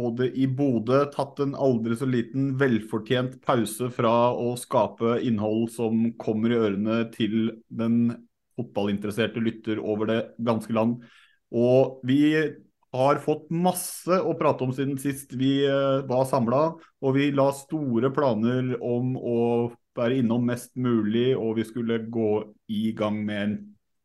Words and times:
både 0.00 0.30
i 0.32 0.46
Bodø, 0.48 1.02
tatt 1.12 1.42
en 1.44 1.52
aldri 1.54 1.98
så 2.00 2.08
liten 2.08 2.54
velfortjent 2.60 3.36
pause 3.44 3.90
fra 3.92 4.32
å 4.32 4.54
skape 4.58 5.18
innhold 5.26 5.68
som 5.74 6.08
kommer 6.20 6.54
i 6.54 6.58
ørene 6.58 7.04
til 7.12 7.52
den 7.68 8.00
fotballinteresserte 8.58 9.42
lytter 9.44 9.80
over 9.80 10.10
det 10.10 10.20
ganske 10.46 10.74
land. 10.76 11.00
Og 11.52 12.00
vi 12.06 12.22
har 12.94 13.20
fått 13.22 13.50
masse 13.54 14.16
å 14.18 14.34
prate 14.38 14.66
om 14.66 14.72
siden 14.74 14.98
sist 14.98 15.34
vi 15.38 15.60
eh, 15.66 16.00
var 16.08 16.24
samla, 16.30 16.62
og 17.00 17.14
vi 17.16 17.30
la 17.34 17.50
store 17.54 18.10
planer 18.14 18.74
om 18.82 19.14
å 19.16 19.40
være 19.98 20.20
innom 20.22 20.46
mest 20.46 20.72
mulig, 20.78 21.34
og 21.36 21.58
vi 21.58 21.66
skulle 21.68 22.00
gå 22.10 22.32
i 22.72 22.90
gang 22.96 23.20
med 23.26 23.42
en 23.42 23.58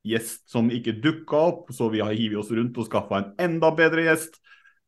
gjest 0.06 0.46
som 0.52 0.70
ikke 0.74 1.00
dukka 1.02 1.42
opp, 1.50 1.72
så 1.74 1.90
vi 1.94 2.04
har 2.04 2.14
hivet 2.14 2.42
oss 2.44 2.54
rundt 2.54 2.78
og 2.78 2.90
skaffa 2.90 3.22
en 3.22 3.32
enda 3.48 3.72
bedre 3.76 4.06
gjest. 4.06 4.38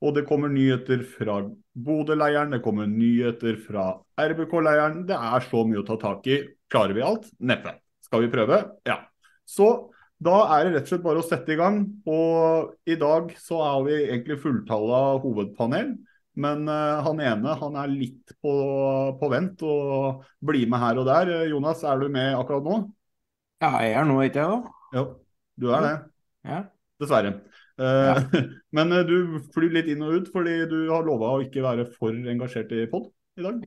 Og 0.05 0.13
det 0.13 0.27
kommer 0.29 0.51
nyheter 0.53 1.01
fra 1.09 1.39
Bodø-leiren, 1.73 2.51
det 2.53 2.61
kommer 2.65 2.89
nyheter 2.89 3.57
fra 3.63 3.89
RBK-leiren. 4.21 5.05
Det 5.09 5.17
er 5.17 5.45
så 5.49 5.63
mye 5.65 5.81
å 5.81 5.87
ta 5.87 5.97
tak 6.01 6.27
i. 6.29 6.41
Klarer 6.69 6.93
vi 6.93 7.05
alt? 7.05 7.25
Neppe. 7.39 7.73
Skal 8.05 8.25
vi 8.25 8.31
prøve? 8.31 8.59
Ja. 8.87 8.99
Så 9.47 9.89
da 10.23 10.35
er 10.55 10.67
det 10.67 10.75
rett 10.75 10.85
og 10.85 10.91
slett 10.91 11.05
bare 11.05 11.21
å 11.23 11.25
sette 11.25 11.53
i 11.53 11.57
gang. 11.57 11.81
Og 12.09 12.75
i 12.89 12.97
dag 12.99 13.33
så 13.41 13.61
har 13.63 13.81
vi 13.87 13.97
egentlig 14.03 14.39
fulltalla 14.43 15.01
hovedpanel. 15.23 15.95
Men 16.37 16.69
uh, 16.69 17.01
han 17.01 17.21
ene 17.25 17.57
han 17.57 17.77
er 17.81 17.89
litt 17.89 18.35
på, 18.45 18.53
på 19.17 19.29
vent 19.33 19.63
og 19.65 20.25
blir 20.45 20.69
med 20.69 20.83
her 20.83 21.01
og 21.01 21.09
der. 21.09 21.33
Jonas, 21.49 21.81
er 21.81 22.01
du 22.01 22.11
med 22.13 22.37
akkurat 22.37 22.65
nå? 22.69 22.79
Ja, 23.63 23.71
jeg 23.81 23.97
er 23.97 24.05
nå 24.05 24.19
ikke 24.21 24.43
jeg, 24.43 24.53
da. 24.53 24.97
Jo, 24.99 25.05
du 25.57 25.71
er 25.73 25.87
det. 25.87 25.95
Ja. 26.45 26.59
Dessverre. 27.01 27.33
Eh, 27.77 28.21
men 28.75 28.93
eh, 28.95 29.05
du 29.05 29.39
flyr 29.53 29.75
litt 29.75 29.89
inn 29.93 30.05
og 30.05 30.15
ut 30.17 30.29
fordi 30.33 30.59
du 30.69 30.79
har 30.89 31.05
lova 31.05 31.35
å 31.35 31.41
ikke 31.45 31.65
være 31.65 31.87
for 31.93 32.15
engasjert 32.15 32.73
i 32.73 32.87
pod 32.91 33.11
i 33.37 33.45
dag? 33.45 33.59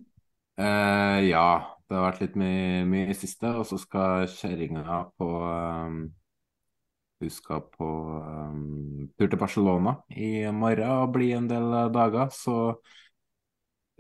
Eh, 0.61 1.19
ja, 1.31 1.51
det 1.89 1.97
har 1.97 2.09
vært 2.09 2.25
litt 2.25 2.39
mye, 2.41 2.87
mye 2.91 3.11
i 3.13 3.19
siste. 3.19 3.53
Og 3.57 3.67
så 3.69 3.79
skal 3.81 4.27
kjerringa 4.31 5.03
på 5.19 5.29
um, 5.47 6.01
Hun 7.21 7.33
skal 7.35 7.63
på 7.75 7.91
um, 8.25 9.11
tur 9.19 9.29
til 9.29 9.41
Barcelona 9.41 9.99
i 10.17 10.49
morgen 10.57 11.05
og 11.05 11.13
bli 11.17 11.33
en 11.37 11.49
del 11.51 11.69
dager, 11.93 12.31
så 12.33 12.55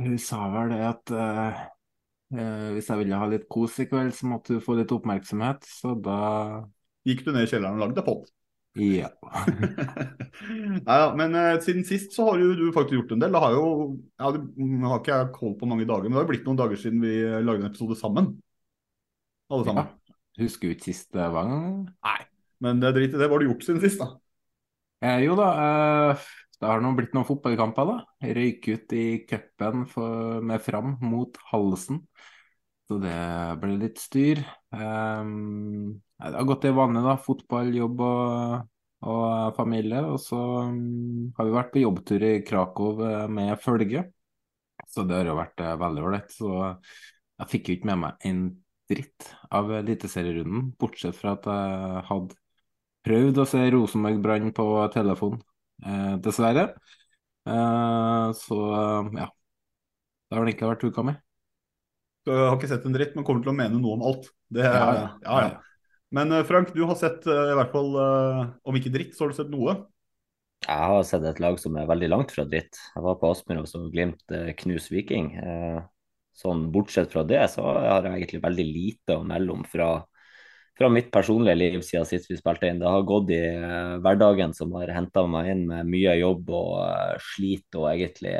hun 0.00 0.16
sa 0.16 0.46
vel 0.54 0.72
det 0.72 0.80
at 0.86 1.12
uh, 1.12 1.58
eh, 2.32 2.68
hvis 2.72 2.88
jeg 2.88 3.02
ville 3.02 3.18
ha 3.20 3.26
litt 3.28 3.44
kos 3.52 3.76
i 3.82 3.88
kveld, 3.90 4.14
så 4.16 4.30
måtte 4.30 4.56
hun 4.56 4.64
få 4.64 4.78
litt 4.78 4.94
oppmerksomhet. 4.96 5.66
Så 5.68 5.92
da 6.00 6.20
Gikk 7.08 7.26
du 7.26 7.32
ned 7.32 7.44
i 7.44 7.50
kjelleren 7.50 7.76
og 7.76 7.84
lagde 7.84 8.04
pod? 8.06 8.30
Ja. 8.78 9.08
Nei, 10.86 10.96
ja, 11.00 11.08
men 11.18 11.34
uh, 11.34 11.56
siden 11.62 11.82
sist 11.88 12.14
så 12.14 12.28
har 12.28 12.38
jo 12.38 12.52
du 12.54 12.68
faktisk 12.74 13.00
gjort 13.00 13.16
en 13.16 13.24
del. 13.24 13.34
Det 13.34 13.42
har 13.42 13.56
jo 13.56 13.64
ja, 14.20 14.30
det 14.36 14.42
har 14.86 15.00
ikke 15.00 15.16
jeg 15.16 15.32
koll 15.34 15.56
på 15.58 15.70
mange 15.70 15.88
dager, 15.88 16.06
men 16.06 16.14
det 16.14 16.20
har 16.20 16.28
jo 16.28 16.32
blitt 16.32 16.46
noen 16.46 16.60
dager 16.60 16.78
siden 16.78 17.02
vi 17.02 17.16
lagde 17.42 17.64
en 17.64 17.70
episode 17.72 17.98
sammen. 17.98 18.34
Alle 19.50 19.66
sammen. 19.66 19.88
Ja. 19.90 20.18
Husker 20.40 20.70
du 20.70 20.76
ikke 20.76 20.92
sist 20.92 21.10
det 21.16 21.26
var? 21.34 21.50
Nei, 21.50 22.20
men 22.64 22.82
det 22.82 22.94
drit 22.96 23.14
i 23.14 23.18
det. 23.18 23.26
Hva 23.26 23.36
har 23.36 23.42
du 23.42 23.50
gjort 23.50 23.66
siden 23.66 23.82
sist, 23.82 24.02
da? 24.02 24.12
Eh, 25.00 25.24
jo 25.24 25.34
da, 25.38 25.48
eh, 25.64 26.28
det 26.60 26.68
har 26.68 26.82
nå 26.84 26.92
blitt 26.96 27.14
noen 27.16 27.26
fotballkamper, 27.28 27.88
da. 27.90 28.30
Røyk 28.36 28.68
ut 28.70 28.94
i 28.96 29.04
cupen 29.28 29.86
med 30.46 30.62
Fram 30.62 30.94
mot 31.02 31.40
Halsen. 31.50 32.04
Så 32.88 32.98
det 33.02 33.16
ble 33.62 33.76
litt 33.80 34.00
styr. 34.02 34.42
Um, 34.74 36.00
det 36.20 36.36
har 36.36 36.48
gått 36.48 36.66
i 36.68 36.74
vannet, 36.76 37.06
da. 37.06 37.16
Fotball, 37.24 37.72
jobb 37.74 38.02
og, 38.04 38.70
og 39.08 39.54
familie. 39.56 40.02
Og 40.12 40.20
så 40.22 40.40
um, 40.68 41.30
har 41.36 41.48
vi 41.48 41.54
vært 41.56 41.72
på 41.74 41.84
jobbtur 41.84 42.26
i 42.28 42.34
Krakow 42.46 43.04
med 43.32 43.54
følge. 43.62 44.04
Så 44.90 45.04
det 45.06 45.20
har 45.20 45.30
jo 45.30 45.38
vært 45.38 45.62
uh, 45.64 45.76
veldig 45.80 46.04
ålreit. 46.04 46.34
Så 46.34 46.50
jeg 47.40 47.52
fikk 47.54 47.70
jo 47.70 47.78
ikke 47.78 47.90
med 47.92 48.02
meg 48.04 48.28
en 48.28 48.44
dritt 48.90 49.30
av 49.54 49.70
eliteserierunden, 49.80 50.72
bortsett 50.80 51.16
fra 51.16 51.36
at 51.36 51.46
jeg 51.46 52.04
hadde 52.10 52.38
prøvd 53.06 53.40
å 53.40 53.48
se 53.48 53.62
Rosenborg 53.72 54.20
Brann 54.24 54.52
på 54.56 54.66
telefon, 54.94 55.38
eh, 55.86 56.16
dessverre. 56.24 56.66
Eh, 57.48 58.26
så 58.36 58.60
ja. 59.16 59.30
Det 60.30 60.38
har 60.38 60.46
det 60.46 60.54
ikke 60.54 60.70
vært 60.70 60.84
uka 60.86 61.02
mi. 61.06 61.16
Du 62.26 62.30
har 62.34 62.54
ikke 62.54 62.68
sett 62.70 62.84
en 62.86 62.94
dritt, 62.94 63.16
men 63.16 63.24
kommer 63.26 63.42
til 63.42 63.50
å 63.50 63.56
mene 63.56 63.80
noe 63.80 63.96
om 63.96 64.04
alt. 64.10 64.28
Det, 64.52 64.62
ja, 64.62 64.90
ja. 64.94 65.06
ja, 65.24 65.38
ja. 65.46 65.69
Men 66.10 66.34
Frank, 66.44 66.72
du 66.74 66.82
har 66.88 66.98
sett 66.98 67.26
i 67.30 67.54
hvert 67.54 67.70
fall, 67.70 67.94
om 68.66 68.76
ikke 68.78 68.90
dritt, 68.90 69.12
så 69.14 69.24
har 69.24 69.30
du 69.30 69.36
sett 69.38 69.52
noe? 69.52 69.76
Jeg 70.66 70.88
har 70.90 71.04
sett 71.06 71.22
et 71.24 71.38
lag 71.40 71.56
som 71.62 71.76
er 71.78 71.88
veldig 71.88 72.08
langt 72.10 72.32
fra 72.34 72.44
dritt. 72.48 72.76
Jeg 72.96 73.04
var 73.04 73.16
på 73.20 73.30
Aspmyr 73.30 73.62
og 73.62 73.68
så 73.70 73.84
Glimt 73.92 74.34
knus 74.58 74.90
Viking. 74.92 75.30
Sånn 76.36 76.66
bortsett 76.74 77.12
fra 77.12 77.22
det, 77.26 77.40
så 77.52 77.62
har 77.62 78.08
jeg 78.08 78.20
egentlig 78.20 78.42
veldig 78.42 78.66
lite 78.66 79.16
å 79.18 79.24
melde 79.26 79.54
om 79.54 79.62
fra, 79.68 79.88
fra 80.78 80.90
mitt 80.92 81.10
personlige 81.14 81.58
liv 81.58 81.78
siden 81.86 82.08
sist 82.08 82.30
vi 82.30 82.38
spilte 82.38 82.68
inn. 82.70 82.82
Det 82.82 82.90
har 82.90 83.06
gått 83.08 83.32
i 83.34 83.40
hverdagen 84.02 84.54
som 84.56 84.74
har 84.78 84.92
henta 84.94 85.24
meg 85.30 85.54
inn 85.54 85.64
med 85.70 85.90
mye 85.94 86.18
jobb 86.20 86.52
og 86.58 87.24
slit 87.32 87.78
og 87.78 87.90
egentlig 87.94 88.34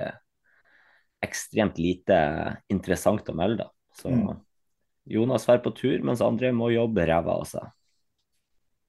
ekstremt 1.21 1.81
lite 1.81 2.21
interessant 2.73 3.29
å 3.29 3.37
melde. 3.37 3.67
Så 3.97 4.13
mm. 4.13 4.31
Jonas 5.09 5.47
drar 5.47 5.63
på 5.65 5.73
tur, 5.77 6.01
mens 6.07 6.23
andre 6.25 6.53
må 6.55 6.73
jobbe 6.75 7.07
ræva 7.09 7.39
av 7.41 7.47
seg. 7.49 7.69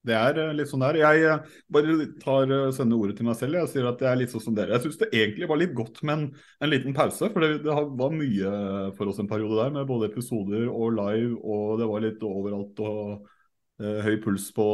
Det 0.02 0.16
er 0.18 0.38
litt 0.58 0.70
sånn 0.72 0.82
der. 0.82 0.98
Jeg 0.98 1.34
bare 1.70 2.08
tar 2.24 2.52
sender 2.74 2.98
ordet 2.98 3.20
til 3.20 3.28
meg 3.28 3.36
selv. 3.38 3.60
Jeg 3.60 3.70
sier 3.70 3.90
at 3.90 4.00
det 4.02 4.08
er 4.10 4.18
litt 4.18 4.32
sånn 4.34 4.42
som 4.42 4.56
dere. 4.58 4.74
Jeg 4.74 4.88
syns 4.88 4.98
det 4.98 5.12
egentlig 5.14 5.50
var 5.52 5.62
litt 5.62 5.76
godt 5.78 6.02
med 6.02 6.16
en, 6.16 6.24
en 6.58 6.72
liten 6.72 6.96
pause. 6.98 7.30
For 7.30 7.46
det, 7.46 7.60
det, 7.68 7.76
var 8.00 8.16
mye 8.16 8.54
for 8.98 9.12
oss 9.12 9.22
en 9.22 9.30
periode 9.30 9.60
der, 9.60 9.76
med 9.76 9.86
både 9.90 10.10
episoder 10.10 10.66
og 10.72 10.98
live, 10.98 11.36
og 11.46 11.78
det 11.82 11.90
var 11.92 12.06
litt 12.08 12.26
overalt 12.26 12.82
og 12.82 13.04
uh, 13.22 14.00
høy 14.08 14.18
puls 14.26 14.50
på, 14.58 14.68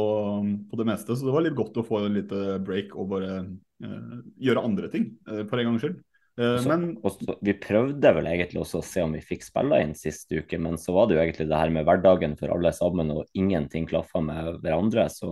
på, 0.70 0.80
det 0.80 0.88
meste. 0.88 1.12
Så 1.12 1.28
det 1.28 1.36
var 1.36 1.44
litt 1.44 1.58
godt 1.60 1.76
å 1.76 1.84
få 1.84 2.06
en 2.06 2.16
liten 2.16 2.64
break 2.64 2.96
og 2.96 3.12
bare 3.12 3.42
uh, 3.44 4.18
gjøre 4.48 4.64
andre 4.64 4.88
ting, 4.96 5.10
uh, 5.28 5.44
for 5.44 5.60
en 5.60 5.74
gangs 5.74 5.84
skyld. 5.84 6.00
Også, 6.38 6.70
men, 6.70 6.82
også, 7.02 7.34
vi 7.42 7.54
prøvde 7.58 8.10
vel 8.14 8.28
egentlig 8.30 8.60
også 8.62 8.78
å 8.78 8.86
se 8.86 9.02
om 9.02 9.14
vi 9.16 9.22
fikk 9.24 9.42
spille 9.42 9.80
inn 9.82 9.94
sist 9.98 10.30
uke, 10.30 10.60
men 10.62 10.78
så 10.78 10.94
var 10.94 11.08
det 11.08 11.16
jo 11.16 11.22
egentlig 11.24 11.48
det 11.50 11.58
her 11.58 11.72
med 11.74 11.86
hverdagen 11.88 12.36
for 12.38 12.54
alle 12.54 12.70
sammen, 12.76 13.10
og 13.10 13.26
ingenting 13.34 13.88
klaffa 13.90 14.22
med 14.22 14.60
hverandre. 14.62 15.08
Så 15.10 15.30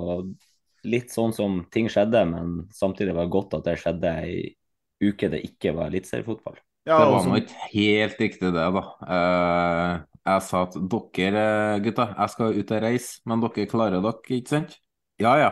litt 0.87 1.15
sånn 1.15 1.35
som 1.37 1.61
ting 1.73 1.91
skjedde, 1.93 2.25
men 2.31 2.57
samtidig 2.75 3.15
var 3.15 3.29
det 3.29 3.37
godt 3.37 3.59
at 3.59 3.69
det 3.69 3.77
skjedde 3.83 4.15
ei 4.25 4.39
uke 5.03 5.29
det 5.31 5.43
ikke 5.47 5.75
var 5.77 5.93
eliteseriefotball. 5.93 6.59
Ja, 6.87 6.99
det 6.99 7.07
var 7.07 7.19
altså- 7.19 7.31
nå 7.31 7.39
ikke 7.43 7.71
helt 7.73 8.19
riktig, 8.23 8.53
det, 8.55 8.67
da. 8.75 8.83
Eh, 9.07 10.01
jeg 10.27 10.43
sa 10.43 10.63
at 10.63 10.75
dere 10.75 11.45
eh, 11.77 11.81
gutta, 11.83 12.15
jeg 12.17 12.31
skal 12.31 12.59
ut 12.59 12.71
og 12.71 12.83
reise, 12.83 13.21
men 13.27 13.41
dere 13.41 13.67
klarer 13.67 14.03
dere, 14.03 14.23
ikke 14.41 14.49
sant? 14.49 14.79
Ja 15.19 15.37
ja. 15.39 15.51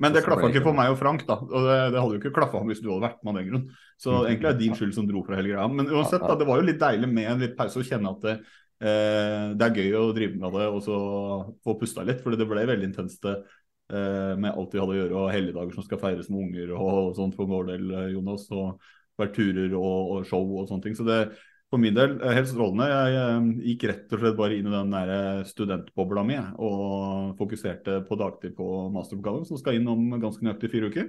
Men 0.00 0.12
det 0.12 0.24
klaffa 0.24 0.50
ikke 0.50 0.64
for 0.64 0.76
meg 0.76 0.90
og 0.90 0.98
Frank, 0.98 1.26
da. 1.26 1.38
Og 1.38 1.66
det, 1.68 1.92
det 1.94 2.00
hadde 2.02 2.16
jo 2.16 2.20
ikke 2.20 2.34
klaffa 2.34 2.60
hvis 2.66 2.82
du 2.82 2.90
hadde 2.90 3.06
vært 3.06 3.20
med 3.22 3.34
av 3.34 3.40
den 3.40 3.50
grunn. 3.50 3.66
Så 3.96 4.10
Mhm. 4.10 4.26
egentlig 4.26 4.48
er 4.48 4.52
det 4.52 4.58
din 4.64 4.74
skyld 4.74 4.94
som 4.94 5.06
dro 5.06 5.22
fra 5.24 5.36
hele 5.36 5.48
greia. 5.54 5.68
Men 5.68 5.86
uansett, 5.86 6.20
da, 6.20 6.34
det 6.36 6.46
var 6.46 6.60
jo 6.60 6.66
litt 6.66 6.80
deilig 6.80 7.08
med 7.12 7.30
en 7.30 7.40
litt 7.40 7.56
pause 7.56 7.78
og 7.78 7.84
kjenne 7.84 8.10
at 8.10 8.20
det, 8.20 8.34
eh, 8.80 9.54
det 9.54 9.62
er 9.62 9.74
gøy 9.78 9.92
å 10.00 10.14
drive 10.14 10.36
med 10.36 10.52
det 10.52 10.66
og 10.68 10.82
så 10.82 11.54
få 11.64 11.78
pusta 11.80 12.04
litt. 12.04 12.20
For 12.20 12.30
det 12.34 12.48
ble 12.48 12.66
veldig 12.66 12.90
intenst 12.90 13.24
eh, 13.24 14.34
med 14.36 14.52
alt 14.52 14.72
vi 14.72 14.80
hadde 14.80 14.94
å 14.94 15.00
gjøre 15.00 15.16
og 15.22 15.32
helligdager 15.32 15.74
som 15.74 15.84
skal 15.84 15.98
feires 15.98 16.28
med 16.30 16.40
unger 16.48 16.74
og 16.74 17.14
sånt 17.16 17.34
for 17.36 17.46
vår 17.46 17.66
del, 17.66 17.90
eh, 17.92 18.12
Jonas. 18.14 18.50
Og 18.50 18.80
vært 19.16 19.34
turer 19.36 19.74
og, 19.78 20.10
og 20.18 20.26
show 20.26 20.42
og 20.58 20.68
sånne 20.68 20.82
ting. 20.82 20.94
Så 20.98 21.04
det 21.06 21.36
for 21.70 21.78
min 21.78 21.94
del 21.94 22.20
eh, 22.20 22.34
helt 22.34 22.48
strålende. 22.50 22.86
Jeg 22.90 23.14
eh, 23.18 23.46
gikk 23.70 23.84
rett 23.90 24.12
og 24.12 24.20
slett 24.20 24.36
bare 24.38 24.56
inn 24.58 24.66
i 24.66 24.74
den 24.74 24.90
der 24.94 25.44
studentbobla 25.48 26.24
mi 26.26 26.36
og 26.58 27.36
fokuserte 27.38 28.00
på 28.08 28.18
dagtid 28.18 28.56
på 28.56 28.68
masteroppgaven, 28.94 29.46
som 29.46 29.58
skal 29.58 29.78
inn 29.78 29.88
om 29.88 30.20
ganske 30.20 30.42
nøyaktig 30.44 30.70
fire 30.70 30.90
uker. 30.90 31.08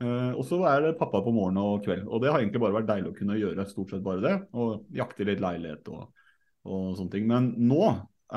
Eh, 0.00 0.32
og 0.32 0.46
så 0.48 0.62
er 0.70 0.84
det 0.84 0.94
pappa 1.00 1.20
på 1.24 1.32
morgen 1.34 1.58
og 1.60 1.82
kveld. 1.84 2.06
Og 2.08 2.22
det 2.22 2.30
har 2.32 2.40
egentlig 2.40 2.62
bare 2.62 2.78
vært 2.78 2.88
deilig 2.88 3.10
å 3.10 3.16
kunne 3.18 3.36
gjøre 3.40 3.66
stort 3.68 3.92
sett 3.92 4.04
bare 4.04 4.24
det. 4.24 4.36
Og 4.56 4.86
jakte 4.96 5.26
litt 5.28 5.42
leilighet 5.44 5.90
og, 5.92 6.06
og 6.64 6.86
sånne 6.96 7.12
ting. 7.12 7.26
Men 7.28 7.50
nå 7.68 7.82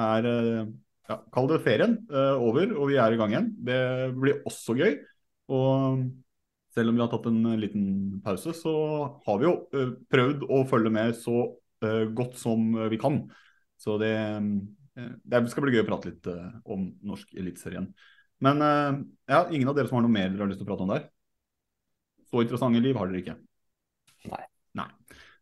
er 0.03 0.27
eh, 0.27 0.65
ja, 1.09 1.17
Kall 1.35 1.47
det 1.51 1.61
ferien 1.63 1.97
eh, 2.11 2.35
over, 2.35 2.75
og 2.75 2.91
vi 2.91 2.99
er 2.99 3.15
i 3.15 3.21
gang 3.21 3.35
igjen. 3.35 3.49
Det 3.63 3.79
blir 4.17 4.43
også 4.49 4.75
gøy. 4.79 4.99
Og 5.55 6.03
selv 6.73 6.91
om 6.91 6.99
vi 6.99 7.03
har 7.03 7.11
tatt 7.11 7.31
en 7.31 7.41
liten 7.61 7.87
pause, 8.25 8.55
så 8.57 8.75
har 9.23 9.39
vi 9.39 9.45
jo 9.45 9.57
prøvd 10.09 10.47
å 10.49 10.63
følge 10.67 10.91
med 10.93 11.11
så 11.19 11.51
godt 12.15 12.37
som 12.39 12.71
vi 12.89 12.97
kan. 12.97 13.19
Så 13.77 13.99
det, 14.01 14.15
det 14.95 15.41
skal 15.51 15.67
bli 15.67 15.75
gøy 15.75 15.83
å 15.83 15.89
prate 15.91 16.09
litt 16.09 16.29
om 16.63 16.87
norsk 17.05 17.35
eliteserie 17.35 17.75
igjen. 17.75 17.89
Men 18.41 18.63
ja, 18.63 19.43
ingen 19.51 19.69
av 19.69 19.75
dere 19.77 19.91
som 19.91 19.99
har 19.99 20.07
noe 20.07 20.15
mer 20.15 20.31
dere 20.31 20.47
har 20.47 20.49
lyst 20.49 20.63
til 20.63 20.65
å 20.65 20.71
prate 20.71 20.87
om 20.87 20.95
der? 20.95 21.05
Så 22.33 22.41
interessante 22.41 22.81
liv 22.81 22.97
har 22.97 23.11
dere 23.11 23.21
ikke? 23.21 23.37
Nei. 24.31 24.43
Nei. 24.79 24.89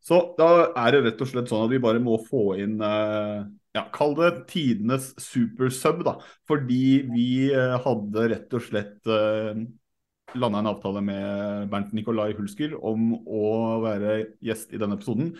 Så 0.03 0.19
da 0.35 0.49
er 0.81 0.95
det 0.95 1.03
rett 1.05 1.21
og 1.23 1.29
slett 1.29 1.47
sånn 1.47 1.63
at 1.63 1.71
vi 1.71 1.79
bare 1.79 2.01
må 2.03 2.17
få 2.25 2.57
inn 2.59 2.81
eh, 2.83 3.45
ja, 3.77 3.85
Kall 3.95 4.17
det 4.17 4.31
tidenes 4.49 5.13
supersub, 5.21 6.01
da. 6.03 6.17
Fordi 6.49 6.83
vi 7.07 7.29
eh, 7.53 7.77
hadde 7.85 8.25
rett 8.33 8.57
og 8.57 8.65
slett 8.65 9.07
uh, 9.07 9.55
landa 10.35 10.59
en 10.59 10.71
avtale 10.73 11.03
med 11.05 11.71
Bernt 11.71 11.93
Nikolai 11.95 12.33
Hulsker 12.35 12.75
om 12.75 13.13
å 13.23 13.45
være 13.85 14.17
gjest 14.43 14.75
i 14.75 14.81
denne 14.81 14.99
episoden. 14.99 15.31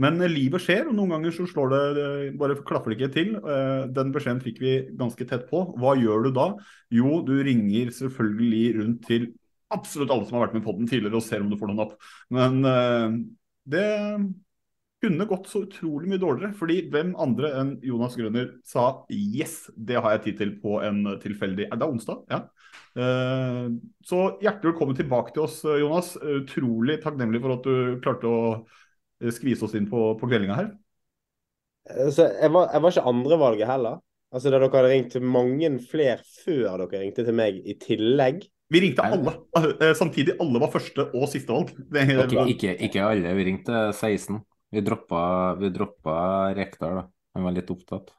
Men 0.00 0.20
eh, 0.20 0.32
livet 0.32 0.64
skjer, 0.64 0.86
og 0.88 0.96
noen 0.96 1.16
ganger 1.16 1.34
så 1.36 1.46
slår 1.48 1.72
det, 1.72 1.82
det 1.98 2.08
bare 2.40 2.58
klaffer 2.68 2.92
det 2.92 2.98
ikke 2.98 3.14
til. 3.16 3.34
Eh, 3.40 3.82
Den 3.96 4.12
beskjeden 4.14 4.42
fikk 4.44 4.62
vi 4.62 4.76
ganske 4.96 5.28
tett 5.28 5.44
på. 5.50 5.66
Hva 5.80 5.96
gjør 6.00 6.28
du 6.28 6.32
da? 6.36 6.50
Jo, 6.94 7.20
du 7.26 7.36
ringer 7.44 7.92
selvfølgelig 7.96 8.64
rundt 8.80 9.04
til 9.08 9.30
absolutt 9.74 10.12
alle 10.12 10.26
som 10.26 10.38
har 10.38 10.46
vært 10.46 10.56
med 10.58 10.64
på 10.66 10.74
den 10.78 10.88
tidligere 10.90 11.18
og 11.18 11.24
ser 11.26 11.44
om 11.44 11.50
du 11.50 11.58
får 11.58 11.70
noen 11.72 11.84
opp. 11.86 11.94
Men 12.34 12.60
uh, 12.66 13.16
det 13.66 13.86
kunne 15.02 15.26
gått 15.28 15.50
så 15.50 15.62
utrolig 15.66 16.08
mye 16.10 16.22
dårligere. 16.22 16.56
Fordi 16.56 16.78
hvem 16.92 17.12
andre 17.20 17.52
enn 17.60 17.74
Jonas 17.84 18.16
Grønner 18.18 18.54
sa 18.66 18.88
yes, 19.12 19.66
det 19.76 19.98
har 20.00 20.16
jeg 20.16 20.24
tid 20.26 20.40
til 20.40 20.54
på 20.62 20.78
en 20.86 21.02
tilfeldig 21.22 21.68
Er 21.68 21.80
det 21.80 21.90
onsdag? 21.90 22.24
Ja. 22.32 22.42
Uh, 22.96 23.76
Så 24.06 24.22
hjertelig 24.40 24.72
velkommen 24.72 24.98
tilbake 24.98 25.34
til 25.36 25.44
oss, 25.44 25.60
Jonas. 25.66 26.14
Utrolig 26.16 27.00
takknemlig 27.04 27.42
for 27.44 27.58
at 27.58 27.68
du 27.68 28.00
klarte 28.04 28.30
å 28.30 28.40
eh, 28.56 29.32
skvise 29.34 29.66
oss 29.66 29.76
inn 29.76 29.90
på, 29.90 30.08
på 30.20 30.30
kveldinga 30.30 30.58
her. 30.58 30.74
Så 32.10 32.24
jeg 32.32 32.50
var, 32.50 32.72
jeg 32.72 32.82
var 32.82 32.94
ikke 32.94 33.08
andrevalget 33.12 33.70
heller. 33.70 34.00
Altså 34.34 34.50
da 34.50 34.58
Dere 34.58 34.74
hadde 34.74 34.90
ringt 34.90 35.12
til 35.14 35.22
mange 35.22 35.68
flere 35.86 36.18
før 36.42 36.82
dere 36.82 37.04
ringte 37.04 37.24
til 37.24 37.36
meg 37.36 37.60
i 37.62 37.76
tillegg. 37.78 38.42
Vi 38.72 38.82
ringte 38.82 39.06
alle. 39.06 39.32
Eh, 39.56 39.94
Samtidig 39.94 40.36
alle 40.42 40.60
var 40.62 40.72
første 40.74 41.08
og 41.14 41.28
siste 41.30 41.54
valg. 41.54 41.72
Det, 41.92 42.06
Ikke, 42.26 42.46
ikke, 42.52 42.76
ikke 42.88 43.06
alle. 43.06 43.34
Vi 43.38 43.48
ringte 43.50 43.82
16. 43.92 44.40
Vi 44.74 44.82
droppa, 44.82 45.20
vi 45.60 45.70
droppa 45.70 46.16
Rekdal, 46.56 47.02
da. 47.02 47.04
Han 47.36 47.46
var 47.46 47.54
litt 47.54 47.70
opptatt. 47.70 48.10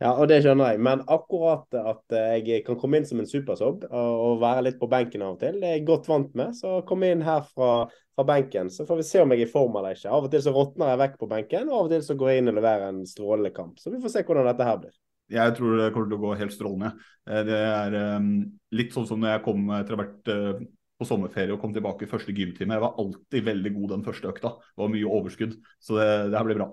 Ja, 0.00 0.12
og 0.12 0.26
det 0.28 0.42
skjønner 0.44 0.72
jeg. 0.72 0.80
Men 0.84 1.02
akkurat 1.10 1.74
at 1.80 2.14
jeg 2.14 2.62
kan 2.66 2.76
komme 2.80 3.00
inn 3.00 3.08
som 3.08 3.20
en 3.22 3.28
supersob 3.28 3.86
og 3.88 4.40
være 4.42 4.66
litt 4.68 4.78
på 4.80 4.88
benken 4.92 5.24
av 5.24 5.34
og 5.34 5.42
til, 5.42 5.58
det 5.60 5.68
er 5.68 5.76
jeg 5.78 5.86
godt 5.88 6.08
vant 6.10 6.32
med. 6.38 6.56
Så 6.56 6.80
kom 6.88 7.04
inn 7.08 7.24
her 7.24 7.44
fra, 7.48 7.70
fra 8.16 8.26
benken, 8.28 8.70
så 8.72 8.86
får 8.88 9.00
vi 9.00 9.06
se 9.08 9.22
om 9.24 9.32
jeg 9.32 9.42
er 9.44 9.48
i 9.48 9.52
form 9.52 9.78
eller 9.80 9.96
ikke. 9.96 10.12
Av 10.12 10.28
og 10.28 10.32
til 10.32 10.44
så 10.44 10.54
råtner 10.54 10.92
jeg 10.92 11.02
vekk 11.04 11.18
på 11.20 11.30
benken, 11.32 11.72
og 11.72 11.78
av 11.78 11.88
og 11.88 11.94
til 11.96 12.04
så 12.06 12.18
går 12.20 12.32
jeg 12.32 12.42
inn 12.42 12.52
og 12.52 12.58
leverer 12.60 12.88
en 12.90 13.02
strålende 13.08 13.52
kamp. 13.56 13.80
Så 13.80 13.92
vi 13.92 14.00
får 14.02 14.14
se 14.16 14.24
hvordan 14.28 14.48
dette 14.52 14.68
her 14.68 14.80
blir. 14.84 14.96
Jeg 15.32 15.54
tror 15.56 15.78
det 15.78 15.90
kommer 15.94 16.10
til 16.10 16.18
å 16.18 16.22
gå 16.22 16.32
helt 16.40 16.54
strålende. 16.54 16.92
Eh, 17.28 17.42
Det 17.48 17.58
er 17.58 17.96
um, 18.18 18.30
litt 18.76 18.94
sånn 18.94 19.08
som 19.08 19.20
når 19.22 19.36
jeg 19.36 19.44
kom 19.46 19.70
etter 19.78 19.98
vært 20.00 20.32
uh, 20.32 20.60
på 21.00 21.08
sommerferie 21.08 21.54
og 21.54 21.60
kom 21.62 21.72
tilbake 21.74 22.06
i 22.06 22.10
første 22.10 22.34
gymtime. 22.36 22.76
Jeg 22.76 22.84
var 22.84 22.98
alltid 23.00 23.46
veldig 23.48 23.72
god 23.78 23.94
den 23.96 24.04
første 24.06 24.28
økta. 24.30 24.52
Det 24.60 24.82
var 24.84 24.92
mye 24.92 25.14
overskudd, 25.18 25.56
så 25.82 25.96
det, 25.98 26.08
det 26.32 26.38
her 26.38 26.48
blir 26.48 26.60
bra. 26.60 26.68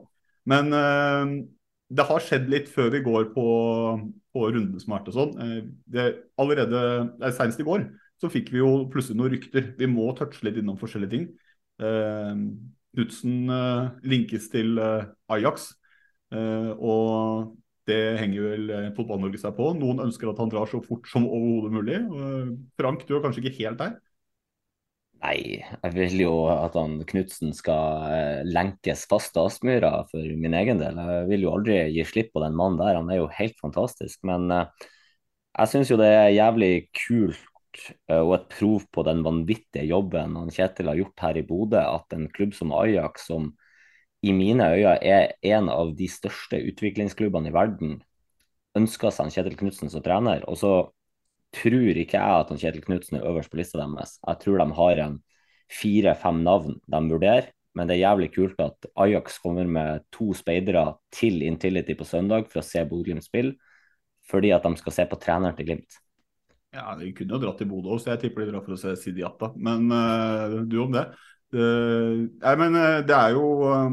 Men 0.51 0.75
uh, 0.75 1.37
det 1.89 2.07
har 2.09 2.25
skjedd 2.25 2.51
litt 2.51 2.67
før 2.69 2.91
vi 2.93 3.03
går 3.05 3.31
på, 3.33 3.45
på 4.35 4.49
rundesmart 4.53 5.07
og 5.09 5.15
sånn. 5.15 5.31
Det, 5.89 6.03
allerede 6.37 6.81
nei, 7.15 7.31
senest 7.33 7.63
i 7.63 7.65
går 7.65 7.87
så 8.21 8.29
fikk 8.29 8.51
vi 8.53 8.59
jo 8.59 8.83
plutselig 8.91 9.17
noen 9.17 9.33
rykter. 9.33 9.71
Vi 9.79 9.87
må 9.89 10.11
touche 10.17 10.43
litt 10.45 10.59
innom 10.59 10.77
forskjellige 10.77 11.15
ting. 11.15 11.25
Uh, 11.81 12.35
Knutsen 12.89 13.49
linkes 14.09 14.47
til 14.49 14.79
Ajax. 15.29 15.67
Og 16.33 17.51
det 17.89 18.01
henger 18.21 18.45
vel 18.45 18.69
eh, 18.75 18.91
Fotball-Norge 18.97 19.41
seg 19.41 19.55
på. 19.57 19.71
Noen 19.77 20.03
ønsker 20.05 20.31
at 20.31 20.39
han 20.41 20.51
drar 20.51 20.69
så 20.69 20.81
fort 20.85 21.09
som 21.09 21.27
overhodet 21.27 21.73
mulig. 21.73 21.99
Uh, 22.13 22.53
Frank, 22.79 23.03
du 23.09 23.17
er 23.17 23.25
kanskje 23.25 23.43
ikke 23.43 23.57
helt 23.63 23.81
der? 23.81 23.97
Nei, 25.19 25.59
jeg 25.59 25.91
vil 25.97 26.21
jo 26.21 26.33
at 26.47 26.77
han 26.79 27.01
Knutsen 27.07 27.51
skal 27.55 28.05
eh, 28.07 28.45
lenkes 28.47 29.03
fast 29.11 29.33
til 29.35 29.49
Aspmyra 29.49 29.91
for 30.07 30.35
min 30.39 30.55
egen 30.55 30.79
del. 30.79 30.95
Jeg 30.95 31.27
vil 31.33 31.43
jo 31.43 31.51
aldri 31.57 31.79
gi 31.91 32.05
slipp 32.07 32.31
på 32.35 32.43
den 32.45 32.55
mannen 32.55 32.79
der, 32.79 32.95
han 32.95 33.11
er 33.11 33.19
jo 33.19 33.27
helt 33.35 33.57
fantastisk. 33.59 34.21
Men 34.29 34.47
eh, 34.55 34.87
jeg 35.57 35.71
syns 35.73 35.91
jo 35.91 35.99
det 35.99 36.07
er 36.13 36.37
jævlig 36.37 36.71
kult 37.01 37.81
eh, 38.07 38.21
og 38.21 38.37
et 38.37 38.47
prov 38.53 38.85
på 38.95 39.03
den 39.09 39.25
vanvittige 39.25 39.89
jobben 39.89 40.39
han 40.39 40.53
Kjetil 40.55 40.93
har 40.93 41.01
gjort 41.01 41.25
her 41.25 41.41
i 41.41 41.45
Bodø, 41.51 41.83
at 41.83 42.15
en 42.15 42.29
klubb 42.31 42.55
som 42.55 42.71
Ajax, 42.79 43.27
som 43.27 43.51
i 44.21 44.33
mine 44.35 44.65
øyne 44.75 44.97
er 45.05 45.33
en 45.47 45.69
av 45.71 45.93
de 45.95 46.07
største 46.11 46.59
utviklingsklubbene 46.71 47.51
i 47.51 47.55
verden, 47.55 47.99
ønsker 48.77 49.13
seg 49.13 49.27
en 49.27 49.33
Kjetil 49.33 49.57
Knutsen 49.59 49.91
som 49.91 50.03
trener. 50.03 50.43
Og 50.49 50.59
så 50.59 50.73
tror 51.55 51.97
ikke 51.97 52.19
jeg 52.19 52.41
at 52.41 52.51
han 52.51 52.59
Kjetil 52.61 52.83
Knutsen 52.85 53.19
er 53.19 53.29
øverst 53.29 53.51
på 53.51 53.59
lista 53.61 53.79
deres. 53.79 54.17
Jeg 54.25 54.43
tror 54.43 54.59
de 54.61 54.67
har 54.81 55.03
en 55.05 55.15
fire-fem 55.69 56.43
navn 56.45 56.77
de 56.83 57.01
vurderer. 57.09 57.49
Men 57.77 57.87
det 57.87 57.95
er 57.95 58.09
jævlig 58.09 58.31
kult 58.33 58.61
at 58.63 58.87
Ajax 58.97 59.37
kommer 59.43 59.67
med 59.69 60.03
to 60.11 60.33
speidere 60.35 60.97
til 61.13 61.43
Intility 61.45 61.95
på 61.95 62.07
søndag 62.07 62.49
for 62.49 62.59
å 62.59 62.65
se 62.65 62.81
Bodø-Glimt 62.83 63.23
spille, 63.23 63.55
fordi 64.29 64.51
at 64.51 64.65
de 64.65 64.81
skal 64.81 64.95
se 64.95 65.05
på 65.07 65.19
treneren 65.21 65.55
til 65.55 65.69
Glimt. 65.69 65.99
Ja, 66.73 66.93
De 66.97 67.13
kunne 67.17 67.37
jo 67.37 67.41
dratt 67.41 67.61
til 67.61 67.69
Bodø, 67.69 67.95
så 67.97 68.11
jeg 68.13 68.23
tipper 68.25 68.43
de 68.43 68.51
drar 68.51 68.65
for 68.65 68.75
å 68.75 68.81
se 68.81 68.95
Sidi 68.99 69.23
Atta. 69.25 69.51
Men 69.57 69.87
uh, 69.93 70.59
du 70.69 70.79
om 70.83 70.91
det. 70.93 71.05
Uh, 71.49 72.29
nei, 72.43 72.51
men 72.61 72.75
uh, 72.77 72.99
Det 73.01 73.15
er 73.15 73.31
jo 73.33 73.45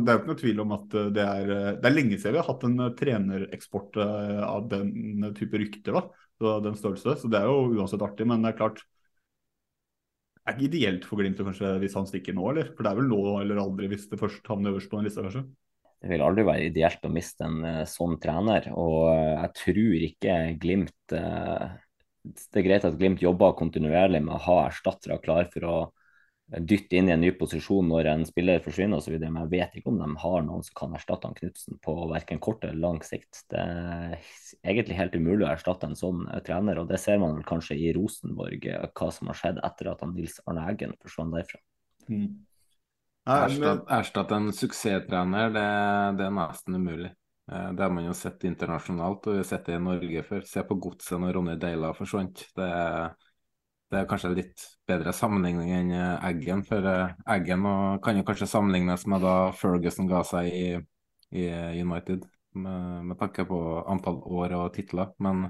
det 0.05 0.11
er 0.13 0.19
jo 0.19 0.21
ikke 0.21 0.29
noe 0.29 0.41
tvil 0.43 0.59
om 0.61 0.75
at 0.77 0.97
det 1.17 1.23
er 1.25 1.47
Det 1.81 1.89
er 1.89 1.95
lenge 1.95 2.19
siden 2.19 2.35
vi 2.35 2.41
har 2.43 2.51
hatt 2.51 2.67
en 2.69 2.83
trenereksport 2.99 3.97
av 4.03 4.67
den 4.69 5.31
type 5.39 5.63
rykter. 5.63 5.97
så 6.37 6.59
den 6.61 6.77
størrelse, 6.77 7.17
så 7.23 7.31
Det 7.33 7.41
er 7.41 7.49
jo 7.49 7.81
uansett 7.81 8.05
artig, 8.05 8.29
men 8.29 8.45
det 8.45 8.53
er 8.53 8.61
klart 8.61 8.85
det 10.47 10.53
er 10.53 10.59
ikke 10.61 10.69
ideelt 10.69 11.07
for 11.09 11.19
Glimt 11.19 11.41
kanskje 11.43 11.73
hvis 11.83 11.95
han 11.99 12.05
stikker 12.07 12.35
nå, 12.37 12.45
eller? 12.53 12.69
For 12.77 12.87
det 12.87 12.91
er 12.93 12.99
vel 13.01 13.09
nå 13.11 13.23
eller 13.41 13.59
aldri 13.59 13.89
hvis 13.91 14.05
det 14.13 14.21
først 14.21 14.47
havner 14.47 14.71
øverst 14.71 14.93
på 14.93 15.01
den 15.01 15.09
lista, 15.09 15.25
kanskje? 15.25 15.43
Det 15.97 16.11
vil 16.13 16.23
aldri 16.23 16.45
være 16.47 16.69
ideelt 16.69 17.09
å 17.09 17.11
miste 17.11 17.49
en 17.49 17.65
sånn 17.91 18.15
trener, 18.23 18.69
og 18.79 19.09
jeg 19.17 19.51
tror 19.59 19.97
ikke 20.07 20.37
Glimt 20.63 21.17
Det 21.17 22.61
er 22.61 22.67
greit 22.69 22.87
at 22.87 23.01
Glimt 23.01 23.25
jobber 23.25 23.57
kontinuerlig 23.59 24.23
med 24.23 24.37
å 24.37 24.45
ha 24.45 24.59
erstattere 24.69 25.19
klar 25.25 25.51
for 25.51 25.67
å 25.67 25.77
dytte 26.47 26.97
inn 26.97 27.09
i 27.11 27.13
en 27.13 27.23
ny 27.25 27.33
posisjon 27.35 27.89
når 27.91 28.07
en 28.13 28.25
spiller 28.29 28.61
forsvinner 28.63 29.01
osv., 29.01 29.17
men 29.19 29.41
jeg 29.43 29.51
vet 29.51 29.79
ikke 29.79 29.91
om 29.91 29.99
de 29.99 30.09
har 30.23 30.45
noen 30.47 30.63
som 30.63 30.77
kan 30.79 30.95
erstatte 30.95 31.27
han 31.27 31.35
Knutsen 31.35 31.81
på 31.83 31.95
verken 32.13 32.39
kort 32.43 32.63
eller 32.65 32.79
lang 32.85 33.01
sikt. 33.03 33.43
Det 33.51 33.59
er 33.59 34.15
egentlig 34.63 34.99
helt 35.01 35.17
umulig 35.19 35.47
å 35.47 35.51
erstatte 35.51 35.91
en 35.91 35.99
sånn 35.99 36.23
trener, 36.47 36.79
og 36.79 36.91
det 36.93 37.01
ser 37.03 37.19
man 37.23 37.35
vel 37.39 37.49
kanskje 37.49 37.79
i 37.83 37.91
Rosenborg, 37.97 38.69
hva 38.95 39.11
som 39.15 39.33
har 39.33 39.41
skjedd 39.41 39.63
etter 39.67 39.91
at 39.91 40.07
han 40.07 40.15
Nils 40.15 40.39
Arne 40.47 40.69
Eggen 40.71 40.95
forsvant 41.03 41.35
derfra. 41.35 41.63
Mm. 42.07 42.29
Erstatt, 43.27 43.87
erstatt 43.91 44.33
en 44.37 44.53
suksesstrener, 44.55 45.51
det, 45.51 45.69
det, 46.21 46.29
er 46.29 46.35
nesten 46.35 46.79
umulig. 46.79 47.11
Eh, 47.51 47.71
det 47.75 47.83
har 47.83 47.91
man 47.91 48.07
jo 48.07 48.15
sett 48.15 48.47
internasjonalt, 48.47 49.27
og 49.27 49.35
vi 49.35 49.43
har 49.43 49.49
sett 49.49 49.67
det 49.67 49.81
i 49.81 49.83
Norge 49.83 50.23
før. 50.29 50.45
Se 50.47 50.63
på 50.67 50.79
Godset 50.79 51.19
når 51.19 51.35
Ronny 51.35 51.57
Deila 51.59 51.91
forsvant. 51.99 52.45
Det 52.55 52.69
er, 52.71 53.17
det 53.93 54.01
er 54.01 54.09
kanskje 54.11 54.33
litt 54.35 54.65
bedre 54.89 55.13
sammenligning 55.15 55.71
enn 55.77 55.93
eh, 55.95 56.27
Eggen. 56.31 56.65
For 56.67 56.89
eh, 56.91 57.15
Eggen 57.37 57.67
kan 58.03 58.19
jo 58.19 58.27
kanskje 58.27 58.49
sammenlignes 58.51 59.07
med 59.11 59.23
da 59.23 59.37
Ferguson 59.55 60.11
ga 60.11 60.25
seg 60.27 60.51
i, 60.51 60.67
i 61.37 61.47
United, 61.83 62.27
med, 62.59 63.07
med 63.13 63.21
tanke 63.21 63.47
på 63.47 63.61
antall 63.87 64.19
år 64.27 64.57
og 64.59 64.75
titler. 64.75 65.15
Men 65.23 65.49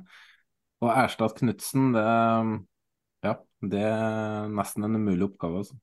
å 0.84 0.92
erstatte 0.92 1.40
Knutsen, 1.40 1.90
det, 1.96 2.06
ja, 3.24 3.36
det 3.64 3.82
er 3.88 4.52
nesten 4.52 4.84
en 4.84 5.00
umulig 5.00 5.30
oppgave. 5.30 5.64
altså. 5.64 5.80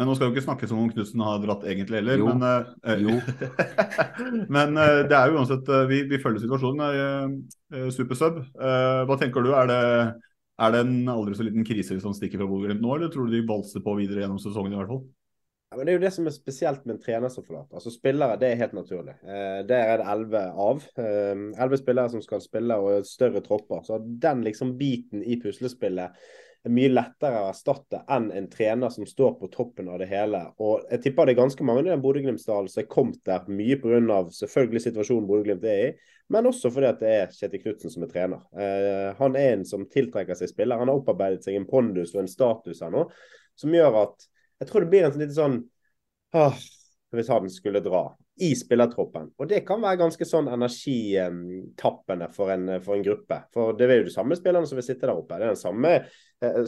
Men 0.00 0.08
nå 0.08 0.14
skal 0.16 0.30
jo 0.30 0.32
ikke 0.32 0.44
snakke 0.46 0.68
som 0.68 0.78
om 0.80 0.88
Knutsen 0.88 1.20
har 1.24 1.40
dratt 1.42 1.64
egentlig 1.68 2.00
heller. 2.00 2.20
Jo. 2.20 2.32
Men, 2.32 2.44
øh, 2.84 3.00
Jo. 3.04 3.16
men 4.56 4.76
øh, 4.80 5.02
det 5.08 5.16
er 5.16 5.28
jo 5.28 5.40
uansett 5.40 5.68
vi, 5.88 6.04
vi 6.08 6.20
følger 6.20 6.44
situasjonen. 6.44 7.40
Uh, 7.72 7.88
Supersub, 7.92 8.40
hva 8.56 9.16
tenker 9.20 9.44
du? 9.44 9.52
Er 9.56 9.68
det, 9.68 9.80
er 10.60 10.74
det 10.74 10.82
en 10.84 11.08
aldri 11.08 11.36
så 11.38 11.46
liten 11.46 11.64
krise 11.66 11.96
han 12.02 12.16
stikker 12.16 12.40
fra 12.40 12.48
Bodø-Glimt 12.50 12.84
nå, 12.84 12.92
eller 12.96 13.12
tror 13.12 13.28
du 13.28 13.34
de 13.36 13.46
valser 13.48 13.82
på 13.84 13.96
videre 13.98 14.24
gjennom 14.24 14.40
sesongen 14.42 14.74
i 14.74 14.80
hvert 14.80 14.92
fall? 14.92 15.02
Ja, 15.70 15.78
men 15.78 15.86
Det 15.86 15.92
er 15.92 15.98
jo 15.98 16.02
det 16.02 16.12
som 16.16 16.26
er 16.26 16.34
spesielt 16.34 16.86
med 16.86 16.96
en 16.96 17.02
trener 17.02 17.30
som 17.30 17.44
forlater. 17.46 17.78
Altså 17.78 17.92
Spillere 17.94 18.38
det 18.40 18.48
er 18.48 18.58
helt 18.58 18.74
naturlig. 18.74 19.14
Eh, 19.22 19.60
der 19.70 19.92
er 19.92 20.00
det 20.00 20.06
elleve 20.10 20.40
av. 20.50 20.82
Eh, 20.98 21.76
spillere 21.78 22.10
som 22.10 22.22
skal 22.24 22.42
spille 22.42 22.74
og 22.74 23.06
større 23.06 23.40
tropper. 23.44 23.84
Så 23.86 24.00
den 24.02 24.42
liksom 24.42 24.76
biten 24.80 25.22
i 25.22 25.38
puslespillet 25.40 26.16
er 26.66 26.74
mye 26.76 26.90
lettere 26.92 27.40
å 27.40 27.48
erstatte 27.48 28.02
enn 28.12 28.28
en 28.36 28.48
trener 28.52 28.92
som 28.92 29.06
står 29.08 29.36
på 29.40 29.48
toppen 29.52 29.88
av 29.88 30.00
det 30.02 30.10
hele. 30.10 30.42
Og 30.60 30.86
Jeg 30.90 31.02
tipper 31.06 31.26
det 31.26 31.34
er 31.34 31.40
ganske 31.40 31.64
mange 31.64 31.86
i 31.86 31.88
den 31.88 32.02
Bodø-Glimt-dalen 32.04 32.68
som 32.68 32.82
er 32.82 32.88
kommet 32.90 33.20
der 33.24 33.48
mye 33.48 33.78
pga. 33.80 34.20
selvfølgelig 34.36 34.84
situasjonen 34.86 35.28
Bodø-Glimt 35.28 35.64
er 35.64 35.84
i, 35.86 35.90
men 36.30 36.46
også 36.46 36.70
fordi 36.70 36.92
det 37.00 37.12
er 37.16 37.32
Kjetil 37.34 37.62
Knutsen 37.64 37.94
som 37.94 38.04
er 38.04 38.12
trener. 38.12 38.42
Eh, 38.54 39.10
han 39.18 39.36
er 39.36 39.54
en 39.54 39.64
som 39.64 39.88
tiltrekker 39.88 40.36
seg 40.36 40.52
spillere. 40.52 40.78
Han 40.78 40.92
har 40.92 41.00
opparbeidet 41.00 41.44
seg 41.44 41.56
en 41.56 41.68
pondus 41.70 42.14
og 42.14 42.24
en 42.24 42.30
status 42.30 42.84
her 42.84 42.92
nå 42.92 43.08
som 43.60 43.74
gjør 43.74 44.02
at 44.04 44.26
jeg 44.60 44.68
tror 44.68 44.84
det 44.84 44.92
blir 44.92 45.06
en 45.06 45.20
litt 45.20 45.36
sånn 45.36 45.60
åh, 46.36 46.58
Hvis 47.10 47.30
han 47.32 47.48
skulle 47.50 47.82
dra 47.82 48.04
i 48.40 48.52
spillertroppen. 48.56 49.32
Og 49.36 49.48
det 49.50 49.64
kan 49.68 49.82
være 49.82 49.98
ganske 50.00 50.24
sånn 50.24 50.46
energitappende 50.48 52.28
for 52.32 52.52
en, 52.54 52.68
for 52.84 52.96
en 52.96 53.02
gruppe. 53.04 53.40
For 53.52 53.74
det 53.76 53.88
er 53.88 54.00
jo 54.00 54.06
de 54.06 54.14
samme 54.14 54.38
spillerne 54.38 54.68
som 54.68 54.78
vil 54.78 54.86
sitte 54.86 55.08
der 55.08 55.18
oppe. 55.18 55.36
Det 55.36 55.48
er 55.48 55.52
den 55.52 55.60
samme, 55.60 55.90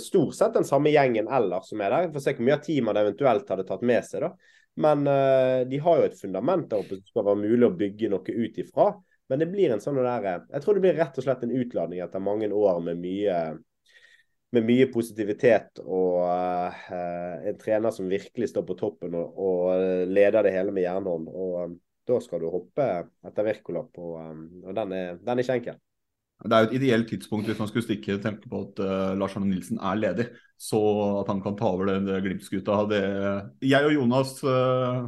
stort 0.00 0.34
sett 0.36 0.56
den 0.56 0.66
samme 0.68 0.90
gjengen 0.92 1.30
ellers 1.32 1.70
som 1.70 1.80
er 1.80 1.94
der. 1.94 2.10
Får 2.12 2.24
se 2.24 2.34
hvor 2.36 2.46
mye 2.48 2.58
av 2.58 2.66
teamet 2.66 2.96
det 2.96 3.04
eventuelt 3.06 3.52
hadde 3.54 3.64
tatt 3.68 3.86
med 3.88 4.04
seg. 4.04 4.26
da. 4.26 4.52
Men 4.74 5.06
uh, 5.06 5.68
de 5.68 5.78
har 5.78 5.98
jo 5.98 6.06
et 6.08 6.20
fundament 6.20 6.68
der 6.70 6.80
oppe 6.80 6.96
som 6.96 7.08
skal 7.10 7.26
være 7.28 7.42
mulig 7.42 7.68
å 7.68 7.74
bygge 7.76 8.12
noe 8.12 8.36
ut 8.36 8.62
ifra. 8.62 8.92
Men 9.28 9.42
det 9.42 9.48
blir 9.52 9.72
en 9.72 9.80
sånn 9.80 10.00
der, 10.00 10.24
eh, 10.28 10.40
jeg 10.52 10.64
tror 10.64 10.76
det 10.76 10.82
blir 10.84 10.96
rett 10.98 11.18
og 11.18 11.24
slett 11.24 11.44
en 11.46 11.54
utladning 11.56 12.02
etter 12.04 12.20
mange 12.20 12.50
år 12.52 12.80
med 12.84 12.98
mye 13.00 13.36
med 14.52 14.66
mye 14.68 14.84
positivitet 14.92 15.80
og 15.80 16.18
uh, 16.28 16.82
en 17.48 17.56
trener 17.56 17.94
som 17.96 18.10
virkelig 18.10 18.50
står 18.50 18.66
på 18.68 18.76
toppen 18.76 19.14
og, 19.16 19.38
og 19.40 20.10
leder 20.12 20.44
det 20.44 20.52
hele 20.52 20.74
med 20.76 20.84
jernhånd. 20.84 21.30
Og 21.32 21.54
um, 21.62 21.78
da 22.08 22.18
skal 22.20 22.42
du 22.42 22.50
hoppe 22.52 22.88
etter 23.24 23.46
Wirkola 23.46 23.86
um, 23.86 24.42
Og 24.66 24.76
den 24.76 24.92
er, 24.98 25.16
den 25.22 25.38
er 25.38 25.46
ikke 25.46 25.56
enkel. 25.62 25.80
Det 26.42 26.56
er 26.56 26.64
jo 26.64 26.70
et 26.70 26.76
ideelt 26.80 27.08
tidspunkt 27.10 27.46
hvis 27.46 27.60
man 27.60 27.68
skulle 27.70 27.86
stikke 27.86 28.18
tenke 28.22 28.50
på 28.50 28.64
at 28.64 28.80
uh, 28.82 29.12
Lars 29.18 29.36
Arne 29.38 29.46
Nilsen 29.50 29.78
er 29.78 29.98
ledig, 30.00 30.26
så 30.58 30.80
at 31.20 31.30
han 31.30 31.42
kan 31.44 31.54
ta 31.58 31.70
over 31.70 31.92
den 31.92 32.08
Glimt-skuta. 32.24 32.80
Jeg 33.62 33.86
og 33.86 33.94
Jonas, 33.94 34.34
uh, 34.42 35.06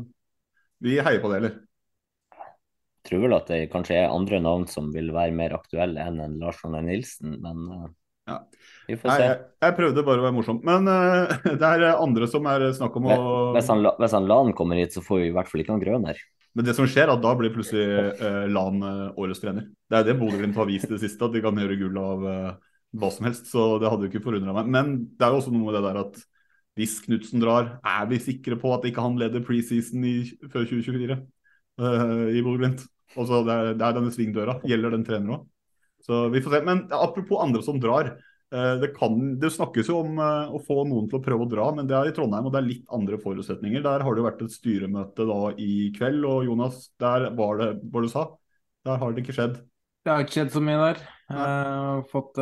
vi 0.85 1.01
heier 1.01 1.23
på 1.23 1.33
det, 1.33 1.41
eller? 1.41 1.57
Jeg 3.05 3.11
tror 3.11 3.25
vel 3.27 3.37
at 3.37 3.51
det 3.51 3.61
kanskje 3.73 3.99
er 4.01 4.15
andre 4.15 4.41
navn 4.41 4.69
som 4.71 4.89
vil 4.95 5.11
være 5.13 5.35
mer 5.37 5.57
aktuelle 5.59 6.07
enn 6.07 6.23
en 6.25 6.39
Lars 6.41 6.63
Arne 6.65 6.85
Nilsen, 6.87 7.35
men 7.43 7.67
uh, 7.67 7.91
ja. 8.31 8.39
vi 8.87 9.01
får 9.01 9.11
Nei, 9.11 9.19
se. 9.19 9.27
jeg, 9.27 9.43
jeg 9.67 9.79
prøvde 9.81 10.07
bare 10.07 10.23
å 10.23 10.29
være 10.29 10.39
morsom. 10.39 10.63
Men 10.65 10.87
det 11.65 11.73
er 11.73 11.89
andre 11.93 12.31
som 12.31 12.47
er 12.53 12.71
snakk 12.79 13.03
om 13.03 13.11
å 13.11 13.19
Hvis 13.59 13.75
han, 13.75 13.83
hvis 13.99 14.17
han 14.21 14.31
Lan 14.31 14.55
kommer 14.55 14.79
hit, 14.79 14.95
så 14.95 15.03
får 15.03 15.25
vi 15.25 15.33
i 15.33 15.35
hvert 15.35 15.51
fall 15.51 15.67
ikke 15.67 15.75
han 15.75 15.83
Grøner. 15.83 16.23
Men 16.55 16.67
det 16.69 16.77
som 16.77 16.87
skjer, 16.87 17.09
er 17.09 17.17
at 17.17 17.23
da 17.23 17.33
blir 17.39 17.53
plutselig 17.55 17.85
uh, 18.21 18.45
Lan 18.51 18.79
uh, 18.85 19.17
årets 19.19 19.43
trener. 19.43 19.67
Det 19.91 19.99
er 19.99 20.07
det 20.07 20.17
Bodø-Glimt 20.21 20.59
har 20.59 20.69
vist 20.69 20.91
det 20.91 21.01
siste, 21.03 21.27
at 21.27 21.35
de 21.35 21.43
kan 21.43 21.59
gjøre 21.59 21.79
gull 21.81 21.99
av 21.99 22.27
uh, 22.27 22.77
hva 22.95 23.11
som 23.11 23.27
helst. 23.27 23.51
Så 23.51 23.67
det 23.83 23.91
hadde 23.91 24.07
jo 24.07 24.13
ikke 24.13 24.23
forundra 24.29 24.55
meg. 24.55 24.71
Men 24.71 24.93
det 25.11 25.27
er 25.27 25.35
jo 25.35 25.41
også 25.43 25.55
noe 25.55 25.67
med 25.67 25.79
det 25.79 25.85
der 25.89 26.01
at 26.05 26.21
hvis 26.79 26.99
Knutsen 27.05 27.43
drar, 27.43 27.77
er 27.87 28.07
vi 28.11 28.21
sikre 28.23 28.59
på 28.59 28.71
at 28.75 28.87
ikke 28.87 29.03
han 29.03 29.19
leder 29.19 29.43
preseason 29.47 30.07
før 30.51 30.65
2024 30.67 31.19
i 32.35 32.43
Bodø-Glimt? 32.43 32.87
Altså, 33.15 33.43
det, 33.47 33.59
det 33.79 33.87
er 33.87 33.99
denne 33.99 34.15
svingdøra. 34.15 34.57
Gjelder 34.67 34.95
den 34.95 35.05
treneren 35.07 35.37
òg? 35.37 35.45
Så 36.05 36.27
vi 36.35 36.43
får 36.43 36.57
se. 36.57 36.63
Men 36.67 36.85
apropos 36.95 37.43
andre 37.43 37.63
som 37.67 37.79
drar. 37.83 38.15
Eh, 38.55 38.73
Det, 38.83 38.93
kan, 38.97 39.19
det 39.43 39.51
snakkes 39.55 39.91
jo 39.91 40.01
om 40.05 40.19
eh, 40.23 40.55
å 40.55 40.63
få 40.63 40.85
noen 40.89 41.11
til 41.11 41.19
å 41.19 41.25
prøve 41.25 41.47
å 41.47 41.51
dra, 41.51 41.69
men 41.77 41.91
det 41.91 41.99
er 41.99 42.11
i 42.11 42.17
Trondheim, 42.17 42.49
og 42.49 42.55
det 42.55 42.63
er 42.63 42.71
litt 42.71 42.97
andre 42.97 43.21
forutsetninger. 43.21 43.85
Der 43.85 44.07
har 44.07 44.15
det 44.15 44.23
jo 44.23 44.29
vært 44.31 44.43
et 44.47 44.57
styremøte 44.57 45.29
da 45.29 45.39
i 45.61 45.71
kveld, 45.97 46.27
og 46.31 46.49
Jonas, 46.49 46.89
der 47.03 47.31
var 47.39 47.63
det 47.63 47.71
hva 47.91 48.05
du 48.05 48.11
sa. 48.13 48.29
Der 48.85 49.01
har 49.01 49.15
det 49.15 49.25
ikke 49.25 49.37
skjedd. 49.37 49.63
Det 50.05 50.13
har 50.13 50.25
ikke 50.25 50.39
skjedd 50.39 50.53
så 50.53 50.61
mye 50.65 50.83
der. 50.83 51.07
Jeg 51.33 51.41
har 51.41 52.05
fått 52.11 52.39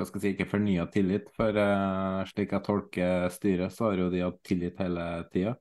hva 0.00 0.06
skal 0.08 0.20
jeg 0.20 0.24
si, 0.24 0.34
ikke 0.36 0.50
fornya 0.50 0.86
tillit. 0.92 1.28
For 1.36 1.56
eh, 1.60 2.20
slik 2.30 2.54
jeg 2.54 2.64
tolker 2.66 3.28
styret, 3.34 3.74
så 3.74 3.90
har 3.90 4.00
jo 4.00 4.08
de 4.12 4.24
hatt 4.24 4.40
tillit 4.46 4.80
hele 4.80 5.06
tida. 5.34 5.56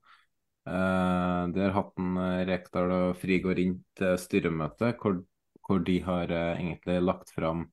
Uh, 0.69 1.49
de 1.55 1.63
har 1.63 1.73
hatt 1.73 1.95
en 1.97 2.17
eh, 2.21 2.43
Rekdal 2.45 2.91
og 2.93 3.17
Frigård 3.17 3.61
inn 3.61 3.79
til 3.97 4.19
styremøte, 4.21 4.91
hvor, 5.01 5.15
hvor 5.65 5.79
de 5.87 5.95
har 6.05 6.29
eh, 6.29 6.59
egentlig 6.59 6.99
lagt 7.01 7.31
fram 7.33 7.63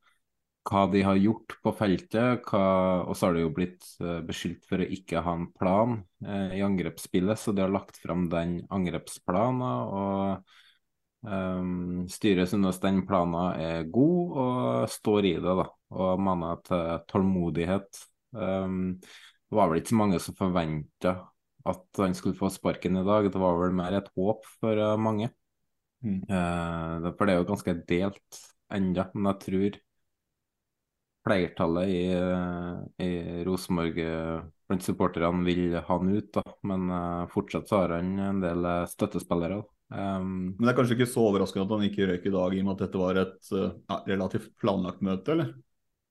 hva 0.66 0.84
de 0.90 1.02
har 1.06 1.18
gjort 1.20 1.56
på 1.62 1.72
feltet. 1.78 2.44
Hva, 2.48 2.66
og 3.06 3.16
så 3.16 3.28
har 3.28 3.36
de 3.36 3.44
jo 3.44 3.54
blitt 3.54 3.86
eh, 4.02 4.20
beskyldt 4.26 4.66
for 4.68 4.82
å 4.82 4.90
ikke 4.98 5.22
ha 5.24 5.34
en 5.38 5.48
plan 5.54 5.98
eh, 6.26 6.58
i 6.58 6.62
angrepsspillet, 6.66 7.38
så 7.40 7.54
de 7.54 7.64
har 7.64 7.74
lagt 7.74 8.00
fram 8.02 8.28
den 8.32 8.60
angrepsplanen. 8.74 9.66
og 9.66 10.54
Um, 11.26 12.04
styret 12.06 12.46
synes 12.52 12.76
den 12.78 13.00
planen 13.08 13.56
er 13.58 13.88
god 13.90 14.34
og 14.38 14.90
står 14.92 15.26
i 15.26 15.32
det, 15.40 15.54
da, 15.58 15.64
og 15.96 16.20
maner 16.22 16.60
til 16.62 17.00
tålmodighet. 17.10 18.02
Um, 18.36 18.92
det 19.02 19.58
var 19.58 19.72
vel 19.72 19.80
ikke 19.80 19.90
så 19.90 19.98
mange 19.98 20.20
som 20.22 20.36
forventa 20.38 21.16
at 21.66 21.98
han 21.98 22.14
skulle 22.14 22.38
få 22.38 22.50
sparken 22.54 23.00
i 23.00 23.02
dag, 23.06 23.26
det 23.32 23.42
var 23.42 23.58
vel 23.58 23.74
mer 23.74 23.96
et 23.98 24.12
håp 24.14 24.46
for 24.60 24.82
mange. 25.02 25.32
Mm. 26.06 26.20
Uh, 26.30 27.10
for 27.16 27.26
det 27.26 27.34
er 27.34 27.40
jo 27.40 27.50
ganske 27.50 27.76
delt 27.90 28.40
ennå, 28.76 29.08
men 29.16 29.30
jeg 29.32 29.42
tror 29.48 29.80
flertallet 31.26 31.90
i, 31.90 32.02
i 33.02 33.44
Rosenborg 33.46 33.98
eh, 33.98 34.42
blant 34.68 34.84
supporterne 34.84 35.46
vil 35.46 35.74
ha 35.76 35.82
han 35.86 36.12
ut, 36.14 36.32
da. 36.34 36.44
Men 36.66 36.90
eh, 36.90 37.22
fortsatt 37.32 37.68
så 37.68 37.82
har 37.82 37.96
han 37.98 38.12
en 38.22 38.42
del 38.44 38.66
eh, 38.66 38.84
støttespillere. 38.90 39.62
Um, 39.86 40.56
Men 40.56 40.66
det 40.66 40.72
er 40.72 40.76
kanskje 40.80 40.96
ikke 40.96 41.10
så 41.10 41.24
overraskende 41.28 41.66
at 41.66 41.72
han 41.76 41.86
ikke 41.86 42.08
røyk 42.10 42.24
i 42.26 42.34
dag, 42.34 42.54
i 42.54 42.60
og 42.62 42.66
med 42.66 42.74
at 42.74 42.84
dette 42.86 43.00
var 43.00 43.20
et 43.20 43.50
ja, 43.54 43.98
relativt 44.08 44.48
planlagt 44.58 45.02
møte, 45.06 45.34
eller? 45.34 45.52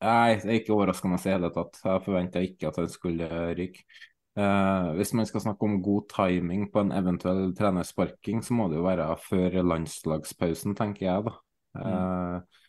Nei, 0.05 0.35
det 0.39 0.51
er 0.51 0.59
ikke 0.61 0.75
overraskende 0.75 1.19
i 1.19 1.31
hele 1.31 1.49
tatt. 1.55 1.79
Jeg 1.83 2.03
forventa 2.05 2.43
ikke 2.43 2.69
at 2.69 2.79
han 2.79 2.91
skulle 2.91 3.29
ryke. 3.57 3.87
Uh, 4.35 4.91
hvis 4.97 5.13
man 5.15 5.27
skal 5.27 5.45
snakke 5.45 5.67
om 5.67 5.77
god 5.83 6.09
timing 6.11 6.67
på 6.71 6.83
en 6.83 6.91
eventuell 6.95 7.53
trenersparking, 7.55 8.41
så 8.43 8.55
må 8.55 8.67
det 8.67 8.79
jo 8.81 8.87
være 8.87 9.07
før 9.23 9.61
landslagspausen, 9.63 10.75
tenker 10.75 11.07
jeg, 11.07 11.27
da. 11.27 11.35
Uh, 11.75 12.63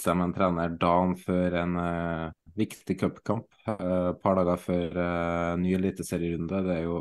seg 0.00 0.16
med 0.18 0.28
en 0.28 0.34
trener 0.36 0.76
dagen 0.80 1.16
før 1.18 1.56
en 1.62 1.78
uh, 1.80 2.26
viktig 2.58 2.98
cupkamp, 3.00 3.46
Et 3.66 3.80
et 3.86 4.20
par 4.22 4.36
dager 4.36 4.60
før 4.60 5.00
uh, 5.00 5.56
ny 5.60 5.74
eliteserierunde. 5.78 6.62
Det 6.66 6.76
er 6.76 6.84
jo 6.84 7.00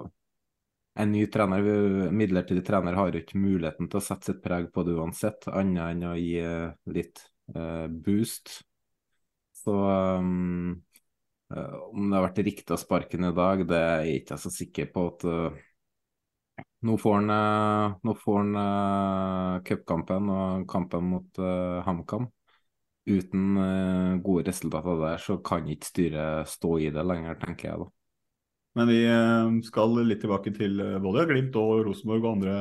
en 0.99 1.11
ny 1.11 1.25
trener, 1.31 1.63
midlertidig 2.11 2.65
trener, 2.67 2.97
har 2.97 3.13
jo 3.13 3.21
ikke 3.21 3.39
muligheten 3.39 3.87
til 3.89 4.01
å 4.01 4.03
sette 4.03 4.31
sitt 4.31 4.41
preg 4.43 4.67
på 4.73 4.83
det 4.83 4.97
uansett, 4.97 5.47
annet 5.47 5.93
enn 5.93 6.07
å 6.09 6.15
gi 6.19 6.33
eh, 6.43 6.71
litt 6.91 7.21
eh, 7.55 7.85
boost. 7.87 8.51
Så 9.55 9.75
um, 10.19 10.73
eh, 11.53 11.77
om 11.93 12.09
det 12.09 12.17
har 12.17 12.27
vært 12.27 12.43
riktig 12.49 12.75
å 12.75 12.81
sparke 12.81 13.19
ham 13.19 13.29
i 13.29 13.35
dag, 13.37 13.63
det 13.69 13.79
er 13.79 14.03
jeg 14.07 14.23
ikke 14.23 14.39
så 14.43 14.51
sikker 14.53 14.91
på. 14.95 15.05
at 15.13 15.27
eh, 15.29 15.65
Nå 16.87 16.95
får 16.99 17.15
han, 17.19 17.31
eh, 17.35 17.95
nå 18.07 18.15
får 18.19 18.51
eh, 18.65 19.55
cupkampen 19.69 20.29
og 20.35 20.67
kampen 20.71 21.07
mot 21.13 21.41
eh, 21.43 21.79
HamKam. 21.87 22.27
Uten 23.09 23.57
uh, 23.57 24.19
gode 24.21 24.51
resultater 24.51 24.99
der, 25.01 25.21
så 25.23 25.39
kan 25.41 25.65
ikke 25.69 25.89
styret 25.89 26.51
stå 26.51 26.75
i 26.83 26.91
det 26.93 27.05
lenger, 27.05 27.39
tenker 27.41 27.71
jeg 27.71 27.81
da. 27.81 27.87
Men 28.77 28.87
vi 28.87 28.99
eh, 29.01 29.55
skal 29.65 29.97
litt 30.05 30.21
tilbake 30.21 30.53
til 30.55 30.77
eh, 30.83 30.99
både 31.01 31.25
Glimt 31.27 31.55
og 31.57 31.87
Rosenborg 31.87 32.21
og 32.21 32.35
andre 32.35 32.53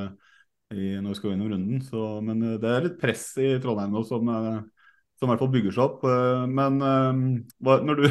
i, 0.73 0.95
når 0.97 1.12
vi 1.12 1.19
skal 1.19 1.35
gjennom 1.35 1.50
runden. 1.52 1.83
Så, 1.85 2.05
men 2.25 2.40
det 2.62 2.71
er 2.71 2.87
litt 2.87 2.97
press 3.00 3.26
i 3.40 3.50
Trondheim 3.62 3.93
nå 3.93 4.02
som, 4.09 4.28
som 4.28 5.28
i 5.28 5.31
hvert 5.31 5.43
fall 5.45 5.52
bygger 5.52 5.76
seg 5.76 5.85
opp. 5.85 6.07
Men 6.52 6.81
hva, 6.81 7.76
når 7.85 8.00
du 8.00 8.07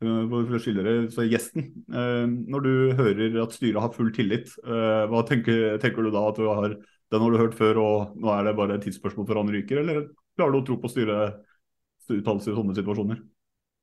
for 0.00 0.56
å 0.56 0.60
skille 0.60 0.96
så 1.12 1.24
gjesten. 1.28 1.70
Når 1.88 2.66
du 2.66 2.72
hører 3.00 3.40
at 3.44 3.56
styret 3.56 3.80
har 3.84 3.96
full 3.96 4.12
tillit, 4.16 4.52
hva 4.64 5.24
tenker, 5.28 5.80
tenker 5.80 6.04
du 6.04 6.12
da 6.12 6.26
at 6.28 6.40
du 6.40 6.48
har 6.48 6.76
den 7.10 7.24
har 7.24 7.34
du 7.34 7.40
hørt 7.40 7.58
før, 7.58 7.82
og 7.82 8.16
nå 8.20 8.30
er 8.34 8.46
det 8.46 8.56
bare 8.58 8.78
et 8.78 8.86
tidsspørsmål 8.86 9.26
før 9.28 9.42
han 9.42 9.52
ryker, 9.52 9.82
eller 9.82 10.08
klarer 10.38 10.54
du 10.54 10.60
å 10.60 10.66
tro 10.66 10.78
på 10.80 10.90
styrets 10.92 12.10
uttalelser 12.10 12.54
i 12.54 12.58
sånne 12.58 12.76
situasjoner? 12.78 13.20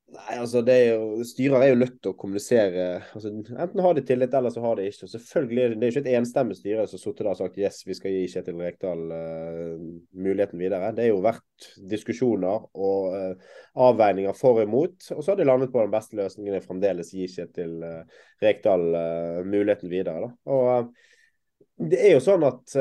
Nei, 0.08 0.38
altså 0.40 0.62
det 0.64 0.72
er 0.72 0.86
jo, 0.94 1.24
Styrer 1.28 1.60
er 1.60 1.70
jo 1.74 1.80
nødt 1.82 1.98
til 2.00 2.14
å 2.14 2.16
kommunisere. 2.16 2.84
altså 3.12 3.28
Enten 3.28 3.82
har 3.84 3.96
de 3.96 4.02
tillit, 4.08 4.32
eller 4.32 4.52
så 4.54 4.62
har 4.64 4.78
de 4.78 4.86
ikke. 4.88 5.04
Og 5.04 5.10
selvfølgelig, 5.12 5.66
Det 5.74 5.84
er 5.84 5.90
jo 5.90 5.94
ikke 5.94 6.02
et 6.06 6.16
enstemmig 6.16 6.56
styre 6.56 6.86
som 6.88 7.26
har 7.26 7.36
sagt 7.36 7.58
yes, 7.60 7.82
vi 7.84 7.96
skal 7.98 8.14
gi 8.14 8.22
Kjetil 8.32 8.62
Rekdal 8.64 9.02
uh, 9.12 9.74
muligheten 10.16 10.62
videre. 10.62 10.94
Det 10.96 11.04
har 11.04 11.10
jo 11.12 11.20
vært 11.26 11.68
diskusjoner 11.92 12.64
og 12.72 13.12
uh, 13.12 13.52
avveininger 13.88 14.32
for 14.38 14.62
og 14.62 14.64
imot. 14.64 15.10
Og 15.12 15.20
så 15.20 15.34
har 15.34 15.42
de 15.42 15.48
landet 15.50 15.74
på 15.74 15.84
den 15.84 15.92
beste 15.92 16.16
løsningen 16.16 16.56
er 16.56 16.64
fremdeles 16.64 17.12
gi 17.12 17.28
Kjetil 17.28 17.76
uh, 17.84 18.24
Rekdal 18.40 18.88
muligheten 19.44 19.92
videre. 19.92 20.24
da. 20.24 20.32
Og 20.56 20.96
Det 21.78 21.98
er 21.98 22.16
jo 22.16 22.22
sånn 22.24 22.44
at 22.46 22.74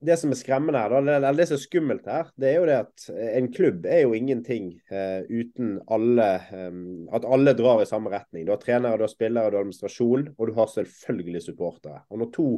det 0.00 0.16
som 0.16 0.32
er 0.32 0.38
skremmende 0.38 0.80
her, 0.80 0.94
eller 0.96 1.36
det 1.36 1.46
som 1.48 1.58
er 1.58 1.60
skummelt 1.60 2.06
her, 2.08 2.28
det 2.40 2.48
er 2.48 2.54
jo 2.56 2.68
det 2.68 2.76
at 2.78 3.06
en 3.36 3.48
klubb 3.52 3.84
er 3.84 4.04
jo 4.06 4.14
ingenting 4.16 4.70
uh, 4.92 5.20
uten 5.28 5.74
alle 5.92 6.28
um, 6.56 7.08
At 7.12 7.26
alle 7.28 7.52
drar 7.58 7.82
i 7.82 7.88
samme 7.88 8.12
retning. 8.12 8.46
Du 8.46 8.54
har 8.54 8.62
trenere, 8.62 8.96
du 8.96 9.04
har 9.04 9.12
spillere, 9.12 9.50
du 9.52 9.58
har 9.58 9.66
administrasjon, 9.66 10.30
og 10.38 10.48
du 10.48 10.54
har 10.56 10.70
selvfølgelig 10.72 11.42
supportere. 11.44 12.00
Og 12.08 12.22
når 12.22 12.32
to 12.36 12.48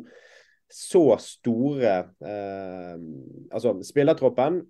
så 0.72 1.02
store 1.20 1.96
uh, 2.22 2.94
Altså, 3.50 3.74
spillertroppen 3.90 4.62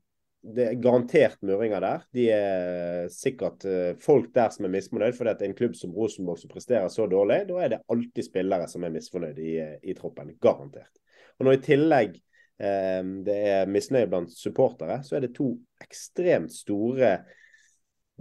det 0.43 0.65
er 0.67 0.81
garantert 0.83 1.39
murringer 1.47 1.83
der. 1.85 2.03
De 2.15 2.25
er 2.35 3.05
sikkert 3.15 3.63
uh, 3.69 3.93
folk 4.03 4.33
der 4.35 4.51
som 4.51 4.67
er 4.67 4.73
misfornøyd. 4.75 5.15
For 5.15 5.29
det 5.29 5.37
er 5.39 5.51
en 5.51 5.59
klubb 5.59 5.77
som 5.79 5.95
Rosenborg 5.95 6.41
som 6.41 6.51
presterer 6.51 6.91
så 6.91 7.07
dårlig, 7.11 7.45
da 7.51 7.61
er 7.63 7.75
det 7.75 7.83
alltid 7.93 8.27
spillere 8.27 8.67
som 8.71 8.83
er 8.83 8.95
misfornøyd 8.95 9.39
i, 9.39 9.55
i 9.87 9.95
troppen. 9.99 10.35
Garantert. 10.43 10.91
Og 11.39 11.47
når 11.47 11.59
i 11.59 11.63
tillegg 11.63 12.19
eh, 12.19 13.05
det 13.27 13.39
er 13.53 13.71
misnøye 13.71 14.11
blant 14.11 14.35
supportere, 14.35 14.99
så 15.07 15.17
er 15.17 15.27
det 15.27 15.37
to 15.39 15.55
ekstremt 15.83 16.53
store 16.55 17.15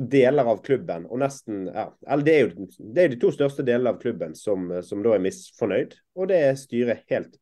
deler 0.01 0.47
av 0.47 0.61
klubben, 0.65 1.03
og 1.11 1.19
nesten 1.21 1.65
ja, 1.67 1.83
eller 2.07 2.25
det 2.25 2.33
er 2.33 2.45
jo 2.47 2.65
det 2.95 3.03
er 3.03 3.11
de 3.11 3.19
to 3.21 3.29
største 3.35 3.65
delene 3.67 3.91
av 3.91 3.99
klubben 4.01 4.31
som, 4.37 4.69
som 4.85 5.03
da 5.03 5.13
er 5.13 5.25
misfornøyd. 5.25 5.97
Og 6.17 6.29
det 6.31 6.39
er 6.47 6.57
styret 6.59 7.03
helt 7.11 7.37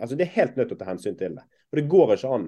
altså 0.00 0.16
Det 0.16 0.24
er 0.24 0.36
helt 0.38 0.56
nødt 0.56 0.70
til 0.70 0.78
å 0.78 0.80
ta 0.80 0.88
hensyn 0.88 1.16
til 1.20 1.34
det. 1.36 1.42
Og 1.70 1.78
Det 1.78 1.88
går 1.92 2.14
ikke 2.14 2.34
an 2.34 2.46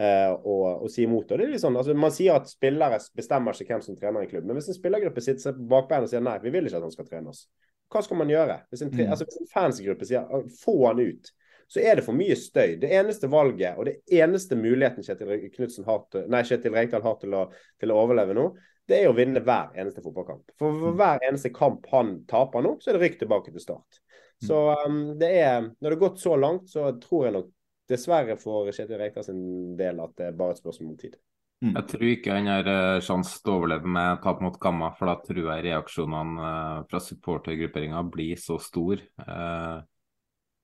eh, 0.00 0.32
å, 0.32 0.56
å, 0.84 0.90
si 0.92 1.04
imot 1.06 1.28
det. 1.30 1.40
det 1.40 1.48
er 1.56 1.62
sånn, 1.62 1.78
altså 1.78 1.96
Man 1.96 2.14
sier 2.14 2.38
at 2.38 2.50
spillere 2.50 3.00
bestemmer 3.16 3.56
ikke 3.56 3.74
hvem 3.74 3.84
som 3.84 3.96
trener 3.98 4.22
en 4.22 4.30
klubb. 4.30 4.46
Men 4.48 4.60
hvis 4.60 4.70
en 4.72 4.78
spillergruppe 4.78 5.24
sitter 5.24 5.48
seg 5.48 5.58
på 5.58 5.70
bakbeina 5.72 6.08
og 6.08 6.12
sier 6.12 6.24
nei, 6.24 6.36
vi 6.44 6.52
vil 6.54 6.68
ikke 6.68 6.80
at 6.80 6.86
han 6.86 6.94
skal 6.94 7.08
trene 7.08 7.32
oss, 7.32 7.46
hva 7.92 8.02
skal 8.02 8.18
man 8.20 8.30
gjøre? 8.30 8.60
Hvis 8.70 8.82
en, 8.82 8.92
mm. 8.92 9.10
altså, 9.14 9.26
hvis 9.28 9.42
en 9.42 9.52
fansgruppe 9.52 10.08
sier 10.08 10.46
få 10.62 10.78
han 10.88 11.02
ut, 11.02 11.34
så 11.66 11.82
er 11.82 11.98
det 11.98 12.04
for 12.06 12.14
mye 12.14 12.36
støy. 12.38 12.76
Det 12.82 12.90
eneste 12.94 13.30
valget 13.30 13.78
og 13.78 13.88
det 13.88 13.96
eneste 14.14 14.58
muligheten 14.58 15.06
Kjetil, 15.06 15.48
Knudsen 15.54 15.86
har 15.88 16.04
til, 16.12 16.26
nei, 16.30 16.44
Kjetil 16.46 16.74
Rekdal 16.74 17.04
har 17.06 17.18
til 17.22 17.34
å, 17.34 17.44
til 17.80 17.92
å, 17.92 18.00
overleve 18.04 18.36
nå, 18.38 18.48
det 18.86 19.00
er 19.02 19.10
å 19.10 19.16
vinne 19.16 19.42
hver 19.42 19.74
eneste 19.74 20.02
fotballkamp. 20.04 20.52
For, 20.54 20.70
for 20.70 20.94
mm. 20.94 20.98
hver 21.00 21.24
eneste 21.26 21.50
kamp 21.54 21.88
han 21.90 22.20
taper 22.30 22.62
nå, 22.62 22.76
så 22.82 22.92
er 22.92 22.98
det 22.98 23.06
rykk 23.06 23.18
tilbake 23.24 23.54
til 23.54 23.64
start. 23.64 23.98
Mm. 24.36 24.46
Så 24.46 24.60
um, 24.86 25.00
det 25.18 25.32
er, 25.40 25.58
når 25.66 25.88
det 25.88 25.96
har 25.96 26.04
gått 26.04 26.22
så 26.22 26.36
langt, 26.38 26.70
så 26.70 26.92
tror 27.02 27.26
jeg 27.26 27.36
nok 27.38 27.50
dessverre 27.90 28.36
for 28.40 28.68
Kjetil 28.74 29.00
Rekdal 29.00 29.26
sin 29.26 29.40
del 29.78 30.02
at 30.02 30.14
det 30.18 30.30
er 30.30 30.38
bare 30.38 30.56
et 30.56 30.62
spørsmål 30.62 30.92
om 30.92 31.00
tid. 31.00 31.16
Mm. 31.64 31.72
Jeg 31.72 31.88
tror 31.88 32.06
ikke 32.10 32.34
han 32.36 32.50
har 32.50 32.66
uh, 32.68 33.02
sjanse 33.04 33.38
til 33.40 33.52
å 33.52 33.58
overleve 33.62 33.88
med 33.88 34.20
tap 34.24 34.42
mot 34.44 34.58
Gamma, 34.60 34.90
for 34.98 35.08
da 35.08 35.14
tror 35.24 35.46
jeg 35.54 35.66
reaksjonene 35.70 36.48
uh, 36.50 36.80
fra 36.90 37.00
supportergrupperinga 37.00 38.02
blir 38.12 38.36
så 38.40 38.58
store. 38.60 39.06
Eh, 39.24 39.78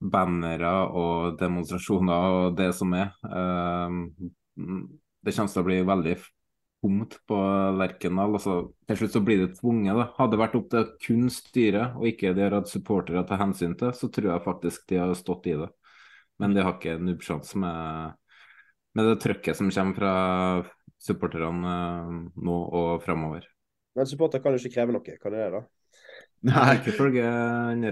bannere 0.03 0.71
og 0.99 1.41
demonstrasjoner 1.41 2.37
og 2.37 2.57
det 2.59 2.71
som 2.77 2.93
er. 2.99 3.13
Eh, 3.23 3.99
det 5.23 5.35
kommer 5.37 5.53
til 5.53 5.63
å 5.63 5.67
bli 5.69 5.81
veldig 5.87 6.15
tomt 6.83 7.19
på 7.31 7.39
Lerkendal. 7.79 8.35
Altså, 8.39 8.57
til 8.89 8.99
slutt 8.99 9.17
så 9.17 9.23
blir 9.25 9.45
det 9.45 9.53
tvunget. 9.61 9.95
Da. 9.99 10.09
Hadde 10.19 10.35
det 10.35 10.43
vært 10.43 10.57
opp 10.59 10.71
til 10.73 10.89
kun 11.07 11.29
styret 11.33 11.99
og 11.99 12.09
ikke 12.11 12.35
de 12.35 12.47
har 12.47 12.59
hatt 12.59 12.73
supportere 12.73 13.23
å 13.23 13.29
ta 13.29 13.39
hensyn 13.41 13.77
til, 13.79 13.95
så 13.95 14.11
tror 14.11 14.33
jeg 14.33 14.47
faktisk 14.49 14.89
de 14.91 15.01
har 15.03 15.15
stått 15.19 15.49
i 15.53 15.57
det. 15.63 15.71
Men 16.41 16.55
de 16.57 16.65
har 16.65 16.77
ikke 16.79 16.97
nubbsjanse 17.03 17.59
med, 17.61 18.15
med 18.97 19.11
det 19.11 19.19
trøkket 19.23 19.59
som 19.59 19.71
kommer 19.73 19.99
fra 19.99 20.15
supporterne 21.03 21.77
eh, 21.77 22.19
nå 22.47 22.59
og 22.79 23.05
framover. 23.05 23.47
Men 23.99 24.09
supporter 24.09 24.43
kan 24.43 24.55
jo 24.55 24.63
ikke 24.63 24.79
kreve 24.79 24.95
noe, 24.95 25.17
kan 25.21 25.35
det 25.35 25.45
det 25.45 25.55
da? 25.59 25.63
Nei, 26.49 26.69
ikke 26.79 26.91
ifølge 26.91 27.33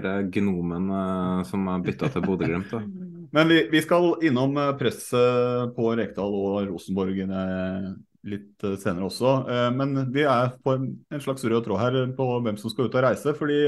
den 0.03 0.31
gnomen 0.35 0.89
uh, 0.91 1.43
som 1.47 1.69
har 1.71 1.83
bytta 1.85 2.09
til 2.11 2.25
Bodø-Glimt. 2.25 2.73
Men 3.35 3.47
vi, 3.47 3.61
vi, 3.71 3.79
skal 3.79 4.17
innom 4.27 4.57
eh, 4.59 4.73
presset 4.75 5.71
på 5.77 5.93
Rekdal 5.95 6.33
og 6.35 6.65
Rosenborg 6.67 7.21
eh, 7.23 7.85
litt 8.27 8.65
senere 8.81 9.07
også. 9.07 9.31
Men 9.71 10.01
vi 10.11 10.25
er 10.27 10.51
på 10.59 10.73
en 10.75 11.23
slags 11.23 11.45
rød 11.47 11.63
tråd 11.63 11.79
her 11.79 11.95
på 12.17 12.27
hvem 12.43 12.59
som 12.59 12.73
skal 12.73 12.89
ut 12.89 12.97
og 12.99 13.05
reise. 13.05 13.31
fordi 13.39 13.61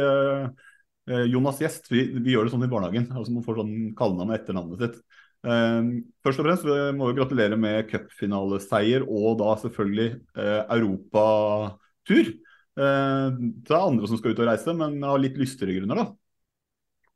Jonas 1.06 1.60
Gjest, 1.60 1.89
vi, 1.92 2.06
vi 2.24 2.32
gjør 2.32 2.48
det 2.48 2.54
sånn 2.54 2.63
i 2.63 2.72
barnehagen. 2.72 3.10
altså 3.12 3.34
Man 3.36 3.44
får 3.44 3.60
sånn 3.60 3.76
kallenavn 4.00 4.34
etter 4.38 4.56
navnet 4.56 4.84
sitt. 4.84 5.02
Først 5.44 6.39
og 6.39 6.46
fremst 6.48 6.63
vi 6.63 6.78
må 6.96 7.10
vi 7.10 7.18
gratulere 7.18 7.58
med 7.60 7.89
cupfinaleseier 7.89 9.04
og 9.04 9.42
da 9.42 9.58
selvfølgelig 9.60 10.08
europatur. 10.72 12.32
Eh, 12.74 13.28
det 13.38 13.74
er 13.74 13.84
andre 13.86 14.10
som 14.10 14.18
skal 14.18 14.34
ut 14.34 14.42
og 14.42 14.50
reise, 14.50 14.74
men 14.78 14.98
av 15.06 15.20
litt 15.22 15.38
lystigere 15.38 15.78
grunner, 15.78 16.02
da. 16.02 16.08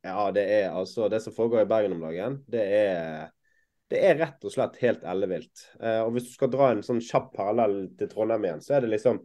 Ja, 0.05 0.27
det 0.31 0.43
er 0.53 0.75
altså 0.77 1.07
Det 1.09 1.19
som 1.23 1.33
foregår 1.35 1.65
i 1.65 1.69
Bergen 1.69 1.95
om 1.97 2.03
dagen, 2.05 2.37
det 2.47 2.61
er, 2.77 3.31
det 3.91 4.03
er 4.05 4.19
rett 4.21 4.45
og 4.45 4.53
slett 4.53 4.77
helt 4.83 5.03
ellevilt. 5.03 5.65
Eh, 5.81 5.99
og 6.03 6.13
hvis 6.15 6.29
du 6.29 6.35
skal 6.35 6.53
dra 6.53 6.71
en 6.71 6.85
sånn 6.85 7.01
kjapp 7.03 7.33
parallell 7.35 7.87
til 7.97 8.11
Trondheim 8.11 8.45
igjen, 8.45 8.63
så 8.63 8.77
er 8.77 8.85
det 8.85 8.93
liksom 8.95 9.23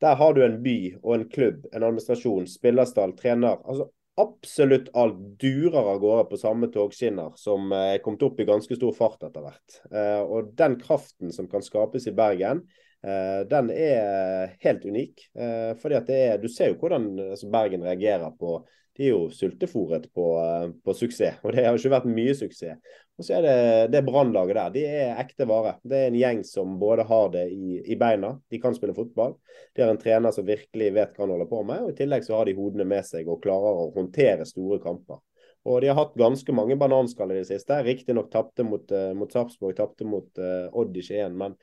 Der 0.00 0.16
har 0.20 0.34
du 0.36 0.42
en 0.44 0.58
by 0.60 0.98
og 1.02 1.12
en 1.14 1.28
klubb, 1.32 1.62
en 1.72 1.84
administrasjon, 1.86 2.44
spillerstall, 2.52 3.14
trener. 3.16 3.56
altså 3.64 3.86
Absolutt 4.16 4.88
alt 4.96 5.18
durer 5.40 5.82
av 5.92 6.00
gårde 6.00 6.24
på 6.30 6.38
samme 6.40 6.70
togskinner, 6.72 7.34
som 7.36 7.68
er 7.76 8.00
kommet 8.04 8.24
opp 8.24 8.40
i 8.40 8.48
ganske 8.48 8.78
stor 8.78 8.94
fart 8.96 9.26
etter 9.28 9.44
hvert. 9.44 9.78
Eh, 9.92 10.22
og 10.24 10.54
den 10.56 10.78
kraften 10.80 11.34
som 11.36 11.48
kan 11.52 11.64
skapes 11.64 12.08
i 12.08 12.14
Bergen, 12.16 12.64
Eh, 13.06 13.42
den 13.46 13.70
er 13.70 14.56
helt 14.64 14.84
unik. 14.84 15.28
Eh, 15.38 15.72
fordi 15.78 15.98
at 15.98 16.08
det 16.08 16.16
er, 16.16 16.38
Du 16.38 16.48
ser 16.48 16.72
jo 16.72 16.80
hvordan 16.80 17.12
altså 17.30 17.50
Bergen 17.50 17.84
reagerer 17.84 18.32
på 18.38 18.58
De 18.96 19.04
er 19.04 19.12
jo 19.12 19.26
sultefòret 19.32 20.06
på, 20.16 20.26
eh, 20.40 20.70
på, 20.84 20.94
suksess, 20.96 21.42
og 21.44 21.52
det 21.52 21.66
har 21.66 21.76
ikke 21.76 21.92
vært 21.92 22.08
mye 22.08 22.34
suksess. 22.36 22.80
Og 23.16 23.24
så 23.24 23.38
er 23.38 23.44
det 23.46 23.58
det 23.94 24.02
brannlaget 24.04 24.58
der. 24.58 24.72
De 24.74 24.82
er 24.88 25.20
ekte 25.22 25.46
vare. 25.48 25.76
Det 25.84 25.98
er 25.98 26.10
en 26.10 26.18
gjeng 26.18 26.42
som 26.44 26.74
både 26.80 27.06
har 27.08 27.30
det 27.32 27.46
i, 27.52 27.78
i, 27.80 27.96
beina, 28.00 28.34
de 28.52 28.60
kan 28.60 28.76
spille 28.76 28.96
fotball. 28.96 29.36
De 29.76 29.84
har 29.84 29.92
en 29.92 30.00
trener 30.00 30.34
som 30.36 30.44
virkelig 30.48 30.90
vet 30.96 31.16
hva 31.16 31.24
han 31.24 31.32
holder 31.32 31.48
på 31.48 31.62
med, 31.68 31.84
og 31.84 31.94
i 31.94 31.96
tillegg 31.96 32.26
så 32.26 32.36
har 32.36 32.48
de 32.48 32.56
hodene 32.58 32.88
med 32.88 33.08
seg 33.08 33.28
og 33.28 33.40
klarer 33.44 33.80
å 33.86 33.90
håndtere 33.96 34.48
store 34.48 34.80
kamper. 34.84 35.22
Og 35.66 35.80
de 35.82 35.90
har 35.90 35.98
hatt 35.98 36.14
ganske 36.16 36.52
mange 36.54 36.76
bananskall 36.78 37.32
i 37.34 37.40
det 37.40 37.48
siste. 37.48 37.80
Riktignok 37.82 38.28
tapte 38.30 38.62
mot, 38.62 38.92
mot 39.18 39.32
Sarpsborg, 39.32 39.74
tapte 39.74 40.06
mot 40.06 40.28
uh, 40.38 40.68
Odd 40.78 40.94
i 40.94 41.02
Skien. 41.02 41.34
Men 41.34 41.56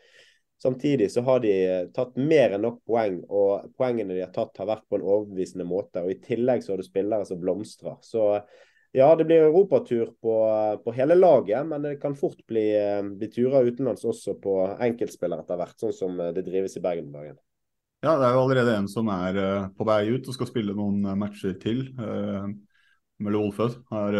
Samtidig 0.63 1.09
så 1.11 1.21
har 1.27 1.41
de 1.43 1.53
tatt 1.91 2.13
mer 2.15 2.53
enn 2.55 2.61
nok 2.63 2.77
poeng, 2.87 3.17
og 3.27 3.73
poengene 3.75 4.15
de 4.15 4.21
har 4.23 4.31
tatt 4.31 4.61
har 4.61 4.69
vært 4.69 4.85
på 4.87 4.95
en 4.95 5.03
overbevisende 5.03 5.65
måte. 5.67 5.99
og 5.99 6.13
I 6.13 6.21
tillegg 6.23 6.63
så 6.63 6.71
har 6.71 6.79
du 6.79 6.87
spillere 6.87 7.27
som 7.27 7.41
blomstrer. 7.41 7.97
Så 7.99 8.29
ja, 8.95 9.09
det 9.19 9.25
blir 9.27 9.43
europatur 9.49 10.13
på, 10.23 10.35
på 10.85 10.93
hele 10.95 11.17
laget, 11.19 11.65
men 11.67 11.83
det 11.83 11.97
kan 11.99 12.15
fort 12.15 12.39
bli, 12.47 12.63
bli 13.17 13.29
turer 13.33 13.67
utenlands 13.67 14.05
også 14.07 14.37
på 14.39 14.53
enkeltspillere 14.87 15.43
etter 15.43 15.59
hvert, 15.59 15.75
sånn 15.83 15.97
som 15.97 16.23
det 16.37 16.45
drives 16.47 16.77
i 16.79 16.83
Bergen 16.85 17.11
om 17.11 17.17
dagen. 17.19 17.35
Ja, 18.05 18.15
det 18.19 18.29
er 18.29 18.37
jo 18.37 18.45
allerede 18.45 18.77
en 18.77 18.89
som 18.91 19.11
er 19.11 19.41
på 19.75 19.87
vei 19.87 20.01
ut 20.13 20.27
og 20.27 20.37
skal 20.37 20.47
spille 20.47 20.77
noen 20.77 21.03
matcher 21.19 21.57
til. 21.59 21.89
Mølle 21.97 23.43
Olfød 23.43 23.81
har 23.91 24.19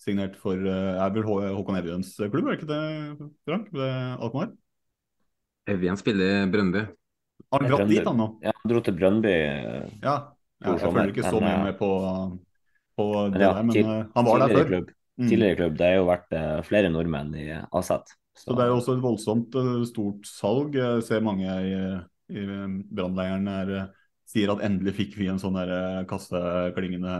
signert 0.00 0.40
for 0.40 0.56
Håkon 0.56 1.78
Evjens 1.82 2.16
klubb, 2.22 2.46
er 2.46 2.54
det 2.54 2.58
ikke 2.62 2.72
det, 2.72 3.30
Frank? 3.48 3.72
Ved 3.76 3.94
Alkmaar? 4.16 4.52
Evjen 5.70 5.96
spiller 6.00 6.46
Brøndby. 6.50 6.86
Har 7.52 7.60
han 7.60 7.70
dratt 7.70 7.90
dit, 7.90 8.06
han 8.06 8.16
nå? 8.18 8.28
Ja, 8.42 8.54
han 8.56 8.70
dro 8.70 8.80
til 8.84 8.96
Brønnby. 8.96 9.34
Ja, 10.02 10.14
ja 10.64 10.72
jeg 10.72 10.80
følger 10.82 11.12
ikke 11.12 11.28
så 11.28 11.40
mye 11.42 11.58
med 11.66 11.76
på, 11.78 11.90
på 12.98 13.06
det 13.34 13.42
ja, 13.42 13.50
der, 13.50 13.66
men 13.68 13.76
til, 13.76 13.90
eh, 13.92 14.06
han 14.16 14.28
var 14.28 14.42
der 14.42 14.54
før. 14.56 14.68
Klubb. 14.70 14.92
Mm. 15.20 15.26
Tidligere 15.28 15.58
klubb. 15.60 15.74
Det 15.78 15.88
har 15.90 15.98
jo 15.98 16.06
vært 16.08 16.32
uh, 16.32 16.60
flere 16.64 16.92
nordmenn 16.92 17.34
i 17.36 17.50
Aset. 17.52 18.14
Så. 18.32 18.46
så. 18.46 18.54
det 18.56 18.64
er 18.64 18.70
jo 18.72 18.78
også 18.78 18.94
et 18.96 19.02
voldsomt 19.04 19.58
stort 19.90 20.30
salg. 20.30 20.78
Jeg 20.80 21.04
ser 21.04 21.26
mange 21.26 21.58
i, 21.68 21.74
i 22.32 22.46
brannleiren 22.88 23.50
sier 24.32 24.54
at 24.54 24.64
endelig 24.64 24.96
fikk 24.96 25.18
vi 25.20 25.28
en 25.28 25.40
sånn 25.42 25.58
der 25.58 26.06
kasseklingende 26.08 27.12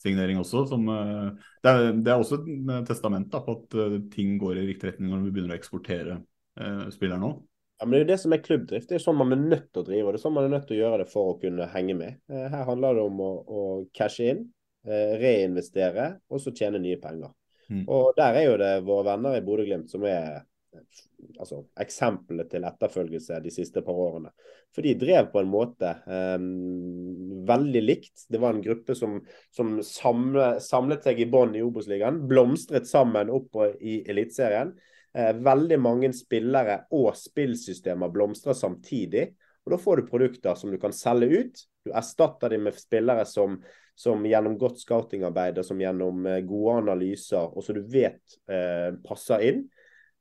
signering 0.00 0.40
også. 0.40 0.64
Som, 0.70 0.88
det, 0.88 1.68
er, 1.68 1.90
det, 1.92 2.08
er, 2.08 2.16
også 2.16 2.40
et 2.40 2.88
testament 2.88 3.28
da, 3.28 3.42
på 3.44 3.58
at 3.58 3.78
ting 4.16 4.38
går 4.40 4.62
i 4.62 4.66
riktig 4.70 4.94
retning 4.94 5.12
når 5.12 5.26
vi 5.26 5.34
begynner 5.36 5.52
å 5.52 5.60
eksportere 5.60 6.16
spillere 6.96 7.20
nå. 7.20 7.34
Ja, 7.80 7.86
men 7.86 7.90
Det 7.90 7.98
er 7.98 8.04
jo 8.04 8.10
det 8.12 8.20
som 8.20 8.32
er 8.36 8.42
klubbdrift. 8.44 8.88
Det 8.90 8.98
er 8.98 9.02
sånn 9.02 9.16
man 9.16 9.32
er 9.32 9.40
nødt 9.40 9.70
til 9.72 9.80
å 9.80 9.86
drive. 9.86 10.06
og 10.06 10.12
Det 10.12 10.20
er 10.20 10.24
sånn 10.26 10.34
man 10.36 10.46
er 10.46 10.52
nødt 10.52 10.66
til 10.68 10.76
å 10.76 10.80
gjøre 10.82 10.98
det 11.00 11.08
for 11.08 11.30
å 11.30 11.38
kunne 11.40 11.68
henge 11.72 11.96
med. 11.96 12.18
Eh, 12.28 12.46
her 12.52 12.66
handler 12.68 12.98
det 12.98 13.04
om 13.08 13.22
å, 13.24 13.30
å 13.40 13.62
cashe 13.96 14.26
inn, 14.34 14.42
eh, 14.84 15.14
reinvestere 15.22 16.10
og 16.28 16.42
så 16.44 16.52
tjene 16.52 16.82
nye 16.82 17.00
penger. 17.00 17.32
Mm. 17.70 17.86
Og 17.88 18.12
Der 18.18 18.36
er 18.36 18.44
jo 18.44 18.56
det 18.60 18.70
våre 18.84 19.06
venner 19.12 19.38
i 19.38 19.44
Bodø-Glimt 19.46 19.88
som 19.88 20.04
er 20.04 20.42
altså, 21.38 21.62
eksempelet 21.80 22.50
til 22.52 22.66
etterfølgelse 22.68 23.40
de 23.44 23.52
siste 23.54 23.82
par 23.86 23.96
årene. 23.96 24.32
For 24.74 24.86
de 24.86 24.94
drev 24.98 25.30
på 25.32 25.40
en 25.40 25.50
måte 25.50 25.94
um, 26.06 27.42
veldig 27.48 27.82
likt. 27.82 28.26
Det 28.30 28.40
var 28.42 28.54
en 28.54 28.64
gruppe 28.64 28.94
som, 28.98 29.18
som 29.54 29.78
samlet, 29.86 30.60
samlet 30.64 31.06
seg 31.06 31.22
i 31.22 31.28
bånn 31.30 31.56
i 31.58 31.64
Obos-ligaen, 31.64 32.22
blomstret 32.30 32.88
sammen 32.90 33.32
opp 33.34 33.56
i 33.80 34.00
Eliteserien. 34.10 34.74
Eh, 35.16 35.32
veldig 35.42 35.78
mange 35.82 36.12
spillere 36.14 36.84
og 36.94 37.12
spillsystemer 37.18 38.12
blomstrer 38.14 38.54
samtidig. 38.54 39.30
og 39.64 39.72
Da 39.74 39.78
får 39.78 39.96
du 39.96 40.10
produkter 40.10 40.54
som 40.54 40.70
du 40.70 40.78
kan 40.78 40.92
selge 40.92 41.40
ut. 41.40 41.66
Du 41.84 41.90
erstatter 41.90 42.48
dem 42.48 42.62
med 42.68 42.78
spillere 42.78 43.24
som, 43.26 43.58
som 43.94 44.22
gjennom 44.24 44.58
godt 44.58 44.80
scoutingarbeid 44.80 45.58
og 45.58 45.66
som 45.66 45.80
gjennom 45.80 46.26
eh, 46.26 46.42
gode 46.46 46.78
analyser 46.84 47.42
og 47.42 47.64
som 47.64 47.78
du 47.78 47.82
vet 47.82 48.38
eh, 48.48 48.94
passer 49.06 49.46
inn. 49.50 49.64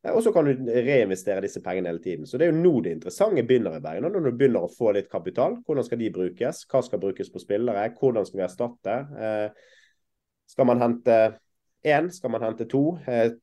Eh, 0.03 0.13
og 0.13 0.23
så 0.23 0.33
kan 0.33 0.47
du 0.47 0.69
reinvestere 0.73 1.43
disse 1.43 1.61
pengene 1.63 1.91
hele 1.91 2.03
tiden. 2.03 2.25
Så 2.25 2.37
Det 2.37 2.47
er 2.47 2.53
jo 2.53 2.61
nå 2.61 2.81
det 2.81 2.95
interessante 2.97 3.43
begynner 3.43 3.77
i 3.77 3.83
Bergen. 3.83 4.07
Når 4.09 4.31
du 4.31 4.37
begynner 4.37 4.65
å 4.65 4.71
få 4.73 4.93
litt 4.95 5.11
kapital. 5.11 5.59
Hvordan 5.65 5.85
skal 5.85 5.99
de 5.99 6.13
brukes? 6.15 6.65
Hva 6.69 6.83
skal 6.85 7.03
brukes 7.03 7.29
på 7.29 7.43
spillere? 7.43 7.89
Hvordan 7.99 8.25
skal 8.25 8.41
vi 8.41 8.47
erstatte? 8.47 8.99
Eh, 9.19 9.49
skal 10.49 10.65
man 10.65 10.81
hente 10.81 11.19
én? 11.85 12.09
Skal 12.11 12.31
man 12.31 12.47
hente 12.47 12.65
to? 12.65 12.97
Eh, 13.07 13.35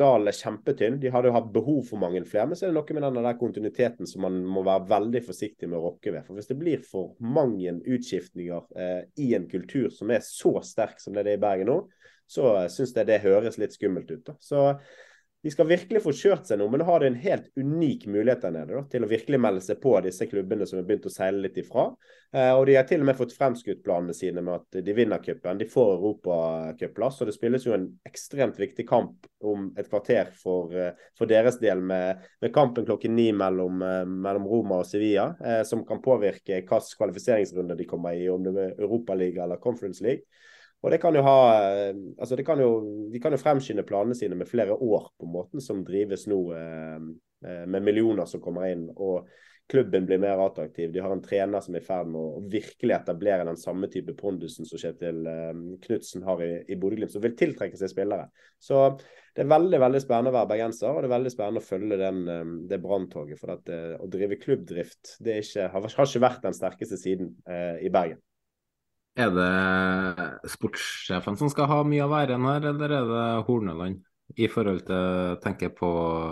Dalen 0.00 0.30
er 0.30 0.36
kjempetynn. 0.36 0.98
De 1.02 1.10
hadde 1.12 1.28
jo 1.30 1.34
hatt 1.36 1.50
behov 1.52 1.82
for 1.90 2.00
mange 2.00 2.22
flere. 2.28 2.48
Men 2.48 2.58
så 2.58 2.66
er 2.66 2.72
det 2.72 2.78
noe 2.78 2.96
med 2.96 3.04
den 3.06 3.26
der 3.26 3.38
kontinuiteten 3.40 4.08
som 4.08 4.24
man 4.26 4.40
må 4.48 4.64
være 4.66 4.88
veldig 4.90 5.22
forsiktig 5.26 5.68
med 5.68 5.78
å 5.78 5.84
rokke 5.90 6.14
ved. 6.14 6.24
For 6.26 6.38
Hvis 6.38 6.50
det 6.50 6.58
blir 6.60 6.82
for 6.86 7.14
mange 7.20 7.76
utskiftninger 7.84 8.80
eh, 8.80 9.02
i 9.20 9.32
en 9.36 9.46
kultur 9.50 9.90
som 9.94 10.12
er 10.14 10.24
så 10.24 10.56
sterk 10.66 11.02
som 11.02 11.16
det 11.16 11.26
er 11.26 11.36
i 11.36 11.42
Bergen 11.42 11.70
nå, 11.70 11.78
så 12.30 12.54
eh, 12.62 12.68
syns 12.72 12.96
jeg 12.96 13.08
det 13.10 13.22
høres 13.26 13.60
litt 13.60 13.76
skummelt 13.76 14.10
ut. 14.12 14.24
da. 14.30 14.36
Så 14.40 14.66
de 15.42 15.50
skal 15.50 15.68
virkelig 15.70 16.02
få 16.04 16.12
kjørt 16.12 16.48
seg 16.48 16.58
nå, 16.60 16.66
men 16.68 16.82
har 16.84 17.04
en 17.04 17.16
helt 17.16 17.46
unik 17.56 18.04
mulighet 18.12 18.42
der 18.44 18.52
nede 18.52 18.76
da, 18.76 18.82
til 18.92 19.06
å 19.06 19.08
virkelig 19.08 19.38
melde 19.40 19.62
seg 19.64 19.78
på 19.80 19.94
disse 20.04 20.26
klubbene 20.28 20.66
som 20.68 20.80
har 20.80 20.88
begynt 20.88 21.08
å 21.08 21.12
seile 21.12 21.40
litt 21.46 21.56
ifra. 21.62 21.86
Eh, 22.36 22.50
og 22.52 22.66
de 22.68 22.76
har 22.76 22.84
til 22.88 23.00
og 23.00 23.08
med 23.08 23.16
fått 23.16 23.32
fremskutt 23.32 23.80
planene 23.86 24.12
sine 24.16 24.44
med 24.44 24.58
at 24.58 24.80
de 24.84 24.96
vinner 24.96 25.22
cupen. 25.24 25.58
De 25.58 25.68
får 25.70 25.94
europacupplass. 25.94 27.22
Og 27.22 27.30
det 27.30 27.36
spilles 27.38 27.64
jo 27.64 27.72
en 27.76 27.88
ekstremt 28.06 28.60
viktig 28.60 28.84
kamp 28.88 29.30
om 29.48 29.70
et 29.80 29.88
kvarter 29.88 30.28
for, 30.36 30.76
eh, 30.76 30.92
for 31.16 31.30
deres 31.30 31.56
del, 31.62 31.80
med, 31.80 32.20
med, 32.42 32.52
kampen 32.52 32.84
klokken 32.84 33.16
ni 33.16 33.30
mellom, 33.32 33.80
eh, 33.82 34.04
mellom 34.04 34.44
Roma 34.50 34.82
og 34.84 34.90
Sevilla, 34.92 35.30
eh, 35.40 35.62
som 35.64 35.86
kan 35.88 36.04
påvirke 36.04 36.60
hvilken 36.60 36.96
kvalifiseringsrunde 37.00 37.80
de 37.80 37.88
kommer 37.88 38.12
i, 38.12 38.28
om 38.28 38.44
det 38.44 38.54
er 38.60 38.76
Europaliga 38.76 39.48
eller 39.48 39.62
Conference 39.62 40.04
League. 40.04 40.28
Og 40.80 40.92
det 40.92 41.00
kan 41.02 41.16
jo 41.16 41.22
ha, 41.26 41.36
eh, 41.60 41.92
altså 42.18 42.38
det 42.38 42.46
kan 42.48 42.60
jo, 42.60 42.70
De 43.12 43.20
kan 43.20 43.34
jo 43.34 43.40
fremskynde 43.40 43.86
planene 43.88 44.16
sine 44.16 44.38
med 44.38 44.48
flere 44.48 44.76
år 44.76 45.12
på 45.20 45.28
måten 45.28 45.60
som 45.60 45.84
drives 45.84 46.26
nå, 46.30 46.40
eh, 46.56 46.98
eh, 47.44 47.64
med 47.66 47.84
millioner 47.84 48.26
som 48.26 48.40
kommer 48.40 48.70
inn. 48.72 48.88
og 48.96 49.28
Klubben 49.70 50.06
blir 50.06 50.18
mer 50.18 50.40
attraktiv. 50.42 50.90
De 50.90 50.98
har 50.98 51.12
en 51.14 51.22
trener 51.22 51.60
som 51.62 51.76
er 51.76 51.82
i 51.82 51.86
ferd 51.86 52.08
med 52.10 52.18
å 52.18 52.40
virkelig 52.50 52.94
etablere 52.96 53.44
den 53.46 53.60
samme 53.60 53.86
type 53.86 54.16
pondusen 54.18 54.66
som 54.66 54.80
Kjetil 54.82 55.20
Knutsen 55.84 56.24
har 56.26 56.42
i, 56.42 56.48
i 56.66 56.74
Bodø-Glimt, 56.74 57.12
som 57.12 57.22
vil 57.22 57.36
tiltrekke 57.38 57.78
seg 57.78 57.92
spillere. 57.92 58.26
Så 58.58 58.98
Det 59.30 59.44
er 59.44 59.52
veldig 59.52 59.78
veldig 59.78 60.00
spennende 60.02 60.32
å 60.32 60.38
være 60.40 60.50
bergenser, 60.56 60.90
og 60.90 61.04
det 61.04 61.06
er 61.06 61.14
veldig 61.14 61.30
spennende 61.30 61.62
å 61.62 61.68
følge 61.68 62.00
den, 62.00 62.58
det 62.66 62.80
branntoget. 62.82 63.38
For 63.38 63.54
at, 63.54 63.70
å 64.02 64.10
drive 64.10 64.40
klubbdrift 64.42 65.14
det 65.22 65.38
ikke, 65.44 65.68
har, 65.70 65.86
har, 65.86 66.10
ikke 66.10 66.26
vært 66.26 66.42
den 66.48 66.58
sterkeste 66.58 66.98
siden 66.98 67.30
eh, 67.46 67.78
i 67.86 67.94
Bergen. 67.94 68.18
Er 69.18 69.32
det 69.34 70.50
sportssjefen 70.52 71.36
som 71.40 71.50
skal 71.50 71.68
ha 71.70 71.80
mye 71.86 72.04
av 72.06 72.14
æren 72.20 72.46
her, 72.46 72.70
eller 72.70 72.94
er 72.94 73.10
det 73.10 73.26
Horneland? 73.48 74.02
I 74.38 74.46
forhold 74.46 74.84
til 74.86 74.94
å 74.94 75.38
tenke 75.42 75.72
på 75.74 75.88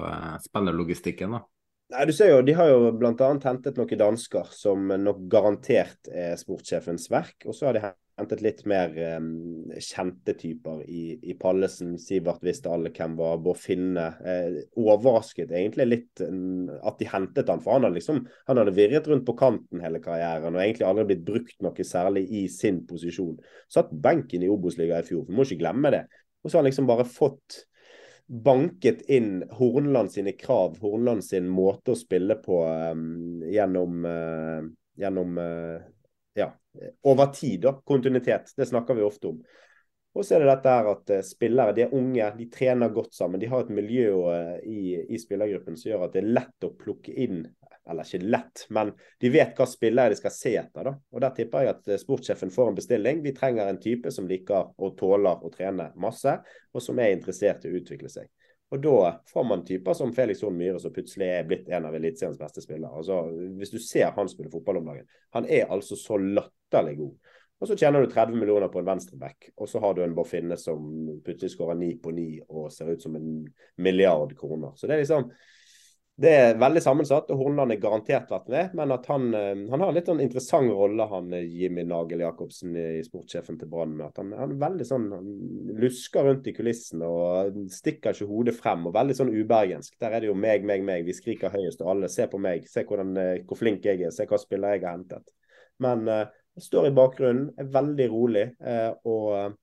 eh, 0.07 0.35
spillerlogistikken, 0.45 1.35
da. 1.35 1.41
Nei, 1.89 2.05
du 2.07 2.13
ser 2.13 2.31
jo, 2.31 2.43
De 2.45 2.55
har 2.55 2.69
jo 2.71 2.93
bl.a. 2.95 3.31
hentet 3.43 3.79
noen 3.81 4.01
dansker 4.03 4.53
som 4.55 4.93
nok 5.03 5.25
garantert 5.33 6.11
er 6.13 6.37
sportssjefens 6.39 7.09
verk. 7.11 7.49
Og 7.49 7.57
så 7.57 7.67
har 7.69 7.75
de 7.75 7.83
hentet 7.83 8.08
litt 8.43 8.65
mer 8.69 8.95
um, 9.19 9.71
kjente 9.81 10.35
typer 10.39 10.83
i, 10.89 11.19
i 11.23 11.35
Pallesen. 11.39 11.97
Sivert 11.99 12.45
alle 12.67 12.91
hvem 12.95 13.17
var. 13.19 13.39
Bård 13.43 13.61
Finne. 13.61 14.07
Eh, 14.25 14.59
overrasket 14.79 15.53
egentlig 15.53 15.87
litt 15.87 16.23
um, 16.25 16.69
at 16.83 16.99
de 16.99 17.09
hentet 17.11 17.49
han, 17.49 17.63
for 17.63 17.77
han 17.77 17.87
hadde, 17.87 17.99
liksom, 18.01 18.25
han 18.49 18.63
hadde 18.63 18.77
virret 18.77 19.09
rundt 19.09 19.27
på 19.27 19.37
kanten 19.39 19.83
hele 19.85 20.03
karrieren 20.05 20.57
og 20.57 20.63
egentlig 20.63 20.89
aldri 20.89 21.07
blitt 21.13 21.25
brukt 21.27 21.59
noe 21.65 21.87
særlig 21.87 22.27
i 22.31 22.47
sin 22.53 22.83
posisjon. 22.89 23.37
Satt 23.71 23.91
benken 23.93 24.45
i 24.45 24.51
Obos-ligaen 24.53 25.05
i 25.05 25.09
fjor, 25.09 25.27
vi 25.29 25.37
må 25.37 25.47
ikke 25.47 25.63
glemme 25.63 25.95
det. 25.95 26.05
Og 26.43 26.51
så 26.51 26.59
har 26.59 26.65
han 26.65 26.71
liksom 26.71 26.89
bare 26.89 27.07
fått 27.09 27.63
banket 28.29 29.07
inn 29.09 29.43
Hornland 29.57 30.13
sine 30.13 30.35
krav, 30.37 30.77
Hornland 30.83 31.25
sin 31.25 31.49
måte 31.49 31.95
å 31.95 31.99
spille 31.99 32.37
på 32.43 32.61
um, 32.67 33.41
gjennom, 33.49 34.05
uh, 34.05 34.67
gjennom 35.01 35.41
uh, 35.41 35.87
ja, 36.39 36.53
over 37.11 37.33
tid. 37.35 37.61
da, 37.67 37.75
Kontinuitet. 37.87 38.53
Det 38.57 38.67
snakker 38.71 38.97
vi 38.99 39.07
ofte 39.07 39.33
om. 39.33 39.43
Og 40.19 40.25
så 40.27 40.35
er 40.35 40.43
det 40.43 40.51
dette 40.51 40.73
her 40.73 40.89
at 40.91 41.11
uh, 41.15 41.21
spillere 41.27 41.75
de 41.77 41.85
er 41.85 41.95
unge, 41.95 42.31
de 42.39 42.49
trener 42.51 42.95
godt 42.95 43.15
sammen. 43.15 43.41
De 43.41 43.51
har 43.51 43.63
et 43.63 43.75
miljø 43.75 44.15
uh, 44.25 44.57
i, 44.67 44.97
i, 45.05 45.21
spillergruppen 45.21 45.77
som 45.79 45.93
gjør 45.93 46.07
at 46.09 46.17
det 46.17 46.25
er 46.25 46.33
lett 46.41 46.67
å 46.67 46.75
plukke 46.75 47.15
inn 47.15 47.45
Eller 47.89 48.05
ikke 48.05 48.27
lett, 48.29 48.65
men 48.75 48.91
de 49.21 49.31
vet 49.33 49.55
hva 49.57 49.65
spillere 49.69 50.13
de 50.13 50.19
skal 50.19 50.33
se 50.35 50.51
etter. 50.61 50.91
da. 50.91 50.95
Og 51.15 51.23
Der 51.25 51.37
tipper 51.37 51.65
jeg 51.65 51.75
at 51.77 51.93
uh, 51.93 52.01
sportssjefen 52.01 52.53
får 52.53 52.73
en 52.73 52.81
bestilling. 52.81 53.23
Vi 53.25 53.37
trenger 53.37 53.69
en 53.69 53.81
type 53.81 54.13
som 54.13 54.29
liker 54.29 54.73
og 54.77 54.97
tåler 54.99 55.45
å 55.45 55.53
trene 55.55 55.93
masse, 55.97 56.35
og 56.73 56.85
som 56.85 56.99
er 57.01 57.15
interessert 57.15 57.65
i 57.65 57.73
å 57.73 57.79
utvikle 57.79 58.11
seg. 58.13 58.29
Og 58.69 58.83
da 58.85 58.99
får 59.31 59.45
man 59.49 59.65
typer 59.65 59.97
som 59.97 60.13
Felix 60.13 60.43
Horn 60.45 60.59
Myhre, 60.59 60.81
som 60.83 60.93
plutselig 60.93 61.29
er 61.33 61.47
blitt 61.49 61.71
en 61.73 61.87
av 61.89 61.95
Eliteseriens 61.97 62.41
beste 62.41 62.61
spillere. 62.61 63.01
Altså, 63.01 63.23
hvis 63.57 63.73
du 63.73 63.79
ser 63.81 64.13
han 64.17 64.29
spille 64.29 64.53
fotball 64.53 64.83
om 64.83 64.91
dagen, 64.91 65.07
han 65.37 65.49
er 65.49 65.71
altså 65.73 65.97
så 65.97 66.19
latterlig 66.21 66.99
god. 66.99 67.35
Og 67.59 67.71
så 67.71 67.77
tjener 67.81 68.05
du 68.05 68.13
30 68.13 68.39
millioner 68.39 68.71
på 68.71 68.83
en 68.83 68.87
venstreback, 68.87 69.49
og 69.57 69.71
så 69.71 69.81
har 69.83 69.97
du 69.97 70.05
en 70.05 70.15
Borfinne 70.15 70.59
som 70.61 70.85
plutselig 71.25 71.57
skårer 71.57 71.79
ni 71.81 71.95
på 71.99 72.13
ni 72.15 72.29
og 72.47 72.69
ser 72.71 72.93
ut 72.93 73.03
som 73.03 73.17
en 73.19 73.33
milliard 73.83 74.37
kroner. 74.39 74.77
Så 74.77 74.87
det 74.87 74.95
er 74.95 75.03
liksom 75.03 75.33
det 76.19 76.31
er 76.35 76.57
veldig 76.59 76.81
sammensatt, 76.83 77.29
og 77.31 77.39
Hornland 77.39 77.71
er 77.71 77.79
garantert 77.79 78.33
vært 78.33 78.49
med. 78.51 78.73
Men 78.75 78.91
at 78.91 79.05
han, 79.07 79.29
eh, 79.39 79.61
han 79.71 79.83
har 79.85 79.93
en 79.93 79.95
litt 79.95 80.09
sånn 80.11 80.23
interessant 80.25 80.73
rolle, 80.75 81.05
han 81.13 81.29
eh, 81.37 81.45
Jimmy 81.61 81.85
Nagel 81.87 82.25
Jacobsen, 82.25 82.75
i 82.75 83.05
sportssjefen 83.07 83.61
til 83.61 83.71
Brann. 83.71 83.95
Han, 84.03 84.33
han, 84.35 84.57
er 84.57 84.65
veldig 84.65 84.87
sånn, 84.89 85.05
han 85.15 85.29
lusker 85.79 86.27
rundt 86.27 86.51
i 86.51 86.57
kulissene 86.57 87.07
og 87.07 87.61
stikker 87.71 88.19
ikke 88.19 88.27
hodet 88.33 88.57
frem. 88.59 88.89
og 88.91 88.97
Veldig 88.99 89.15
sånn 89.21 89.31
ubergensk. 89.31 89.95
Der 90.03 90.19
er 90.19 90.27
det 90.27 90.33
jo 90.33 90.35
meg, 90.35 90.67
meg, 90.67 90.83
meg. 90.91 91.07
Vi 91.07 91.15
skriker 91.15 91.55
høyest, 91.55 91.87
og 91.87 91.95
alle 91.95 92.11
se 92.11 92.27
på 92.27 92.43
meg. 92.43 92.67
Se 92.67 92.83
hvordan, 92.89 93.15
eh, 93.23 93.33
hvor 93.47 93.63
flink 93.63 93.87
jeg 93.87 94.03
er. 94.03 94.11
Se 94.15 94.27
hva 94.27 94.43
spiller 94.43 94.75
jeg 94.75 94.89
har 94.89 94.99
hentet. 94.99 95.31
Men 95.79 96.03
uh, 96.11 96.25
står 96.59 96.89
i 96.89 96.95
bakgrunnen, 96.99 97.53
er 97.55 97.71
veldig 97.71 98.11
rolig 98.11 98.49
uh, 98.59 98.91
og 99.07 99.55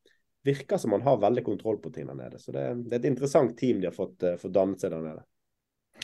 virker 0.48 0.80
som 0.80 0.96
han 0.96 1.04
har 1.04 1.20
veldig 1.20 1.44
kontroll 1.44 1.84
på 1.84 1.92
ting 1.92 2.08
der 2.08 2.16
nede. 2.16 2.40
Så 2.40 2.56
det, 2.56 2.70
det 2.86 2.96
er 2.96 3.02
et 3.02 3.12
interessant 3.12 3.58
team 3.60 3.84
de 3.84 3.92
har 3.92 3.98
fått, 3.98 4.24
uh, 4.24 4.40
dannet 4.48 4.80
seg 4.80 4.96
der 4.96 5.04
nede. 5.04 5.26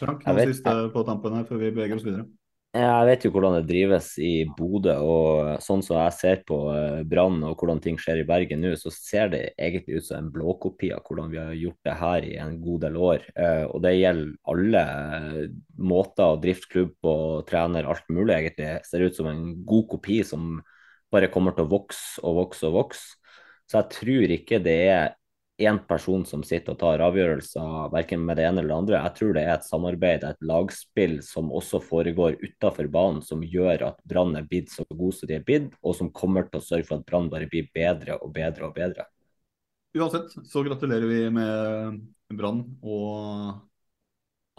Frank, 0.02 0.26
noe 0.26 0.46
siste 0.50 0.78
på 0.94 1.04
tampen 1.08 1.38
her 1.38 1.48
før 1.48 1.62
vi 1.62 1.74
beveger 1.74 2.00
oss 2.00 2.08
videre. 2.08 2.28
Jeg 2.72 3.08
vet 3.10 3.26
jo 3.26 3.30
hvordan 3.36 3.58
det 3.58 3.68
drives 3.68 4.14
i 4.24 4.46
Bodø, 4.56 4.94
og 5.04 5.58
sånn 5.60 5.82
som 5.84 5.98
jeg 5.98 6.14
ser 6.16 6.38
på 6.48 6.56
eh, 6.72 7.02
Brann 7.04 7.42
og 7.44 7.60
hvordan 7.60 7.82
ting 7.84 7.98
skjer 8.00 8.22
i 8.22 8.28
Bergen 8.30 8.62
nå, 8.64 8.72
så 8.80 8.88
ser 8.96 9.28
det 9.34 9.42
egentlig 9.60 10.00
ut 10.00 10.06
som 10.08 10.22
en 10.22 10.30
blåkopi 10.32 10.94
av 10.96 11.04
hvordan 11.04 11.34
vi 11.34 11.42
har 11.42 11.52
gjort 11.52 11.90
det 11.90 11.96
her 12.00 12.28
i 12.30 12.38
en 12.40 12.56
god 12.64 12.86
del 12.86 12.96
år. 12.96 13.26
Eh, 13.36 13.66
og 13.68 13.84
det 13.84 13.92
gjelder 13.98 14.54
alle 14.54 14.86
eh, 14.88 15.42
måter 15.84 16.32
å 16.32 16.40
drifte 16.40 16.72
klubb 16.72 17.12
og 17.12 17.44
trener, 17.52 17.92
alt 17.92 18.08
mulig 18.08 18.38
egentlig. 18.38 18.70
Det 18.72 18.88
ser 18.88 19.04
ut 19.04 19.20
som 19.20 19.28
en 19.28 19.44
god 19.68 19.90
kopi 19.92 20.22
som 20.32 20.62
bare 21.12 21.28
kommer 21.34 21.58
til 21.58 21.68
å 21.68 21.74
vokse 21.76 22.24
og 22.24 22.40
vokse 22.40 22.72
og 22.72 22.78
vokse. 22.80 23.20
Så 23.68 23.82
jeg 23.82 23.92
tror 23.98 24.38
ikke 24.38 24.64
det 24.64 24.80
er 24.96 25.12
én 25.62 25.80
person 25.88 26.26
som 26.28 26.44
sitter 26.46 26.74
og 26.74 26.80
tar 26.82 27.04
avgjørelser, 27.06 27.92
verken 27.94 28.26
med 28.26 28.40
det 28.40 28.48
ene 28.48 28.62
eller 28.62 28.74
det 28.74 28.78
andre. 28.78 29.02
Jeg 29.06 29.18
tror 29.20 29.34
det 29.38 29.44
er 29.46 29.54
et 29.54 29.68
samarbeid, 29.68 30.26
et 30.28 30.46
lagspill 30.50 31.18
som 31.26 31.52
også 31.54 31.82
foregår 31.86 32.38
utafor 32.42 32.90
banen, 32.92 33.22
som 33.26 33.46
gjør 33.46 33.88
at 33.92 34.04
Brann 34.08 34.36
er 34.40 34.48
blitt 34.50 34.74
så 34.74 34.86
god 34.90 35.18
som 35.18 35.32
de 35.32 35.38
er 35.40 35.48
blitt, 35.48 35.74
og 35.82 35.98
som 35.98 36.12
kommer 36.16 36.50
til 36.50 36.62
å 36.62 36.66
sørge 36.66 36.90
for 36.90 37.00
at 37.00 37.08
Brann 37.10 37.32
bare 37.32 37.50
blir 37.52 37.70
bedre 37.74 38.20
og 38.20 38.34
bedre 38.36 38.70
og 38.70 38.78
bedre. 38.78 39.08
Uansett 39.98 40.32
så 40.48 40.64
gratulerer 40.64 41.08
vi 41.10 41.26
med 41.36 42.02
Brann 42.38 42.64
og 42.82 43.60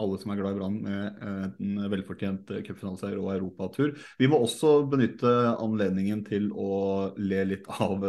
alle 0.03 0.17
som 0.19 0.31
er 0.33 0.39
glad 0.39 0.55
i 0.55 0.57
Brann 0.59 0.79
med 0.83 1.21
en 1.63 1.83
velfortjent 1.91 2.49
cupfinaleseier 2.65 3.19
og 3.21 3.31
europatur. 3.35 3.93
Vi 4.19 4.29
må 4.29 4.39
også 4.41 4.81
benytte 4.89 5.29
anledningen 5.53 6.23
til 6.27 6.49
å 6.51 7.13
le 7.17 7.45
litt 7.53 7.69
av 7.81 8.03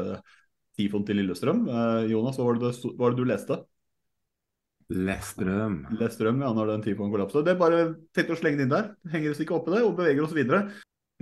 Tifon 0.79 1.05
til 1.07 1.21
Lillestrøm. 1.21 1.65
Eh, 1.69 2.11
Jonas, 2.13 2.39
hva 2.39 2.49
var, 2.49 2.59
det, 2.61 2.73
hva 2.83 3.07
var 3.07 3.15
det 3.15 3.21
du 3.21 3.29
leste? 3.29 3.61
Lestrøm. 4.95 5.79
Lestrøm, 6.01 6.43
ja, 6.45 6.51
når 6.55 6.75
den 6.75 6.83
tifon 6.85 7.13
kollapset. 7.13 7.45
Det 7.47 7.55
er 7.55 7.61
bare 7.61 7.85
tenkte 8.17 8.35
å 8.35 8.41
slenge 8.41 8.61
det 8.61 8.67
inn 8.67 8.75
der. 8.75 8.91
Henger 9.13 9.33
oss 9.33 9.41
ikke 9.45 9.57
opp 9.57 9.71
i 9.71 9.77
det 9.77 9.85
og 9.87 9.95
beveger 10.01 10.27
oss 10.27 10.35
videre. 10.37 10.67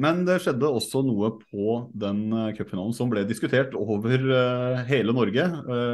Men 0.02 0.24
det 0.26 0.38
skjedde 0.42 0.70
også 0.72 1.02
noe 1.04 1.34
på 1.44 1.76
den 2.00 2.24
uh, 2.32 2.48
cupfinalen 2.56 2.94
som 2.96 3.10
ble 3.12 3.26
diskutert 3.28 3.76
over 3.78 4.24
uh, 4.24 4.80
hele 4.88 5.14
Norge. 5.14 5.44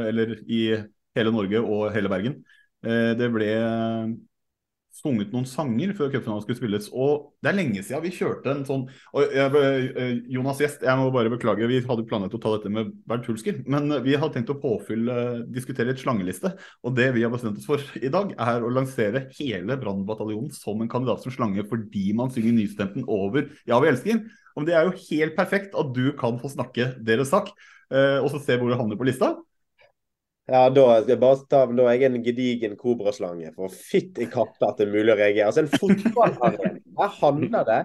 Eller 0.09 0.39
i 0.47 0.63
hele 1.19 1.35
Norge 1.35 1.61
og 1.61 1.89
hele 1.93 2.09
Bergen. 2.11 2.39
det 2.79 3.27
ble 3.33 3.47
sunget 4.99 5.31
noen 5.33 5.47
sanger 5.47 5.93
før 5.97 6.11
cupfinalen 6.13 6.43
skulle 6.43 6.59
spilles. 6.59 6.89
Og 6.91 7.31
det 7.41 7.51
er 7.51 7.57
lenge 7.57 7.83
siden 7.83 8.03
vi 8.03 8.11
kjørte 8.13 8.51
en 8.51 8.65
sånn 8.67 8.85
jeg, 9.15 10.19
Jonas 10.31 10.59
Gjest, 10.61 10.83
jeg 10.85 10.99
må 10.99 11.07
bare 11.15 11.31
beklage, 11.33 11.67
vi 11.71 11.79
hadde 11.85 12.05
planlagt 12.09 12.35
å 12.37 12.41
ta 12.43 12.53
dette 12.57 12.71
med 12.73 12.91
Bernt 13.09 13.27
Hulsker. 13.31 13.61
Men 13.71 13.87
vi 14.05 14.17
hadde 14.19 14.35
tenkt 14.37 14.53
å 14.53 14.59
påfylle, 14.59 15.45
diskutere 15.49 15.95
et 15.95 16.03
slangeliste. 16.03 16.53
Og 16.83 16.95
det 16.99 17.09
vi 17.15 17.23
har 17.25 17.33
bestemt 17.33 17.57
oss 17.61 17.69
for 17.69 17.83
i 17.99 18.11
dag, 18.13 18.35
er 18.35 18.63
å 18.65 18.71
lansere 18.75 19.25
hele 19.39 19.79
Brannbataljonen 19.79 20.53
som 20.55 20.83
en 20.83 20.91
kandidat 20.91 21.23
som 21.23 21.33
slange 21.33 21.65
fordi 21.69 22.11
man 22.17 22.31
synger 22.35 22.55
nystemten 22.59 23.07
over 23.07 23.47
Ja, 23.69 23.79
vi 23.79 23.91
elsker. 23.91 24.23
Og 24.59 24.65
det 24.67 24.75
er 24.75 24.87
jo 24.87 24.97
helt 25.09 25.37
perfekt 25.37 25.75
at 25.77 25.93
du 25.95 26.09
kan 26.19 26.39
få 26.41 26.51
snakke 26.51 26.91
deres 27.05 27.31
sak, 27.31 27.53
og 27.89 28.27
så 28.33 28.41
se 28.43 28.57
hvor 28.59 28.69
det 28.69 28.77
havner 28.77 28.99
på 28.99 29.07
lista. 29.07 29.37
Ja, 30.49 30.63
da 30.73 30.85
skal 31.03 31.13
jeg 31.13 31.21
bare 31.21 31.45
ta 31.51 31.61
da 31.67 31.85
er 31.85 31.99
jeg 31.99 32.09
en 32.09 32.23
gedigen 32.25 32.75
kobraslange. 32.79 33.51
For 33.55 33.69
fytti 33.69 34.25
i 34.25 34.29
katte 34.31 34.65
at 34.65 34.79
det 34.79 34.87
er 34.87 34.95
mulig 34.95 35.13
å 35.13 35.19
reagere. 35.19 35.49
Altså 35.49 35.61
En 35.65 35.71
fotballarena, 35.75 36.71
her 36.99 37.15
handler 37.19 37.67
det 37.67 37.79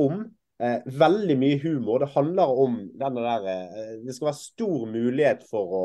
om 0.00 0.14
eh, 0.62 0.78
veldig 1.04 1.36
mye 1.40 1.60
humor. 1.64 2.00
Det 2.02 2.12
handler 2.14 2.62
om 2.64 2.78
denne 3.02 3.24
der 3.26 3.48
eh, 3.52 3.94
Det 4.06 4.16
skal 4.16 4.30
være 4.30 4.40
stor 4.40 4.86
mulighet 4.92 5.44
for 5.50 5.76
å, 5.80 5.82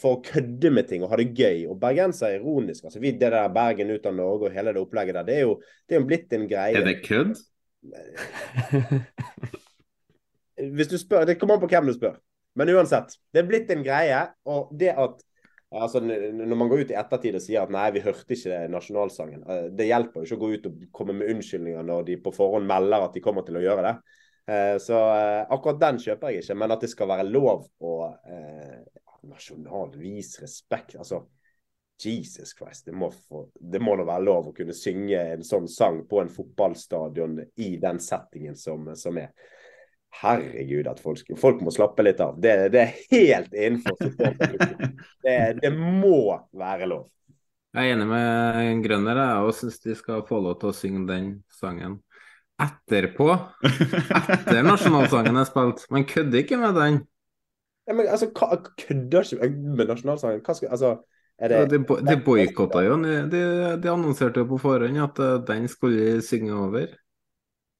for 0.00 0.16
å 0.16 0.22
kødde 0.26 0.72
med 0.74 0.90
ting 0.90 1.06
og 1.06 1.12
ha 1.14 1.20
det 1.20 1.30
gøy. 1.30 1.66
Og 1.70 1.78
bergenser 1.82 2.32
er 2.32 2.40
ironisk. 2.40 2.88
altså 2.88 3.02
vi, 3.02 3.14
Det 3.14 3.30
der 3.34 3.54
Bergen 3.54 3.94
ut 3.94 4.06
av 4.08 4.18
Norge 4.18 4.50
og 4.50 4.56
hele 4.56 4.74
det 4.74 4.82
opplegget 4.82 5.20
der, 5.20 5.28
det 5.30 5.38
er 5.38 5.46
jo, 5.46 5.58
det 5.86 5.96
er 5.96 6.02
jo 6.02 6.10
blitt 6.10 6.36
en 6.36 6.48
greie. 6.50 6.80
Er 6.80 6.90
det 6.90 6.98
kødd? 7.06 7.34
Hvis 10.56 10.88
du 10.90 10.96
spør, 10.98 11.26
Det 11.28 11.38
kommer 11.38 11.54
an 11.54 11.62
på 11.62 11.70
hvem 11.70 11.86
du 11.86 11.94
spør. 11.94 12.18
Men 12.56 12.72
uansett, 12.72 13.18
det 13.34 13.42
er 13.42 13.48
blitt 13.48 13.70
en 13.70 13.84
greie. 13.84 14.20
Og 14.48 14.70
det 14.80 14.94
at 14.96 15.20
Altså, 15.74 15.98
når 16.00 16.54
man 16.54 16.68
går 16.70 16.84
ut 16.84 16.92
i 16.92 16.96
ettertid 16.98 17.36
og 17.36 17.42
sier 17.42 17.64
at 17.64 17.72
nei, 17.74 17.88
vi 17.96 18.04
hørte 18.04 18.36
ikke 18.36 18.60
nasjonalsangen. 18.70 19.42
Eh, 19.50 19.64
det 19.74 19.88
hjelper 19.88 20.22
jo 20.22 20.28
ikke 20.28 20.38
å 20.38 20.44
gå 20.44 20.50
ut 20.54 20.68
og 20.70 20.84
komme 20.94 21.16
med 21.18 21.32
unnskyldninger 21.34 21.88
når 21.88 22.06
de 22.06 22.20
på 22.22 22.32
forhånd 22.34 22.68
melder 22.70 23.08
at 23.08 23.16
de 23.16 23.22
kommer 23.24 23.46
til 23.46 23.58
å 23.58 23.64
gjøre 23.64 23.88
det. 23.88 23.96
Eh, 24.46 24.78
så 24.78 25.00
eh, 25.16 25.40
akkurat 25.50 25.80
den 25.82 25.98
kjøper 26.02 26.30
jeg 26.30 26.44
ikke. 26.44 26.58
Men 26.62 26.76
at 26.76 26.84
det 26.86 26.92
skal 26.92 27.10
være 27.10 27.26
lov 27.28 27.66
å 27.82 27.96
eh, 28.30 28.78
nasjonalvis 29.26 30.36
respekt 30.44 30.94
Altså, 31.00 31.24
Jesus 31.98 32.54
Christ. 32.54 32.86
Det 32.86 32.94
må, 32.94 33.10
få, 33.10 33.46
det 33.56 33.80
må 33.82 33.96
da 33.96 34.06
være 34.06 34.26
lov 34.28 34.50
å 34.50 34.54
kunne 34.56 34.76
synge 34.76 35.18
en 35.32 35.44
sånn 35.46 35.68
sang 35.70 36.02
på 36.08 36.20
en 36.20 36.30
fotballstadion 36.32 37.40
i 37.64 37.70
den 37.82 38.00
settingen 38.04 38.58
som, 38.60 38.90
som 38.94 39.18
er. 39.18 39.32
Herregud, 40.16 40.86
at 40.88 41.00
folk, 41.02 41.28
folk 41.36 41.60
må 41.64 41.72
slappe 41.74 42.04
litt 42.06 42.20
av. 42.24 42.38
Det, 42.40 42.54
det 42.72 42.82
er 42.82 42.94
helt 43.12 43.52
innenfor 43.52 43.98
det, 45.26 45.36
det 45.60 45.72
må 45.76 46.38
være 46.56 46.88
lov. 46.88 47.08
Jeg 47.76 47.90
er 47.90 47.98
enig 47.98 48.06
med 48.08 48.78
Grønner 48.86 49.18
og 49.44 49.52
syns 49.52 49.82
de 49.84 49.92
skal 49.98 50.22
få 50.24 50.38
lov 50.40 50.56
til 50.62 50.70
å 50.70 50.76
synge 50.76 51.02
den 51.10 51.26
sangen 51.52 51.98
etterpå. 52.62 53.34
Etter 53.66 54.62
nasjonalsangen 54.64 55.36
er 55.36 55.48
spilt. 55.48 55.84
Man 55.92 56.06
kødder 56.08 56.40
ikke 56.40 56.56
med 56.62 56.78
den. 56.80 57.02
Ja, 57.86 57.94
men 57.94 58.08
altså, 58.08 58.30
Kødder 58.32 59.28
ikke 59.36 59.50
med 59.52 59.90
nasjonalsangen? 59.92 60.40
Hva 60.46 60.56
skal, 60.56 60.72
altså, 60.72 60.94
det... 61.36 61.52
Ja, 61.52 61.66
de, 61.68 61.82
de 61.84 62.16
boikotta 62.24 62.80
jo. 62.86 62.96
De, 63.04 63.42
de, 63.82 63.90
annonserte 63.92 64.40
jo 64.40 64.48
på 64.54 64.60
forhånd 64.62 65.02
at 65.04 65.20
eh, 65.20 65.34
den 65.50 65.68
skulle 65.68 66.22
synge 66.24 66.56
over. 66.56 66.88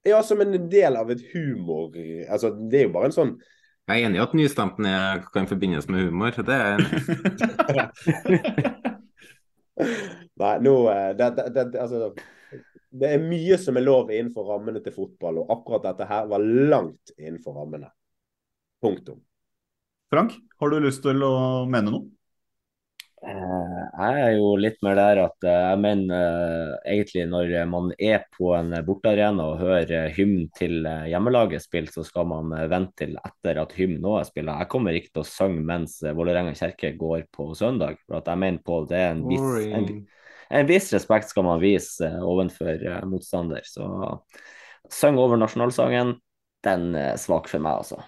Ja, 0.07 0.23
som 0.23 0.41
en 0.41 0.69
del 0.71 0.97
av 0.97 1.11
et 1.11 1.21
humor 1.33 1.97
Altså, 2.31 2.51
det 2.71 2.79
er 2.79 2.85
jo 2.87 2.93
bare 2.95 3.05
en 3.11 3.17
sånn 3.17 3.33
Jeg 3.91 4.01
er 4.01 4.05
enig 4.09 4.19
i 4.21 4.25
at 4.25 4.35
nystemten 4.39 4.87
kan 5.35 5.49
forbindes 5.51 5.89
med 5.91 5.99
humor. 6.09 6.33
Det 6.47 6.55
er 6.55 6.77
Nei, 10.37 10.57
nå 10.65 10.75
eh, 10.91 11.13
det, 11.17 11.31
det, 11.37 11.45
det, 11.55 11.81
altså, 11.81 12.11
det 12.97 13.13
er 13.13 13.25
mye 13.25 13.59
som 13.61 13.77
er 13.77 13.85
lov 13.85 14.11
innenfor 14.13 14.49
rammene 14.49 14.81
til 14.85 14.95
fotball, 14.95 15.43
og 15.43 15.53
akkurat 15.53 15.85
dette 15.91 16.09
her 16.09 16.29
var 16.31 16.45
langt 16.45 17.13
innenfor 17.19 17.59
rammene. 17.61 17.91
Punktum. 18.83 19.21
Frank, 20.13 20.37
har 20.61 20.73
du 20.73 20.79
lyst 20.81 21.03
til 21.05 21.25
å 21.27 21.35
mene 21.69 21.93
noe? 21.93 22.16
Eh, 23.27 23.79
jeg 23.99 24.19
er 24.23 24.33
jo 24.37 24.51
litt 24.61 24.77
mer 24.87 24.95
der 24.99 25.21
at 25.25 25.47
eh, 25.47 25.63
jeg 25.73 25.81
mener 25.83 26.13
eh, 26.15 26.93
egentlig 26.93 27.25
når 27.27 27.55
man 27.67 27.89
er 27.99 28.23
på 28.37 28.53
en 28.55 28.71
bortearena 28.87 29.49
og 29.51 29.63
hører 29.65 30.13
hymn 30.15 30.47
til 30.55 30.87
hjemmelaget 31.11 31.65
spilt, 31.65 31.91
så 31.97 32.05
skal 32.07 32.29
man 32.31 32.55
vente 32.71 33.03
til 33.03 33.17
etter 33.19 33.59
at 33.65 33.75
hymn 33.79 33.99
nå 34.05 34.15
er 34.21 34.29
spilt. 34.29 34.53
Jeg 34.53 34.71
kommer 34.71 34.99
ikke 34.99 35.11
til 35.17 35.25
å 35.25 35.31
synge 35.31 35.65
mens 35.67 35.99
Vålerenga 36.07 36.55
kjerke 36.59 36.93
går 36.99 37.27
på 37.35 37.51
søndag. 37.59 37.99
for 38.07 38.21
at 38.21 38.31
jeg 38.31 38.43
mener 38.45 38.63
på 38.67 38.85
det 38.87 39.01
er 39.01 39.15
en 39.17 39.25
viss, 39.27 39.71
en, 39.75 39.89
en 40.61 40.71
viss 40.71 40.93
respekt 40.95 41.33
skal 41.33 41.49
man 41.49 41.63
vise 41.65 42.13
ovenfor 42.23 42.87
motstander. 43.11 43.67
Så 43.67 43.89
syng 44.93 45.19
over 45.19 45.41
nasjonalsangen, 45.41 46.21
den 46.67 46.93
er 46.95 47.19
svak 47.19 47.51
for 47.51 47.63
meg, 47.63 47.83
altså. 47.83 48.05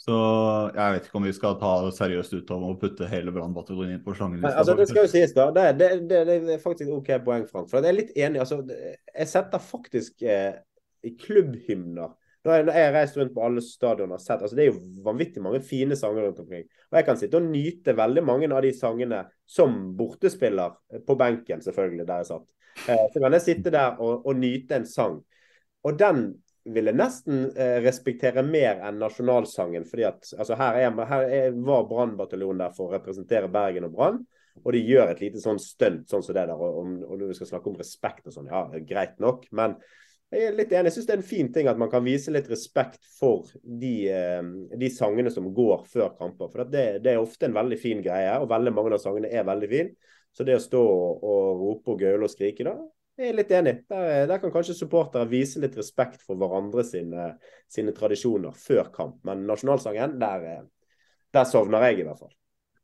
Så 0.00 0.14
jeg 0.72 0.94
vet 0.94 1.06
ikke 1.06 1.18
om 1.18 1.26
vi 1.28 1.32
skal 1.36 1.58
ta 1.60 1.70
det 1.84 1.90
seriøst 1.92 2.32
ut 2.38 2.50
om 2.54 2.62
å 2.70 2.76
putte 2.80 3.08
hele 3.10 3.34
brannbataljonen 3.34 3.98
inn 3.98 4.04
på 4.04 4.14
slangelista. 4.16 4.54
Altså, 4.62 4.76
det 4.78 4.86
skal 4.88 5.04
jo 5.04 5.10
sies, 5.12 5.34
da. 5.36 5.50
Det, 5.52 5.64
det, 5.76 5.88
det, 6.08 6.20
det 6.30 6.54
er 6.54 6.62
faktisk 6.62 6.94
OK 6.94 7.10
poeng, 7.26 7.44
Frank. 7.50 7.68
For 7.68 7.84
jeg 7.84 7.92
er 7.92 7.98
litt 7.98 8.14
enig. 8.16 8.40
altså, 8.40 8.62
Jeg 8.64 9.28
setter 9.28 9.60
faktisk 9.60 10.24
eh, 10.24 10.56
klubbhymner 11.20 12.16
Når 12.48 12.56
jeg, 12.56 12.72
har 12.78 12.96
reist 12.96 13.20
rundt 13.20 13.34
på 13.36 13.44
alle 13.44 13.60
stadioner 13.64 14.16
og 14.16 14.24
sett 14.24 14.40
altså 14.40 14.56
Det 14.56 14.64
er 14.64 14.70
jo 14.70 15.04
vanvittig 15.04 15.42
mange 15.44 15.60
fine 15.60 15.98
sanger 16.00 16.30
rundt 16.30 16.40
omkring. 16.40 16.64
Og 16.88 16.96
jeg 16.96 17.08
kan 17.10 17.20
sitte 17.20 17.36
og 17.36 17.50
nyte 17.52 17.96
veldig 17.98 18.24
mange 18.24 18.48
av 18.48 18.64
de 18.64 18.72
sangene 18.72 19.26
som 19.44 19.76
bortespiller, 19.98 20.78
eh, 20.94 21.04
på 21.04 21.18
benken 21.20 21.60
selvfølgelig, 21.66 22.08
der 22.08 22.24
jeg 22.24 22.30
satt. 22.32 22.48
Eh, 22.88 23.04
så 23.12 23.20
kan 23.20 23.36
jeg 23.36 23.44
sitte 23.50 23.74
der 23.76 24.00
og, 24.00 24.24
og 24.24 24.40
nyte 24.40 24.80
en 24.80 24.88
sang. 24.88 25.20
Og 25.84 26.00
den 26.00 26.30
ville 26.64 26.92
nesten 26.92 27.46
eh, 27.56 27.78
respektere 27.84 28.42
mer 28.44 28.82
enn 28.86 29.00
nasjonalsangen. 29.00 29.86
fordi 29.88 30.04
at 30.08 30.28
altså 30.36 30.58
Her, 30.60 30.80
er, 30.82 31.06
her 31.08 31.24
er, 31.28 31.56
var 31.56 31.88
Brannbataljonen 31.88 32.60
der 32.64 32.76
for 32.76 32.88
å 32.88 32.98
representere 32.98 33.48
Bergen 33.52 33.88
og 33.88 33.96
Brann. 33.96 34.20
Og 34.60 34.74
de 34.74 34.82
gjør 34.84 35.12
et 35.12 35.22
lite 35.22 35.40
sånn 35.40 35.60
stunt 35.62 36.10
sånn 36.10 36.24
som 36.26 36.36
det 36.36 36.44
der. 36.50 36.58
Og, 36.58 36.84
og 37.06 37.16
når 37.16 37.30
vi 37.30 37.38
skal 37.38 37.54
snakke 37.54 37.70
om 37.70 37.80
respekt 37.80 38.28
og 38.28 38.36
sånn, 38.36 38.50
ja, 38.50 38.66
greit 38.86 39.16
nok. 39.22 39.46
Men 39.56 39.78
jeg 40.30 40.46
er 40.46 40.54
litt 40.58 40.70
enig. 40.74 40.90
Jeg 40.90 40.98
syns 40.98 41.08
det 41.08 41.14
er 41.14 41.22
en 41.22 41.30
fin 41.30 41.48
ting 41.54 41.70
at 41.70 41.80
man 41.80 41.90
kan 41.90 42.04
vise 42.04 42.30
litt 42.34 42.50
respekt 42.50 43.02
for 43.16 43.48
de, 43.64 43.94
eh, 44.12 44.52
de 44.78 44.92
sangene 44.94 45.32
som 45.32 45.48
går 45.54 45.86
før 45.90 46.12
kamper. 46.18 46.52
For 46.52 46.68
det, 46.68 46.86
det, 47.06 47.14
er 47.14 47.24
ofte 47.24 47.48
en 47.48 47.56
veldig 47.56 47.80
fin 47.80 48.04
greie, 48.04 48.36
og 48.38 48.50
veldig 48.52 48.74
mange 48.76 48.94
av 48.94 49.02
sangene 49.02 49.32
er 49.32 49.48
veldig 49.48 49.70
fine. 49.72 50.14
Så 50.36 50.46
det 50.46 50.54
å 50.54 50.62
stå 50.62 50.80
og, 50.80 51.24
og 51.26 51.64
rope 51.64 51.94
og 51.94 52.02
gaule 52.04 52.28
og 52.28 52.30
skrike 52.30 52.68
da, 52.68 52.76
jeg 53.20 53.30
er 53.30 53.38
litt 53.38 53.54
enig. 53.54 53.74
Der, 53.90 54.26
der 54.30 54.42
kan 54.42 54.52
kanskje 54.54 54.76
supportere 54.78 55.28
vise 55.30 55.60
litt 55.62 55.76
respekt 55.78 56.22
for 56.24 56.40
hverandre 56.40 56.84
sine, 56.86 57.34
sine 57.70 57.94
tradisjoner 57.96 58.56
før 58.56 58.90
kamp. 58.94 59.18
Men 59.28 59.44
nasjonalsangen, 59.48 60.18
der, 60.20 60.46
eh, 60.48 60.62
der 61.36 61.48
sovner 61.48 61.88
jeg 61.90 62.00
i 62.00 62.06
hvert 62.08 62.22
fall. 62.22 62.32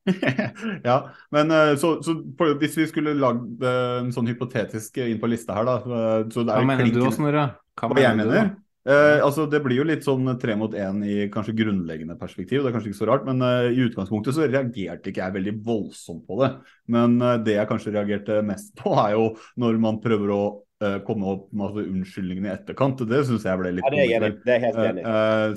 ja, 0.87 0.99
men 1.35 1.51
eh, 1.51 1.73
så, 1.81 1.97
så, 2.05 2.15
hvis 2.61 2.77
vi 2.79 2.87
skulle 2.91 3.17
lagd 3.19 3.65
eh, 3.65 3.97
en 4.05 4.13
sånn 4.15 4.29
hypotetisk 4.31 5.01
inn 5.03 5.19
på 5.23 5.33
lista 5.33 5.57
her, 5.57 5.67
da 5.67 5.81
så 6.31 6.45
Hva 6.47 6.61
mener 6.69 6.93
du, 6.95 7.03
Snorre? 7.11 7.49
Hva, 7.75 7.91
Hva 7.91 8.05
jeg 8.05 8.21
mener? 8.21 8.55
Eh, 8.87 9.19
altså 9.25 9.49
Det 9.51 9.59
blir 9.65 9.81
jo 9.81 9.87
litt 9.87 10.05
sånn 10.07 10.29
tre 10.39 10.55
mot 10.59 10.75
én 10.79 11.01
i 11.03 11.17
kanskje 11.33 11.57
grunnleggende 11.59 12.15
perspektiv. 12.21 12.63
Det 12.63 12.71
er 12.71 12.77
kanskje 12.77 12.93
ikke 12.93 13.01
så 13.01 13.09
rart, 13.11 13.25
men 13.27 13.43
eh, 13.43 13.73
i 13.75 13.83
utgangspunktet 13.89 14.37
så 14.37 14.47
reagerte 14.47 15.11
ikke 15.11 15.25
jeg 15.25 15.37
veldig 15.41 15.55
voldsomt 15.67 16.23
på 16.29 16.39
det. 16.45 16.53
Men 16.95 17.17
eh, 17.19 17.41
det 17.47 17.57
jeg 17.57 17.71
kanskje 17.71 17.97
reagerte 17.97 18.39
mest 18.47 18.77
på, 18.79 18.95
er 19.03 19.17
jo 19.17 19.33
når 19.59 19.81
man 19.83 19.99
prøver 20.05 20.31
å 20.31 20.43
uh, 20.85 20.99
komme 21.07 21.27
opp 21.33 21.49
med 21.51 21.67
altså, 21.67 21.87
unnskyldningene 21.89 22.51
i 22.51 22.53
etterkant. 22.55 23.03
Det 23.11 23.25
syns 23.27 23.47
jeg 23.49 23.61
ble 23.63 23.73
litt 23.75 23.89
Ja, 23.89 23.93
det 23.97 24.05
er 24.05 24.15
enig 24.21 24.33
Det 24.45 24.55
er 24.55 24.63
helt 24.69 24.83
enig. 24.85 25.07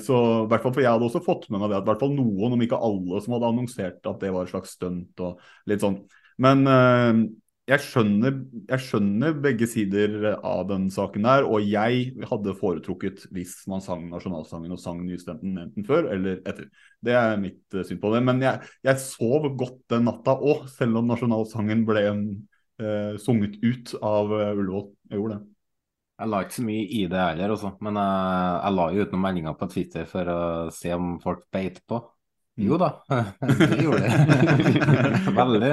så 0.06 0.18
hvert 0.50 0.64
fall 0.64 0.74
for 0.74 0.82
jeg 0.82 0.90
hadde 0.90 1.06
også 1.10 1.22
fått 1.22 1.46
med 1.52 1.62
meg 1.62 1.70
det 1.70 1.78
at 1.78 1.86
hvert 1.86 2.02
fall 2.02 2.16
noen, 2.16 2.56
om 2.56 2.64
ikke 2.66 2.82
alle, 2.90 3.22
som 3.22 3.36
hadde 3.36 3.52
annonsert 3.52 4.10
at 4.10 4.24
det 4.24 4.34
var 4.34 4.48
et 4.48 4.54
slags 4.56 4.74
stunt 4.74 5.22
og 5.22 5.70
litt 5.70 5.84
sånn. 5.84 6.00
Men 6.40 6.64
jeg 7.70 7.82
skjønner, 7.84 8.38
jeg 8.66 8.82
skjønner, 8.82 9.34
begge 9.44 9.66
sider 9.70 10.24
av 10.34 10.64
den 10.70 10.88
saken 10.90 11.26
der, 11.26 11.46
og 11.46 11.62
jeg 11.62 12.26
hadde 12.26 12.54
foretrukket 12.58 13.28
hvis 13.34 13.52
man 13.70 13.82
sang 13.84 14.08
nasjonalsangen 14.10 14.74
og 14.74 14.80
sang 14.82 15.02
nystemten 15.06 15.58
enten 15.62 15.86
før 15.86 16.08
eller 16.16 16.40
etter. 16.40 16.66
Det 17.04 17.14
er 17.14 17.38
mitt 17.40 17.62
uh, 17.76 17.84
syn 17.86 18.00
på 18.02 18.10
det. 18.14 18.24
Men 18.26 18.42
jeg, 18.42 18.66
jeg 18.86 19.02
sov 19.04 19.46
godt 19.60 19.84
den 19.92 20.08
natta 20.08 20.34
òg, 20.34 20.66
selv 20.72 20.98
om 20.98 21.10
nasjonalsangen 21.12 21.84
ble 21.86 22.04
uh, 22.10 23.14
sunget 23.22 23.60
ut 23.62 23.94
av 24.02 24.34
uh, 24.34 24.50
Ullevål. 24.50 24.88
Jeg 25.10 25.20
gjorde 25.20 25.36
det. 25.38 25.46
Jeg 26.20 26.32
la 26.32 26.40
ikke 26.44 26.58
så 26.58 26.64
mye 26.66 26.88
i 26.98 27.04
det 27.08 27.20
heller, 27.22 27.52
også, 27.54 27.70
men 27.86 27.96
jeg, 27.96 28.56
jeg 28.58 28.76
la 28.76 28.88
jo 28.92 29.04
ut 29.04 29.14
noen 29.14 29.22
meldinger 29.24 29.54
på 29.56 29.68
Twitter 29.72 30.10
for 30.10 30.32
å 30.32 30.40
se 30.74 30.90
om 30.92 31.14
folk 31.22 31.46
beit 31.54 31.78
på. 31.88 32.02
Jo 32.60 32.76
da, 32.80 32.90
det 33.46 33.78
gjorde 33.80 34.02
det. 34.10 35.30
Veldig. 35.38 35.70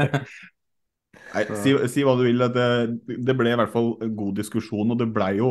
Nei, 1.33 1.43
si, 1.59 1.73
si, 1.91 2.03
hva 2.05 2.13
du 2.17 2.23
vil. 2.25 2.41
Det, 2.53 2.67
det, 3.07 3.35
ble 3.37 3.51
i 3.51 3.57
hvert 3.59 3.73
fall 3.73 3.89
god 3.99 4.37
diskusjon, 4.39 4.93
og 4.93 4.99
det 4.99 5.09
ble 5.13 5.27
jo 5.39 5.49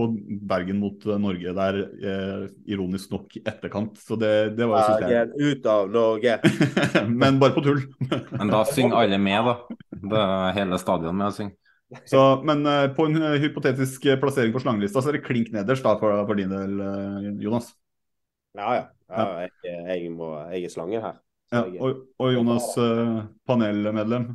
Bergen 0.49 0.81
mot 0.81 1.05
eh, 1.07 1.19
Norge 1.21 1.53
der, 1.59 1.81
eh, 2.01 2.47
ironisk 2.73 3.13
nok, 3.13 3.37
etterkant. 3.43 4.01
Så 4.01 4.19
det, 4.21 4.33
det 4.59 4.69
var 4.71 4.87
jo 4.87 4.97
Bergen 5.05 5.35
ut 5.37 5.69
av 5.71 5.93
Norge. 5.93 6.39
Men 7.23 7.41
bare 7.43 7.57
på 7.57 7.65
tull. 7.67 7.85
Men 8.09 8.55
da 8.55 8.65
synger 8.71 8.99
alle 9.05 9.21
med, 9.23 9.53
da. 9.53 9.79
Det 10.07 10.25
er 10.25 10.59
hele 10.61 10.81
stadion 10.83 11.17
med 11.17 11.31
å 11.31 11.37
synge. 11.37 11.57
Så, 12.11 12.19
men 12.43 12.65
uh, 12.67 12.89
på 12.97 13.05
en 13.07 13.21
uh, 13.23 13.37
hypotetisk 13.39 14.09
plassering 14.19 14.51
på 14.51 14.59
slangelista, 14.59 14.99
så 14.99 15.13
er 15.13 15.21
det 15.21 15.27
klink 15.29 15.53
nederst 15.55 15.85
da, 15.87 15.93
for, 16.01 16.25
for 16.27 16.35
din 16.35 16.51
del, 16.51 16.81
uh, 16.83 17.29
Jonas? 17.39 17.69
Ja, 18.59 18.73
ja. 18.75 18.81
ja 19.07 19.27
jeg, 19.45 19.77
jeg, 19.93 20.11
må, 20.11 20.33
jeg, 20.51 20.67
er 20.67 20.73
slangen 20.73 21.05
her. 21.05 21.21
Ja, 21.55 21.63
og, 21.63 22.01
og, 22.19 22.33
Jonas, 22.35 22.67
panelmedlem? 23.47 24.33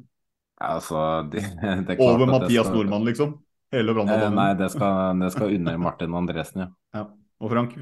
Altså, 0.61 0.99
det, 1.31 1.45
det 1.87 1.97
Over 1.99 2.29
Mathias 2.29 2.67
skal... 2.67 2.77
Nordmann, 2.77 3.07
liksom? 3.07 3.39
Hele 3.71 3.95
eh, 3.95 4.29
Nei, 4.35 4.51
det 4.59 4.67
skal, 4.73 5.19
det 5.21 5.31
skal 5.31 5.53
under 5.55 5.77
Martin 5.79 6.15
Andresen, 6.15 6.65
ja. 6.65 6.71
ja. 6.99 7.05
Og 7.41 7.53
Frank? 7.53 7.77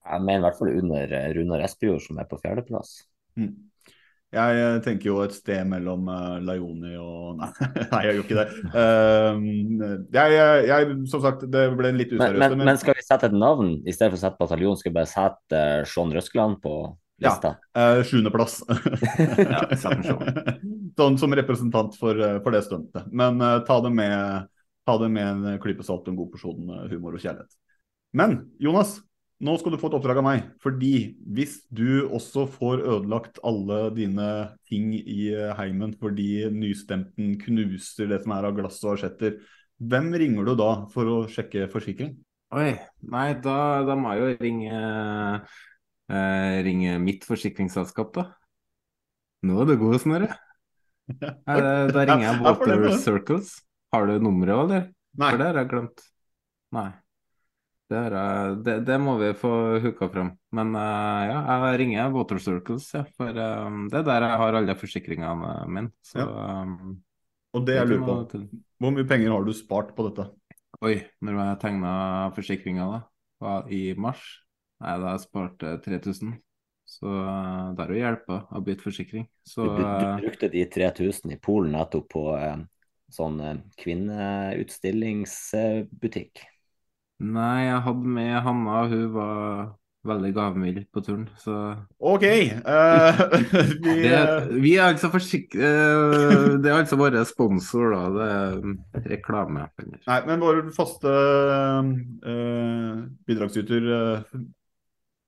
Jeg 0.00 0.22
mener 0.24 0.40
i 0.40 0.44
hvert 0.46 0.58
fall 0.58 0.78
under 0.80 1.10
Runar 1.36 1.66
Espejord, 1.66 2.00
som 2.02 2.18
er 2.18 2.26
på 2.30 2.38
fjerdeplass. 2.40 2.94
Mm. 3.38 3.52
Jeg 4.30 4.82
tenker 4.84 5.08
jo 5.08 5.16
et 5.24 5.32
sted 5.34 5.66
mellom 5.66 6.06
uh, 6.06 6.38
Laioni 6.46 6.92
og 7.02 7.40
Nei, 7.40 7.48
nei, 7.90 8.02
jeg 8.06 8.14
gjør 8.14 8.24
ikke 8.24 8.38
det. 8.38 8.60
Uh, 8.70 10.04
jeg, 10.14 10.36
jeg, 10.70 10.92
som 11.10 11.24
sagt, 11.24 11.42
det 11.50 11.64
ble 11.74 11.90
en 11.90 11.98
litt 11.98 12.14
useriøst. 12.14 12.38
Men, 12.38 12.54
men, 12.54 12.68
men, 12.70 12.78
skal 12.78 12.94
vi 12.98 13.04
sette 13.04 13.26
et 13.26 13.34
navn 13.34 13.74
i 13.82 13.94
stedet 13.94 14.12
for 14.14 14.20
å 14.20 14.22
sette 14.22 14.40
bataljon? 14.40 14.78
Skal 14.78 14.92
vi 14.92 14.98
bare 15.00 15.10
sette 15.10 15.62
uh, 15.82 15.82
Sean 15.90 16.14
Røskeland 16.14 16.60
på 16.62 16.74
lista? 17.20 17.54
Ja. 17.74 17.98
Uh, 17.98 18.02
Sjuendeplass. 18.06 18.60
ja, 19.38 19.60
sånn 20.98 21.18
som 21.20 21.36
representant 21.38 21.94
for, 21.98 22.18
eh, 22.18 22.38
for 22.44 22.54
det 22.54 22.64
stuntet. 22.66 23.06
Men 23.12 23.38
uh, 23.42 23.60
ta, 23.66 23.78
det 23.84 23.92
med, 23.94 24.48
ta, 24.88 24.96
det 25.02 25.10
med, 25.12 25.44
en 25.52 25.60
klype 25.62 25.86
salt 25.86 26.08
og 26.08 26.14
en 26.14 26.18
god 26.18 26.32
porsjon 26.32 26.74
humor 26.90 27.14
og 27.16 27.22
kjærlighet. 27.22 27.54
Men 28.16 28.40
Jonas, 28.62 28.98
nå 29.40 29.54
skal 29.56 29.72
du 29.72 29.78
få 29.80 29.88
et 29.88 29.96
oppdrag 30.00 30.20
av 30.20 30.26
meg. 30.26 30.48
Fordi 30.60 30.94
hvis 31.30 31.60
du 31.70 32.08
også 32.08 32.44
får 32.50 32.82
ødelagt 32.82 33.38
alle 33.46 33.84
dine 33.96 34.30
ting 34.68 34.90
i 34.98 35.30
heimen 35.56 35.94
fordi 36.00 36.48
nystemten 36.52 37.36
knuser 37.40 38.10
det 38.10 38.20
som 38.24 38.34
er 38.36 38.50
av 38.50 38.58
glass 38.58 38.82
og 38.84 38.98
asjetter, 38.98 39.38
hvem 39.80 40.10
ringer 40.12 40.50
du 40.50 40.58
da 40.60 40.72
for 40.92 41.08
å 41.08 41.22
sjekke 41.32 41.70
forsikring? 41.72 42.18
Oi, 42.50 42.74
nei, 43.06 43.28
da, 43.38 43.80
da 43.86 43.94
må 43.94 44.10
jeg 44.10 44.20
jo 44.20 44.30
ringe 44.42 44.70
eh, 44.74 45.58
ringe 46.66 46.98
mitt 47.02 47.26
forsikringsselskap, 47.28 48.14
da. 48.16 48.24
Nå 49.46 49.60
er 49.62 49.70
du 49.70 49.76
god, 49.80 50.00
Snorre. 50.02 50.32
Eh, 51.10 51.86
da 51.90 52.04
ringer 52.06 52.26
jeg 52.26 52.40
Water 52.44 52.88
Circles. 53.02 53.54
Har 53.94 54.06
du 54.06 54.18
nummeret 54.22 54.54
òg, 54.54 54.64
eller? 54.68 54.90
Nei. 55.18 55.30
For 55.30 55.40
det 55.40 55.46
har 55.48 55.60
jeg 55.60 55.70
glemt. 55.72 56.02
Nei. 56.76 56.90
Det, 57.90 57.98
er, 57.98 58.52
det, 58.62 58.74
det, 58.86 58.96
må 59.02 59.16
vi 59.18 59.32
få 59.34 59.52
hooka 59.82 60.06
fram. 60.12 60.28
Men 60.54 60.76
uh, 60.78 61.22
ja, 61.26 61.38
jeg 61.66 61.80
ringer 61.82 62.12
Water 62.14 62.38
Circles, 62.42 62.86
ja, 62.94 63.02
for 63.18 63.34
um, 63.34 63.88
det 63.90 63.98
er 63.98 64.06
der 64.06 64.26
jeg 64.28 64.40
har 64.44 64.58
alle 64.60 64.76
forsikringene 64.78 65.54
mine. 65.66 65.90
Så, 66.06 66.20
ja. 66.22 66.28
um, 66.62 67.00
Og 67.58 67.64
det 67.66 67.80
jeg 67.80 67.90
lurer 67.90 68.28
på, 68.28 68.44
hvor 68.78 68.94
mye 68.94 69.08
penger 69.10 69.34
har 69.34 69.48
du 69.48 69.50
spart 69.56 69.90
på 69.96 70.06
dette? 70.06 70.28
Oi, 70.86 71.00
når 71.26 71.40
jeg 71.40 71.58
tegna 71.64 71.94
forsikringa 72.36 72.86
i 73.74 73.82
mars, 73.98 74.22
Nei, 74.80 74.94
da 74.96 75.10
har 75.10 75.18
jeg 75.18 75.26
spart 75.26 75.66
3000. 75.84 76.38
Så 76.90 77.06
uh, 77.06 77.70
det 77.76 77.84
er 77.84 77.90
jo 77.92 77.98
hjelpa 78.00 78.36
å 78.50 78.60
bytte 78.66 78.82
forsikring. 78.88 79.24
Så, 79.46 79.62
du, 79.62 79.68
du, 79.78 79.84
eh, 79.86 80.16
brukte 80.24 80.48
de 80.50 80.64
3000 80.74 81.30
i 81.36 81.38
Polen 81.42 81.72
nettopp 81.76 82.06
på 82.10 82.22
eh, 82.34 82.58
sånn 83.14 83.36
uh, 83.44 83.60
kvinneutstillingsbutikk? 83.78 86.34
Nei, 87.20 87.66
jeg 87.68 87.80
hadde 87.84 88.06
med 88.16 88.42
Hanna, 88.42 88.88
hun 88.90 89.12
var 89.14 89.76
veldig 90.08 90.32
gavmild 90.32 90.86
på 90.94 91.00
turen, 91.04 91.26
så 91.38 91.76
OK. 92.00 92.24
Uh, 92.64 93.20
vi, 93.84 93.94
det, 94.06 94.20
vi, 94.56 94.72
er 94.78 94.86
altså 94.88 95.10
forsikre 95.12 95.60
uh, 95.60 96.56
Det 96.56 96.70
er 96.72 96.78
altså 96.78 96.96
vår 96.98 97.24
sponsor, 97.28 97.90
da. 97.92 98.00
Det 98.16 98.28
er 98.32 98.56
reklame. 99.14 99.68
Nei, 100.08 100.20
men 100.26 100.40
vår 100.42 100.72
faste 100.74 101.12
uh, 101.12 101.84
bidragsyter 103.28 103.84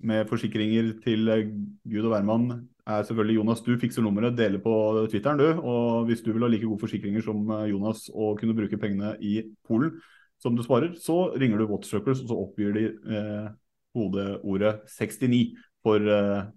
med 0.06 0.28
forsikringer 0.30 0.94
til 1.04 1.30
eh, 1.32 1.48
Gud 1.88 2.06
og 2.06 2.14
hvermann 2.14 2.46
er 2.86 3.04
selvfølgelig 3.06 3.38
Jonas. 3.38 3.62
Du 3.62 3.72
fikser 3.78 4.02
nummeret, 4.02 4.36
deler 4.38 4.62
på 4.62 4.74
Twitteren, 5.10 5.38
du. 5.38 5.60
Og 5.60 6.06
hvis 6.08 6.22
du 6.24 6.32
vil 6.32 6.42
ha 6.42 6.50
like 6.50 6.66
gode 6.66 6.82
forsikringer 6.82 7.24
som 7.24 7.50
eh, 7.50 7.70
Jonas 7.70 8.08
og 8.12 8.40
kunne 8.40 8.56
bruke 8.58 8.80
pengene 8.80 9.14
i 9.20 9.40
Polen 9.68 9.98
som 10.42 10.56
du 10.58 10.62
sparer, 10.66 10.96
så 10.98 11.32
ringer 11.38 11.60
du 11.60 11.68
Watchcircles, 11.70 12.24
og 12.24 12.32
så 12.32 12.38
oppgir 12.44 12.72
de 12.74 12.86
eh, 12.90 13.50
hodeordet 13.94 14.80
69 14.90 15.42
for 15.86 16.02
eh, 16.02 16.48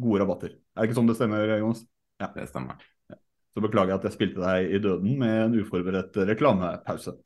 gode 0.00 0.22
rabatter. 0.22 0.54
Er 0.56 0.80
det 0.80 0.88
ikke 0.88 1.00
sånn 1.00 1.10
det 1.10 1.18
stemmer, 1.18 1.58
Jonas? 1.58 1.84
Ja, 2.22 2.30
det 2.34 2.48
stemmer. 2.48 2.80
Så 3.52 3.62
beklager 3.64 3.92
jeg 3.92 3.98
at 3.98 4.06
jeg 4.08 4.14
spilte 4.14 4.42
deg 4.44 4.72
i 4.76 4.80
døden 4.80 5.18
med 5.20 5.44
en 5.48 5.58
uforberedt 5.60 6.16
reklamepause. 6.28 7.16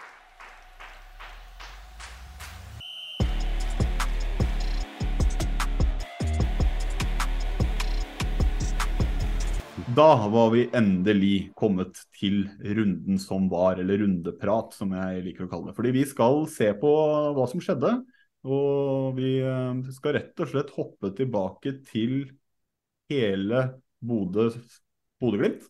Da 9.97 10.29
var 10.29 10.51
vi 10.55 10.63
endelig 10.73 11.51
kommet 11.59 11.99
til 12.17 12.47
runden 12.63 13.19
som 13.21 13.49
var, 13.51 13.81
eller 13.83 13.99
rundeprat, 14.01 14.73
som 14.77 14.93
jeg 14.97 15.25
liker 15.27 15.45
å 15.45 15.51
kalle 15.51 15.69
det. 15.69 15.77
Fordi 15.77 15.93
vi 15.93 16.05
skal 16.09 16.47
se 16.49 16.71
på 16.81 16.93
hva 17.37 17.47
som 17.51 17.61
skjedde. 17.61 17.91
Og 18.47 19.19
vi 19.19 19.35
eh, 19.45 19.91
skal 19.95 20.17
rett 20.17 20.41
og 20.43 20.49
slett 20.51 20.73
hoppe 20.79 21.13
tilbake 21.19 21.75
til 21.91 22.25
hele 23.13 23.67
Bodø-Glimt 24.03 25.69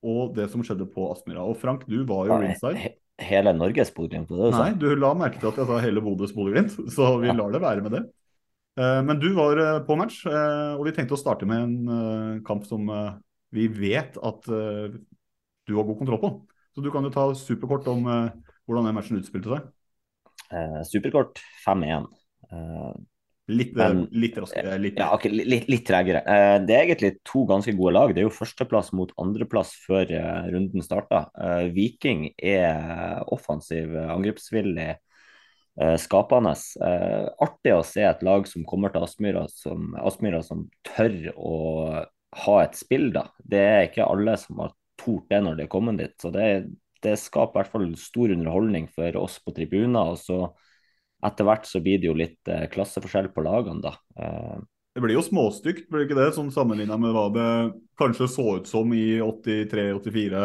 og 0.00 0.34
det 0.36 0.48
som 0.50 0.64
skjedde 0.64 0.88
på 0.90 1.06
Aspmyra. 1.12 1.44
Og 1.44 1.60
Frank, 1.60 1.86
du 1.88 2.02
var 2.08 2.26
jo 2.26 2.40
ringside. 2.42 2.94
Hele 3.20 3.54
Norges 3.54 3.92
Bodø-Glimt? 3.94 4.32
Nei, 4.56 4.72
du 4.80 4.88
la 4.96 5.14
merke 5.14 5.40
til 5.40 5.52
at 5.52 5.62
jeg 5.62 5.70
sa 5.70 5.80
hele 5.84 6.02
Bodøs 6.04 6.34
Bodø-Glimt, 6.34 6.74
så 6.96 7.14
vi 7.22 7.30
lar 7.30 7.54
det 7.54 7.62
være 7.62 7.86
med 7.86 7.98
det. 8.00 8.04
Eh, 8.80 9.00
men 9.06 9.20
du 9.22 9.30
var 9.36 9.62
eh, 9.62 9.82
på 9.86 10.00
match, 10.00 10.24
og 10.26 10.86
vi 10.88 10.96
tenkte 10.96 11.14
å 11.14 11.20
starte 11.20 11.48
med 11.48 11.68
en 11.68 12.40
kamp 12.46 12.66
som 12.68 12.88
vi 13.54 13.66
vet 13.70 14.16
at 14.16 14.48
uh, 14.50 14.88
du 15.66 15.76
har 15.76 15.86
god 15.86 15.98
kontroll 15.98 16.22
på. 16.22 16.32
Så 16.74 16.82
du 16.84 16.90
kan 16.94 17.06
jo 17.06 17.12
ta 17.14 17.26
superkort 17.34 17.88
om 17.90 18.06
uh, 18.06 18.56
hvordan 18.66 18.88
den 18.88 18.98
matchen 18.98 19.20
utspilte 19.20 19.56
seg. 19.56 19.70
Uh, 20.50 20.80
superkort 20.86 21.42
5-1. 21.64 22.08
litt, 23.50 23.74
men, 23.78 24.04
litt 24.14 24.38
raskere? 24.38 24.78
Litt, 24.82 24.98
ja, 24.98 25.10
okay, 25.14 25.30
litt, 25.34 25.68
litt 25.70 25.84
tregere. 25.86 26.22
det 26.66 26.74
er 26.74 26.84
egentlig 26.84 27.12
to 27.26 27.44
ganske 27.50 27.74
gode 27.78 27.94
lag. 27.96 28.14
Det 28.14 28.22
er 28.22 28.28
jo 28.28 28.34
førsteplass 28.34 28.92
mot 28.94 29.12
andreplass 29.22 29.74
før 29.84 30.10
runden 30.50 30.86
starta. 30.86 31.24
Viking 31.74 32.28
er 32.38 33.22
offensiv, 33.34 33.94
angrepsvillig. 33.94 34.92
Skapende. 36.02 36.52
artig 37.46 37.72
å 37.72 37.84
se 37.86 38.02
et 38.04 38.24
lag 38.26 38.46
som 38.50 38.66
kommer 38.68 38.92
til 38.92 39.06
Aspmyra 39.06 39.44
som, 39.48 39.94
Aspmyra 40.02 40.42
som 40.44 40.66
tør 40.84 41.30
å 41.38 41.54
ha 42.44 42.56
et 42.62 42.78
spill, 42.78 43.10
da. 43.14 43.26
Det 43.38 43.60
er 43.60 43.86
ikke 43.88 44.06
alle 44.06 44.36
som 44.38 44.62
har 44.62 44.74
tort 45.00 45.26
det 45.32 45.40
når 45.44 45.58
de 45.58 45.66
er 45.66 45.72
kommet 45.72 45.98
dit. 46.00 46.14
Så 46.20 46.32
det, 46.34 46.46
det 47.02 47.16
skaper 47.18 47.58
i 47.58 47.60
hvert 47.60 47.72
fall 47.72 47.88
stor 47.98 48.34
underholdning 48.36 48.90
for 48.94 49.16
oss 49.20 49.38
på 49.42 49.54
tribuner. 49.56 50.14
Og 50.14 50.20
så 50.20 50.42
etter 51.26 51.46
hvert 51.48 51.66
så 51.68 51.82
blir 51.84 52.00
det 52.00 52.08
jo 52.08 52.16
litt 52.16 52.48
eh, 52.48 52.68
klasseforskjell 52.72 53.30
på 53.34 53.44
lagene, 53.44 53.82
da. 53.84 53.96
Eh, 54.16 54.60
det 54.96 55.02
blir 55.04 55.14
jo 55.14 55.22
småstygt, 55.22 55.84
blir 55.90 56.02
det 56.02 56.08
ikke 56.08 56.18
det? 56.18 56.30
Sånn 56.34 56.50
sammenligna 56.50 56.96
med 56.98 57.12
hva 57.14 57.28
det 57.34 57.50
kanskje 58.00 58.26
så 58.30 58.46
ut 58.58 58.70
som 58.70 58.90
i 58.96 59.20
83-84. 59.22 60.40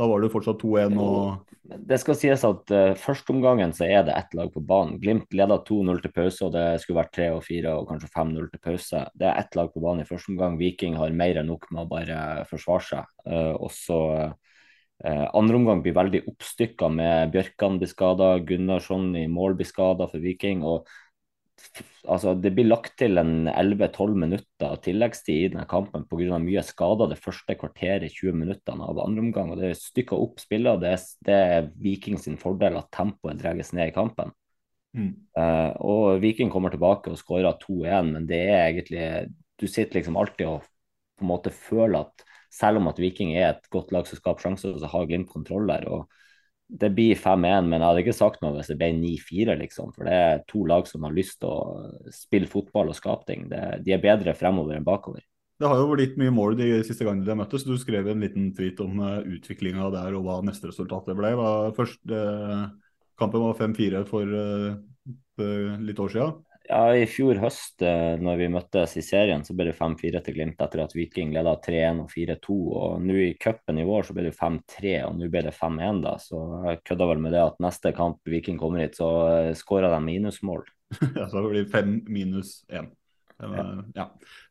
Da 0.00 0.06
var 0.08 0.22
det 0.22 0.30
fortsatt 0.32 0.62
2-1 0.62 0.94
og 0.96 1.56
Det 1.86 1.98
skal 2.00 2.16
sies 2.16 2.42
at 2.46 2.72
uh, 2.72 2.96
førsteomgangen 2.98 3.74
så 3.76 3.84
er 3.84 4.06
det 4.06 4.14
ett 4.16 4.32
lag 4.34 4.48
på 4.54 4.62
banen. 4.64 4.96
Glimt 5.02 5.34
leda 5.36 5.58
2-0 5.66 6.00
til 6.02 6.14
pause, 6.14 6.46
og 6.46 6.54
det 6.54 6.64
skulle 6.80 7.02
vært 7.02 7.12
3 7.18 7.26
og 7.36 7.42
4 7.46 7.74
og 7.76 7.90
kanskje 7.90 8.08
5-0 8.14 8.48
til 8.50 8.62
pause. 8.64 9.02
Det 9.14 9.28
er 9.28 9.42
ett 9.42 9.58
lag 9.58 9.68
på 9.74 9.82
banen 9.84 10.02
i 10.02 10.08
første 10.08 10.32
omgang. 10.32 10.56
Viking 10.58 10.96
har 10.98 11.12
mer 11.14 11.42
enn 11.42 11.50
nok 11.52 11.68
med 11.70 11.84
å 11.84 11.90
bare 11.90 12.22
forsvare 12.50 12.86
seg. 12.88 13.12
Uh, 13.28 13.52
og 13.60 13.68
så 13.76 14.00
uh, 14.24 15.26
andre 15.36 15.60
omgang 15.60 15.84
blir 15.84 15.98
veldig 16.00 16.24
oppstykka 16.32 16.90
med 16.96 17.36
Bjørkan 17.36 17.78
blir 17.78 17.92
skada, 17.92 18.32
Gunnarsson 18.40 19.12
i 19.20 19.28
mål 19.30 19.60
blir 19.60 19.68
skada 19.68 20.08
for 20.10 20.24
Viking. 20.24 20.64
og 20.64 20.88
altså, 22.08 22.34
det 22.38 22.52
blir 22.56 22.68
lagt 22.68 22.96
til 23.00 23.20
en 23.20 23.48
11-12 23.50 24.16
minutter 24.18 24.76
tilleggstid 24.84 25.36
i 25.44 25.50
denne 25.52 25.66
kampen 25.70 26.06
pga. 26.10 26.38
mye 26.42 26.64
skader 26.66 27.12
det 27.12 27.20
første 27.20 27.56
kvarteret, 27.58 28.10
20 28.10 28.38
minuttene 28.42 28.86
av 28.86 29.02
andre 29.02 29.24
omgang. 29.26 29.52
og 29.52 29.60
Det 29.60 29.70
er 29.70 29.78
stykka 29.78 30.18
opp 30.18 30.40
spillet. 30.42 30.80
Det, 30.82 30.94
det 31.26 31.38
er 31.54 31.70
Viking 31.82 32.18
sin 32.18 32.38
fordel 32.40 32.78
at 32.80 32.90
tempoet 32.94 33.40
dras 33.42 33.72
ned 33.76 33.92
i 33.92 33.96
kampen. 33.96 34.32
Mm. 34.96 35.12
Uh, 35.38 35.70
og 35.86 36.22
Viking 36.22 36.50
kommer 36.50 36.72
tilbake 36.72 37.12
og 37.12 37.20
skårer 37.20 37.54
2-1, 37.62 38.10
men 38.10 38.26
det 38.26 38.40
er 38.50 38.64
egentlig 38.72 39.04
Du 39.60 39.68
sitter 39.68 40.00
liksom 40.00 40.16
alltid 40.18 40.48
og 40.48 40.64
på 41.20 41.26
en 41.26 41.28
måte 41.28 41.52
føler 41.52 42.00
at 42.00 42.24
selv 42.50 42.80
om 42.80 42.88
at 42.90 42.98
Viking 42.98 43.34
er 43.36 43.52
et 43.52 43.68
godt 43.70 43.92
lag 43.94 44.08
som 44.08 44.18
skaper 44.18 44.42
sjanser, 44.42 44.72
så 44.80 44.88
har 44.90 45.06
Glimt 45.06 45.28
kontroll 45.30 45.68
der. 45.68 45.86
og 45.86 46.08
det 46.70 46.90
blir 46.94 47.18
5-1, 47.18 47.66
men 47.66 47.80
jeg 47.80 47.86
hadde 47.86 48.02
ikke 48.04 48.14
sagt 48.14 48.42
noe 48.44 48.54
hvis 48.54 48.70
det 48.70 48.76
ble 48.78 48.90
9-4, 48.94 49.56
liksom. 49.64 49.90
For 49.96 50.06
det 50.06 50.16
er 50.16 50.44
to 50.50 50.62
lag 50.68 50.86
som 50.86 51.06
har 51.06 51.14
lyst 51.16 51.40
til 51.42 51.50
å 51.50 52.12
spille 52.14 52.50
fotball 52.50 52.92
og 52.92 52.98
skape 52.98 53.26
ting. 53.26 53.48
Det, 53.50 53.62
de 53.86 53.94
er 53.96 54.02
bedre 54.02 54.36
fremover 54.38 54.78
enn 54.78 54.86
bakover. 54.86 55.24
Det 55.60 55.68
har 55.68 55.76
jo 55.76 55.90
blitt 55.92 56.14
mye 56.20 56.32
mål 56.32 56.54
de 56.56 56.68
siste 56.88 57.04
gangene 57.04 57.26
de 57.26 57.34
har 57.34 57.40
møttes. 57.42 57.66
Du 57.68 57.74
skrev 57.76 58.06
en 58.08 58.22
liten 58.24 58.48
tweet 58.56 58.78
om 58.80 59.02
uh, 59.02 59.18
utviklinga 59.20 59.90
der 59.92 60.14
og 60.16 60.24
hva 60.24 60.38
neste 60.46 60.70
resultat 60.70 61.10
det 61.10 61.18
ble. 61.18 61.34
Første 61.76 62.20
uh, 62.20 62.62
kampen 63.20 63.44
var 63.44 63.58
5-4 63.58 64.06
for 64.08 64.30
uh, 64.30 64.78
litt 65.84 66.00
år 66.00 66.14
siden. 66.14 66.38
Ja, 66.70 66.92
I 66.94 67.06
fjor 67.10 67.40
høst, 67.42 67.82
eh, 67.82 68.14
når 68.22 68.36
vi 68.38 68.46
møttes 68.54 68.92
i 68.94 69.02
serien, 69.02 69.42
så 69.42 69.56
ble 69.58 69.72
det 69.72 69.78
5-4 69.78 70.20
til 70.22 70.36
Glimt 70.36 70.60
etter 70.62 70.84
at 70.84 70.92
Viking 70.94 71.32
leda 71.34 71.56
3-1 71.64 72.04
og 72.04 72.12
4-2. 72.12 72.58
Og 72.78 73.00
nå 73.02 73.16
i 73.24 73.32
cupen 73.42 73.80
i 73.82 73.86
vår 73.88 74.06
så 74.06 74.14
ble 74.14 74.28
det 74.28 74.36
5-3, 74.38 74.92
og 75.08 75.16
nå 75.18 75.26
ble 75.32 75.42
det 75.48 75.54
5-1, 75.56 75.98
da. 76.04 76.14
Så 76.22 76.38
jeg 76.68 76.82
kødda 76.86 77.08
vel 77.10 77.24
med 77.24 77.34
det 77.34 77.40
at 77.42 77.58
neste 77.64 77.90
kamp 77.96 78.22
Viking 78.30 78.60
kommer 78.60 78.84
hit, 78.84 78.94
så 79.00 79.10
eh, 79.32 79.50
skåra 79.58 79.90
de 79.90 79.98
minusmål. 80.04 80.62
ja, 81.18 81.26
så 81.26 81.42
det 81.42 81.48
blir 81.48 81.66
5 81.72 81.96
minus 82.06 82.60
1. 82.70 82.92
Ja. 83.40 83.64
ja. 83.96 84.04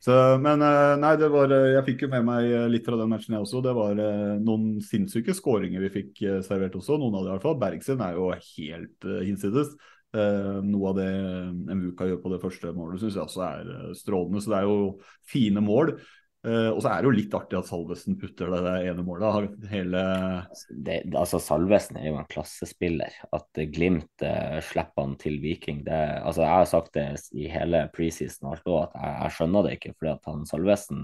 Så, 0.03 0.17
men 0.43 0.65
eh, 0.65 0.95
nei, 0.99 1.11
det 1.21 1.27
var 1.29 1.51
Jeg 1.53 1.83
fikk 1.85 2.03
jo 2.07 2.09
med 2.09 2.25
meg 2.25 2.49
litt 2.73 2.89
fra 2.89 2.99
den 2.99 3.13
matchen, 3.13 3.37
jeg 3.37 3.45
også. 3.45 3.61
Det 3.63 3.77
var 3.77 4.01
noen 4.43 4.81
sinnssyke 4.83 5.37
skåringer 5.37 5.87
vi 5.87 5.93
fikk 6.01 6.19
servert 6.43 6.75
også. 6.81 6.99
Noen 6.99 7.15
av 7.15 7.23
dem 7.23 7.31
i 7.31 7.37
hvert 7.37 7.47
fall. 7.47 7.57
Bergsen 7.63 8.03
er 8.03 8.19
jo 8.19 8.27
helt 8.33 9.09
hinsides. 9.23 9.71
Eh, 10.09 10.55
noe 10.65 10.89
av 10.89 10.95
det 10.97 11.09
Mvuka 11.69 12.07
gjør 12.09 12.21
på 12.23 12.31
det 12.33 12.39
første 12.41 12.71
målet, 12.73 13.01
syns 13.01 13.17
jeg 13.17 13.25
også 13.27 13.43
er 13.45 13.67
eh, 13.75 13.91
strålende. 13.97 14.41
Så 14.41 14.53
det 14.53 14.61
er 14.61 14.69
jo 14.69 14.79
fine 15.29 15.63
mål. 15.65 15.93
Uh, 16.39 16.71
og 16.71 16.77
så 16.79 16.93
er 16.93 17.01
det 17.03 17.09
jo 17.09 17.15
litt 17.17 17.33
artig 17.35 17.57
at 17.57 17.67
Salvesen 17.67 18.15
putter 18.15 18.47
det, 18.53 18.59
det 18.63 18.73
ene 18.87 19.03
målet. 19.03 19.57
Hele 19.67 20.03
det, 20.71 21.01
altså 21.11 21.35
Salvesen 21.43 21.97
er 21.99 22.05
jo 22.07 22.15
en 22.15 22.29
klassespiller. 22.31 23.17
At 23.35 23.59
Glimt 23.73 24.23
uh, 24.23 24.55
slipper 24.63 25.03
han 25.03 25.17
til 25.19 25.35
Viking 25.43 25.81
det, 25.83 25.97
altså 26.23 26.45
Jeg 26.45 26.53
har 26.53 26.69
sagt 26.71 26.95
det 26.95 27.03
i 27.35 27.49
hele 27.51 27.83
preseason 27.91 28.53
alt 28.53 28.71
òg, 28.71 28.85
at 28.85 28.95
jeg, 28.95 29.17
jeg, 29.17 29.35
skjønner 29.35 29.67
det 29.67 29.75
ikke. 29.75 29.93
fordi 29.97 30.13
at 30.13 30.31
han 30.31 30.47
Salvesen 30.47 31.03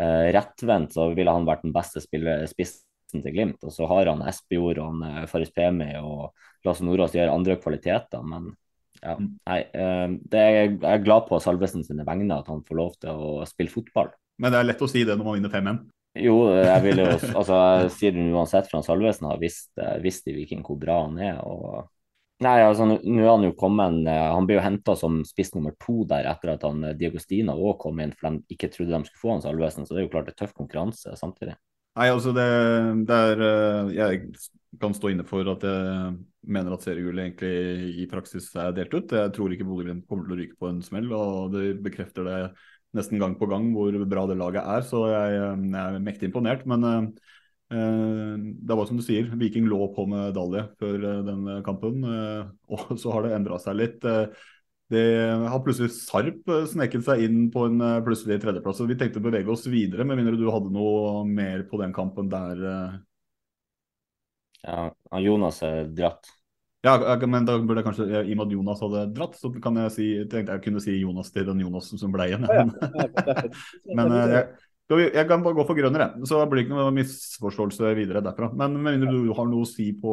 uh, 0.00 0.24
Rettvendt 0.38 0.96
så 0.96 1.10
ville 1.12 1.36
han 1.36 1.50
vært 1.50 1.68
den 1.68 1.76
beste 1.76 2.00
spissen 2.00 2.88
til 3.22 3.36
Glimt. 3.36 3.62
Og 3.62 3.72
så 3.74 3.86
har 3.90 4.10
han 4.10 4.24
Espejord 4.26 4.80
og 4.82 4.90
han 4.90 5.28
Faris 5.30 5.52
Pemi 5.54 5.92
og 6.00 6.32
Lasse 6.64 6.84
Nordås 6.86 7.14
gjør 7.14 7.34
andre 7.34 7.58
kvaliteter, 7.60 8.22
men 8.26 8.54
ja, 9.02 9.16
mm. 9.18 9.30
nei, 9.48 9.58
eh, 9.76 10.06
det 10.32 10.42
er, 10.42 10.54
jeg 10.70 10.90
er 10.94 11.02
glad 11.04 11.26
på 11.28 11.40
Salvesen 11.42 11.84
sine 11.86 12.06
vegne 12.06 12.38
at 12.38 12.48
han 12.50 12.62
får 12.64 12.78
lov 12.78 12.94
til 13.02 13.24
å 13.26 13.48
spille 13.48 13.72
fotball. 13.72 14.12
Men 14.40 14.54
det 14.54 14.60
er 14.60 14.70
lett 14.70 14.84
å 14.84 14.90
si 14.90 15.04
det 15.06 15.16
når 15.18 15.28
man 15.28 15.38
vinner 15.38 15.52
5-1? 15.52 15.82
Jo, 16.24 16.36
jeg 16.54 16.84
vil 16.84 17.02
jo 17.02 17.08
altså, 17.40 17.58
jeg 17.82 17.90
sier 17.96 18.14
det 18.14 18.28
uansett, 18.30 18.70
for 18.70 18.86
Salvesen 18.86 19.28
har 19.28 19.42
visst, 19.42 19.72
eh, 19.80 19.98
visst 20.04 20.30
i 20.30 20.36
Viking 20.36 20.64
hvor 20.66 20.80
bra 20.80 21.02
han 21.04 21.20
er. 21.20 21.42
og 21.42 21.90
Nei, 22.44 22.58
altså 22.64 22.86
Nå 22.88 22.96
er 22.98 23.28
han 23.30 23.44
jo 23.46 23.52
kommet 23.54 24.08
eh, 24.10 24.30
Han 24.34 24.48
ble 24.48 24.56
jo 24.56 24.64
henta 24.64 24.96
som 24.98 25.20
spiss 25.26 25.52
nummer 25.54 25.76
to 25.80 26.02
der 26.10 26.26
etter 26.32 26.56
at 26.56 26.64
han 26.66 26.82
Diagostina 26.98 27.54
òg 27.54 27.76
kom 27.84 28.00
inn, 28.02 28.14
for 28.16 28.30
de 28.30 28.56
ikke 28.56 28.72
trodde 28.72 28.94
de 28.94 29.10
skulle 29.10 29.22
få 29.22 29.36
han 29.36 29.44
Salvesen. 29.44 29.86
Så 29.86 29.94
det 29.94 30.02
er 30.02 30.08
jo 30.08 30.14
klart 30.16 30.30
det 30.30 30.36
er 30.36 30.44
tøff 30.44 30.56
konkurranse 30.56 31.14
samtidig. 31.20 31.58
Nei, 31.94 32.08
altså 32.10 32.32
det, 32.34 32.44
det 33.06 33.16
er 33.16 33.42
Jeg 33.94 34.22
kan 34.82 34.94
stå 34.96 35.12
inne 35.12 35.26
for 35.26 35.46
at 35.52 35.62
jeg 35.62 36.14
mener 36.54 36.74
at 36.74 36.82
seriegullet 36.84 37.28
egentlig 37.28 38.00
i 38.02 38.06
praksis 38.10 38.48
er 38.58 38.74
delt 38.76 38.94
ut. 38.96 39.14
Jeg 39.14 39.32
tror 39.36 39.52
ikke 39.54 39.66
Bodø-Glimt 39.68 40.08
kommer 40.10 40.26
til 40.26 40.34
å 40.34 40.38
ryke 40.40 40.58
på 40.60 40.70
en 40.72 40.82
smell, 40.84 41.06
og 41.14 41.54
det 41.54 41.76
bekrefter 41.84 42.26
det 42.26 42.40
nesten 42.94 43.18
gang 43.22 43.36
på 43.38 43.46
gang 43.50 43.70
hvor 43.74 43.94
bra 44.10 44.26
det 44.30 44.38
laget 44.40 44.66
er. 44.66 44.82
Så 44.86 45.04
jeg, 45.12 45.38
jeg 45.38 45.78
er 45.84 46.02
mektig 46.02 46.28
imponert. 46.30 46.66
Men 46.70 46.88
eh, 46.90 48.34
det 48.42 48.78
var 48.78 48.90
som 48.90 48.98
du 48.98 49.04
sier, 49.06 49.30
Viking 49.40 49.70
lå 49.70 49.78
på 49.94 50.08
medalje 50.10 50.66
før 50.82 51.06
den 51.30 51.46
kampen, 51.66 52.02
Eh, 52.10 52.42
og 52.74 52.98
så 52.98 53.14
har 53.14 53.28
det 53.28 53.36
endra 53.38 53.60
seg 53.62 53.78
litt. 53.78 54.10
Det 54.92 55.06
har 55.48 55.62
plutselig 55.64 55.94
Sarp 55.96 56.50
sneket 56.70 57.06
seg 57.06 57.24
inn 57.24 57.46
på 57.52 57.64
en 57.70 57.80
plutselig 58.04 58.36
tredjeplass. 58.42 58.76
så 58.78 58.86
Vi 58.88 58.98
tenkte 59.00 59.22
å 59.22 59.24
bevege 59.24 59.50
oss 59.50 59.64
videre, 59.70 60.04
med 60.04 60.20
mindre 60.20 60.36
du 60.36 60.44
hadde 60.52 60.72
noe 60.74 61.24
mer 61.28 61.64
på 61.70 61.80
den 61.80 61.94
kampen 61.96 62.28
der 62.32 62.60
ja, 64.64 64.90
Jonas 65.20 65.62
er 65.64 65.88
dratt. 65.92 66.28
Ja, 66.84 66.98
men 67.24 67.46
da 67.48 67.56
burde 67.64 67.80
jeg 67.80 67.86
kanskje, 67.86 68.06
i 68.12 68.34
og 68.34 68.36
med 68.36 68.44
at 68.44 68.52
Jonas 68.52 68.82
hadde 68.84 69.06
dratt, 69.16 69.36
så 69.40 69.48
kan 69.64 69.78
jeg 69.80 69.92
si, 69.94 70.06
tenkte 70.28 70.56
jeg 70.56 70.64
kunne 70.66 70.82
si 70.84 70.98
Jonas 70.98 71.30
til 71.32 71.46
den 71.48 71.62
Jonas 71.64 71.88
som 71.96 72.12
ble 72.12 72.26
igjen. 72.28 72.44
Ja, 72.44 72.64
men 73.98 74.12
eh, 74.12 74.34
jeg, 74.92 75.06
jeg, 75.14 75.24
kan 75.30 75.44
bare 75.46 75.56
gå 75.56 75.64
for 75.64 75.78
grønner, 75.78 76.04
jeg. 76.04 76.28
Så 76.28 76.42
blir 76.44 76.60
det 76.60 76.66
ikke 76.66 76.76
noe 76.76 76.92
misforståelse 76.98 77.94
videre 77.96 78.20
derfra. 78.24 78.50
Men 78.52 78.76
med 78.76 78.98
mindre 78.98 79.14
du 79.16 79.32
har 79.32 79.48
noe 79.48 79.64
å 79.64 79.70
si 79.70 79.94
på 79.96 80.12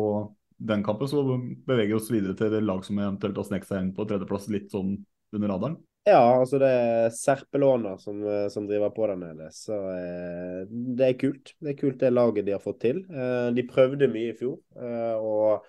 den 0.67 0.83
kampen, 0.85 1.09
så 1.09 1.23
beveger 1.67 1.93
vi 1.93 1.97
oss 1.97 2.11
videre 2.13 2.35
til 2.37 2.51
det 2.53 2.61
lag 2.63 2.83
som 2.85 2.99
eventuelt 2.99 3.39
har 3.39 3.47
sneket 3.47 3.69
seg 3.69 3.81
inn 3.81 3.95
på 3.97 4.05
tredjeplass 4.09 4.49
litt 4.53 4.69
sånn 4.73 4.99
under 5.33 5.53
radaren. 5.53 5.79
Ja, 6.05 6.21
altså 6.39 6.57
det 6.61 6.69
er 6.73 7.11
Serpelåner 7.13 7.99
som, 8.01 8.23
eh, 8.25 8.47
som, 8.49 8.65
driver 8.69 8.89
på 8.93 9.05
der 9.09 9.19
nede. 9.21 9.49
Så 9.53 9.75
eh, 9.93 10.63
det 10.69 11.07
er 11.07 11.19
kult. 11.21 11.53
Det 11.61 11.75
er 11.75 11.77
kult 11.77 11.99
det 12.01 12.09
laget 12.09 12.47
de 12.47 12.55
har 12.55 12.63
fått 12.63 12.79
til. 12.87 13.03
Eh, 13.05 13.49
de 13.53 13.67
prøvde 13.69 14.09
mye 14.09 14.31
i 14.31 14.37
fjor. 14.37 14.57
Eh, 14.81 15.13
og, 15.21 15.67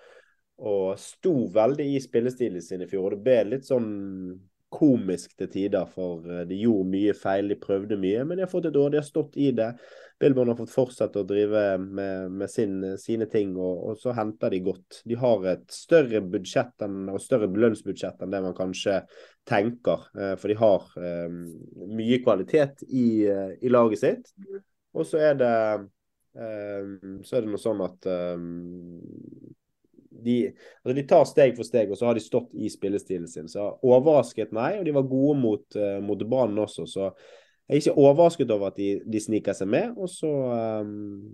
og 0.57 0.87
sto 1.01 1.35
veldig 1.53 1.85
i 1.93 2.01
spillestilen 2.01 2.65
sin 2.65 2.81
i 2.81 2.89
fjor. 2.89 3.11
og 3.11 3.13
Det 3.13 3.21
ble 3.27 3.37
litt 3.51 3.69
sånn 3.69 3.91
komisk 4.73 5.35
til 5.37 5.49
tider, 5.53 5.85
for 5.89 6.23
eh, 6.25 6.43
de 6.49 6.57
gjorde 6.63 6.89
mye 6.89 7.13
feil. 7.17 7.51
De 7.51 7.59
prøvde 7.59 7.97
mye, 7.99 8.23
men 8.25 8.39
de 8.39 8.45
har 8.45 8.51
fått 8.51 8.67
et 8.69 8.79
år. 8.79 8.91
De 8.93 8.99
har 8.99 9.07
stått 9.07 9.37
i 9.37 9.51
det. 9.55 9.69
Billborn 10.21 10.51
har 10.53 10.57
fått 10.59 10.73
fortsette 10.73 11.21
å 11.21 11.27
drive 11.27 11.63
med, 11.81 12.33
med 12.39 12.51
sin, 12.51 12.75
sine 13.01 13.27
ting, 13.31 13.55
og, 13.57 13.79
og, 13.89 13.97
så 13.99 14.13
henter 14.17 14.53
de 14.53 14.61
godt. 14.65 15.01
De 15.09 15.17
har 15.19 15.47
et 15.51 15.65
større 15.73 16.21
budsjett 16.33 16.85
enn, 16.85 17.09
og 17.11 17.21
større 17.21 17.49
lønnsbudsjett 17.51 18.23
enn 18.23 18.33
det 18.33 18.43
man 18.45 18.57
kanskje 18.57 19.01
tenker. 19.49 20.07
Eh, 20.17 20.35
for 20.39 20.51
de 20.51 20.59
har 20.61 20.87
um, 21.27 21.41
mye 21.97 22.21
kvalitet 22.23 22.85
i, 22.89 23.07
i, 23.27 23.73
laget 23.73 24.03
sitt. 24.03 24.31
Og 24.93 25.09
så 25.09 25.21
er 25.31 25.37
det 25.41 25.55
um, 26.37 27.19
så 27.25 27.37
er 27.37 27.45
det 27.45 27.51
noe 27.51 27.61
sånn 27.61 27.83
at 27.83 28.09
eh, 28.09 28.47
de, 30.25 30.37
altså 30.83 30.95
de, 30.97 31.05
tar 31.09 31.25
steg 31.29 31.55
for 31.57 31.67
steg, 31.67 31.91
og 31.91 31.99
så 31.99 32.09
har 32.09 32.17
de 32.17 32.23
stått 32.23 32.51
i 32.55 32.71
spillestilen 32.71 33.29
sin. 33.29 33.49
Så 33.51 33.67
overrasket, 33.83 34.53
nei. 34.55 34.73
Og 34.79 34.87
de 34.87 34.95
var 34.95 35.09
gode 35.09 35.39
mot, 35.41 35.65
uh, 35.79 35.97
mot 36.03 36.27
Brann 36.29 36.59
også, 36.65 36.87
så 36.89 37.09
jeg 37.63 37.77
er 37.77 37.79
ikke 37.79 38.03
overrasket 38.03 38.51
over 38.51 38.73
at 38.73 38.79
de, 38.79 38.89
de 39.07 39.19
sniker 39.23 39.55
seg 39.57 39.69
med. 39.71 39.93
Og 39.97 40.11
så 40.11 40.31
um, 40.83 41.33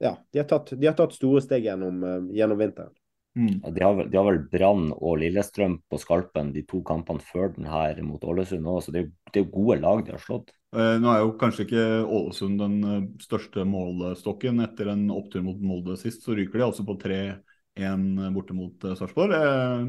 Ja, 0.00 0.14
de 0.32 0.40
har, 0.40 0.48
tatt, 0.48 0.74
de 0.76 0.88
har, 0.88 0.96
tatt, 0.96 1.16
store 1.16 1.42
steg 1.44 1.68
gjennom, 1.68 2.02
uh, 2.04 2.18
gjennom 2.36 2.60
vinteren. 2.60 2.96
Mm. 3.38 3.60
De, 3.62 3.82
har 3.84 4.06
de 4.10 4.16
har 4.18 4.26
vel 4.26 4.40
Brann 4.50 4.88
og 4.96 5.20
Lillestrøm 5.20 5.76
på 5.86 5.98
skalpen 6.02 6.50
de 6.50 6.64
to 6.66 6.80
kampene 6.82 7.22
før 7.22 7.52
den 7.54 7.68
her 7.70 8.00
mot 8.02 8.24
Ålesund 8.26 8.66
òg, 8.66 8.80
så 8.82 8.94
det 8.96 9.04
det 9.32 9.44
er 9.44 9.52
gode 9.52 9.78
lag 9.82 10.02
de 10.04 10.14
har 10.14 10.22
slått. 10.22 10.52
Eh, 10.74 10.96
nå 11.02 11.10
er 11.10 11.22
jo 11.22 11.34
kanskje 11.38 11.66
ikke 11.66 11.86
Ålesund 12.06 12.60
den 12.62 12.76
eh, 12.86 13.06
største 13.22 13.64
målestokken. 13.68 14.62
Etter 14.64 14.92
en 14.92 15.08
opptur 15.14 15.44
mot 15.46 15.58
Molde 15.62 15.96
sist, 16.00 16.24
så 16.24 16.36
ryker 16.36 16.60
de 16.60 16.66
altså 16.66 16.86
på 16.86 16.98
3-1 17.78 18.34
borte 18.34 18.56
mot 18.56 18.84
eh, 18.84 18.96
Sarpsborg. 18.98 19.34
Eh, 19.34 19.86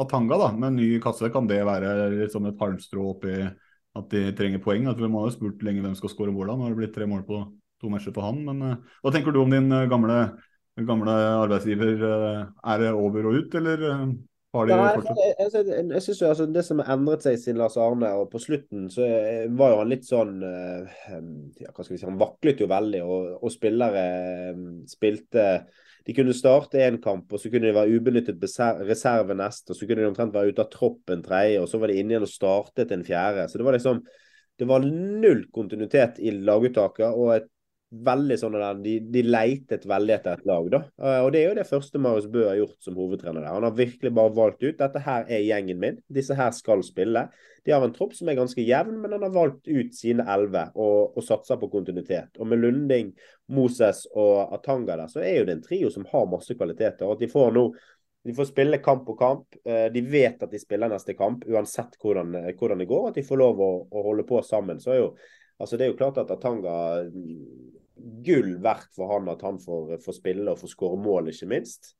Atanga 0.00 0.38
da, 0.40 0.50
med 0.58 0.78
ny 0.78 0.88
kasse, 1.02 1.30
kan 1.30 1.46
det 1.50 1.60
være 1.66 2.10
liksom 2.16 2.48
et 2.50 2.58
halmstrå 2.60 3.12
oppi 3.12 3.36
at 3.94 4.08
de 4.10 4.24
trenger 4.34 4.62
poeng. 4.62 4.88
At 4.90 4.98
vi 4.98 5.10
må 5.10 5.22
ha 5.24 5.30
spurt 5.32 5.62
lenge 5.62 5.84
hvem 5.84 5.94
skal 5.98 6.10
skåre 6.10 6.34
hvordan. 6.34 6.58
Nå 6.58 6.66
har 6.66 6.74
det 6.74 6.82
blitt 6.82 6.96
tre 6.96 7.06
mål 7.06 7.22
på 7.28 7.44
to 7.82 7.92
matcher 7.92 8.14
for 8.14 8.26
han. 8.26 8.42
Men 8.48 8.64
hva 8.74 9.14
tenker 9.14 9.34
du 9.34 9.38
om 9.44 9.54
din 9.54 9.70
gamle, 9.90 10.18
gamle, 10.82 11.14
arbeidsgiver? 11.44 12.02
Er 12.02 12.82
det 12.82 12.90
over 12.90 13.30
og 13.30 13.38
ut, 13.38 13.54
eller 13.60 13.84
har 13.86 14.66
de 14.66 14.80
fortsatt? 14.96 15.22
Jeg, 15.22 15.36
jeg, 15.38 15.68
jeg, 15.70 15.86
jeg 15.94 16.06
synes 16.08 16.24
jo 16.24 16.32
altså, 16.32 16.48
Det 16.58 16.66
som 16.66 16.82
har 16.82 16.90
endret 16.96 17.28
seg 17.28 17.38
siden 17.38 17.62
Lars 17.62 17.78
Arne, 17.78 18.10
og 18.18 18.34
på 18.34 18.42
slutten 18.42 18.90
så 18.90 19.06
var 19.54 19.76
jo 19.76 19.80
han 19.84 19.94
litt 19.94 20.10
sånn 20.10 20.34
ja, 20.42 21.70
hva 21.70 21.86
skal 21.86 21.94
vi 21.94 22.02
si, 22.02 22.10
Han 22.10 22.18
vaklet 22.18 22.66
jo 22.66 22.70
veldig, 22.74 23.06
og, 23.06 23.32
og 23.38 23.54
spillere 23.54 24.04
spilte 24.90 25.48
de 26.04 26.12
kunne 26.16 26.34
starte 26.36 26.82
én 26.84 26.98
kamp, 27.00 27.32
og 27.32 27.40
så 27.40 27.48
kunne 27.48 27.70
de 27.70 27.76
være 27.76 27.96
ubenyttet 27.96 28.42
reserve 28.84 29.36
neste, 29.38 29.72
og 29.72 29.78
så 29.78 29.88
kunne 29.88 30.02
de 30.02 30.10
omtrent 30.10 30.34
være 30.34 30.52
ute 30.52 30.64
av 30.64 30.70
troppen 30.72 31.24
tredje, 31.24 31.62
og 31.62 31.68
så 31.70 31.80
var 31.80 31.90
de 31.90 31.96
inne 32.00 32.14
igjen 32.14 32.26
og 32.26 32.32
startet 32.32 32.92
en 32.92 33.06
fjerde. 33.06 33.46
Så 33.48 33.60
det 33.60 33.66
var 33.66 33.78
liksom 33.78 34.04
det 34.60 34.68
var 34.70 34.84
null 34.86 35.46
kontinuitet 35.50 36.20
i 36.22 36.30
laguttaket, 36.30 37.08
og 37.10 37.32
et 37.34 37.48
veldig 38.04 38.36
sånn 38.40 38.56
der, 38.56 38.78
de, 38.82 38.94
de 39.14 39.22
leitet 39.26 39.86
veldig 39.88 40.14
etter 40.16 40.38
et 40.38 40.46
lag. 40.48 40.68
da. 40.72 40.80
Eh, 40.98 41.18
og 41.24 41.30
Det 41.32 41.40
er 41.40 41.48
jo 41.48 41.56
det 41.58 41.66
første 41.68 42.00
Marius 42.02 42.28
Bø 42.32 42.44
har 42.48 42.58
gjort 42.58 42.86
som 42.86 42.98
hovedtrener. 42.98 43.40
der. 43.40 43.52
Han 43.54 43.66
har 43.68 43.76
virkelig 43.78 44.12
bare 44.14 44.34
valgt 44.34 44.62
ut 44.64 44.78
dette 44.80 45.02
her 45.04 45.28
er 45.28 45.44
gjengen 45.44 45.80
min, 45.80 46.00
disse 46.12 46.36
her 46.38 46.50
skal 46.56 46.84
spille. 46.86 47.28
De 47.64 47.72
har 47.72 47.84
en 47.84 47.94
tropp 47.94 48.12
som 48.16 48.28
er 48.28 48.38
ganske 48.38 48.60
jevn, 48.60 48.98
men 49.00 49.16
han 49.16 49.24
har 49.24 49.32
valgt 49.32 49.68
ut 49.68 49.94
sine 49.96 50.26
elleve 50.28 50.66
og, 50.74 51.16
og 51.16 51.24
satser 51.24 51.60
på 51.60 51.70
kontinuitet. 51.72 52.36
Og 52.38 52.48
Med 52.50 52.60
Lunding, 52.60 53.14
Moses 53.48 54.04
og 54.12 54.54
Atanga 54.56 54.98
der, 55.00 55.08
så 55.12 55.22
er 55.24 55.38
jo 55.38 55.48
det 55.48 55.58
en 55.58 55.64
trio 55.64 55.90
som 55.92 56.06
har 56.10 56.28
masse 56.30 56.56
kvaliteter. 56.56 57.06
og 57.06 57.16
at 57.16 57.24
de 57.24 57.32
får 57.32 57.52
nå 57.56 57.68
de 58.24 58.32
får 58.32 58.44
spille 58.48 58.78
kamp 58.80 59.06
på 59.06 59.14
kamp. 59.20 59.56
Eh, 59.64 59.86
de 59.92 60.00
vet 60.00 60.42
at 60.42 60.50
de 60.50 60.58
spiller 60.58 60.88
neste 60.88 61.12
kamp, 61.14 61.44
uansett 61.44 61.98
hvordan, 62.00 62.32
hvordan 62.56 62.80
det 62.80 62.88
går. 62.88 63.08
At 63.10 63.18
de 63.18 63.24
får 63.26 63.40
lov 63.40 63.60
å, 63.60 63.72
å 63.84 64.04
holde 64.06 64.24
på 64.24 64.40
sammen. 64.42 64.80
Så 64.80 64.94
er 64.94 65.02
jo, 65.02 65.10
altså 65.60 65.76
det 65.76 65.84
er 65.84 65.92
jo 65.92 65.98
klart 65.98 66.20
at 66.22 66.32
Atanga 66.32 66.76
gull 67.96 68.56
verdt 68.62 68.90
for 68.96 69.12
han 69.12 69.28
at 69.30 69.44
han 69.46 69.60
får, 69.62 69.98
får 70.04 70.16
spille 70.16 70.50
og 70.50 70.60
får 70.62 70.72
skåre 70.72 70.98
mål, 71.00 71.30
ikke 71.32 71.50
minst. 71.52 71.94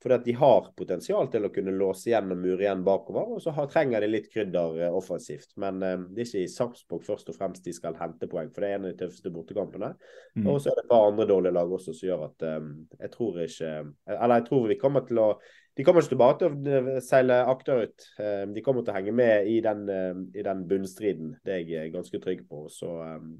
For 0.00 0.14
at 0.14 0.24
de 0.24 0.32
har 0.32 0.70
potensial 0.76 1.28
til 1.28 1.44
å 1.44 1.50
kunne 1.52 1.74
låse 1.76 2.08
igjen 2.08 2.32
og 2.32 2.38
mure 2.40 2.64
igjen 2.64 2.84
bakover. 2.86 3.34
Og 3.34 3.42
så 3.44 3.52
har, 3.52 3.66
trenger 3.68 4.00
de 4.00 4.08
litt 4.08 4.30
krydder 4.32 4.78
eh, 4.86 4.94
offensivt. 4.96 5.50
Men 5.60 5.82
eh, 5.84 6.06
det 6.08 6.24
er 6.24 6.30
ikke 6.30 6.44
i 6.46 6.52
Sarpsborg 6.52 7.04
først 7.04 7.28
og 7.28 7.36
fremst 7.36 7.66
de 7.68 7.74
skal 7.76 7.98
hente 8.00 8.28
poeng, 8.30 8.48
for 8.54 8.64
det 8.64 8.70
er 8.70 8.78
en 8.78 8.86
av 8.88 8.94
de 8.94 9.00
tøffeste 9.02 9.32
bortekampene. 9.34 9.90
Mm. 10.38 10.46
Og 10.46 10.56
så 10.56 10.72
er 10.72 10.78
det 10.78 10.86
et 10.86 10.92
par 10.94 11.10
andre 11.10 11.26
dårlige 11.28 11.56
lag 11.58 11.74
også 11.76 11.92
som 11.92 12.08
gjør 12.08 12.24
at 12.30 12.46
eh, 12.48 12.70
jeg 13.02 13.12
tror 13.16 13.42
ikke 13.44 13.74
Eller 14.16 14.38
jeg 14.38 14.46
tror 14.48 14.70
vi 14.70 14.78
kommer 14.80 15.04
til 15.08 15.20
å 15.20 15.28
De 15.76 15.84
kommer 15.86 16.02
ikke 16.02 16.14
tilbake 16.14 16.48
til 16.48 16.96
å 16.96 17.04
seile 17.04 17.36
akterut. 17.52 18.08
Eh, 18.24 18.46
de 18.56 18.64
kommer 18.64 18.86
til 18.86 18.94
å 18.94 18.96
henge 18.96 19.14
med 19.20 19.52
i 19.52 19.60
den, 19.64 19.84
eh, 19.92 20.24
i 20.40 20.48
den 20.48 20.64
bunnstriden. 20.68 21.36
Det 21.44 21.58
er 21.58 21.68
jeg 21.68 21.92
ganske 21.92 22.24
trygg 22.24 22.46
på. 22.48 22.64
Så 22.72 22.96
eh, 23.04 23.30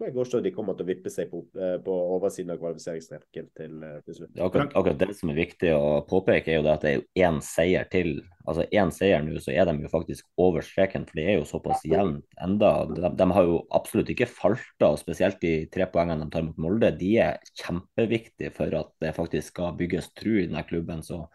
tror 0.00 0.08
jeg 0.08 0.16
også 0.22 0.38
de 0.40 0.52
kommer 0.54 0.76
til 0.76 0.86
å 0.86 0.88
vippe 0.88 1.10
seg 1.12 1.28
på, 1.28 1.42
eh, 1.60 1.76
på 1.84 1.94
oversiden 2.16 2.54
av 2.54 2.60
kvalifiseringsstreken 2.62 3.48
til, 3.56 3.82
eh, 3.84 3.98
til 4.06 4.16
slutt. 4.16 4.30
Akkurat, 4.40 4.72
akkurat 4.72 4.98
det 4.98 5.16
som 5.16 5.30
er 5.30 5.36
viktig 5.36 5.72
å 5.76 6.06
påpeke, 6.08 6.48
er 6.48 6.56
jo 6.56 6.62
det 6.64 6.72
at 6.72 6.80
det 6.86 6.90
er 6.90 6.96
jo 6.96 7.26
én 7.26 7.40
seier 7.44 7.84
til. 7.90 8.22
Altså 8.48 8.64
én 8.72 8.90
seier 8.90 9.20
nå, 9.22 9.36
så 9.36 9.52
er 9.52 9.66
de 9.68 9.84
jo 9.84 9.92
faktisk 9.92 10.24
over 10.38 10.64
streken, 10.64 11.04
for 11.06 11.20
det 11.20 11.26
er 11.28 11.36
jo 11.38 11.44
såpass 11.44 11.84
jevnt 11.84 12.24
enda. 12.40 12.86
De, 12.88 13.10
de 13.16 13.26
har 13.36 13.44
jo 13.44 13.66
absolutt 13.76 14.08
ikke 14.08 14.30
falt 14.30 14.86
av, 14.86 14.96
spesielt 14.96 15.40
de 15.40 15.66
tre 15.66 15.84
poengene 15.86 16.24
de 16.24 16.30
tar 16.30 16.46
mot 16.48 16.56
Molde. 16.56 16.96
De 16.96 17.18
er 17.18 17.38
kjempeviktige 17.60 18.54
for 18.56 18.72
at 18.80 18.94
det 19.04 19.14
faktisk 19.14 19.52
skal 19.52 19.76
bygges 19.76 20.14
tru 20.16 20.38
i 20.38 20.46
denne 20.46 20.64
klubben. 20.64 21.04
Så 21.04 21.26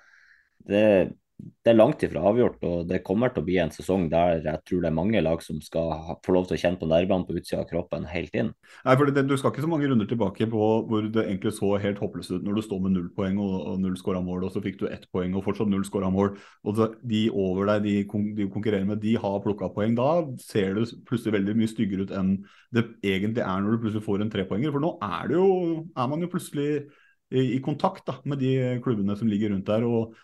det, 0.65 1.13
det 1.35 1.71
er 1.71 1.75
langt 1.75 2.03
ifra 2.05 2.21
avgjort, 2.29 2.61
og 2.63 2.85
det 2.87 3.01
kommer 3.03 3.31
til 3.33 3.41
å 3.41 3.45
bli 3.47 3.57
en 3.59 3.71
sesong 3.73 4.05
der 4.11 4.37
jeg 4.45 4.61
tror 4.69 4.83
det 4.83 4.87
er 4.87 4.95
mange 4.95 5.21
lag 5.23 5.41
som 5.43 5.57
skal 5.63 6.15
få 6.23 6.35
lov 6.35 6.45
til 6.47 6.55
å 6.55 6.59
kjenne 6.61 6.79
på 6.79 6.87
nervene 6.87 7.27
på 7.27 7.35
utsida 7.35 7.63
av 7.63 7.67
kroppen 7.69 8.05
helt 8.07 8.35
inn. 8.37 8.51
Nei, 8.85 8.95
for 8.95 9.09
det, 9.09 9.25
Du 9.27 9.33
skal 9.35 9.51
ikke 9.51 9.65
så 9.65 9.69
mange 9.71 9.89
runder 9.89 10.07
tilbake 10.07 10.47
på 10.51 10.67
hvor 10.87 11.09
det 11.11 11.25
egentlig 11.25 11.55
så 11.57 11.73
helt 11.81 11.99
håpløst 11.99 12.37
ut 12.37 12.45
når 12.45 12.59
du 12.59 12.63
står 12.65 12.83
med 12.85 12.95
null 12.95 13.09
poeng 13.17 13.39
og, 13.43 13.55
og 13.71 13.81
null 13.83 13.97
skåra 13.99 14.21
mål, 14.23 14.45
og 14.47 14.53
så 14.53 14.63
fikk 14.63 14.79
du 14.79 14.85
ett 14.87 15.07
poeng 15.11 15.35
og 15.35 15.43
fortsatt 15.47 15.71
null 15.71 15.83
skåra 15.87 16.11
mål. 16.13 16.37
og 16.63 16.77
så 16.79 16.87
De 17.03 17.25
over 17.33 17.71
deg, 17.73 17.89
de, 17.89 17.95
de 18.37 18.47
konkurrerer 18.53 18.87
med, 18.87 19.01
de 19.03 19.17
har 19.19 19.41
plukka 19.43 19.71
poeng. 19.75 19.97
Da 19.97 20.11
ser 20.41 20.77
det 20.77 20.87
plutselig 21.09 21.35
veldig 21.39 21.57
mye 21.59 21.71
styggere 21.73 22.07
ut 22.07 22.13
enn 22.15 22.37
det 22.75 22.85
egentlig 23.03 23.43
er 23.43 23.65
når 23.65 23.75
du 23.75 23.83
plutselig 23.83 24.05
får 24.05 24.23
en 24.23 24.31
trepoenger. 24.31 24.71
For 24.71 24.83
nå 24.83 24.95
er, 25.03 25.35
jo, 25.35 25.49
er 25.97 26.13
man 26.13 26.23
jo 26.23 26.31
plutselig 26.31 26.85
i, 27.33 27.59
kontakt 27.65 28.05
da, 28.07 28.19
med 28.29 28.39
de 28.39 28.79
klubbene 28.85 29.17
som 29.17 29.27
ligger 29.27 29.51
rundt 29.51 29.67
der. 29.67 29.83
og 29.83 30.15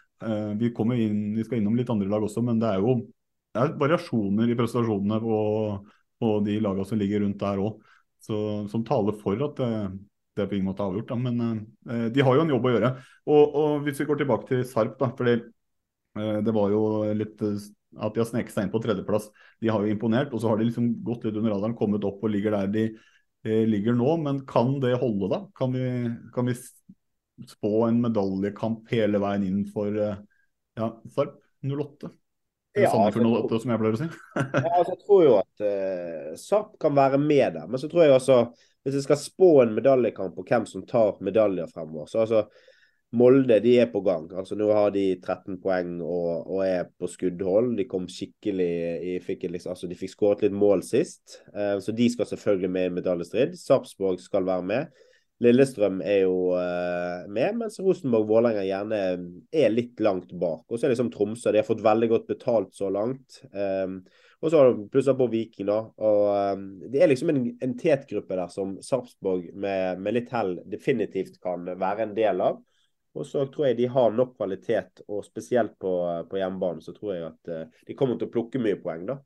vi, 0.59 0.69
kommer 0.76 0.99
inn, 1.01 1.32
vi 1.34 1.43
skal 1.47 1.59
innom 1.59 1.76
litt 1.78 1.89
andre 1.89 2.09
lag 2.11 2.24
også, 2.28 2.43
men 2.45 2.59
det 2.61 2.69
er 2.69 2.84
jo 2.84 2.99
det 3.51 3.63
er 3.63 3.74
variasjoner 3.80 4.51
i 4.51 4.55
prestasjonene 4.55 5.17
på, 5.24 5.39
på 6.22 6.30
de 6.45 6.55
lagene 6.63 6.88
som 6.88 6.99
ligger 6.99 7.26
rundt 7.26 7.41
der 7.41 7.59
òg, 7.59 7.82
som 8.24 8.86
taler 8.88 9.17
for 9.19 9.41
at 9.43 9.59
det, 9.59 9.72
det 10.38 10.43
er 10.43 10.49
på 10.51 10.57
ingen 10.57 10.69
måte 10.69 10.86
avgjort. 10.86 11.09
Da. 11.09 11.17
Men 11.19 11.41
eh, 11.43 12.07
de 12.13 12.24
har 12.24 12.38
jo 12.38 12.45
en 12.45 12.53
jobb 12.53 12.67
å 12.67 12.74
gjøre. 12.76 12.91
Og, 13.28 13.57
og 13.61 13.86
Hvis 13.86 13.99
vi 14.01 14.07
går 14.07 14.22
tilbake 14.22 14.47
til 14.47 14.63
Sarp, 14.69 14.95
da, 15.01 15.11
fordi 15.17 15.36
eh, 15.41 16.38
det 16.45 16.55
var 16.55 16.72
jo 16.72 16.84
litt 17.17 17.43
eh, 17.47 17.69
at 17.99 18.15
de 18.15 18.24
har 18.24 18.30
sneket 18.30 18.55
seg 18.55 18.67
inn 18.67 18.74
på 18.74 18.80
tredjeplass. 18.84 19.28
De 19.59 19.72
har 19.72 19.84
jo 19.84 19.91
imponert, 19.91 20.32
og 20.32 20.39
så 20.39 20.51
har 20.51 20.61
de 20.61 20.69
liksom 20.69 20.93
gått 21.03 21.28
litt 21.28 21.36
under 21.36 21.57
radaren, 21.57 21.76
kommet 21.76 22.07
opp 22.07 22.24
og 22.24 22.32
ligger 22.32 22.55
der 22.55 22.72
de 22.72 22.86
eh, 22.88 23.65
ligger 23.67 23.97
nå. 23.97 24.15
Men 24.24 24.45
kan 24.47 24.78
det 24.84 24.95
holde, 25.01 25.32
da? 25.34 25.41
Kan 25.59 25.76
vi, 25.76 25.86
kan 26.36 26.47
vi 26.47 26.55
spå 27.49 27.85
en 27.87 28.01
medaljekamp 28.03 28.89
hele 28.91 29.21
veien 29.21 29.45
inn 29.47 29.61
for 29.69 29.95
eh, 29.95 30.17
ja, 30.79 30.89
Sarp 31.15 31.37
08? 31.63 32.11
Eller 32.73 32.85
Ja, 32.87 32.91
Sandefjord 32.91 33.25
altså, 33.27 33.45
08, 33.47 33.61
som 33.61 33.71
jeg 33.71 33.81
pleier 33.81 33.95
å 33.95 33.99
si. 33.99 34.09
Ja, 34.65 34.73
altså, 34.79 34.93
jeg 34.93 35.05
tror 35.05 35.23
jo 35.25 35.37
at 35.41 35.63
uh, 35.65 36.27
Sarp 36.39 36.75
kan 36.81 36.95
være 36.95 37.19
med 37.21 37.57
der. 37.57 37.67
Men 37.67 37.81
så 37.81 37.89
tror 37.91 38.05
jeg 38.05 38.15
også, 38.15 38.41
hvis 38.85 38.99
jeg 38.99 39.07
skal 39.07 39.19
spå 39.19 39.49
en 39.65 39.73
medaljekamp 39.75 40.37
og 40.39 40.47
hvem 40.47 40.67
som 40.69 40.85
tar 40.87 41.19
medaljer 41.23 41.71
fremover 41.71 42.11
så 42.11 42.25
altså 42.25 42.45
Molde 43.11 43.57
de 43.59 43.73
er 43.75 43.89
på 43.91 43.99
gang. 44.05 44.29
altså 44.39 44.55
Nå 44.55 44.69
har 44.71 44.93
de 44.95 45.17
13 45.17 45.57
poeng 45.59 45.97
og, 45.99 46.45
og 46.47 46.61
er 46.63 46.85
på 46.95 47.09
skuddhold. 47.11 47.73
De 47.75 47.83
kom 47.83 48.05
skikkelig 48.07 48.69
i, 49.03 49.17
fikk, 49.19 49.49
liksom, 49.51 49.73
altså 49.73 49.89
De 49.91 49.97
fikk 49.99 50.13
skåret 50.13 50.45
litt 50.45 50.55
mål 50.55 50.79
sist, 50.87 51.41
uh, 51.51 51.75
så 51.83 51.91
de 51.91 52.07
skal 52.13 52.29
selvfølgelig 52.29 52.71
med 52.71 52.87
i 52.87 52.93
medaljestrid. 53.01 53.57
Sarpsborg 53.59 54.23
skal 54.23 54.47
være 54.47 54.67
med. 54.69 55.03
Lillestrøm 55.41 56.01
er 56.05 56.23
jo 56.27 56.53
eh, 56.53 57.27
med, 57.33 57.57
mens 57.57 57.79
Rosenborg-Vålerenga 57.81 58.65
gjerne 58.67 58.99
er 59.49 59.73
litt 59.73 60.01
langt 60.03 60.33
bak. 60.37 60.67
Og 60.67 60.77
så 60.77 60.85
er 60.85 60.91
det 60.91 60.97
liksom 60.97 61.09
Tromsø. 61.13 61.49
De 61.49 61.61
har 61.61 61.67
fått 61.67 61.81
veldig 61.85 62.09
godt 62.11 62.27
betalt 62.29 62.75
så 62.77 62.91
langt. 62.93 63.39
Um, 63.49 64.03
og 64.41 64.49
så 64.49 64.59
har 64.59 64.69
du 64.69 64.85
plussa 64.93 65.15
på 65.17 65.29
Viking, 65.33 65.69
da. 65.71 65.79
Og 66.01 66.21
um, 66.53 66.67
det 66.93 67.01
er 67.01 67.09
liksom 67.09 67.33
en, 67.33 67.43
en 67.61 67.73
tetgruppe 67.77 68.37
der 68.37 68.53
som 68.53 68.75
Sarpsborg 68.85 69.49
med, 69.53 70.01
med 70.01 70.19
litt 70.19 70.29
hell 70.33 70.59
definitivt 70.69 71.41
kan 71.41 71.65
være 71.73 72.05
en 72.05 72.17
del 72.17 72.45
av. 72.45 72.61
Og 73.17 73.25
så 73.27 73.47
tror 73.51 73.71
jeg 73.71 73.81
de 73.81 73.89
har 73.91 74.13
nok 74.13 74.37
kvalitet, 74.37 75.01
og 75.09 75.25
spesielt 75.25 75.73
på, 75.81 75.95
på 76.29 76.37
hjemmebane 76.37 76.85
så 76.85 76.93
tror 76.95 77.15
jeg 77.15 77.29
at 77.31 77.53
uh, 77.53 77.81
de 77.89 77.97
kommer 77.97 78.21
til 78.21 78.29
å 78.29 78.35
plukke 78.37 78.61
mye 78.61 78.77
poeng, 78.81 79.09
da. 79.09 79.17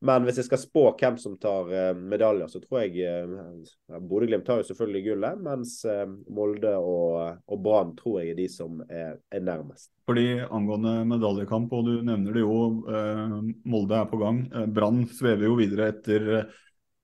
Men 0.00 0.24
hvis 0.24 0.38
jeg 0.40 0.46
skal 0.46 0.60
spå 0.62 0.82
hvem 0.96 1.16
som 1.20 1.34
tar 1.40 1.68
uh, 1.68 1.98
medaljer, 1.98 2.48
så 2.48 2.60
tror 2.62 2.86
jeg 2.86 3.04
uh, 3.04 3.98
Bodø-Glimt 4.00 4.46
tar 4.48 4.62
jo 4.62 4.68
selvfølgelig 4.70 5.02
gullet, 5.10 5.42
mens 5.44 5.74
uh, 5.84 6.06
Molde 6.32 6.72
og, 6.78 7.42
og 7.44 7.60
Brann 7.60 7.92
tror 7.98 8.22
jeg 8.22 8.32
er 8.32 8.38
de 8.38 8.46
som 8.48 8.80
er, 8.88 9.18
er 9.28 9.44
nærmest. 9.44 9.90
Fordi 10.08 10.40
Angående 10.46 11.02
medaljekamp, 11.10 11.76
og 11.76 11.84
du 11.90 11.92
nevner 12.00 12.32
det 12.32 12.46
jo, 12.46 12.56
uh, 12.88 13.36
Molde 13.68 14.00
er 14.00 14.08
på 14.08 14.22
gang. 14.24 14.40
Brann 14.72 15.04
svever 15.12 15.50
jo 15.50 15.60
videre 15.60 15.92
etter 15.92 16.30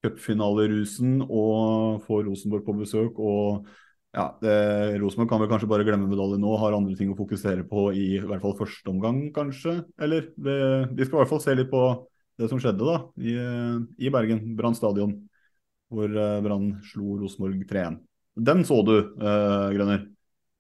cupfinalerusen 0.05 1.21
og 1.27 2.01
får 2.09 2.25
Rosenborg 2.31 2.65
på 2.65 2.79
besøk. 2.81 3.21
og 3.21 3.69
ja, 4.17 4.31
Rosenborg 4.97 5.29
kan 5.29 5.43
vel 5.43 5.49
kanskje 5.51 5.69
bare 5.69 5.85
glemme 5.85 6.09
medalje 6.09 6.39
nå, 6.41 6.57
har 6.57 6.73
andre 6.73 6.97
ting 6.97 7.11
å 7.13 7.17
fokusere 7.19 7.67
på 7.69 7.91
i, 7.93 8.15
i 8.17 8.25
hvert 8.25 8.41
fall 8.41 8.57
første 8.57 8.89
omgang, 8.89 9.27
kanskje. 9.37 9.83
Eller 10.01 10.31
det, 10.41 10.61
vi 10.97 11.05
skal 11.05 11.19
i 11.19 11.21
hvert 11.21 11.35
fall 11.35 11.43
se 11.45 11.57
litt 11.59 11.69
på 11.69 11.83
det 12.37 12.51
som 12.51 12.61
skjedde 12.61 12.85
da, 12.85 12.99
i, 13.17 13.37
i 14.07 14.13
Bergen, 14.13 14.43
Brann 14.59 14.77
stadion, 14.77 15.15
hvor 15.93 16.11
eh, 16.11 16.43
Brann 16.45 16.75
slo 16.91 17.17
Rosenborg 17.21 17.63
3-1. 17.71 17.97
Den 18.37 18.65
så 18.69 18.83
du, 18.85 18.99
eh, 18.99 19.71
Grønner? 19.73 20.05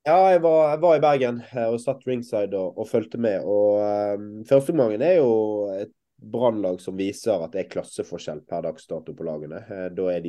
Ja, 0.06 0.20
jeg 0.30 0.40
var, 0.44 0.70
jeg 0.70 0.80
var 0.84 0.96
i 0.96 1.02
Bergen 1.02 1.38
eh, 1.50 1.66
og 1.66 1.80
satt 1.82 2.04
ringside 2.06 2.54
og, 2.56 2.78
og 2.78 2.88
fulgte 2.88 3.18
med. 3.18 3.42
og 3.42 3.82
um, 4.16 4.28
Førsteomgangen 4.46 5.02
er 5.02 5.18
jo 5.18 5.32
et 5.74 5.92
Brannlag 6.16 6.78
som 6.80 6.96
viser 6.96 7.42
at 7.44 7.52
det 7.52 7.64
er 7.64 7.72
klasseforskjell 7.74 8.40
per 8.48 8.62
dags 8.64 8.86
dato 8.88 9.12
på 9.12 9.26
lagene. 9.26 9.58
Eh, 9.66 9.88
Da 9.92 10.06
er, 10.14 10.28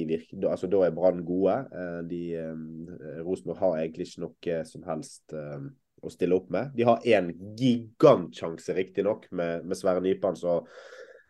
altså, 0.49 0.67
er 0.81 0.95
Brann 0.95 1.21
gode. 1.25 1.59
Eh, 1.71 1.99
De, 2.09 2.21
eh, 2.41 3.21
Rosenborg 3.23 3.61
har 3.61 3.77
egentlig 3.83 4.09
ikke 4.09 4.25
noe 4.25 4.57
som 4.67 4.83
helst 4.89 5.37
eh, 5.37 5.69
å 6.03 6.11
stille 6.11 6.35
opp 6.35 6.49
med. 6.53 6.73
De 6.75 6.87
har 6.89 7.05
én 7.05 7.31
gigantsjanse, 7.57 8.75
riktignok, 8.75 9.29
med, 9.31 9.63
med 9.65 9.77
Sverre 9.77 10.03
Nypan 10.03 10.35
som 10.35 10.65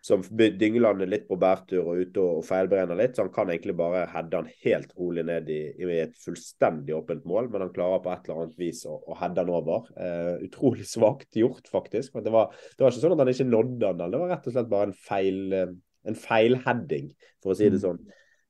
som 0.08 0.22
dynger 0.24 0.84
landet 0.84 1.10
litt 1.12 1.26
på 1.28 1.36
bærtur 1.40 1.82
og 1.84 2.02
ute 2.02 2.24
og 2.24 2.46
feilberegner 2.48 3.00
litt. 3.00 3.18
Så 3.18 3.26
han 3.26 3.34
kan 3.36 3.52
egentlig 3.52 3.76
bare 3.80 4.06
heade 4.14 4.40
han 4.40 4.52
helt 4.64 4.94
rolig 4.96 5.26
ned 5.28 5.50
i, 5.52 5.62
i 5.84 5.90
et 6.00 6.16
fullstendig 6.24 6.96
åpent 6.96 7.26
mål, 7.28 7.50
men 7.52 7.66
han 7.66 7.74
klarer 7.76 8.04
på 8.06 8.14
et 8.14 8.30
eller 8.30 8.46
annet 8.46 8.62
vis 8.62 8.86
å, 8.88 8.96
å 9.04 9.18
heade 9.20 9.44
han 9.44 9.52
over. 9.52 9.90
Eh, 10.00 10.46
utrolig 10.48 10.88
svakt 10.96 11.36
gjort, 11.40 11.68
faktisk. 11.72 12.16
Men 12.16 12.28
det 12.28 12.36
var, 12.36 12.56
det 12.76 12.86
var 12.86 12.96
ikke 12.96 13.04
sånn 13.04 13.18
at 13.18 13.26
han 13.26 13.34
ikke 13.36 13.50
nådde 13.52 13.92
han, 13.92 14.08
det 14.08 14.24
var 14.24 14.34
rett 14.36 14.48
og 14.48 14.56
slett 14.56 14.72
bare 14.72 14.90
en 14.92 14.98
feil 15.10 15.44
eh, 15.58 15.76
en 16.08 16.18
feilheading, 16.18 17.12
for 17.44 17.54
å 17.54 17.58
si 17.58 17.70
det 17.72 17.82
sånn. 17.84 18.00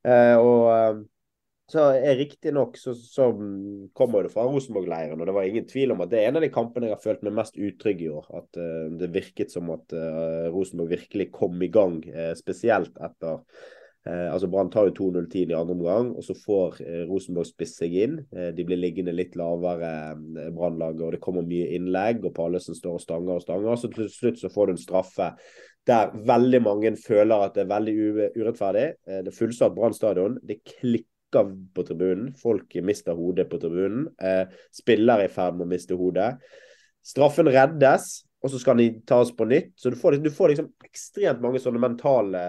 Eh, 0.08 0.36
og 0.38 0.64
eh, 0.72 1.00
så 1.68 1.90
er 2.00 2.16
Riktignok 2.16 2.78
så, 2.80 2.94
så 2.96 3.26
kommer 3.98 4.24
det 4.24 4.32
fra 4.32 4.46
Rosenborg-leiren, 4.48 5.20
og 5.20 5.28
det 5.28 5.34
var 5.36 5.48
ingen 5.48 5.66
tvil 5.68 5.92
om 5.92 6.04
at 6.06 6.14
det 6.14 6.22
er 6.22 6.30
en 6.30 6.40
av 6.40 6.46
de 6.46 6.52
kampene 6.54 6.88
jeg 6.88 6.96
har 6.96 7.04
følt 7.04 7.26
meg 7.28 7.36
mest 7.36 7.58
utrygg 7.60 8.06
i 8.06 8.12
år. 8.14 8.30
At 8.40 8.60
uh, 8.62 8.86
det 8.96 9.10
virket 9.12 9.52
som 9.52 9.74
at 9.76 9.92
uh, 9.92 10.48
Rosenborg 10.54 10.94
virkelig 10.96 11.28
kom 11.36 11.60
i 11.60 11.68
gang, 11.74 12.00
uh, 12.08 12.32
spesielt 12.40 12.96
etter 13.04 13.44
altså 14.08 14.48
Brann 14.48 14.70
tar 14.72 14.86
jo 14.88 15.10
2-0-10 15.12 15.50
i 15.52 15.56
andre 15.58 15.74
omgang, 15.74 16.14
og 16.16 16.24
så 16.24 16.32
får 16.40 16.78
Rosenborg 17.10 17.50
spisse 17.50 17.82
seg 17.82 17.98
inn. 18.06 18.14
De 18.56 18.64
blir 18.64 18.80
liggende 18.80 19.12
litt 19.12 19.34
lavere 19.36 19.90
uh, 20.16 20.46
Brannlaget, 20.56 21.02
og 21.04 21.12
det 21.18 21.20
kommer 21.26 21.44
mye 21.44 21.74
innlegg, 21.76 22.24
og 22.24 22.32
Pallesen 22.38 22.78
står 22.78 23.02
og 23.02 23.04
stanger 23.04 23.34
og 23.34 23.44
stanger. 23.44 23.76
Så 23.76 23.92
til 23.92 24.08
slutt 24.14 24.40
så 24.40 24.54
får 24.54 24.70
du 24.70 24.76
en 24.78 24.80
straffe 24.80 25.28
der 25.92 26.16
veldig 26.32 26.64
mange 26.64 26.94
føler 27.04 27.50
at 27.50 27.60
det 27.60 27.66
er 27.66 27.74
veldig 27.74 27.98
urettferdig. 28.40 28.88
Det 29.12 29.28
er 29.34 29.36
fullsatt 29.36 29.76
Brann 29.76 29.96
stadion. 29.96 30.40
Det 30.40 30.62
klikker 30.64 31.17
på 31.32 31.84
tribunen. 31.88 32.32
Folk 32.38 32.78
mister 32.86 33.18
hodet 33.18 33.50
på 33.52 33.60
tribunen. 33.62 34.08
Eh, 34.22 34.46
spillere 34.76 35.26
er 35.26 35.32
i 35.32 35.34
ferd 35.34 35.58
med 35.58 35.68
å 35.68 35.74
miste 35.74 35.98
hodet. 35.98 36.36
Straffen 37.08 37.48
reddes, 37.48 38.10
og 38.44 38.52
så 38.54 38.60
skal 38.62 38.78
de 38.78 38.88
tas 39.08 39.30
på 39.34 39.48
nytt. 39.50 39.72
Så 39.80 39.90
du 39.90 39.98
får, 40.00 40.20
du 40.22 40.30
får 40.34 40.52
liksom 40.52 40.68
ekstremt 40.86 41.42
mange 41.42 41.60
sånne 41.62 41.82
mentale 41.82 42.42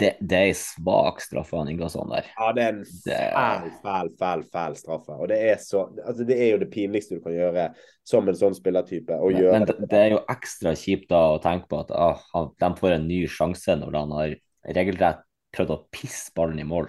Det, 0.00 0.14
det 0.20 0.36
er 0.38 0.48
ei 0.48 0.54
svak 0.56 1.20
straffe 1.22 1.58
han 1.58 1.68
Ingasson 1.72 2.12
der. 2.12 2.28
Ja, 2.38 2.50
det 2.56 2.64
er 2.64 2.72
en 2.72 2.84
fæl, 2.88 3.72
fæl, 3.82 4.12
fæl, 4.20 4.44
fæl 4.52 4.76
straffe. 4.80 5.16
Og 5.16 5.30
det 5.32 5.40
er, 5.50 5.58
så, 5.62 5.86
altså 6.04 6.26
det 6.28 6.38
er 6.40 6.54
jo 6.54 6.62
det 6.62 6.70
pinligste 6.72 7.18
du 7.18 7.24
kan 7.24 7.36
gjøre 7.36 7.66
som 8.08 8.30
en 8.30 8.38
sånn 8.38 8.56
spillertype. 8.56 9.18
Men, 9.20 9.50
men 9.54 9.68
det, 9.68 9.76
det 9.90 10.04
er 10.04 10.14
jo 10.16 10.22
ekstra 10.32 10.74
kjipt 10.78 11.10
da 11.12 11.24
å 11.34 11.42
tenke 11.42 11.68
på 11.70 11.82
at 11.84 11.92
ah, 11.94 12.22
han, 12.32 12.54
de 12.62 12.72
får 12.80 12.96
en 12.96 13.10
ny 13.10 13.24
sjanse 13.30 13.76
når 13.82 14.00
han 14.00 14.16
har 14.16 14.38
regelrett 14.76 15.26
prøvd 15.54 15.74
å 15.74 15.82
pisse 15.92 16.32
ballen 16.36 16.62
i 16.62 16.66
mål. 16.66 16.88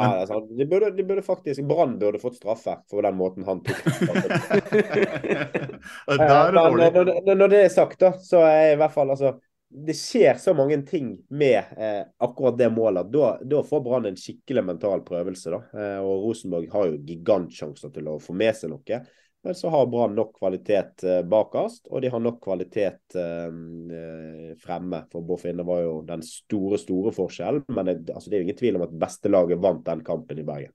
Ja, 0.00 0.12
det 0.16 0.22
er 0.22 0.26
sant. 0.30 0.50
De 0.58 0.66
burde, 0.70 0.90
de 0.96 1.04
burde 1.08 1.22
faktisk, 1.24 1.62
Brann 1.68 1.96
burde 2.00 2.20
fått 2.22 2.36
straffe 2.38 2.74
for 2.90 3.02
den 3.06 3.16
måten 3.18 3.44
han 3.48 3.60
tok 3.66 3.76
dårlig. 6.52 6.92
når, 6.94 7.04
når- 7.26 7.36
når 7.42 7.48
det 7.52 7.60
er 7.64 7.68
sagt, 7.74 7.98
da, 8.00 8.12
så 8.22 8.40
er 8.46 8.72
i 8.74 8.78
hvert 8.80 8.94
fall 8.94 9.10
altså 9.14 9.34
Det 9.68 9.96
skjer 9.98 10.38
så 10.38 10.52
mange 10.54 10.76
ting 10.86 11.08
med 11.34 11.58
eh, 11.76 12.04
akkurat 12.22 12.54
det 12.56 12.68
målet. 12.70 13.08
Da, 13.12 13.32
da 13.42 13.62
får 13.66 13.80
Brann 13.82 14.06
en 14.06 14.16
skikkelig 14.16 14.62
mental 14.64 15.00
prøvelse. 15.04 15.50
da. 15.50 15.58
Eh, 15.74 15.98
og 16.06 16.22
Rosenborg 16.28 16.68
har 16.72 16.86
jo 16.92 17.00
gigantsjanser 17.08 17.90
til 17.92 18.06
å 18.12 18.20
få 18.22 18.32
med 18.38 18.54
seg 18.56 18.70
noe. 18.70 19.00
Men 19.46 19.54
så 19.54 19.68
har 19.70 19.86
Brann 19.86 20.14
nok 20.18 20.32
kvalitet 20.40 21.04
eh, 21.06 21.20
bakerst, 21.22 21.84
og 21.94 22.00
de 22.02 22.08
har 22.10 22.18
nok 22.18 22.40
kvalitet 22.42 23.14
eh, 23.14 23.44
eh, 23.94 24.48
fremme. 24.58 25.04
For 25.12 25.38
Finne 25.38 25.62
var 25.68 25.84
jo 25.84 25.92
den 26.08 26.24
store, 26.26 26.80
store 26.82 27.12
forskjellen. 27.14 27.62
Men 27.70 27.86
det, 27.86 28.00
altså, 28.10 28.26
det 28.26 28.34
er 28.34 28.42
jo 28.42 28.48
ingen 28.48 28.58
tvil 28.58 28.80
om 28.80 28.88
at 28.88 28.98
beste 29.06 29.30
laget 29.30 29.62
vant 29.62 29.86
den 29.86 30.02
kampen 30.08 30.42
i 30.42 30.48
Bergen. 30.50 30.74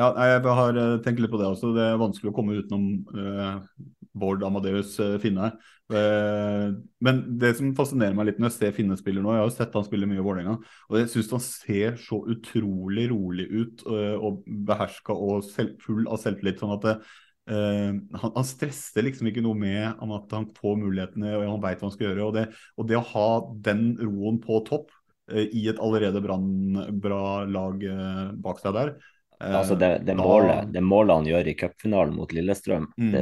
Ja, 0.00 0.14
jeg 0.16 0.40
har 0.48 0.80
tenkt 1.04 1.20
litt 1.20 1.34
på 1.34 1.42
det 1.42 1.52
også. 1.52 1.74
Det 1.76 1.90
er 1.90 2.00
vanskelig 2.00 2.32
å 2.32 2.38
komme 2.40 2.56
utenom 2.56 2.88
eh, 3.20 3.86
Bård 4.16 4.48
Amadeus 4.48 4.96
Finne. 5.20 5.52
Eh, 5.92 6.66
men 7.04 7.24
det 7.36 7.54
som 7.60 7.76
fascinerer 7.76 8.16
meg 8.16 8.30
litt 8.30 8.40
når 8.40 8.54
jeg 8.54 8.60
ser 8.62 8.76
Finne 8.80 8.96
spiller 8.96 9.20
nå, 9.20 9.36
jeg 9.36 9.44
har 9.44 9.50
jo 9.50 9.58
sett 9.60 9.76
han 9.76 9.90
spille 9.92 10.08
mye 10.08 10.22
i 10.22 10.24
Vålerenga, 10.24 10.56
og 10.88 11.02
jeg 11.02 11.12
syns 11.12 11.34
han 11.36 11.48
ser 11.52 12.00
så 12.00 12.24
utrolig 12.32 13.10
rolig 13.12 13.50
ut 13.52 13.90
og 13.90 14.46
beherska 14.48 15.12
og 15.12 15.44
selv, 15.52 15.76
full 15.84 16.06
av 16.08 16.24
selvtillit. 16.24 16.64
sånn 16.64 16.78
at 16.80 16.86
det, 16.88 17.02
han, 17.50 18.32
han 18.36 18.46
stresser 18.46 19.02
liksom 19.06 19.28
ikke 19.30 19.42
noe 19.44 19.58
med 19.58 20.00
at 20.16 20.34
han 20.36 20.48
får 20.56 20.76
mulighetene 20.80 21.32
og 21.36 21.46
han 21.48 21.62
veit 21.64 21.80
hva 21.82 21.88
han 21.88 21.94
skal 21.96 22.08
gjøre. 22.10 22.26
Og 22.28 22.34
det, 22.38 22.46
og 22.78 22.88
det 22.90 22.98
å 23.00 23.06
ha 23.12 23.28
den 23.68 23.84
roen 24.00 24.40
på 24.42 24.60
topp 24.68 24.90
eh, 25.32 25.46
i 25.50 25.66
et 25.72 25.80
allerede 25.82 26.22
bra 26.24 27.22
lag 27.44 27.86
eh, 27.86 28.26
bak 28.44 28.60
seg 28.62 28.76
der 28.76 28.92
eh, 29.40 29.54
Altså 29.62 29.78
det, 29.80 29.92
det, 30.06 30.14
da- 30.14 30.22
målet, 30.24 30.70
det 30.74 30.84
målet 30.84 31.16
han 31.20 31.30
gjør 31.32 31.50
i 31.52 31.56
cupfinalen 31.64 32.16
mot 32.18 32.32
Lillestrøm, 32.36 32.90
Mm. 33.00 33.14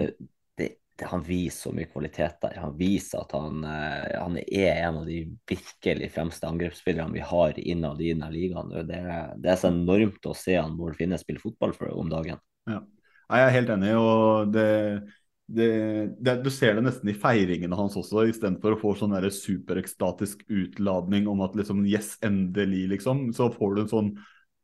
det, 0.58 0.72
han 1.06 1.22
viser 1.22 1.68
så 1.68 1.70
mye 1.76 1.86
kvalitet 1.86 2.40
der. 2.42 2.56
Han 2.58 2.72
viser 2.74 3.20
at 3.22 3.30
han, 3.36 3.60
eh, 3.62 4.16
han 4.18 4.34
er 4.42 4.80
en 4.88 4.96
av 4.98 5.04
de 5.06 5.20
virkelig 5.46 6.08
fremste 6.10 6.48
angrepsspillerne 6.48 7.14
vi 7.14 7.22
har 7.22 7.54
innad 7.60 8.02
i 8.02 8.08
denne 8.10 8.30
ligaen. 8.34 8.72
Det, 8.88 8.98
det 9.38 9.52
er 9.52 9.60
så 9.60 9.70
enormt 9.70 10.26
å 10.26 10.34
se 10.34 10.56
han 10.58 10.74
Bård 10.76 10.98
Finne 10.98 11.20
spille 11.22 11.38
fotball 11.38 11.76
for 11.78 11.92
om 11.94 12.10
dagen. 12.10 12.42
Ja. 12.66 12.80
Nei, 13.28 13.40
jeg 13.42 13.48
er 13.48 13.56
helt 13.58 13.70
enig. 13.74 13.92
og 14.00 14.52
det, 14.54 14.68
det, 15.46 15.68
det, 16.24 16.34
Du 16.44 16.50
ser 16.52 16.78
det 16.78 16.86
nesten 16.86 17.12
i 17.12 17.16
feiringene 17.16 17.76
hans 17.76 17.96
også, 18.00 18.24
istedenfor 18.30 18.76
å 18.76 18.80
få 18.80 18.94
sånn 18.96 19.16
superekstatisk 19.34 20.46
utladning 20.48 21.28
om 21.28 21.44
at 21.44 21.56
liksom 21.58 21.84
yes, 21.88 22.16
endelig, 22.24 22.86
liksom. 22.96 23.28
Så 23.36 23.50
får 23.54 23.74
du 23.74 23.84
en 23.84 23.94
sånn 23.94 24.12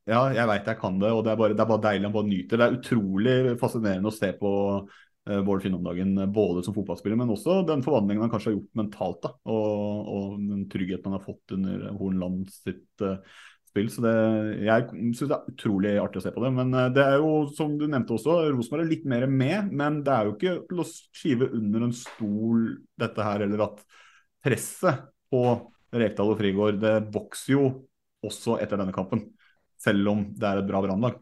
ja, 0.05 0.27
jeg 0.37 0.49
veit 0.49 0.67
jeg 0.69 0.77
kan 0.77 0.99
det, 1.01 1.11
og 1.17 1.23
det 1.25 1.33
er, 1.33 1.39
bare, 1.41 1.55
det 1.57 1.63
er 1.65 1.69
bare 1.71 1.85
deilig. 1.87 2.05
Han 2.05 2.13
bare 2.13 2.29
nyter. 2.29 2.61
Det 2.61 2.65
er 2.67 2.75
utrolig 2.77 3.37
fascinerende 3.61 4.11
å 4.11 4.13
se 4.13 4.29
på 4.37 4.51
uh, 4.85 5.39
Bård 5.47 5.65
Finn 5.65 5.79
om 5.79 5.87
dagen, 5.87 6.13
både 6.35 6.65
som 6.67 6.77
fotballspiller, 6.77 7.17
men 7.17 7.33
også 7.33 7.63
den 7.69 7.85
forvandlingen 7.85 8.27
han 8.27 8.33
kanskje 8.33 8.51
har 8.51 8.59
gjort 8.59 8.83
mentalt. 8.83 9.23
da, 9.25 9.33
Og, 9.49 10.11
og 10.13 10.35
den 10.45 10.67
tryggheten 10.73 11.09
han 11.09 11.17
har 11.17 11.25
fått 11.25 11.57
under 11.57 11.87
Hornland 11.97 12.53
sitt 12.53 13.05
uh, 13.05 13.17
spill. 13.75 13.91
Så 13.91 14.05
det, 14.05 14.15
jeg 14.65 14.87
syns 14.93 15.25
det 15.25 15.37
er 15.37 15.51
utrolig 15.51 15.95
artig 16.01 16.23
å 16.23 16.25
se 16.25 16.33
på 16.35 16.45
det. 16.45 16.53
Men 16.55 16.71
uh, 16.77 16.87
det 16.95 17.03
er 17.03 17.19
jo, 17.19 17.33
som 17.57 17.75
du 17.81 17.89
nevnte 17.89 18.15
også, 18.15 18.39
Rosenborg 18.55 18.87
er 18.87 18.93
litt 18.93 19.09
mer 19.11 19.27
med. 19.27 19.73
Men 19.75 20.01
det 20.07 20.15
er 20.15 20.31
jo 20.31 20.37
ikke 20.37 20.57
til 20.71 20.83
å 20.85 20.89
skive 20.89 21.51
under 21.59 21.89
en 21.89 21.97
stol 21.99 22.65
dette 23.01 23.29
her, 23.29 23.45
eller 23.49 23.67
at 23.67 23.85
presset 24.45 25.07
på 25.33 25.45
Rekdal 25.95 26.33
og 26.33 26.41
Frigård 26.41 26.81
det 26.83 26.97
vokser 27.15 27.55
jo 27.55 27.69
også 28.25 28.59
etter 28.63 28.81
denne 28.81 28.95
kampen. 28.95 29.27
Selv 29.81 30.11
om 30.11 30.27
det 30.33 30.49
er 30.49 30.63
et 30.63 30.69
bra 30.69 30.81
brannlag. 30.85 31.19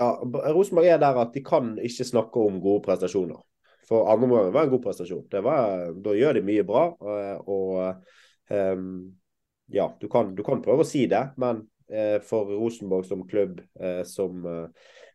Ja, 0.00 0.16
Rosenborg 0.50 0.88
er 0.90 0.98
der 0.98 1.20
at 1.22 1.34
de 1.36 1.42
kan 1.46 1.76
ikke 1.78 2.06
snakke 2.08 2.42
om 2.42 2.58
gode 2.62 2.82
prestasjoner. 2.86 3.38
For 3.84 4.08
andre 4.08 4.26
omgang 4.26 4.48
var 4.54 4.66
en 4.66 4.72
god 4.72 4.82
prestasjon. 4.86 5.26
Var, 5.28 5.92
da 6.02 6.14
gjør 6.16 6.38
de 6.38 6.42
mye 6.46 6.64
bra. 6.66 6.86
Og, 6.96 7.52
og 7.52 8.48
um, 8.48 8.88
ja, 9.72 9.86
du 10.00 10.08
kan, 10.08 10.32
du 10.34 10.42
kan, 10.44 10.62
prøve 10.64 10.84
å 10.84 10.88
si 10.88 11.04
det, 11.10 11.20
men 11.40 11.62
for 12.24 12.48
Rosenborg 12.48 13.06
som 13.06 13.26
klubb, 13.28 13.60
uh, 13.80 14.02
som 14.08 14.46
uh, 14.46 14.68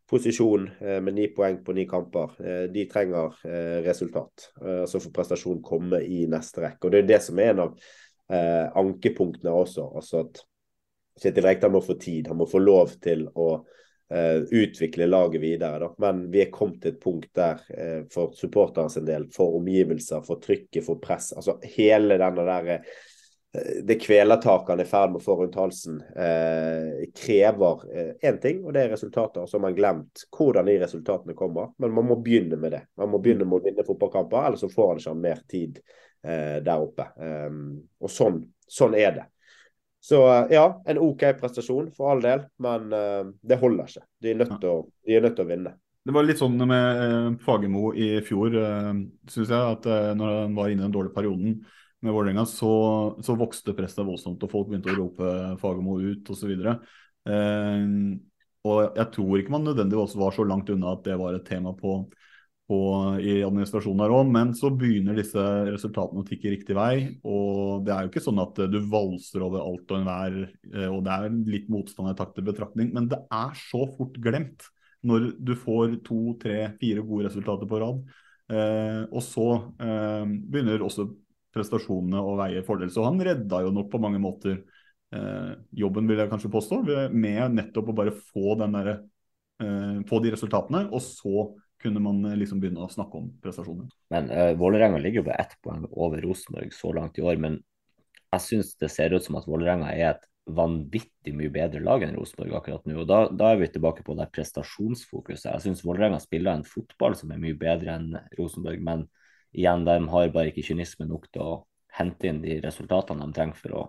posisjon 0.09 0.69
med 0.81 1.13
ni 1.13 1.27
poeng 1.33 1.59
på 1.63 1.73
ni 1.77 1.83
kamper, 1.85 2.31
de 2.73 2.85
trenger 2.89 3.35
resultat. 3.85 4.47
Så 4.89 4.97
får 5.03 5.11
prestasjon 5.13 5.59
komme 5.61 5.99
i 6.01 6.23
neste 6.25 6.63
rekke. 6.63 6.87
Og 6.87 6.95
Det 6.95 7.01
er 7.03 7.11
det 7.11 7.19
som 7.21 7.37
er 7.37 7.51
en 7.51 7.61
av 7.67 7.75
ankepunktene 8.81 9.53
også. 9.53 9.85
altså 10.01 10.23
at 10.23 10.41
Kjetil 11.21 11.45
Rekdal 11.45 11.75
må 11.75 11.83
få 11.85 11.93
tid, 12.01 12.25
han 12.25 12.41
må 12.41 12.49
få 12.49 12.57
lov 12.57 12.95
til 13.05 13.27
å 13.37 13.51
utvikle 14.09 15.05
laget 15.05 15.45
videre. 15.45 15.83
Da. 15.85 15.91
Men 16.01 16.25
vi 16.33 16.41
er 16.41 16.49
kommet 16.49 16.81
til 16.81 16.95
et 16.95 17.03
punkt 17.05 17.29
der 17.37 17.61
for 18.09 18.33
supporterne 18.33 18.89
sin 18.89 19.05
del, 19.05 19.29
for 19.29 19.61
omgivelser, 19.61 20.25
for 20.25 20.41
trykket, 20.41 20.87
for 20.89 20.97
press. 20.97 21.35
altså 21.37 21.59
Hele 21.77 22.17
denne 22.17 22.49
der 22.49 22.81
det 23.83 23.95
kvelertaket 24.03 24.69
han 24.69 24.81
er 24.83 24.85
i 24.85 24.89
ferd 24.89 25.13
med 25.13 25.21
å 25.21 25.25
få 25.25 25.35
rundt 25.39 25.55
halsen, 25.57 25.95
krever 27.17 27.85
én 28.21 28.37
ting, 28.41 28.59
og 28.61 28.75
det 28.75 28.83
er 28.83 28.91
resultater. 28.93 29.47
Så 29.49 29.57
har 29.57 29.63
man 29.63 29.77
glemt 29.77 30.21
hvordan 30.35 30.69
de 30.69 30.75
resultatene 30.83 31.33
kommer. 31.37 31.71
Men 31.81 31.95
man 31.97 32.05
må 32.11 32.19
begynne 32.21 32.59
med 32.61 32.75
det. 32.75 32.83
Man 32.99 33.09
må 33.09 33.17
begynne 33.23 33.47
med 33.49 33.57
å 33.57 33.63
vinne 33.65 33.85
fotballkamper, 33.87 34.45
ellers 34.45 34.61
så 34.61 34.69
får 34.69 34.91
han 34.91 35.01
ikke 35.01 35.15
mer 35.23 35.41
tid 35.49 35.81
der 36.21 36.83
oppe. 36.83 37.07
Um, 37.17 37.79
og 38.03 38.13
sånn, 38.13 38.43
sånn 38.69 38.97
er 38.99 39.17
det. 39.17 39.25
Så 39.99 40.21
ja, 40.53 40.67
en 40.85 41.01
OK 41.01 41.25
prestasjon 41.41 41.89
for 41.95 42.13
all 42.13 42.21
del, 42.23 42.45
men 42.63 42.87
det 43.41 43.57
holder 43.59 43.89
ikke. 43.89 44.05
De 44.21 44.31
er, 44.31 44.39
nødt 44.39 44.55
til 44.61 44.71
å, 44.71 44.77
nødt 45.09 45.35
til 45.35 45.47
å 45.47 45.49
vinne. 45.49 45.73
Det 46.05 46.13
var 46.15 46.23
litt 46.25 46.39
sånn 46.39 46.55
med 46.69 47.41
Fagermo 47.43 47.89
i 47.97 48.13
fjor, 48.25 48.55
eh, 48.55 48.93
syns 49.29 49.51
jeg. 49.51 49.59
At 49.59 49.89
når 50.15 50.37
han 50.43 50.55
var 50.57 50.71
inne 50.71 50.85
i 50.85 50.87
den 50.87 50.95
dårlige 50.95 51.17
perioden 51.17 51.59
med 52.05 52.15
Vålerenga, 52.15 52.45
så, 52.47 52.71
så 53.23 53.35
vokste 53.39 53.75
presset 53.77 54.05
voldsomt. 54.07 54.43
Og 54.43 54.51
folk 54.51 54.69
begynte 54.69 54.93
å 54.93 54.97
rope 54.97 55.33
Fagermo 55.61 55.99
ut 56.01 56.31
osv. 56.31 56.55
Uh, 57.29 58.15
og 58.69 58.97
jeg 58.99 59.11
tror 59.15 59.35
ikke 59.39 59.53
man 59.55 59.67
nødvendigvis 59.67 60.17
var 60.19 60.33
så 60.35 60.45
langt 60.47 60.71
unna 60.71 60.95
at 60.95 61.05
det 61.07 61.15
var 61.19 61.35
et 61.35 61.45
tema 61.47 61.71
på, 61.77 61.93
på, 62.69 62.79
i 63.23 63.37
administrasjonen 63.47 64.03
her 64.03 64.15
òg, 64.15 64.31
men 64.31 64.51
så 64.57 64.71
begynner 64.75 65.15
disse 65.19 65.43
resultatene 65.69 66.23
å 66.23 66.27
tikke 66.27 66.51
riktig 66.55 66.75
vei. 66.77 67.19
Og 67.23 67.85
det 67.87 67.95
er 67.95 68.03
jo 68.03 68.11
ikke 68.11 68.25
sånn 68.25 68.43
at 68.43 68.59
du 68.71 68.79
valser 68.91 69.45
over 69.47 69.63
alt 69.63 69.93
og 69.93 70.01
enhver, 70.01 70.41
og 70.89 70.99
det 71.07 71.15
er 71.15 71.39
litt 71.55 71.71
motstand 71.71 72.11
i 72.11 72.17
takt 72.19 72.35
til 72.35 72.47
betraktning, 72.51 72.91
men 72.95 73.07
det 73.11 73.21
er 73.31 73.55
så 73.69 73.85
fort 73.95 74.19
glemt 74.19 74.67
når 75.07 75.31
du 75.39 75.53
får 75.55 75.99
to, 76.07 76.19
tre, 76.41 76.57
fire 76.81 77.03
gode 77.05 77.29
resultater 77.29 77.69
på 77.69 77.79
rad. 77.81 78.03
Eh, 78.49 79.03
og 79.13 79.21
så 79.23 79.47
eh, 79.81 80.25
begynner 80.49 80.83
også 80.83 81.07
prestasjonene 81.55 82.21
å 82.21 82.35
veie 82.39 82.65
fordel. 82.65 82.91
Så 82.93 83.05
han 83.07 83.21
redda 83.23 83.63
jo 83.65 83.71
nok 83.75 83.89
på 83.91 84.01
mange 84.01 84.21
måter 84.21 84.59
eh, 85.15 85.53
jobben, 85.83 86.09
vil 86.09 86.21
jeg 86.23 86.31
kanskje 86.31 86.53
påstå, 86.53 86.83
med 87.13 87.57
nettopp 87.57 87.91
å 87.91 87.97
bare 88.01 88.15
få, 88.15 88.53
den 88.59 88.77
der, 88.77 88.93
få 90.07 90.21
de 90.23 90.29
resultatene, 90.31 90.85
og 90.95 91.01
så 91.03 91.49
kunne 91.81 92.01
man 92.03 92.23
liksom 92.39 92.59
begynne 92.59 92.83
å 92.83 92.91
snakke 92.91 93.19
om 93.19 93.29
prestasjoner. 93.43 93.87
Men 94.13 94.29
eh, 94.33 94.53
Vålerenga 94.59 94.99
ligger 94.99 95.21
jo 95.21 95.27
på 95.29 95.35
ett 95.35 95.55
poeng 95.63 95.85
over 95.91 96.21
Rosenborg 96.23 96.73
så 96.75 96.91
langt 96.95 97.19
i 97.19 97.23
år, 97.23 97.39
men 97.39 97.59
jeg 98.29 98.45
syns 98.45 98.73
det 98.81 98.91
ser 98.93 99.15
ut 99.15 99.25
som 99.25 99.39
at 99.39 99.47
Vålerenga 99.49 99.93
er 99.95 100.11
et 100.11 100.27
vanvittig 100.49 101.33
mye 101.37 101.51
bedre 101.53 101.81
lag 101.85 102.03
enn 102.03 102.15
Rosenborg 102.17 102.57
akkurat 102.57 102.87
nå. 102.89 102.97
og 103.03 103.07
Da, 103.09 103.19
da 103.31 103.51
er 103.53 103.61
vi 103.61 103.69
tilbake 103.71 104.03
på 104.05 104.15
det 104.17 104.29
prestasjonsfokuset. 104.35 105.51
Jeg 105.51 105.65
syns 105.65 105.85
Vålerenga 105.85 106.19
spiller 106.23 106.57
en 106.57 106.67
fotball 106.67 107.15
som 107.17 107.31
er 107.33 107.41
mye 107.41 107.57
bedre 107.57 107.95
enn 107.95 108.11
Rosenborg, 108.37 108.81
men 108.85 109.07
igjen, 109.55 109.85
de 109.87 109.97
har 110.13 110.31
bare 110.33 110.51
ikke 110.51 110.65
kynisme 110.69 111.07
nok 111.09 111.27
til 111.33 111.45
å 111.45 111.57
hente 111.99 112.29
inn 112.29 112.41
de 112.43 112.59
resultatene 112.63 113.25
de 113.25 113.35
trenger 113.35 113.59
for 113.59 113.75
å, 113.75 113.83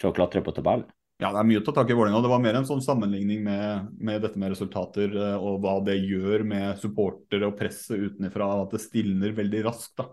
for 0.00 0.10
å 0.10 0.16
klatre 0.16 0.42
på 0.44 0.54
tabellen. 0.56 0.88
Ja, 1.16 1.30
det 1.32 1.40
er 1.40 1.46
mye 1.48 1.60
å 1.62 1.64
ta 1.64 1.72
tak 1.78 1.88
i 1.88 1.94
Vålerenga. 1.96 2.20
Det 2.20 2.28
var 2.28 2.40
mer 2.44 2.58
en 2.58 2.66
sånn 2.68 2.82
sammenligning 2.84 3.40
med, 3.46 3.86
med, 3.96 4.18
dette 4.20 4.36
med 4.40 4.52
resultater 4.52 5.14
og 5.38 5.62
hva 5.64 5.78
det 5.86 5.94
gjør 6.02 6.44
med 6.44 6.76
supportere 6.82 7.48
og 7.48 7.56
presset 7.56 8.02
utenfra. 8.02 8.50
At 8.66 8.74
det 8.76 8.82
stilner 8.84 9.32
veldig 9.38 9.62
raskt 9.64 9.94
da, 9.96 10.10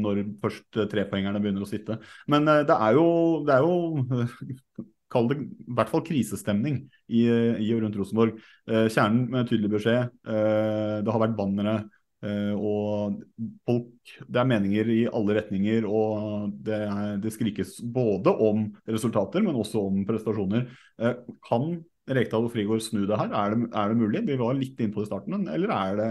når 0.00 0.22
først 0.40 0.80
trepoengerne 0.94 1.42
begynner 1.44 1.66
å 1.66 1.68
sitte. 1.68 1.98
Men 2.32 2.48
det 2.48 2.72
er 2.72 2.96
jo, 2.96 3.10
det 3.44 3.58
er 3.58 3.68
jo 3.68 4.86
Kall 5.08 5.24
det 5.30 5.38
i 5.40 5.72
hvert 5.72 5.88
fall 5.88 6.02
krisestemning 6.04 6.82
i, 7.16 7.22
i 7.24 7.68
og 7.72 7.78
rundt 7.80 7.94
Rosenborg. 7.96 8.42
Kjernen 8.68 9.22
med 9.32 9.46
tydelig 9.48 9.70
beskjed. 9.72 10.10
Det 10.20 11.14
har 11.14 11.22
vært 11.22 11.36
bannere. 11.38 11.78
Uh, 12.18 12.54
og 12.58 13.20
folk, 13.62 14.14
Det 14.26 14.40
er 14.40 14.48
meninger 14.50 14.88
i 14.90 15.02
alle 15.06 15.36
retninger, 15.36 15.84
og 15.86 16.48
det, 16.66 16.80
er, 16.88 17.12
det, 17.22 17.30
skrikes 17.34 17.76
både 17.94 18.32
om 18.32 18.64
resultater, 18.90 19.44
men 19.44 19.58
også 19.58 19.84
om 19.86 20.00
prestasjoner. 20.08 20.66
Uh, 20.98 21.14
kan 21.46 21.76
Rekdal 22.08 22.48
og 22.48 22.54
Frigård 22.54 22.82
snu 22.82 23.04
det 23.06 23.20
her? 23.20 23.30
Er 23.36 23.54
det, 23.54 23.68
er 23.70 23.92
det 23.92 24.00
mulig? 24.00 24.24
Vi 24.26 24.40
var 24.40 24.58
litt 24.58 24.80
inne 24.80 24.94
på 24.94 25.04
det 25.04 25.06
i 25.06 25.12
starten, 25.12 25.46
eller 25.46 25.74
det, 26.00 26.10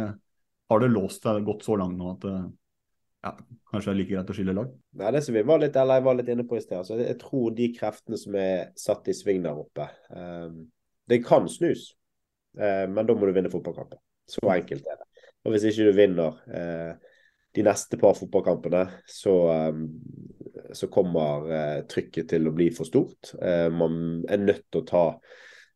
har 0.71 0.83
det 0.83 0.93
låst 0.93 1.27
seg 1.27 1.43
godt 1.47 1.67
så 1.67 1.75
langt 1.81 1.99
nå 1.99 2.13
at 2.13 2.29
uh, 2.29 2.47
ja, 3.25 3.33
kanskje 3.73 3.89
det 3.89 3.93
er 3.93 3.99
like 3.99 4.13
greit 4.13 4.31
å 4.31 4.37
skille 4.37 4.55
lag? 4.55 4.71
Nei, 5.01 5.13
det 5.17 5.25
som 5.25 5.35
vi 5.35 5.45
var 5.49 5.59
litt, 5.59 5.75
eller 5.75 5.99
jeg 5.99 6.07
var 6.07 6.19
litt 6.21 6.31
inne 6.31 6.47
på 6.47 6.59
i 6.59 6.63
sted, 6.63 6.79
altså, 6.79 7.01
jeg 7.01 7.19
tror 7.19 7.51
de 7.57 7.69
kreftene 7.75 8.21
som 8.21 8.39
er 8.39 8.67
satt 8.79 9.11
i 9.11 9.15
sving 9.17 9.43
der 9.43 9.59
oppe 9.59 9.89
um, 10.13 10.67
Det 11.09 11.23
kan 11.27 11.49
snus, 11.51 11.89
Uh, 12.57 12.87
men 12.89 13.05
da 13.05 13.13
må 13.13 13.27
du 13.27 13.35
vinne 13.35 13.51
fotballkampen. 13.53 13.99
Så 14.25 14.41
enkelt 14.49 14.87
er 14.89 14.97
det. 14.97 15.06
Og 15.47 15.55
hvis 15.55 15.69
ikke 15.69 15.87
du 15.87 15.95
vinner 15.95 16.39
eh, 16.51 16.93
de 17.55 17.63
neste 17.63 17.97
par 17.99 18.17
fotballkampene, 18.17 18.83
så, 19.07 19.35
eh, 19.53 20.73
så 20.75 20.89
kommer 20.91 21.47
eh, 21.47 21.81
trykket 21.87 22.33
til 22.33 22.49
å 22.49 22.55
bli 22.55 22.67
for 22.75 22.89
stort. 22.89 23.31
Eh, 23.39 23.69
man 23.71 24.25
er 24.27 24.43
nødt 24.43 24.65
til 24.67 24.83
å 24.83 24.87
ta 24.89 25.03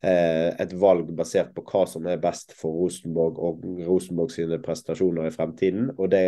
eh, 0.04 0.50
et 0.60 0.76
valg 0.82 1.14
basert 1.16 1.54
på 1.56 1.64
hva 1.72 1.86
som 1.88 2.10
er 2.12 2.20
best 2.20 2.52
for 2.60 2.84
Rosenborg 2.84 3.40
og 3.40 3.64
Rosenborg 3.88 4.36
sine 4.36 4.60
prestasjoner 4.60 5.30
i 5.30 5.36
fremtiden. 5.38 5.94
og 5.96 6.12
da, 6.12 6.20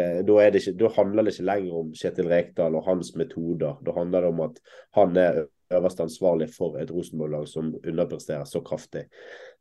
handler 0.95 1.27
det 1.27 1.35
ikke 1.35 1.49
lenger 1.51 1.81
om 1.81 1.91
Kjetil 1.99 2.31
Rekdal 2.31 2.79
og 2.79 2.87
hans 2.87 3.11
metoder. 3.19 3.75
Da 3.83 3.97
handler 3.99 4.23
det 4.23 4.31
om 4.31 4.45
at 4.47 4.63
han 4.95 5.19
er 5.19 5.43
øverste 5.77 6.05
ansvarlig 6.05 6.49
for 6.53 6.77
et 6.81 6.91
Rosenborg-lag 6.93 7.47
som 7.49 7.71
underpresterer 7.75 8.45
så 8.49 8.61
kraftig. 8.65 9.05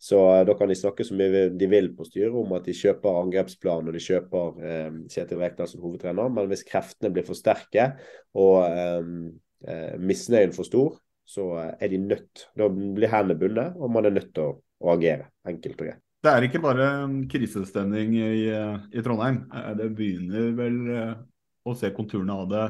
Så 0.01 0.19
uh, 0.21 0.43
Da 0.47 0.57
kan 0.59 0.71
de 0.71 0.79
snakke 0.79 1.07
så 1.07 1.17
mye 1.19 1.49
de 1.59 1.69
vil 1.71 1.93
på 1.97 2.07
styret 2.09 2.37
om 2.39 2.55
at 2.57 2.67
de 2.69 2.77
kjøper 2.77 3.21
angrepsplan 3.23 3.89
og 3.89 3.97
de 3.97 4.03
kjøper 4.03 4.61
eh, 4.67 5.01
Kjetil 5.13 5.41
Rekdal 5.41 5.71
som 5.71 5.83
hovedtrener, 5.85 6.31
men 6.33 6.51
hvis 6.51 6.67
kreftene 6.69 7.13
blir 7.15 7.27
for 7.27 7.39
sterke 7.39 7.93
og 8.39 8.65
eh, 8.67 9.97
misnøyen 10.03 10.55
for 10.55 10.67
stor, 10.67 10.97
så 11.29 11.49
er 11.79 11.93
de 11.93 12.01
nødt. 12.03 12.49
Da 12.59 12.67
blir 12.69 13.11
hendene 13.13 13.39
bundet, 13.39 13.77
og 13.79 13.93
man 13.95 14.09
er 14.09 14.17
nødt 14.17 14.33
til 14.35 14.49
å, 14.49 14.57
å 14.83 14.95
agere. 14.97 15.29
Enkelt 15.49 15.79
og 15.79 15.87
greit. 15.87 16.03
Det 16.23 16.31
er 16.31 16.47
ikke 16.47 16.63
bare 16.63 16.89
krisestemning 17.31 18.13
i, 18.15 18.51
i 18.51 19.03
Trondheim. 19.03 19.41
Det 19.79 19.89
begynner 19.95 20.53
vel 20.59 20.77
å 21.67 21.75
se 21.79 21.91
konturene 21.95 22.37
av 22.43 22.51
det 22.51 22.67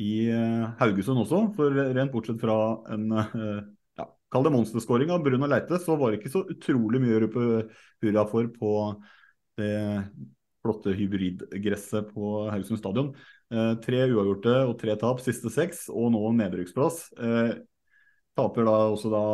i 0.00 0.26
eh, 0.32 0.66
Haugesund 0.80 1.22
også. 1.22 1.40
For 1.56 1.74
rent 1.94 2.12
bortsett 2.14 2.40
fra 2.42 2.58
en 2.94 3.10
eh, 3.20 3.58
ja, 4.00 4.08
kall 4.32 4.46
det 4.46 4.54
monsterskåring 4.54 5.12
av 5.14 5.24
Bruno 5.26 5.50
Leite, 5.50 5.78
så 5.82 5.98
var 6.00 6.12
det 6.12 6.22
ikke 6.22 6.34
så 6.34 6.44
utrolig 6.50 7.02
mye 7.02 7.18
å 7.18 7.24
rope 7.26 7.50
hurra 8.04 8.26
for 8.30 8.50
på 8.54 8.72
det 9.60 9.74
flotte 10.64 10.94
hybridgresset 10.96 12.10
på 12.14 12.34
Haugesund 12.48 12.80
stadion. 12.80 13.12
Eh, 13.52 13.72
tre 13.84 14.06
uavgjorte 14.08 14.56
og 14.64 14.76
tre 14.80 14.96
tap 15.00 15.20
siste 15.22 15.52
seks, 15.52 15.86
og 15.92 16.12
nå 16.14 16.22
nedrykksplass. 16.40 17.06
Eh, 17.20 17.54
taper 18.34 18.66
da 18.66 18.76
også 18.90 19.12
da 19.12 19.24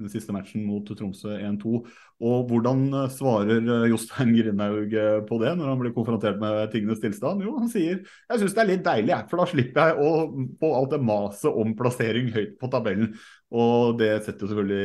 den 0.00 0.08
siste 0.08 0.32
matchen 0.32 0.64
mot 0.64 0.88
Tromsø 0.88 1.34
1-2. 1.36 1.82
Og 2.24 2.48
hvordan 2.48 2.84
eh, 2.96 3.08
svarer 3.12 3.60
eh, 3.60 3.86
Jostein 3.90 4.32
Grindhaug 4.36 4.94
eh, 4.96 5.18
på 5.28 5.38
det 5.42 5.52
når 5.58 5.72
han 5.72 5.80
blir 5.82 5.94
konfrontert 5.96 6.40
med 6.40 6.72
tingenes 6.72 7.02
tilstand? 7.02 7.44
Jo, 7.44 7.56
han 7.60 7.70
sier 7.72 8.00
jeg 8.00 8.40
syns 8.42 8.56
det 8.56 8.62
er 8.64 8.70
litt 8.70 8.84
deilig, 8.86 9.18
for 9.30 9.42
da 9.42 9.48
slipper 9.50 9.90
jeg 9.90 10.06
å 10.08 10.12
få 10.60 10.74
alt 10.78 10.94
det 10.94 11.02
maset 11.04 11.62
om 11.62 11.74
plassering 11.78 12.30
høyt 12.34 12.56
på 12.60 12.70
tabellen. 12.72 13.12
Og 13.52 13.98
det 14.00 14.14
setter 14.24 14.48
selvfølgelig 14.48 14.84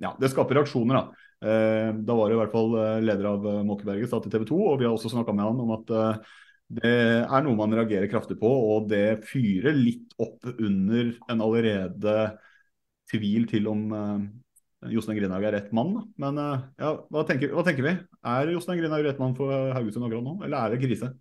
Ja, 0.00 0.14
det 0.16 0.30
skaper 0.32 0.60
reaksjoner, 0.60 1.00
da. 1.00 1.26
Da 1.40 2.14
var 2.16 2.28
det 2.28 2.34
i 2.34 2.38
hvert 2.38 2.52
fall 2.52 2.74
leder 3.00 3.26
av 3.30 3.44
Måkeberget 3.64 4.10
sa 4.10 4.18
til 4.20 4.32
TV 4.32 4.42
2, 4.48 4.56
og 4.72 4.74
vi 4.80 4.84
har 4.84 4.92
også 4.92 5.12
snakka 5.12 5.32
med 5.32 5.46
han 5.46 5.62
om 5.62 5.72
at 5.76 5.92
det 6.80 6.92
er 6.92 7.44
noe 7.44 7.56
man 7.58 7.72
reagerer 7.74 8.08
kraftig 8.12 8.36
på, 8.40 8.48
og 8.48 8.88
det 8.92 9.22
fyrer 9.28 9.76
litt 9.76 10.12
opp 10.20 10.44
under 10.52 11.14
en 11.32 11.44
allerede 11.44 12.16
tvil 13.10 13.48
til 13.50 13.66
om 13.70 13.82
uh, 13.94 14.20
Jostein 14.90 15.18
Grindhaug 15.18 15.44
er 15.46 15.56
rett 15.58 15.72
mann. 15.76 15.96
Men 16.20 16.38
uh, 16.40 16.68
ja, 16.80 16.94
hva 17.12 17.24
tenker, 17.28 17.52
hva 17.54 17.64
tenker, 17.66 17.86
vi? 17.86 17.96
Er 18.34 18.52
Jostein 18.54 18.80
Grindhaug 18.80 19.04
rett 19.06 19.20
mann 19.20 19.36
for 19.38 19.52
Haugesund 19.76 20.06
akkurat 20.06 20.26
nå, 20.26 20.38
eller 20.46 20.56
er 20.60 20.74
det 20.74 20.80
krise? 20.84 21.12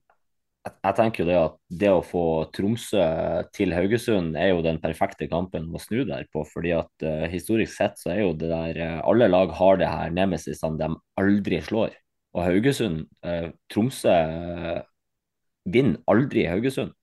Jeg 0.69 0.95
tenker 0.97 1.23
jo 1.23 1.27
det 1.29 1.37
at 1.39 1.55
det 1.81 1.89
å 1.95 2.03
få 2.03 2.23
Tromsø 2.53 3.03
til 3.55 3.71
Haugesund 3.73 4.35
er 4.37 4.51
jo 4.51 4.59
den 4.61 4.77
perfekte 4.83 5.29
kampen 5.31 5.69
å 5.71 5.79
snu 5.81 6.03
der 6.05 6.27
på. 6.33 6.43
fordi 6.45 6.75
at 6.77 7.07
uh, 7.07 7.25
historisk 7.31 7.73
sett 7.77 7.97
så 8.01 8.13
er 8.13 8.21
jo 8.25 8.35
det 8.37 8.51
der 8.51 8.99
Alle 8.99 9.29
lag 9.31 9.55
har 9.55 9.79
det 9.79 9.89
her 9.89 10.13
nemesisene 10.13 10.77
de 10.79 10.91
aldri 11.19 11.61
slår. 11.65 11.95
Og 12.37 12.45
Haugesund 12.45 13.07
Tromsø 13.73 14.13
vinner 15.65 16.03
aldri 16.11 16.45
Haugesund. 16.45 16.93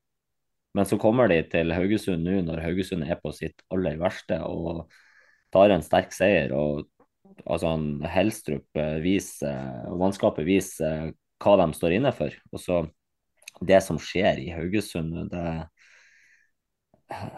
Men 0.77 0.89
så 0.89 0.99
kommer 1.01 1.31
de 1.33 1.41
til 1.49 1.73
Haugesund 1.73 2.27
nå 2.27 2.43
når 2.45 2.61
Haugesund 2.65 3.07
er 3.07 3.19
på 3.23 3.33
sitt 3.35 3.63
aller 3.73 3.97
verste 4.01 4.43
og 4.45 4.85
tar 5.55 5.73
en 5.73 5.85
sterk 5.85 6.13
seier. 6.13 6.53
og 6.53 6.85
altså 7.45 7.73
Helstrup 8.13 8.81
eh, 8.81 8.99
viser, 9.05 9.87
mannskapet 9.97 10.47
viser 10.49 11.15
hva 11.43 11.57
de 11.61 11.67
står 11.77 11.97
inne 11.99 12.13
for. 12.17 12.35
Og 12.53 12.61
så 12.61 12.83
det 13.65 13.81
som 13.85 14.01
skjer 14.01 14.41
i 14.43 14.53
Haugesund 14.53 15.17
det, 15.33 15.47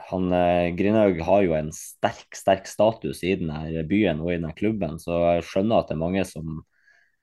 han, 0.08 0.32
eh, 0.32 0.74
Grinaug 0.74 1.20
har 1.22 1.42
jo 1.44 1.54
en 1.58 1.70
sterk 1.74 2.34
sterk 2.36 2.66
status 2.70 3.22
i 3.22 3.36
denne 3.38 3.84
byen 3.88 4.22
og 4.24 4.32
i 4.32 4.38
denne 4.38 4.54
klubben, 4.56 4.98
så 5.02 5.18
jeg 5.36 5.46
skjønner 5.50 5.82
at 5.82 5.90
det 5.90 5.98
er 5.98 6.04
mange 6.04 6.24
som 6.28 6.62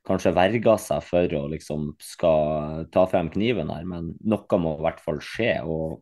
kanskje 0.05 0.35
verga 0.35 0.75
seg 0.81 1.03
for 1.05 1.37
å 1.37 1.45
liksom 1.51 1.91
skal 2.01 2.85
ta 2.93 3.05
frem 3.09 3.31
kniven 3.33 3.71
her, 3.73 3.85
men 3.89 4.13
noe 4.23 4.59
må 4.61 4.75
i 4.77 4.85
hvert 4.85 5.01
fall 5.03 5.21
skje. 5.23 5.57
og 5.63 6.01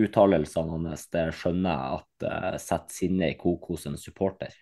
uttalelsene 0.00 0.74
hans 0.74 1.06
det 1.14 1.28
skjønner 1.38 1.70
jeg 1.70 1.98
at 1.98 2.26
uh, 2.26 2.54
setter 2.58 2.94
sinne 2.94 3.30
i 3.30 3.36
kok 3.38 3.68
hos 3.70 3.86
en 3.90 3.98
supporter. 4.00 4.54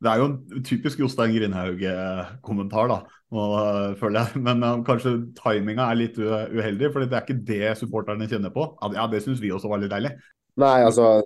Det 0.00 0.08
er 0.08 0.22
jo 0.22 0.30
en 0.30 0.64
typisk 0.64 1.02
Jostein 1.02 1.34
Grindhaug-kommentar, 1.34 2.88
da, 2.88 2.96
og, 3.30 3.54
uh, 3.54 3.92
føler 4.00 4.22
jeg. 4.22 4.40
Men 4.46 4.64
uh, 4.64 4.80
kanskje 4.86 5.14
timinga 5.38 5.90
er 5.90 6.00
litt 6.00 6.18
uheldig, 6.18 6.90
for 6.90 7.04
det 7.04 7.18
er 7.18 7.26
ikke 7.26 7.44
det 7.52 7.76
supporterne 7.78 8.28
kjenner 8.30 8.54
på. 8.54 8.66
Ja, 8.96 9.06
Det 9.12 9.22
syns 9.24 9.42
vi 9.42 9.52
også 9.54 9.70
var 9.70 9.82
litt 9.82 9.92
deilig. 9.92 10.16
Nei, 10.60 10.80
altså 10.82 11.20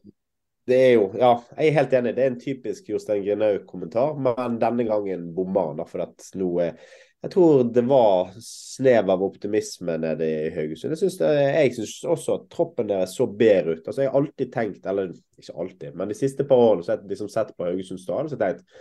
det 0.69 0.77
er 0.81 0.93
jo, 0.95 1.09
ja, 1.21 1.33
Jeg 1.59 1.69
er 1.69 1.75
helt 1.79 1.95
enig, 1.97 2.13
det 2.17 2.23
er 2.25 2.31
en 2.33 2.41
typisk 2.41 2.87
Jostein 2.89 3.25
Grindhaug-kommentar, 3.25 4.15
men 4.21 4.61
denne 4.61 4.87
gangen 4.89 5.27
bommer 5.37 5.73
han. 5.73 5.85
For 5.89 6.05
at 6.05 6.29
nå 6.41 6.51
er 6.65 6.79
jeg 7.25 7.33
tror 7.33 7.63
det 7.73 7.83
var 7.89 8.35
snev 8.45 9.11
av 9.15 9.23
optimisme 9.25 9.95
nede 10.03 10.27
i 10.29 10.51
Haugesund. 10.53 10.93
Jeg 10.93 11.01
syns, 11.01 11.79
syns 11.79 11.95
også 12.05 12.35
at 12.37 12.51
troppen 12.53 12.91
deres 12.91 13.15
så 13.17 13.25
bedre 13.25 13.79
ut. 13.79 13.87
Altså, 13.87 14.03
Jeg 14.03 14.11
har 14.11 14.19
alltid 14.21 14.51
tenkt, 14.53 14.85
eller 14.87 15.15
ikke 15.41 15.55
alltid, 15.65 15.95
men 15.97 16.13
de 16.13 16.19
siste 16.19 16.45
par 16.45 16.61
årene 16.61 16.85
så 16.85 16.93
har 16.93 17.01
jeg 17.01 17.15
liksom 17.15 17.31
sett 17.33 17.55
på 17.57 17.65
Haugesund 17.65 18.03
stadion 18.03 18.29
så 18.29 18.37
har 18.37 18.53
jeg 18.53 18.59
tenkt 18.59 18.77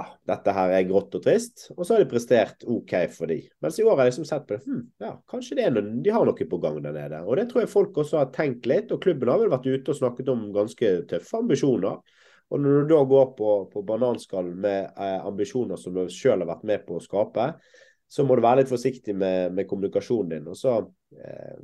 ja, 0.00 0.06
dette 0.30 0.54
her 0.56 0.72
er 0.72 0.86
grått 0.88 1.18
og 1.18 1.24
trist. 1.24 1.66
Og 1.74 1.82
så 1.84 1.94
har 1.94 2.00
de 2.00 2.08
prestert 2.08 2.64
OK 2.64 2.94
for 3.12 3.28
de. 3.28 3.42
Mens 3.60 3.76
i 3.76 3.84
år 3.84 3.98
har 3.98 4.06
jeg 4.06 4.14
liksom 4.14 4.28
sett 4.30 4.46
på 4.48 4.56
det. 4.56 4.62
Hm, 4.64 4.86
ja, 5.04 5.10
kanskje 5.28 5.58
det 5.58 5.66
er 5.66 5.74
noen, 5.74 5.98
de 6.04 6.14
har 6.14 6.24
noe 6.24 6.48
på 6.54 6.60
gang 6.62 6.78
der 6.80 6.96
nede. 6.96 7.20
Og 7.26 7.36
det 7.36 7.50
tror 7.50 7.64
jeg 7.64 7.72
folk 7.74 8.00
også 8.00 8.22
har 8.22 8.32
tenkt 8.32 8.68
litt. 8.70 8.94
Og 8.94 9.02
klubben 9.04 9.28
har 9.28 9.42
vel 9.42 9.52
vært 9.52 9.68
ute 9.68 9.92
og 9.92 9.98
snakket 10.00 10.32
om 10.32 10.48
ganske 10.56 10.94
tøffe 11.10 11.42
ambisjoner. 11.42 12.00
Og 12.50 12.60
når 12.62 12.82
du 12.82 12.94
da 12.94 13.00
går 13.06 13.32
på, 13.38 13.50
på 13.70 13.82
bananskall 13.86 14.50
med 14.58 14.90
eh, 14.98 15.18
ambisjoner 15.26 15.78
som 15.78 15.94
du 15.94 16.04
sjøl 16.10 16.42
har 16.42 16.50
vært 16.50 16.66
med 16.66 16.84
på 16.86 16.98
å 16.98 17.04
skape, 17.04 17.52
så 18.10 18.26
må 18.26 18.34
du 18.34 18.42
være 18.42 18.64
litt 18.64 18.72
forsiktig 18.72 19.14
med, 19.14 19.54
med 19.54 19.68
kommunikasjonen 19.70 20.32
din. 20.34 20.48
Og 20.50 20.58
så, 20.58 20.80
eh, 21.14 21.58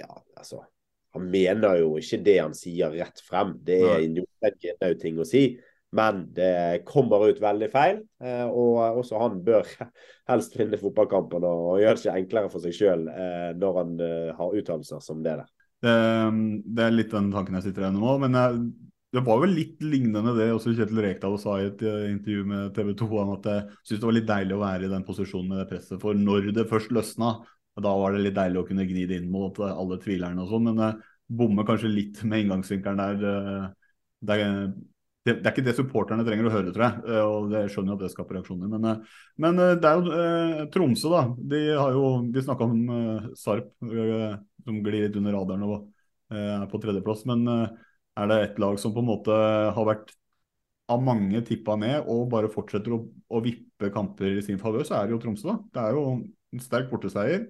ja, 0.00 0.10
altså 0.36 0.64
Han 1.12 1.26
mener 1.28 1.76
jo 1.76 1.98
ikke 2.00 2.22
det 2.24 2.38
han 2.40 2.54
sier 2.56 2.94
rett 2.96 3.18
frem. 3.20 3.50
Det 3.60 3.82
er 3.84 4.00
en 4.00 4.98
ting 4.98 5.18
å 5.20 5.26
si. 5.28 5.42
Men 5.92 6.22
det 6.32 6.84
kommer 6.88 7.28
ut 7.28 7.40
veldig 7.40 7.68
feil. 7.68 7.98
Eh, 8.24 8.46
og 8.48 9.02
også 9.02 9.20
han 9.20 9.42
bør 9.44 9.68
helst 10.30 10.56
vinne 10.56 10.80
fotballkampen 10.80 11.44
og 11.44 11.82
gjøre 11.82 11.98
det 11.98 12.06
ikke 12.06 12.20
enklere 12.22 12.52
for 12.52 12.64
seg 12.64 12.76
sjøl 12.76 13.04
eh, 13.12 13.50
når 13.60 13.76
han 13.78 13.98
eh, 14.00 14.30
har 14.38 14.56
uttalelser 14.56 15.04
som 15.04 15.20
det 15.24 15.36
der. 15.42 15.50
Det, 15.82 15.92
det, 16.64 16.86
er 16.86 16.96
litt 16.96 17.12
den 17.12 17.28
tanken 17.34 17.58
jeg 17.58 17.68
sitter 17.68 17.84
igjen 17.84 17.98
med 17.98 18.06
nå. 18.06 18.16
Men 18.24 18.38
jeg 18.40 18.64
det 19.12 19.20
var 19.20 19.42
vel 19.42 19.52
litt 19.52 19.82
lignende 19.84 20.32
det 20.38 20.48
også 20.54 20.72
Kjetil 20.72 21.02
Rekdal 21.04 21.34
sa 21.40 21.58
i 21.60 21.66
et 21.68 21.82
uh, 21.84 22.04
intervju 22.08 22.44
med 22.48 22.70
TV 22.76 22.92
2 22.96 23.08
om 23.20 23.32
at 23.34 23.48
jeg 23.50 23.64
syntes 23.82 23.98
det 24.00 24.08
var 24.08 24.16
litt 24.16 24.30
deilig 24.30 24.54
å 24.56 24.62
være 24.62 24.86
i 24.86 24.92
den 24.92 25.04
posisjonen 25.04 25.50
med 25.52 25.60
det 25.60 25.66
presset. 25.68 25.98
For 26.00 26.16
når 26.16 26.48
det 26.56 26.70
først 26.70 26.94
løsna, 26.96 27.34
da 27.84 27.92
var 28.00 28.16
det 28.16 28.22
litt 28.24 28.38
deilig 28.38 28.62
å 28.62 28.68
kunne 28.68 28.86
gni 28.88 29.04
det 29.10 29.18
inn 29.20 29.28
mot 29.32 29.60
uh, 29.60 29.74
alle 29.74 30.00
tvilerne 30.00 30.40
og 30.40 30.48
sånn. 30.54 30.70
Men 30.70 30.80
uh, 30.80 31.12
bommer 31.28 31.68
kanskje 31.68 31.92
litt 31.92 32.24
med 32.24 32.46
inngangsvinkelen 32.46 33.04
der. 33.04 33.20
Det, 33.20 34.38
er, 34.38 34.64
det, 35.28 35.36
det, 35.36 35.36
er 35.44 35.52
ikke 35.52 35.66
det 35.68 35.76
supporterne 35.76 36.24
trenger 36.24 36.48
å 36.48 36.56
høre, 36.56 36.72
tror 36.72 36.88
jeg. 36.88 37.20
og 37.28 37.52
det 37.52 37.62
skjønner 37.68 37.92
jo 37.92 38.00
at 38.00 38.06
det 38.06 38.12
skaper 38.16 38.40
reaksjoner. 38.40 38.72
Men, 38.72 39.06
men 39.44 39.62
det 39.76 39.92
er 39.92 40.00
jo 40.00 40.66
Tromsø, 40.72 41.12
da. 41.12 41.22
De 41.52 41.64
har 41.68 41.96
jo 41.96 42.10
de 42.32 42.48
snakka 42.48 42.68
om 42.68 43.32
Sarp, 43.36 43.72
som 43.80 44.84
glir 44.84 45.06
litt 45.06 45.16
under 45.20 45.36
radaren 45.36 45.64
og 45.68 45.88
er 46.32 46.68
på 46.68 46.80
tredjeplass. 46.80 47.24
men 47.28 47.48
er 48.18 48.28
det 48.28 48.38
et 48.42 48.60
lag 48.60 48.76
som 48.80 48.92
på 48.94 49.02
en 49.02 49.08
måte 49.08 49.36
har 49.76 49.88
vært 49.88 50.12
av 50.92 51.02
mange 51.04 51.40
tippa 51.46 51.76
ned 51.80 52.08
og 52.10 52.28
bare 52.32 52.50
fortsetter 52.52 52.94
å, 52.96 53.00
å 53.06 53.40
vippe 53.44 53.90
kamper 53.94 54.38
i 54.38 54.44
sin 54.44 54.60
favør, 54.60 54.84
så 54.86 54.98
er 54.98 55.08
det 55.08 55.16
jo 55.16 55.22
Tromsø. 55.22 55.48
da. 55.48 55.56
Det 55.72 55.84
er 55.86 55.96
jo 55.96 56.04
en 56.12 56.62
sterk 56.62 56.90
borteseier. 56.92 57.46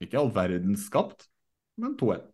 Ikke 0.00 0.18
all 0.20 0.30
verdens 0.32 0.86
skapt, 0.88 1.28
men 1.80 1.94
2-1. 2.00 2.24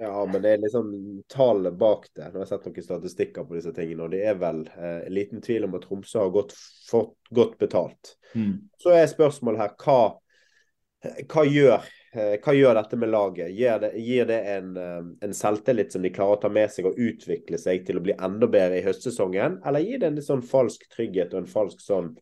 Ja, 0.00 0.26
men 0.28 0.42
det 0.44 0.50
er 0.52 0.60
liksom 0.60 0.90
tallet 1.32 1.76
bak 1.80 2.08
det. 2.16 2.26
Nå 2.28 2.40
har 2.40 2.44
jeg 2.44 2.50
sett 2.50 2.66
noen 2.68 2.84
statistikker 2.84 3.46
på 3.48 3.56
disse 3.56 3.72
tingene, 3.76 4.04
og 4.04 4.12
det 4.12 4.22
er 4.28 4.36
vel 4.40 4.66
eh, 4.76 5.06
liten 5.12 5.40
tvil 5.44 5.64
om 5.68 5.76
at 5.78 5.86
Tromsø 5.86 6.20
har 6.20 6.32
gått, 6.34 6.52
fått 6.88 7.30
godt 7.36 7.56
betalt. 7.62 8.16
Mm. 8.36 8.66
Så 8.80 8.92
er 8.92 9.08
spørsmålet 9.08 9.62
her 9.62 9.76
hva, 9.80 10.00
hva 11.32 11.46
gjør 11.48 11.88
hva 12.16 12.52
gjør 12.54 12.76
dette 12.78 12.96
med 12.98 13.10
laget? 13.12 13.50
Gir 13.52 13.80
det, 13.82 13.90
gir 14.00 14.28
det 14.28 14.38
en, 14.54 14.76
eh, 14.80 15.08
en, 15.26 15.34
selvtillit 15.34 15.92
som 15.92 16.04
de 16.04 16.12
klarer 16.14 16.38
å 16.38 16.42
ta 16.42 16.50
med 16.52 16.70
seg 16.72 16.88
og 16.88 17.00
utvikle 17.00 17.58
seg 17.60 17.86
til 17.86 18.00
å 18.00 18.04
bli 18.04 18.14
enda 18.16 18.48
bedre 18.50 18.78
i 18.80 18.84
høstsesongen? 18.86 19.60
Eller 19.66 19.84
gir 19.84 20.00
det 20.00 20.10
en 20.10 20.16
litt 20.18 20.28
sånn 20.28 20.44
falsk 20.44 20.86
trygghet 20.92 21.34
og 21.34 21.42
en 21.42 21.50
falsk, 21.50 21.82
sånn, 21.84 22.12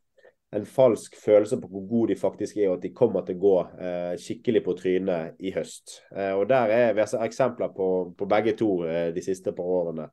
en 0.54 0.66
falsk 0.66 1.18
følelse 1.18 1.60
på 1.62 1.70
hvor 1.70 1.84
gode 1.90 2.14
de 2.14 2.18
faktisk 2.20 2.58
er, 2.58 2.70
og 2.70 2.78
at 2.78 2.86
de 2.86 2.94
kommer 2.96 3.26
til 3.26 3.38
å 3.38 3.44
gå 3.44 3.54
eh, 3.86 4.14
skikkelig 4.22 4.64
på 4.66 4.76
trynet 4.80 5.44
i 5.44 5.54
høst? 5.54 6.00
Eh, 6.14 6.32
og 6.32 6.48
der 6.50 6.74
er 6.74 6.96
Vi 6.96 7.04
har 7.04 7.28
eksempler 7.28 7.74
på, 7.76 7.90
på 8.18 8.30
begge 8.30 8.56
to 8.58 8.72
eh, 8.88 9.12
de 9.14 9.24
siste 9.24 9.54
par 9.54 9.70
årene. 9.78 10.10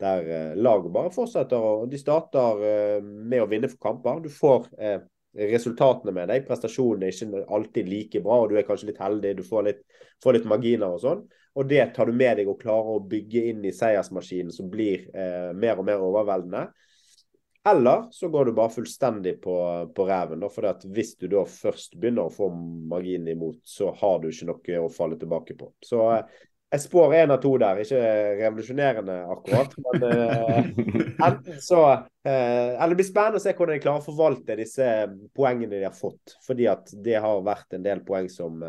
Der 0.00 0.26
eh, 0.26 0.52
laget 0.56 0.92
bare 0.94 1.14
fortsetter. 1.14 1.56
og 1.60 1.90
De 1.90 1.98
starter 2.00 3.00
med 3.02 3.42
å 3.42 3.48
vinne 3.50 3.70
for 3.70 3.82
kamper. 3.90 4.22
Du 4.24 4.30
får 4.32 4.70
resultatene 5.36 6.14
med 6.14 6.30
deg. 6.30 6.46
Prestasjonen 6.46 7.06
er 7.06 7.14
ikke 7.14 7.44
alltid 7.54 7.90
like 7.90 8.22
bra, 8.24 8.40
og 8.42 8.50
du 8.50 8.58
er 8.58 8.66
kanskje 8.66 8.90
litt 8.90 9.02
heldig, 9.02 9.36
du 9.38 9.44
får 9.46 9.68
litt, 9.68 9.84
får 10.22 10.38
litt 10.38 10.48
marginer 10.50 10.96
og 10.96 11.02
sånn. 11.04 11.24
Og 11.58 11.66
det 11.70 11.82
tar 11.96 12.06
du 12.06 12.14
med 12.14 12.38
deg 12.38 12.50
og 12.50 12.60
klarer 12.60 12.96
å 12.96 13.06
bygge 13.10 13.48
inn 13.50 13.64
i 13.66 13.74
seiersmaskinen 13.74 14.54
som 14.54 14.70
blir 14.70 15.08
eh, 15.10 15.50
mer 15.56 15.80
og 15.80 15.86
mer 15.88 16.02
overveldende. 16.02 16.68
Eller 17.70 18.06
så 18.14 18.30
går 18.32 18.48
du 18.48 18.52
bare 18.56 18.72
fullstendig 18.72 19.34
på, 19.42 19.54
på 19.96 20.04
reven. 20.08 20.46
For 20.48 20.86
hvis 20.94 21.16
du 21.20 21.26
da 21.28 21.42
først 21.44 21.98
begynner 22.00 22.30
å 22.30 22.32
få 22.32 22.48
marginen 22.54 23.34
imot, 23.34 23.60
så 23.68 23.90
har 24.00 24.22
du 24.22 24.30
ikke 24.30 24.48
noe 24.48 24.78
å 24.86 24.92
falle 24.94 25.18
tilbake 25.20 25.58
på. 25.58 25.68
Så 25.84 26.06
eh, 26.14 26.38
jeg 26.70 26.82
spår 26.84 27.14
én 27.18 27.32
av 27.34 27.40
to 27.42 27.50
der. 27.58 27.80
Ikke 27.82 28.00
revolusjonerende 28.38 29.16
akkurat, 29.34 29.72
men 29.86 30.04
uh, 30.06 30.58
enten 31.26 31.58
så 31.62 31.80
uh, 31.90 32.28
Eller 32.30 32.92
det 32.92 33.00
blir 33.00 33.08
spennende 33.08 33.40
å 33.40 33.42
se 33.42 33.54
hvordan 33.56 33.74
de 33.74 33.82
klarer 33.82 34.04
å 34.04 34.06
forvalte 34.06 34.58
disse 34.60 34.86
poengene 35.36 35.72
de 35.74 35.82
har 35.88 35.96
fått. 35.96 36.36
Fordi 36.46 36.68
at 36.70 36.94
det 37.04 37.18
har 37.24 37.42
vært 37.46 37.78
en 37.78 37.86
del 37.86 38.04
poeng 38.06 38.30
som, 38.30 38.62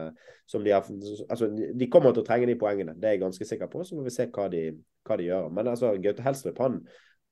som 0.50 0.66
de 0.66 0.74
har 0.74 0.88
Altså, 1.30 1.52
de 1.52 1.92
kommer 1.94 2.16
til 2.16 2.24
å 2.24 2.28
trenge 2.28 2.50
de 2.50 2.58
poengene, 2.60 2.98
det 2.98 3.10
er 3.10 3.18
jeg 3.18 3.26
ganske 3.28 3.50
sikker 3.54 3.70
på. 3.72 3.86
Så 3.86 4.00
må 4.00 4.08
vi 4.08 4.16
se 4.16 4.30
hva 4.34 4.50
de, 4.52 4.66
hva 5.08 5.22
de 5.22 5.30
gjør. 5.30 5.54
Men 5.54 5.74
altså, 5.76 5.94
Gaute 6.02 6.26
Helstrup 6.26 6.62
han 6.66 6.82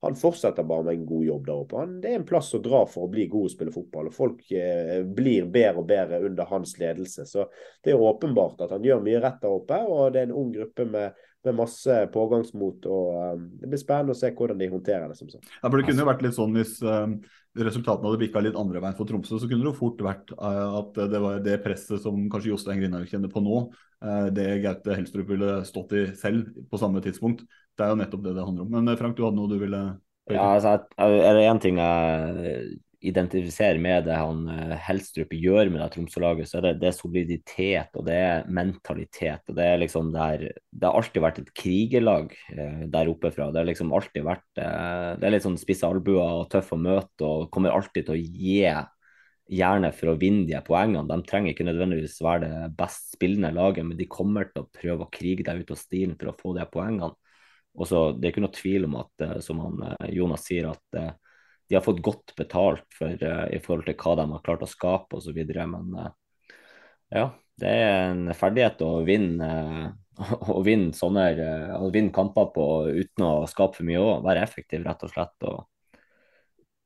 han 0.02 0.16
fortsetter 0.16 0.64
bare 0.64 0.84
med 0.84 0.94
en 0.94 1.06
god 1.06 1.26
jobb 1.26 1.46
der 1.46 1.62
oppe. 1.62 1.80
Han, 1.82 1.98
det 2.00 2.14
er 2.14 2.22
en 2.22 2.28
plass 2.28 2.54
å 2.56 2.62
dra 2.64 2.86
for 2.88 3.06
å 3.06 3.12
bli 3.12 3.26
god 3.32 3.50
og 3.50 3.52
spille 3.52 3.74
fotball. 3.74 4.08
og 4.08 4.16
Folk 4.16 4.46
eh, 4.56 5.02
blir 5.04 5.50
bedre 5.52 5.82
og 5.82 5.90
bedre 5.90 6.22
under 6.24 6.48
hans 6.48 6.78
ledelse. 6.80 7.26
Så 7.28 7.50
Det 7.84 7.92
er 7.92 8.06
åpenbart 8.08 8.64
at 8.64 8.78
han 8.78 8.86
gjør 8.86 9.04
mye 9.04 9.20
rett 9.20 9.42
der 9.44 9.58
oppe. 9.58 9.82
og 9.84 10.14
Det 10.16 10.22
er 10.22 10.30
en 10.30 10.40
ung 10.40 10.54
gruppe 10.56 10.86
med, 10.88 11.20
med 11.44 11.60
masse 11.60 12.00
pågangsmot. 12.16 12.88
og 12.88 13.36
um, 13.36 13.44
Det 13.60 13.74
blir 13.74 13.84
spennende 13.84 14.16
å 14.16 14.22
se 14.22 14.32
hvordan 14.32 14.64
de 14.64 14.72
håndterer 14.72 15.12
det. 15.12 15.20
som 15.20 15.36
sagt. 15.36 15.52
Ja, 15.60 15.68
for 15.68 15.76
Det 15.76 15.90
kunne 15.90 16.08
jo 16.08 16.12
vært 16.14 16.24
litt 16.24 16.40
sånn 16.40 16.56
hvis 16.56 16.80
um, 16.80 17.20
resultatene 17.60 18.08
hadde 18.08 18.24
bikka 18.24 18.48
litt 18.48 18.60
andre 18.64 18.80
veien 18.80 18.96
for 18.96 19.10
Tromsø, 19.10 19.36
så 19.36 19.52
kunne 19.52 19.66
det 19.68 19.74
jo 19.74 19.80
fort 19.84 20.00
vært 20.00 20.32
uh, 20.40 20.80
at 20.80 21.06
det 21.12 21.26
var 21.28 21.44
det 21.44 21.60
presset 21.66 22.00
som 22.08 22.24
kanskje 22.32 22.54
Jostein 22.54 22.80
Grindhaug 22.80 23.12
kjenner 23.12 23.32
på 23.32 23.44
nå, 23.44 23.68
det 24.32 24.62
Gaute 24.64 24.96
Helstrup 24.96 25.28
ville 25.28 25.58
stått 25.68 25.92
i 25.92 26.06
selv 26.16 26.54
på 26.72 26.80
samme 26.80 27.02
tidspunkt. 27.04 27.42
Det 27.80 27.88
er 27.88 27.96
jo 27.96 28.02
nettopp 28.02 28.28
det 28.28 28.36
det 28.36 28.46
handler 28.46 28.68
om. 28.68 28.76
Men 28.76 28.92
eh, 28.92 29.00
Frank, 29.00 29.16
du 29.16 29.26
hadde 29.26 29.40
noe 29.40 29.52
du 29.52 29.58
ville 29.62 29.82
Ja, 30.30 30.52
altså, 30.60 30.78
er 31.00 31.34
det 31.38 31.48
én 31.48 31.62
ting 31.64 31.80
jeg 31.82 32.78
identifiserer 33.00 33.80
med 33.80 34.04
det 34.10 34.18
han 34.20 34.44
eh, 34.52 34.76
Helstrup 34.90 35.32
gjør 35.32 35.72
med 35.72 35.80
det 35.80 35.88
Tromsø-laget, 35.94 36.50
så 36.50 36.60
er 36.60 36.68
det, 36.68 36.74
det 36.82 36.90
er 36.90 36.98
soliditet 36.98 37.96
og 37.96 38.06
det 38.10 38.18
er 38.20 38.50
mentalitet. 38.52 39.46
og 39.48 39.56
Det 39.56 39.66
er 39.66 39.80
liksom 39.80 40.12
der, 40.14 40.46
det 40.52 40.90
har 40.90 41.00
alltid 41.00 41.24
vært 41.24 41.40
et 41.42 41.54
krigerlag 41.56 42.36
eh, 42.52 42.84
der 42.92 43.12
oppe 43.12 43.32
fra. 43.32 43.48
Det 43.54 43.64
har 43.64 43.72
liksom 43.72 43.96
alltid 43.96 44.28
vært 44.28 44.46
Det 44.60 45.26
er 45.26 45.36
litt 45.36 45.48
sånn 45.48 45.60
spisse 45.62 45.88
albuer 45.88 46.44
og 46.44 46.50
tøff 46.52 46.76
å 46.76 46.82
møte 46.84 47.26
og 47.26 47.50
kommer 47.54 47.74
alltid 47.74 48.10
til 48.10 48.18
å 48.18 48.20
gi 48.20 48.60
gjerne 49.50 49.90
for 49.96 50.12
å 50.12 50.20
vinne 50.20 50.46
de 50.50 50.60
poengene. 50.66 51.08
De 51.10 51.26
trenger 51.26 51.54
ikke 51.54 51.66
nødvendigvis 51.66 52.20
være 52.22 52.46
det 52.46 52.74
best 52.78 53.16
spillende 53.16 53.54
laget, 53.56 53.88
men 53.88 53.98
de 53.98 54.06
kommer 54.12 54.52
til 54.52 54.66
å 54.66 54.70
prøve 54.76 55.08
å 55.08 55.12
krige 55.14 55.48
deg 55.48 55.64
ut 55.64 55.74
av 55.74 55.80
stilen 55.80 56.20
for 56.20 56.32
å 56.32 56.38
få 56.38 56.54
de 56.60 56.68
poengene. 56.70 57.16
Og 57.78 57.88
så, 57.88 58.12
Det 58.12 58.28
er 58.28 58.34
ikke 58.34 58.46
noe 58.46 58.56
tvil 58.56 58.88
om 58.90 58.96
at, 59.00 59.26
eh, 59.26 59.40
som 59.46 59.60
han, 59.64 59.82
eh, 59.92 60.14
Jonas 60.18 60.46
sier, 60.48 60.72
at 60.72 61.00
eh, 61.00 61.12
de 61.70 61.78
har 61.78 61.86
fått 61.86 62.02
godt 62.02 62.34
betalt 62.38 62.88
for, 62.98 63.14
i 63.14 63.60
forhold 63.62 63.86
til 63.86 63.98
hva 64.02 64.16
de 64.18 64.26
har 64.32 64.46
klart 64.46 64.64
å 64.66 64.70
skape 64.70 65.20
osv. 65.20 65.36
Men 65.70 65.92
ja, 67.14 67.28
det 67.62 67.74
er 67.84 67.92
en 68.08 68.32
ferdighet 68.34 68.82
å 68.82 69.04
vinne, 69.06 69.50
å 70.56 70.64
vinne 70.66 70.98
sånne 70.98 71.28
å 71.78 71.92
vinne 71.94 72.10
kamper 72.16 72.50
på 72.56 72.66
uten 72.90 73.28
å 73.28 73.46
skape 73.46 73.78
for 73.78 73.86
mye 73.86 74.02
òg. 74.02 74.26
Være 74.26 74.42
effektiv, 74.48 74.82
rett 74.88 75.06
og 75.06 75.14
slett. 75.14 75.46
Og, 75.46 75.62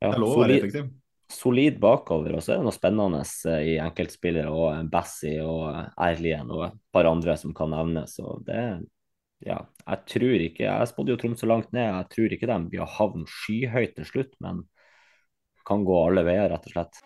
ja, 0.04 0.10
det 0.10 0.12
er 0.12 0.20
lov 0.26 0.36
å 0.36 0.42
være 0.44 0.60
effektiv. 0.60 0.92
Solid 1.32 1.80
bakover, 1.80 2.36
og 2.36 2.44
så 2.44 2.52
er 2.52 2.60
det 2.60 2.68
noe 2.68 2.76
spennende 2.76 3.22
i 3.64 3.78
enkeltspillere 3.82 4.52
og 4.52 4.92
Bassi 4.92 5.38
og 5.40 5.96
Erlien 5.96 6.52
og 6.52 6.68
et 6.68 6.76
par 6.92 7.08
andre 7.08 7.40
som 7.40 7.56
kan 7.56 7.72
nevnes. 7.72 8.20
og 8.20 8.44
det 8.46 8.60
er 8.60 8.84
ja, 9.44 9.60
jeg 9.84 10.00
tror 10.08 10.44
ikke 10.46 10.64
Jeg 10.64 10.88
spådde 10.88 11.12
jo 11.14 11.20
Tromsø 11.20 11.48
langt 11.50 11.74
ned. 11.76 11.84
Jeg 11.84 12.10
tror 12.16 12.36
ikke 12.36 12.48
de 12.48 12.60
blir 12.72 12.94
havne 12.98 13.28
skyhøyt 13.28 13.98
til 13.98 14.08
slutt, 14.08 14.38
men 14.44 14.64
kan 15.68 15.84
gå 15.88 15.98
alle 16.08 16.24
veier, 16.28 16.50
rett 16.52 16.66
og 16.68 16.74
slett. 16.76 17.04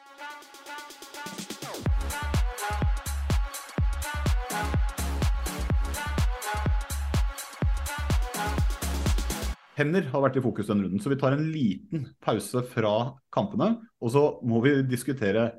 Hender 9.78 10.08
har 10.10 10.24
vært 10.24 10.40
i 10.40 10.42
fokus 10.42 10.72
denne 10.72 10.88
runden, 10.88 11.02
så 11.02 11.12
vi 11.12 11.20
tar 11.22 11.36
en 11.36 11.52
liten 11.54 12.08
pause 12.26 12.64
fra 12.72 12.94
kampene. 13.34 13.76
Og 14.02 14.14
så 14.14 14.24
må 14.42 14.62
vi 14.64 14.74
diskutere 14.90 15.52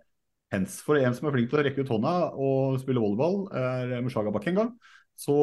hens. 0.51 0.81
For 0.83 0.99
en 0.99 1.15
som 1.15 1.29
er 1.29 1.37
flink 1.37 1.53
til 1.53 1.61
å 1.61 1.67
rekke 1.67 1.85
ut 1.87 1.93
hånda 1.95 2.15
og 2.35 2.81
spille 2.83 3.03
volleyball, 3.03 3.45
er 3.55 4.03
Mushaga 4.03 4.35
Bakenga. 4.35 4.73
Så 5.15 5.39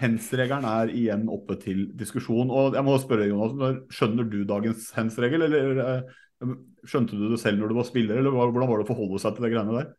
hens-regelen 0.00 0.66
er 0.68 0.92
igjen 0.92 1.24
oppe 1.32 1.56
til 1.62 1.86
diskusjon. 1.98 2.50
Og 2.50 2.76
jeg 2.78 2.86
må 2.86 2.98
spørre 3.00 3.28
Jonas, 3.28 3.80
Skjønner 3.92 4.28
du 4.28 4.42
dagens 4.48 4.90
hens-regel, 4.96 5.46
eller 5.48 5.82
eh, 5.84 6.54
skjønte 6.88 7.18
du 7.18 7.28
det 7.32 7.40
selv 7.42 7.60
når 7.60 7.72
du 7.72 7.80
var 7.80 7.88
spiller, 7.88 8.20
eller 8.20 8.34
hvordan 8.34 8.70
var 8.70 8.80
det 8.80 8.86
å 8.86 8.92
forholde 8.92 9.20
seg 9.22 9.36
til 9.36 9.46
de 9.46 9.52
greiene 9.52 9.76
der? 9.78 9.90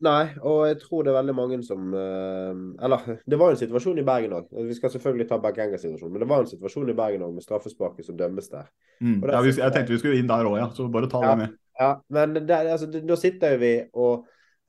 Nei, 0.00 0.30
og 0.48 0.62
jeg 0.64 0.78
tror 0.80 1.04
det 1.04 1.10
er 1.12 1.18
veldig 1.18 1.32
mange 1.36 1.58
som 1.60 1.90
uh, 1.92 2.52
Eller 2.80 3.18
det 3.28 3.36
var 3.36 3.52
en 3.52 3.58
situasjon 3.60 4.00
i 4.00 4.04
Bergen 4.06 4.32
òg. 4.38 4.46
Vi 4.64 4.76
skal 4.78 4.94
selvfølgelig 4.94 5.26
ta 5.28 5.36
Bergenga-situasjonen, 5.42 6.14
men 6.14 6.24
det 6.24 6.28
var 6.30 6.44
en 6.44 6.48
situasjon 6.48 6.88
i 6.88 6.96
Bergen 6.96 7.26
òg 7.26 7.34
med 7.36 7.44
straffesparket 7.44 8.08
som 8.08 8.16
dømmes 8.16 8.48
der. 8.48 8.70
Mm. 9.04 9.18
Ja, 9.28 9.42
jeg 9.44 9.74
tenkte 9.74 9.92
vi 9.92 10.00
skulle 10.00 10.20
inn 10.22 10.30
der 10.30 10.48
òg, 10.48 10.56
ja. 10.56 10.70
Så 10.76 10.88
bare 10.92 11.10
ta 11.10 11.20
ja, 11.24 11.34
det 11.34 11.42
med. 11.42 11.58
Ja, 11.80 11.90
men 12.16 12.32
der, 12.48 12.72
altså, 12.72 12.88
da 12.88 13.18
sitter 13.20 13.60
vi 13.60 13.74
og 13.92 14.24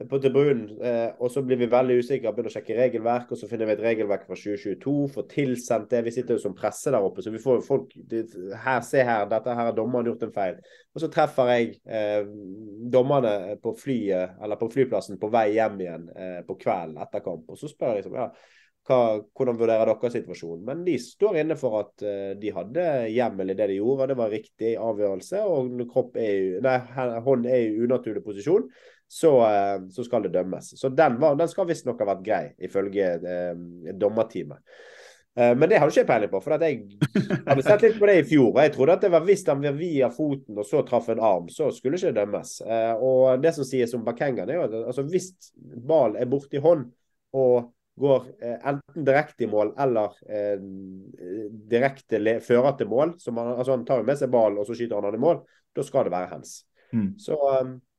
på 0.10 0.20
tribunen. 0.22 0.66
Eh, 0.82 1.10
og 1.20 1.32
så 1.34 1.44
blir 1.46 1.60
vi 1.60 1.68
veldig 1.72 1.98
usikre, 2.02 2.32
begynner 2.32 2.52
å 2.52 2.56
sjekke 2.56 2.78
regelverk, 2.78 3.32
og 3.34 3.40
så 3.40 3.50
finner 3.50 3.70
vi 3.70 3.76
et 3.76 3.84
regelverk 3.84 4.28
fra 4.28 4.38
2022, 4.38 4.94
får 5.16 5.28
tilsendt 5.32 5.92
det. 5.94 6.04
Vi 6.08 6.14
sitter 6.16 6.38
jo 6.38 6.44
som 6.44 6.56
presse 6.58 6.94
der 6.94 7.04
oppe, 7.04 7.24
så 7.26 7.34
vi 7.34 7.42
får 7.42 7.60
jo 7.60 7.66
folk 7.66 7.96
her, 8.66 8.82
Se 8.88 9.04
her, 9.08 9.28
dette 9.32 9.56
her 9.56 9.70
har 9.70 9.76
dommeren 9.78 10.10
gjort 10.12 10.26
en 10.28 10.34
feil. 10.36 10.62
Og 10.96 11.04
så 11.04 11.12
treffer 11.12 11.52
jeg 11.54 11.76
eh, 11.86 12.24
dommerne 12.94 13.58
på 13.62 13.76
flyet, 13.80 14.40
eller 14.42 14.60
på 14.60 14.72
flyplassen 14.74 15.22
på 15.22 15.30
vei 15.34 15.52
hjem 15.58 15.84
igjen 15.86 16.10
eh, 16.16 16.40
på 16.48 16.58
kvelden 16.62 16.98
etter 17.04 17.24
kamp. 17.26 17.48
Og 17.52 17.60
så 17.60 17.70
spør 17.72 17.96
jeg 17.96 18.04
liksom, 18.04 18.18
ja, 18.20 18.32
hva, 18.90 19.00
hvordan 19.38 19.60
vurderer 19.60 19.92
dere 19.92 20.12
situasjonen? 20.14 20.64
Men 20.68 20.86
de 20.88 20.96
står 21.02 21.42
inne 21.44 21.58
for 21.60 21.82
at 21.84 22.06
uh, 22.06 22.32
de 22.40 22.54
hadde 22.56 22.86
hjemmel 23.14 23.54
i 23.54 23.58
det 23.58 23.68
de 23.70 23.78
gjorde, 23.78 24.08
og 24.08 24.10
det 24.12 24.18
var 24.18 24.34
riktig 24.34 24.72
avgjørelse. 24.82 25.44
Og 25.46 25.84
kropp 25.92 26.18
er, 26.22 26.58
nei, 26.66 26.80
hånd 27.28 27.46
er 27.46 27.68
i 27.68 27.86
unaturlig 27.86 28.24
posisjon 28.26 28.66
så, 29.12 29.32
eh, 29.52 29.90
så, 29.90 30.04
skal 30.04 30.24
det 30.24 30.30
dømmes. 30.30 30.80
Så 30.80 30.90
den, 30.90 31.20
var, 31.20 31.36
den 31.36 31.50
skal 31.52 31.68
visstnok 31.68 32.00
ha 32.00 32.14
vært 32.14 32.24
grei, 32.24 32.44
ifølge 32.64 33.08
eh, 33.20 33.58
dommerteamet. 34.00 34.62
Eh, 35.36 35.52
men 35.58 35.68
det 35.70 35.82
har 35.82 35.90
du 35.90 35.92
ikke 35.92 36.08
peiling 36.08 36.32
på, 36.32 36.40
for 36.46 36.56
jeg 36.56 36.78
hadde 37.50 37.66
sett 37.66 37.84
litt 37.84 38.00
på 38.00 38.08
det 38.08 38.16
i 38.22 38.24
fjor. 38.30 38.54
og 38.54 38.62
Jeg 38.64 38.74
trodde 38.78 38.96
at 38.96 39.04
det 39.04 39.12
var 39.12 39.28
hvis 39.28 39.44
han 39.52 39.66
var 39.66 39.76
via 39.76 40.10
foten 40.16 40.64
og 40.64 40.68
så 40.68 40.86
traff 40.88 41.12
en 41.12 41.24
arm, 41.28 41.52
så 41.52 41.68
skulle 41.76 42.00
ikke 42.00 42.14
det 42.14 42.22
dømmes. 42.22 42.56
Eh, 42.64 43.04
og 43.04 43.44
det 43.44 43.52
som 43.58 43.68
sies 43.68 43.98
om 44.00 44.08
Bakengan, 44.08 44.48
er 44.48 44.62
jo 44.62 44.66
at 44.70 44.80
altså, 44.80 45.08
hvis 45.12 45.30
ball 45.92 46.16
er 46.16 46.32
borti 46.32 46.64
hånd 46.64 46.88
og 47.36 47.72
går 48.02 48.32
enten 48.42 49.04
direkte 49.06 49.44
i 49.44 49.52
mål 49.52 49.74
eller 49.84 50.16
eh, 50.32 50.62
direkte 51.70 52.40
fører 52.42 52.80
til 52.80 52.88
mål, 52.90 53.12
han, 53.28 53.50
altså 53.52 53.76
han 53.76 53.84
tar 53.86 54.00
jo 54.00 54.08
med 54.08 54.18
seg 54.18 54.32
ballen 54.32 54.58
og 54.64 54.66
så 54.66 54.78
skyter 54.80 54.98
han 54.98 55.10
han 55.12 55.20
i 55.20 55.22
mål, 55.22 55.44
da 55.76 55.84
skal 55.86 56.08
det 56.08 56.16
være 56.16 56.32
hands. 56.32 56.62
Mm. 56.92 57.08
Så 57.22 57.38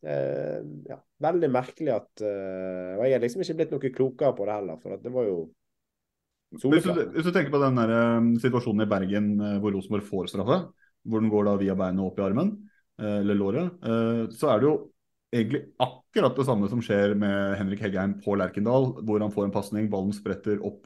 eh, 0.04 0.60
ja, 0.88 0.98
veldig 1.24 1.50
merkelig 1.52 1.94
at 1.94 2.22
eh, 2.26 2.92
Og 2.98 3.06
jeg 3.06 3.16
er 3.16 3.24
liksom 3.24 3.44
ikke 3.44 3.58
blitt 3.60 3.74
noe 3.74 3.92
klokere 3.96 4.36
på 4.36 4.48
det 4.48 4.56
heller, 4.58 4.80
for 4.82 5.00
det 5.00 5.12
var 5.14 5.28
jo 5.28 5.42
hvis 6.52 6.84
du, 6.84 6.98
hvis 7.14 7.24
du, 7.24 7.32
tenker 7.32 7.48
på 7.48 7.62
den 7.62 7.78
der, 7.80 7.90
um, 8.18 8.26
situasjonen 8.36 8.84
i 8.84 8.90
Bergen 8.90 9.28
uh, 9.40 9.54
hvor 9.62 9.72
Rosenborg 9.72 10.04
får 10.04 10.26
straffe, 10.28 10.58
hvor 11.08 11.22
den 11.22 11.30
går 11.32 11.46
da 11.48 11.54
via 11.62 11.76
beinet 11.80 12.04
opp 12.04 12.18
i 12.20 12.24
armen, 12.26 12.50
uh, 13.00 13.20
eller 13.22 13.38
låret, 13.40 13.86
så 14.36 14.50
er 14.52 14.60
det 14.60 14.68
jo 14.68 14.74
egentlig 15.32 15.62
akkurat 15.80 16.36
det 16.36 16.44
samme 16.44 16.68
som 16.68 16.82
skjer 16.84 17.14
med 17.16 17.54
Henrik 17.56 17.80
Heggheim 17.86 18.18
på 18.20 18.36
Lerkendal, 18.36 18.90
hvor 19.00 19.24
han 19.24 19.32
får 19.32 19.48
en 19.48 19.54
pasning, 19.54 19.88
ballen 19.88 20.12
spretter 20.12 20.60
opp, 20.60 20.84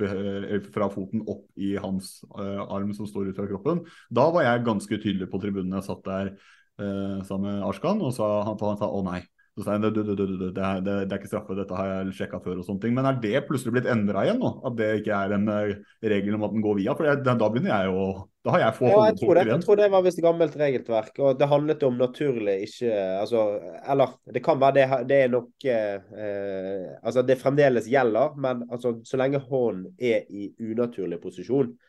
fra 0.71 0.87
foten 0.95 1.25
opp 1.27 1.49
i 1.59 1.73
hans 1.83 2.21
arm 2.39 2.93
som 2.95 3.11
står 3.11 3.33
ut 3.33 3.41
fra 3.41 3.49
kroppen. 3.51 3.83
Da 4.07 4.29
var 4.31 4.47
jeg 4.47 4.69
ganske 4.71 5.01
tydelig 5.03 5.27
på 5.33 5.43
tribunen 5.43 5.75
jeg 5.81 5.89
satt 5.89 6.07
der 6.07 6.37
eh, 6.81 7.25
sammen 7.27 7.49
med 7.49 7.65
Arskan, 7.67 8.03
og 8.05 8.15
sa, 8.15 8.29
han, 8.47 8.61
han 8.61 8.79
sa 8.81 8.91
å 8.93 9.03
nei, 9.07 9.23
Så 9.57 9.65
sa 9.65 9.73
han 9.73 9.85
det, 9.87 9.95
det, 9.97 10.05
det, 10.13 10.27
det, 10.53 10.61
er, 10.61 10.81
det, 10.85 11.17
ikke 11.17 11.31
straffe, 11.31 11.57
dette 11.57 11.77
har 11.79 11.89
jeg 11.89 12.17
sjekka 12.19 12.43
før 12.45 12.59
og 12.61 12.67
sånne 12.67 12.83
ting. 12.83 12.93
Men 12.97 13.09
er 13.09 13.17
det 13.23 13.41
plutselig 13.49 13.73
blitt 13.73 13.89
endra 13.89 14.27
igjen 14.27 14.43
nå? 14.43 14.51
At 14.69 14.77
det 14.77 14.91
ikke 14.99 15.17
er 15.17 15.33
en 15.33 15.49
uh, 15.49 15.71
regel 16.05 16.37
om 16.37 16.45
at 16.45 16.53
den 16.53 16.65
går 16.67 16.77
via? 16.83 16.97
For 16.99 17.23
da 17.25 17.49
begynner 17.49 17.73
jeg 17.73 17.95
å 17.95 18.05
Da 18.45 18.53
har 18.53 18.65
jeg 18.67 18.77
få 18.77 18.91
ja, 18.91 18.99
jeg 19.09 19.17
tror, 19.23 19.33
det, 19.41 19.47
jeg 19.49 19.65
tror 19.65 19.81
det 19.81 19.89
var 19.95 20.05
visst 20.05 20.23
gammelt 20.27 20.61
regelverk. 20.61 21.23
Og 21.25 21.41
det 21.41 21.49
handlet 21.55 21.89
om 21.89 21.97
naturlig 22.03 22.59
ikke 22.69 23.01
Altså, 23.23 23.47
eller 23.95 24.13
det 24.37 24.45
kan 24.45 24.61
være 24.61 24.77
det, 24.77 24.87
det 25.09 25.23
er 25.25 25.33
nok 25.33 25.69
eh, 25.73 26.93
Altså 27.01 27.25
det 27.25 27.41
fremdeles 27.41 27.89
gjelder, 27.89 28.37
men 28.37 28.67
altså, 28.69 28.99
så 29.09 29.25
lenge 29.25 29.41
hånden 29.49 29.95
er 29.97 30.29
i 30.29 30.53
unaturlig 30.61 31.23
posisjon, 31.25 31.73
Eh, 31.73 31.86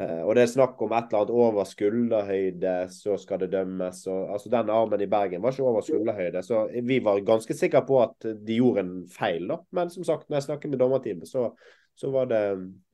og 0.00 0.34
det 0.36 0.42
er 0.42 0.50
snakk 0.52 0.80
om 0.80 0.92
et 0.96 1.10
eller 1.10 1.20
annet 1.20 1.32
over 1.42 1.66
skulderhøyde, 1.68 2.74
så 2.94 3.16
skal 3.20 3.42
det 3.42 3.50
dømmes. 3.52 4.00
Og, 4.08 4.32
altså 4.34 4.52
Den 4.52 4.72
armen 4.72 5.04
i 5.04 5.08
Bergen 5.10 5.42
var 5.42 5.52
ikke 5.52 5.66
over 5.68 5.84
skulderhøyde, 5.84 6.42
så 6.46 6.62
vi 6.86 7.00
var 7.04 7.20
ganske 7.26 7.56
sikre 7.56 7.82
på 7.86 7.98
at 8.02 8.28
de 8.46 8.56
gjorde 8.56 8.84
en 8.86 8.94
feil. 9.12 9.48
da. 9.50 9.58
Men 9.76 9.90
som 9.92 10.06
sagt, 10.06 10.28
når 10.28 10.40
jeg 10.40 10.48
snakket 10.48 10.72
med 10.72 10.80
dommerteamet, 10.80 11.28
så, 11.28 11.50
så 11.98 12.10
var 12.14 12.30
det, 12.30 12.42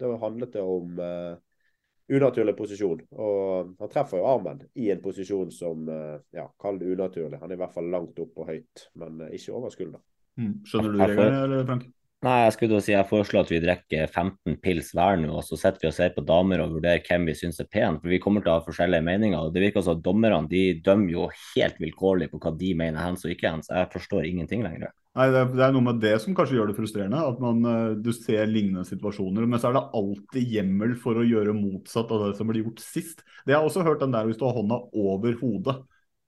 det 0.01 0.13
handlet 0.23 0.57
det 0.57 0.65
om 0.67 0.99
uh, 0.99 1.37
unaturlig 2.11 2.57
posisjon. 2.59 3.03
Og 3.13 3.75
han 3.81 3.93
treffer 3.93 4.21
jo 4.21 4.29
armen 4.31 4.63
i 4.75 4.91
en 4.95 5.03
posisjon 5.03 5.51
som 5.55 5.87
uh, 5.91 6.19
ja, 6.35 6.49
kall 6.63 6.81
det 6.83 6.91
unaturlig. 6.95 7.41
Han 7.43 7.51
er 7.51 7.59
i 7.59 7.63
hvert 7.65 7.75
fall 7.75 7.91
langt 7.93 8.19
opp 8.23 8.43
og 8.43 8.51
høyt, 8.51 8.89
men 8.99 9.23
uh, 9.27 9.31
ikke 9.35 9.55
over 9.59 9.75
skulder. 9.75 10.03
Mm. 10.37 10.57
Skjønner 10.69 10.93
du 10.93 11.01
reglene, 11.01 11.45
eller 11.47 11.69
Frank? 11.69 11.87
Nei, 12.25 12.37
jeg 12.47 12.53
skulle 12.55 12.79
si 12.81 12.95
jeg 12.95 13.07
foreslår 13.11 13.45
at 13.45 13.51
vi 13.53 13.59
drikker 13.61 14.07
15 14.09 14.55
pils 14.65 14.89
hver 14.97 15.19
nå, 15.21 15.29
og 15.37 15.45
så 15.45 15.59
sitter 15.61 15.85
vi 15.85 15.89
og 15.91 15.95
ser 15.99 16.15
på 16.15 16.23
damer 16.25 16.63
og 16.65 16.73
vurderer 16.79 17.03
hvem 17.05 17.27
vi 17.29 17.35
syns 17.37 17.61
er 17.61 17.69
pen. 17.69 17.99
For 18.01 18.09
vi 18.09 18.21
kommer 18.23 18.41
til 18.41 18.55
å 18.55 18.55
ha 18.57 18.63
forskjellige 18.65 19.05
meninger. 19.05 19.37
og 19.37 19.53
Det 19.53 19.61
virker 19.67 19.85
som 19.85 19.99
at 19.99 20.05
dommerne 20.05 20.49
de 20.49 20.63
dømmer 20.81 21.13
jo 21.13 21.27
helt 21.53 21.77
vilkårlig 21.83 22.31
på 22.33 22.41
hva 22.41 22.55
de 22.57 22.71
mener 22.79 23.05
hands 23.05 23.27
og 23.27 23.35
ikke 23.35 23.53
hands. 23.53 23.69
Jeg 23.69 23.91
forstår 23.93 24.25
ingenting 24.31 24.65
lenger. 24.65 24.95
Nei, 25.17 25.27
det 25.33 25.43
er, 25.43 25.51
det 25.53 25.67
er, 25.67 25.75
noe 25.77 25.85
med 25.85 26.01
det 26.01 26.15
som 26.25 26.37
kanskje 26.37 26.57
gjør 26.57 26.73
det 26.73 26.77
frustrerende. 26.79 27.21
At 27.35 27.43
man, 27.45 27.61
eh, 27.69 27.99
du 28.01 28.09
ser 28.17 28.49
lignende 28.49 28.87
situasjoner. 28.89 29.45
Men 29.45 29.61
så 29.61 29.69
er 29.69 29.77
det 29.77 29.85
alltid 30.01 30.57
hjemmel 30.57 30.97
for 31.03 31.21
å 31.21 31.27
gjøre 31.27 31.55
motsatt 31.57 32.17
av 32.17 32.25
det 32.25 32.39
som 32.41 32.49
ble 32.49 32.65
gjort 32.65 32.81
sist. 32.85 33.21
Det 33.45 33.53
har 33.53 33.61
jeg 33.61 33.75
også 33.75 33.85
hørt 33.85 34.01
den 34.01 34.17
der 34.17 34.25
hvis 34.31 34.41
du 34.41 34.49
har 34.49 34.57
hånda 34.57 34.81
over 35.05 35.37
hodet. 35.43 35.77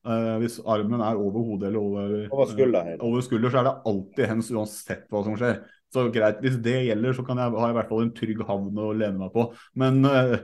Uh, 0.09 0.39
hvis 0.41 0.61
armen 0.63 1.03
er 1.05 1.19
over 1.19 1.43
hodet 1.43 1.69
eller 1.69 1.83
over, 1.83 2.13
over, 2.31 2.47
skulder, 2.49 2.95
uh, 2.95 3.03
over 3.05 3.25
skulder, 3.27 3.51
så 3.53 3.59
er 3.61 3.67
det 3.67 3.73
alltid 3.91 4.29
hens 4.31 4.49
uansett 4.55 5.09
hva 5.11 5.25
som 5.27 5.35
skjer. 5.37 5.59
Så 5.95 6.05
greit, 6.13 6.41
hvis 6.45 6.59
det 6.65 6.77
gjelder, 6.89 7.17
så 7.17 7.25
kan 7.25 7.41
jeg 7.41 7.55
ha 7.57 7.71
i 7.71 7.75
hvert 7.79 7.91
fall 7.91 8.05
en 8.05 8.15
trygg 8.17 8.43
havn 8.49 8.81
å 8.83 8.91
lene 8.93 9.17
meg 9.23 9.33
på. 9.33 9.47
Men 9.81 10.03
uh, 10.05 10.37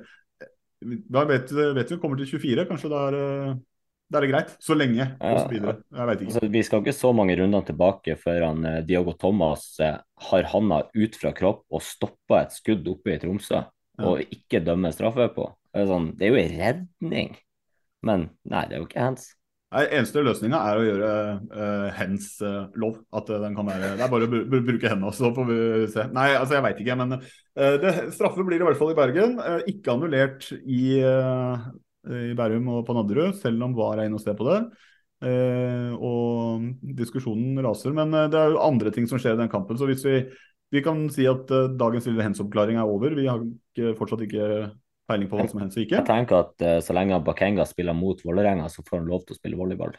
da 1.13 1.25
vet, 1.29 1.53
vet 1.53 1.93
vi 1.93 2.01
kommer 2.01 2.21
til 2.21 2.31
24, 2.33 2.65
kanskje 2.71 2.91
da 2.93 3.03
er, 3.11 3.19
da 4.09 4.21
er 4.21 4.25
det 4.25 4.31
greit. 4.33 4.55
Så 4.65 4.77
lenge, 4.77 5.11
og 5.21 5.39
så 5.43 5.45
videre. 5.53 5.77
Jeg 5.93 6.11
vet 6.11 6.25
ikke. 6.25 6.33
Altså, 6.33 6.53
vi 6.57 6.65
skal 6.65 6.85
ikke 6.85 6.97
så 6.97 7.13
mange 7.17 7.37
runder 7.41 7.69
tilbake 7.69 8.17
før 8.21 8.49
han, 8.49 8.65
uh, 8.65 8.81
Diogo 8.89 9.17
Thomas 9.21 9.69
har 9.81 10.51
handa 10.55 10.85
ut 10.97 11.21
fra 11.21 11.35
kropp 11.37 11.65
og 11.69 11.85
stoppa 11.85 12.45
et 12.47 12.57
skudd 12.57 12.89
oppe 12.95 13.13
i 13.13 13.21
Tromsø, 13.21 13.61
ja. 13.61 14.09
og 14.09 14.25
ikke 14.25 14.65
dømmer 14.65 14.97
straffe 14.97 15.29
på. 15.37 15.51
Det 15.75 15.83
er, 15.83 15.91
sånn, 15.91 16.13
det 16.17 16.29
er 16.29 16.33
jo 16.33 16.41
en 16.41 16.61
redning, 16.61 17.33
men 18.07 18.29
nei, 18.49 18.69
det 18.71 18.79
er 18.79 18.81
jo 18.81 18.89
ikke 18.89 19.09
hands. 19.11 19.33
Nei, 19.75 19.89
Eneste 19.97 20.23
løsninga 20.23 20.59
er 20.69 20.79
å 20.79 20.85
gjøre 20.87 21.11
uh, 21.51 21.87
hens 21.97 22.29
uh, 22.47 22.71
lov. 22.79 23.01
At 23.15 23.31
uh, 23.33 23.41
den 23.43 23.57
kan 23.57 23.67
være 23.67 23.95
Det 23.99 24.05
er 24.07 24.13
bare 24.13 24.29
å 24.29 24.31
br 24.31 24.63
bruke 24.69 24.91
hendene, 24.91 25.11
så 25.17 25.33
får 25.35 25.49
vi 25.49 25.59
se. 25.91 26.07
Nei, 26.15 26.29
altså 26.39 26.59
jeg 26.59 26.67
veit 26.69 26.83
ikke, 26.85 26.97
men 27.01 27.17
det, 27.19 27.93
straffe 28.15 28.45
blir 28.47 28.63
i 28.63 28.67
hvert 28.67 28.79
fall 28.79 28.93
i 28.93 28.97
Bergen. 28.99 29.37
ikke 29.71 29.95
annullert 29.95 30.49
i, 30.55 30.99
i, 30.99 32.33
Bærum 32.39 32.71
og 32.75 32.83
på 32.87 32.97
Nadderud, 32.97 33.37
selv 33.39 33.67
om 33.67 33.77
VAR 33.79 34.03
er 34.03 34.09
inne 34.09 34.19
og 34.19 34.25
ser 34.25 34.35
på 34.39 34.47
det. 34.49 34.59
og 36.03 36.65
diskusjonen 36.99 37.63
raser. 37.67 37.95
Men 37.95 38.15
det 38.31 38.41
er 38.41 38.55
jo 38.55 38.63
andre 38.63 38.95
ting 38.95 39.07
som 39.11 39.23
skjer 39.23 39.39
i 39.39 39.43
den 39.43 39.53
kampen. 39.53 39.79
Så 39.79 39.87
hvis 39.91 40.03
vi, 40.07 40.17
vi 40.75 40.83
kan 40.87 41.07
si 41.15 41.27
at 41.31 41.51
dagens 41.79 42.11
lille 42.11 42.27
hens-oppklaring 42.27 42.79
er 42.79 42.91
over. 42.91 43.15
Vi 43.15 43.29
har 43.31 43.43
ikke, 43.43 43.95
fortsatt 43.99 44.27
ikke 44.27 44.49
peiling 45.09 45.29
på 45.31 45.39
hva 45.39 45.47
som 45.51 45.63
helst 45.63 45.79
ikke. 45.81 46.01
Jeg 46.01 46.09
tenker 46.09 46.41
at 46.41 46.65
uh, 46.65 46.81
så 46.85 46.97
lenge 46.97 47.21
Bakenga 47.25 47.67
spiller 47.69 47.97
mot 47.97 48.21
Vålerenga, 48.25 48.71
så 48.73 48.85
får 48.87 49.01
han 49.01 49.11
lov 49.13 49.27
til 49.27 49.37
å 49.37 49.41
spille 49.41 49.61
volleyball. 49.61 49.95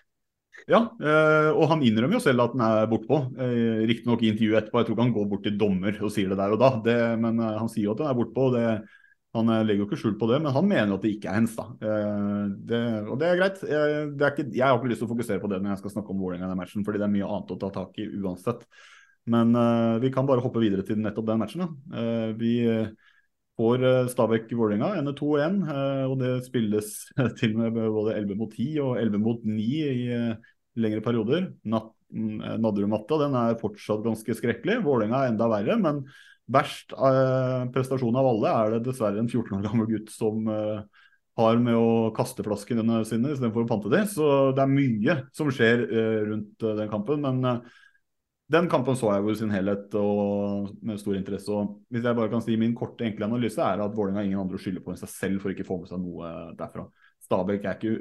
Ja, 0.65 0.79
uh, 0.81 1.51
og 1.53 1.67
han 1.69 1.83
innrømmer 1.85 2.17
jo 2.17 2.23
selv 2.23 2.45
at 2.47 2.53
han 2.55 2.63
er 2.65 2.87
bortpå. 2.89 3.19
Uh, 3.37 3.85
Riktignok 3.85 4.23
i 4.23 4.31
intervjuet 4.31 4.63
etterpå, 4.63 4.81
jeg 4.81 4.87
tror 4.87 4.95
ikke 4.95 5.05
han 5.05 5.15
går 5.17 5.27
bort 5.29 5.43
til 5.45 5.57
dommer 5.61 5.99
og 5.99 6.13
sier 6.13 6.31
det 6.31 6.39
der 6.39 6.55
og 6.55 6.61
da. 6.61 6.69
Det, 6.87 6.95
men 7.21 7.41
uh, 7.41 7.51
han 7.59 7.69
sier 7.71 7.85
jo 7.85 7.93
at 7.93 8.01
han 8.01 8.09
er 8.09 8.17
bortpå. 8.17 8.47
Det, 8.55 8.63
han 9.35 9.51
legger 9.67 9.83
jo 9.83 9.85
ikke 9.89 9.99
skjul 9.99 10.13
på 10.15 10.29
det, 10.31 10.39
men 10.41 10.55
han 10.55 10.67
mener 10.69 10.95
at 10.95 11.03
det 11.03 11.11
ikke 11.11 11.27
er 11.27 11.41
hens. 11.41 11.57
da. 11.57 11.65
Det, 11.75 12.77
og 13.03 13.17
det 13.19 13.27
er 13.27 13.39
greit. 13.41 13.57
Det 13.59 14.23
er 14.23 14.29
ikke, 14.29 14.45
jeg 14.47 14.63
har 14.63 14.77
ikke 14.79 14.87
lyst 14.93 15.03
til 15.03 15.09
å 15.09 15.11
fokusere 15.11 15.43
på 15.43 15.49
det 15.51 15.57
når 15.59 15.73
jeg 15.73 15.81
skal 15.81 15.91
snakke 15.97 16.13
om 16.13 16.21
Vålerenga 16.23 16.47
i 16.47 16.53
den 16.53 16.61
matchen, 16.61 16.85
fordi 16.87 17.01
det 17.01 17.07
er 17.09 17.11
mye 17.17 17.27
annet 17.27 17.51
å 17.51 17.57
ta 17.59 17.69
tak 17.75 17.99
i 17.99 18.05
uansett. 18.15 18.63
Men 19.27 19.51
vi 19.99 20.13
kan 20.15 20.29
bare 20.29 20.39
hoppe 20.39 20.63
videre 20.63 20.87
til 20.87 21.03
nettopp 21.03 21.27
den 21.27 21.43
matchen. 21.43 21.65
da. 21.65 21.99
vi 22.39 22.53
får 23.59 23.85
eh, 23.87 24.09
Stabæk-Vålerenga 24.11 24.93
ender 24.99 25.15
2-1. 25.17 25.61
Eh, 25.71 26.03
og 26.09 26.17
det 26.21 26.33
spilles 26.47 26.91
til 27.39 27.55
og 27.55 27.63
med 27.63 27.93
både 27.95 28.17
11 28.19 28.39
mot 28.39 28.51
10 28.51 28.67
og 28.83 28.99
11 29.01 29.23
mot 29.23 29.47
9 29.47 29.67
i 29.85 30.05
eh, 30.15 30.51
lengre 30.81 31.03
perioder. 31.05 31.49
Mm, 31.65 32.43
Nadderud-matta 32.61 33.19
den 33.23 33.37
er 33.39 33.59
fortsatt 33.61 34.03
ganske 34.05 34.37
skrekkelig. 34.37 34.81
Vålerenga 34.85 35.23
er 35.23 35.33
enda 35.33 35.49
verre. 35.51 35.79
Men 35.81 36.03
verst 36.51 36.93
prestasjon 37.73 38.17
av 38.19 38.27
alle 38.29 38.51
er 38.53 38.75
det 38.75 38.83
dessverre 38.85 39.17
en 39.17 39.31
14 39.31 39.55
år 39.57 39.63
gammel 39.65 39.87
gutt 39.89 40.11
som 40.13 40.45
har 40.45 41.57
med 41.57 41.73
å 41.73 42.11
kaste 42.15 42.45
flaskene 42.45 42.99
sine 43.09 43.31
istedenfor 43.33 43.65
å 43.65 43.69
pante 43.71 43.89
dem. 43.89 44.05
Så 44.05 44.27
det 44.53 44.61
er 44.61 44.69
mye 44.69 45.15
som 45.35 45.49
skjer 45.49 45.81
rundt 46.29 46.61
den 46.61 46.91
kampen. 46.91 47.25
men 47.25 47.65
den 48.51 48.67
kampen 48.69 48.97
så 48.97 49.09
jeg 49.09 49.23
jo 49.25 49.33
i 49.33 49.37
sin 49.39 49.53
helhet 49.53 49.95
og 49.97 50.67
med 50.85 50.99
stor 51.01 51.17
interesse. 51.17 51.49
og 51.49 51.79
Hvis 51.89 52.03
jeg 52.05 52.17
bare 52.17 52.29
kan 52.29 52.43
si 52.45 52.57
min 52.61 52.75
korte, 52.77 53.07
enkle 53.07 53.25
analyse 53.25 53.61
er 53.61 53.81
at 53.81 53.95
Vålerenga 53.95 54.21
har 54.21 54.27
ingen 54.27 54.43
andre 54.43 54.59
å 54.59 54.61
skylde 54.61 54.83
på 54.85 54.93
enn 54.93 55.01
seg 55.01 55.09
selv 55.09 55.41
for 55.41 55.53
ikke 55.53 55.65
å 55.65 55.71
få 55.71 55.79
med 55.81 55.89
seg 55.89 56.03
noe 56.03 56.33
derfra. 56.59 56.85
Stabæk 57.25 57.65
er 57.65 57.79
ikke 57.79 57.95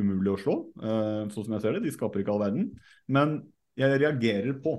umulig 0.00 0.32
å 0.32 0.40
slå, 0.40 0.56
eh, 0.80 1.20
sånn 1.34 1.44
som 1.44 1.56
jeg 1.56 1.64
ser 1.66 1.76
det. 1.76 1.84
De 1.84 1.92
skaper 1.92 2.22
ikke 2.22 2.32
all 2.32 2.44
verden. 2.46 2.70
Men 3.12 3.42
jeg 3.76 4.00
reagerer 4.00 4.56
på 4.64 4.78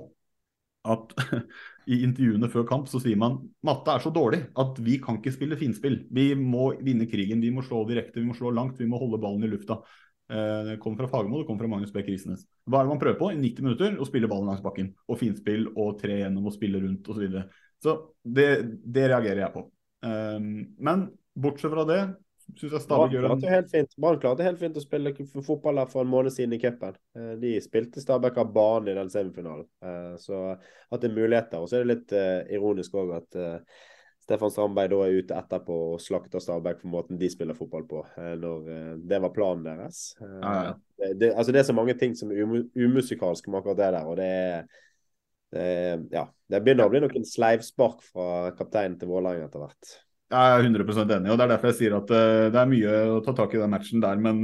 at 0.86 1.14
i 1.92 2.00
intervjuene 2.06 2.50
før 2.50 2.66
kamp 2.66 2.90
så 2.90 2.98
sier 3.02 3.18
man 3.18 3.38
matte 3.66 3.94
er 3.94 4.02
så 4.02 4.10
dårlig 4.14 4.42
at 4.58 4.78
vi 4.82 4.98
kan 5.02 5.20
ikke 5.20 5.34
spille 5.34 5.58
finspill. 5.60 6.00
Vi 6.10 6.32
må 6.38 6.72
vinne 6.82 7.06
krigen, 7.10 7.42
vi 7.44 7.52
må 7.54 7.62
slå 7.66 7.84
direkte, 7.86 8.18
vi 8.18 8.26
må 8.26 8.34
slå 8.38 8.50
langt, 8.54 8.80
vi 8.82 8.90
må 8.90 8.98
holde 8.98 9.22
ballen 9.22 9.46
i 9.46 9.52
lufta. 9.54 9.80
Eh, 10.30 10.64
det 10.64 10.76
kommer 10.76 10.96
fra 10.96 11.08
Fagermo, 11.08 11.38
det 11.38 11.46
kommer 11.46 11.64
fra 11.64 11.68
Magnus 11.68 11.92
Bech 11.92 12.08
Risnes. 12.08 12.42
Hva 12.66 12.80
er 12.80 12.86
det 12.86 12.94
man 12.94 13.00
prøver 13.02 13.18
på? 13.20 13.30
I 13.30 13.38
90 13.38 13.66
minutter 13.66 13.96
å 14.00 14.08
spille 14.08 14.30
ballen 14.30 14.50
langs 14.50 14.64
bakken. 14.64 14.90
Og 15.06 15.20
finspill 15.20 15.68
og 15.74 15.96
tre 16.00 16.20
gjennom 16.22 16.48
og 16.50 16.54
spille 16.56 16.82
rundt 16.82 17.06
osv. 17.06 17.16
Så, 17.16 17.22
videre. 17.22 17.46
så 17.82 17.96
det, 18.22 18.50
det, 18.82 19.08
reagerer 19.12 19.44
jeg 19.44 19.54
på. 19.54 19.66
Um, 20.06 20.48
men 20.82 21.08
bortsett 21.38 21.72
fra 21.72 21.86
det 21.88 22.00
syns 22.46 22.76
jeg 22.76 22.82
Stabæk 22.84 23.14
gjør 23.16 23.32
en 23.32 23.70
fint. 23.70 23.96
Brann 23.98 24.20
klarte 24.22 24.44
helt 24.46 24.60
fint 24.60 24.76
å 24.78 24.82
spille 24.82 25.10
fotball 25.42 25.80
her 25.82 25.88
for 25.90 26.06
en 26.06 26.12
måned 26.12 26.34
siden 26.34 26.54
i 26.54 26.60
cupen. 26.62 26.98
Eh, 27.18 27.32
de 27.42 27.56
spilte 27.62 28.02
Stabæk 28.02 28.38
av 28.42 28.52
banen 28.54 28.92
i 28.92 28.98
den 28.98 29.10
semifinalen, 29.10 29.66
så 30.22 30.42
at 30.54 31.02
det 31.02 31.10
er 31.10 31.16
muligheter. 31.16 31.62
Og 31.62 31.70
så 31.70 31.78
er 31.78 31.86
det 31.86 31.94
litt 31.94 32.16
ironisk 32.54 32.98
òg 32.98 33.16
at 33.18 33.38
Stefan 34.26 34.50
Strandberg 34.50 34.90
da 34.90 34.96
er 35.04 35.20
ute 35.20 35.36
etterpå 35.38 35.74
og 35.92 36.00
slakter 36.02 36.42
Stabæk 36.42 36.80
for 36.80 36.90
måten 36.90 37.18
de 37.20 37.28
spiller 37.30 37.54
fotball 37.54 37.84
på, 37.86 38.00
eh, 38.18 38.32
når 38.40 38.72
eh, 38.74 38.88
det 39.06 39.20
var 39.22 39.32
planen 39.34 39.62
deres. 39.68 40.00
Eh, 40.18 40.40
ja, 40.42 40.54
ja. 40.66 40.72
Det, 40.96 41.10
det, 41.20 41.28
altså 41.36 41.54
det 41.54 41.60
er 41.60 41.68
så 41.68 41.76
mange 41.76 41.94
ting 42.00 42.16
som 42.18 42.32
er 42.34 42.42
umusikalske 42.74 43.52
med 43.52 43.60
akkurat 43.60 43.78
det 43.78 43.92
der. 43.94 44.10
og 44.10 44.18
det 44.18 44.32
er 44.32 44.66
ja, 46.10 46.24
det 46.50 46.58
begynner 46.60 46.88
å 46.88 46.90
bli 46.90 47.00
noen 47.04 47.24
sleivspark 47.24 48.00
fra 48.02 48.50
kapteinen 48.58 48.96
til 48.98 49.08
Vålerenga 49.08 49.46
etter 49.46 49.62
hvert. 49.62 49.92
Jeg 50.34 50.56
er 50.56 50.66
100 50.66 51.14
enig, 51.14 51.30
og 51.30 51.38
det 51.38 51.44
er 51.44 51.52
derfor 51.52 51.70
jeg 51.70 51.78
sier 51.78 51.94
at 51.96 52.10
det 52.10 52.58
er 52.60 52.68
mye 52.68 52.96
å 53.14 53.20
ta 53.24 53.32
tak 53.38 53.54
i 53.54 53.60
den 53.62 53.70
matchen 53.72 54.02
der. 54.02 54.18
Men 54.18 54.42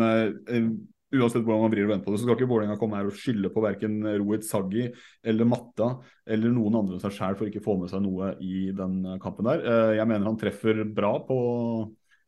uansett 1.12 1.44
hvordan 1.44 1.64
man 1.64 1.72
vrir 1.72 1.86
og 1.86 1.92
vender 1.92 2.06
på 2.06 2.12
det, 2.14 2.20
så 2.20 2.26
skal 2.26 2.38
ikke 2.38 2.50
Vålerenga 2.50 2.78
komme 2.80 2.98
her 2.98 3.08
og 3.08 3.16
skylde 3.16 3.50
på 3.52 3.64
verken 3.64 3.98
Rohit 4.22 4.46
Saggi 4.48 4.86
eller 5.28 5.48
Matta 5.48 5.88
eller 6.26 6.54
noen 6.54 6.78
andre 6.80 6.96
enn 6.96 7.04
seg 7.04 7.16
sjæl 7.16 7.38
for 7.38 7.48
ikke 7.50 7.62
å 7.62 7.66
få 7.66 7.76
med 7.80 7.92
seg 7.92 8.04
noe 8.04 8.32
i 8.40 8.70
den 8.76 9.00
kampen 9.22 9.48
der. 9.50 9.62
Eh, 9.62 9.96
jeg 9.98 10.08
mener 10.08 10.30
han 10.30 10.40
treffer 10.40 10.84
bra 10.88 11.16
på 11.26 11.38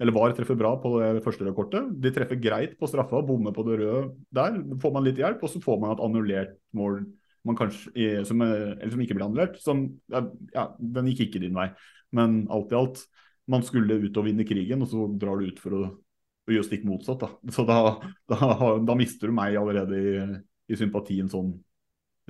eller 0.02 0.14
VAR 0.14 0.32
treffer 0.34 0.58
bra 0.58 0.72
på 0.82 0.96
det 0.98 1.22
første 1.22 1.44
røde 1.44 1.54
kortet. 1.56 1.90
De 2.02 2.10
treffer 2.12 2.38
greit 2.42 2.72
på 2.80 2.88
straffa, 2.90 3.20
bommer 3.24 3.54
på 3.54 3.62
det 3.68 3.76
røde 3.78 4.08
der. 4.34 4.56
Får 4.82 4.94
man 4.94 5.04
litt 5.06 5.20
hjelp, 5.20 5.44
og 5.44 5.52
så 5.52 5.60
får 5.62 5.78
man 5.80 5.94
et 5.94 6.02
annullert 6.02 6.56
mål 6.74 7.04
man 7.44 7.58
kanskje, 7.58 8.24
som, 8.24 8.40
eller 8.40 8.90
som 8.90 9.02
ikke 9.04 9.16
ble 9.18 9.26
annullert. 9.28 9.58
Som, 9.62 9.84
ja, 10.10 10.64
den 10.78 11.10
gikk 11.12 11.28
ikke 11.28 11.44
din 11.44 11.54
vei. 11.56 11.68
Men 12.16 12.42
alt 12.52 12.72
i 12.72 12.78
alt, 12.78 13.04
man 13.50 13.64
skulle 13.66 14.00
ut 14.00 14.18
og 14.18 14.26
vinne 14.26 14.46
krigen, 14.48 14.82
og 14.82 14.90
så 14.90 15.06
drar 15.20 15.38
du 15.38 15.52
ut 15.52 15.60
for 15.62 15.76
å 15.76 15.84
og 16.44 16.52
gjør 16.52 16.66
stikk 16.66 16.84
motsatt. 16.88 17.24
Da. 17.24 17.52
Så 17.54 17.64
da, 17.68 17.78
da, 18.30 18.48
da, 18.84 18.96
mister 18.98 19.30
du 19.30 19.36
meg 19.36 19.56
allerede 19.58 20.00
i, 20.00 20.14
i 20.72 20.78
sympatien 20.78 21.30
sånn 21.32 21.54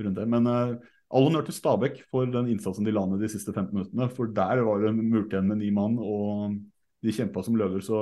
rundt 0.00 0.18
det. 0.18 0.26
Men 0.30 0.48
uh, 0.50 0.74
all 1.14 1.28
honnør 1.28 1.46
til 1.48 1.56
Stabæk 1.56 2.00
for 2.12 2.30
den 2.30 2.50
innsatsen 2.52 2.86
de 2.86 2.94
la 2.94 3.04
ned 3.08 3.22
de 3.22 3.30
siste 3.30 3.54
15 3.54 3.74
minuttene. 3.74 4.08
For 4.14 4.30
der 4.34 4.62
var 4.66 4.84
det 4.84 4.94
murt 4.98 5.34
igjen 5.34 5.50
med 5.50 5.62
ni 5.62 5.70
mann, 5.74 5.98
og 5.98 6.56
de 7.04 7.14
kjempa 7.14 7.44
som 7.46 7.58
løver. 7.58 7.82
Så 7.84 8.00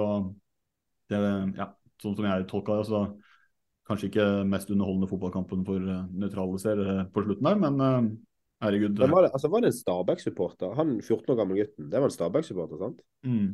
det, 1.12 1.20
ja, 1.58 1.72
sånn 2.02 2.16
som 2.18 2.28
jeg 2.28 2.48
tolka 2.50 2.80
det, 2.80 2.88
så 2.90 3.04
kanskje 3.88 4.12
ikke 4.12 4.28
mest 4.48 4.70
underholdende 4.70 5.08
fotballkampen 5.10 5.64
for 5.66 5.88
uh, 5.88 6.04
nøytrale 6.12 6.60
seere 6.62 7.00
på 7.12 7.24
slutten 7.24 7.48
der, 7.48 7.58
men 7.64 7.82
uh, 7.82 8.12
herregud. 8.62 8.94
Men 9.00 9.16
var, 9.16 9.26
det, 9.26 9.34
altså, 9.34 9.50
var 9.52 9.64
det 9.64 9.72
en 9.72 9.80
Stabæk-supporter? 9.80 10.76
Han 10.78 10.94
14 11.00 11.32
år 11.34 11.40
gamle 11.40 11.58
gutten, 11.58 11.88
det 11.90 12.00
var 12.00 12.08
en 12.08 12.14
Stabæk-supporter, 12.14 12.80
sant? 12.84 13.02
Mm. 13.26 13.50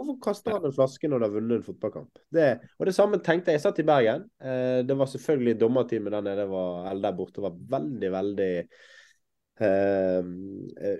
Hvorfor 0.00 0.16
kaster 0.24 0.54
han 0.56 0.64
en 0.64 0.72
flaske 0.72 1.08
når 1.10 1.20
de 1.20 1.26
har 1.26 1.32
vunnet 1.34 1.58
en 1.58 1.64
fotballkamp? 1.66 2.20
Det, 2.32 2.48
og 2.80 2.88
det 2.88 2.94
samme 2.96 3.18
tenkte 3.20 3.52
jeg. 3.52 3.60
Jeg 3.60 3.64
satt 3.66 3.80
i 3.82 3.84
Bergen. 3.84 4.22
Eh, 4.40 4.78
det 4.88 4.96
var 4.96 5.10
selvfølgelig 5.12 5.58
dommerteamet 5.60 6.14
der 6.14 6.22
nede 6.24 6.46
var, 6.48 6.86
eller 6.88 7.04
der 7.04 7.18
borte 7.18 7.44
var 7.44 7.58
veldig, 7.74 8.10
veldig 8.14 8.54
eh, 9.60 10.30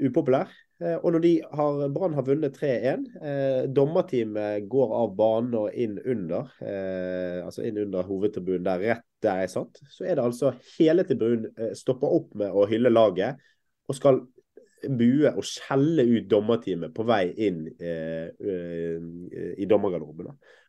upopulær. 0.04 0.52
Eh, 0.84 0.98
og 0.98 1.14
når 1.14 1.24
de 1.24 1.32
har, 1.60 1.80
Brann 1.94 2.18
har 2.18 2.26
vunnet 2.28 2.60
3-1, 2.60 3.06
eh, 3.24 3.62
dommerteamet 3.72 4.68
går 4.68 4.92
av 4.98 5.14
banen 5.16 5.56
og 5.62 5.80
inn 5.80 5.96
under, 6.04 6.52
eh, 6.60 7.38
altså 7.46 7.64
inn 7.64 7.80
under 7.86 8.04
hovedtribunen 8.04 8.68
der 8.68 8.84
rett 8.84 9.06
der 9.24 9.42
jeg 9.42 9.52
satt, 9.52 9.80
så 9.92 10.04
er 10.08 10.16
det 10.16 10.24
altså 10.24 10.52
hele 10.78 11.04
tribunen 11.08 11.48
eh, 11.56 11.72
stopper 11.76 12.20
opp 12.20 12.36
med 12.40 12.52
å 12.52 12.68
hylle 12.68 12.92
laget 12.92 13.40
og 13.88 13.96
skal 13.96 14.22
bue 14.88 15.32
og 15.34 15.44
skjelle 15.46 16.02
ut 16.08 16.28
dommerteamet 16.30 16.94
på 16.94 17.02
vei 17.08 17.32
inn 17.46 17.68
eh, 17.80 18.28
eh, 18.30 18.98
i 19.60 19.66
dommergarderoben. 19.68 20.26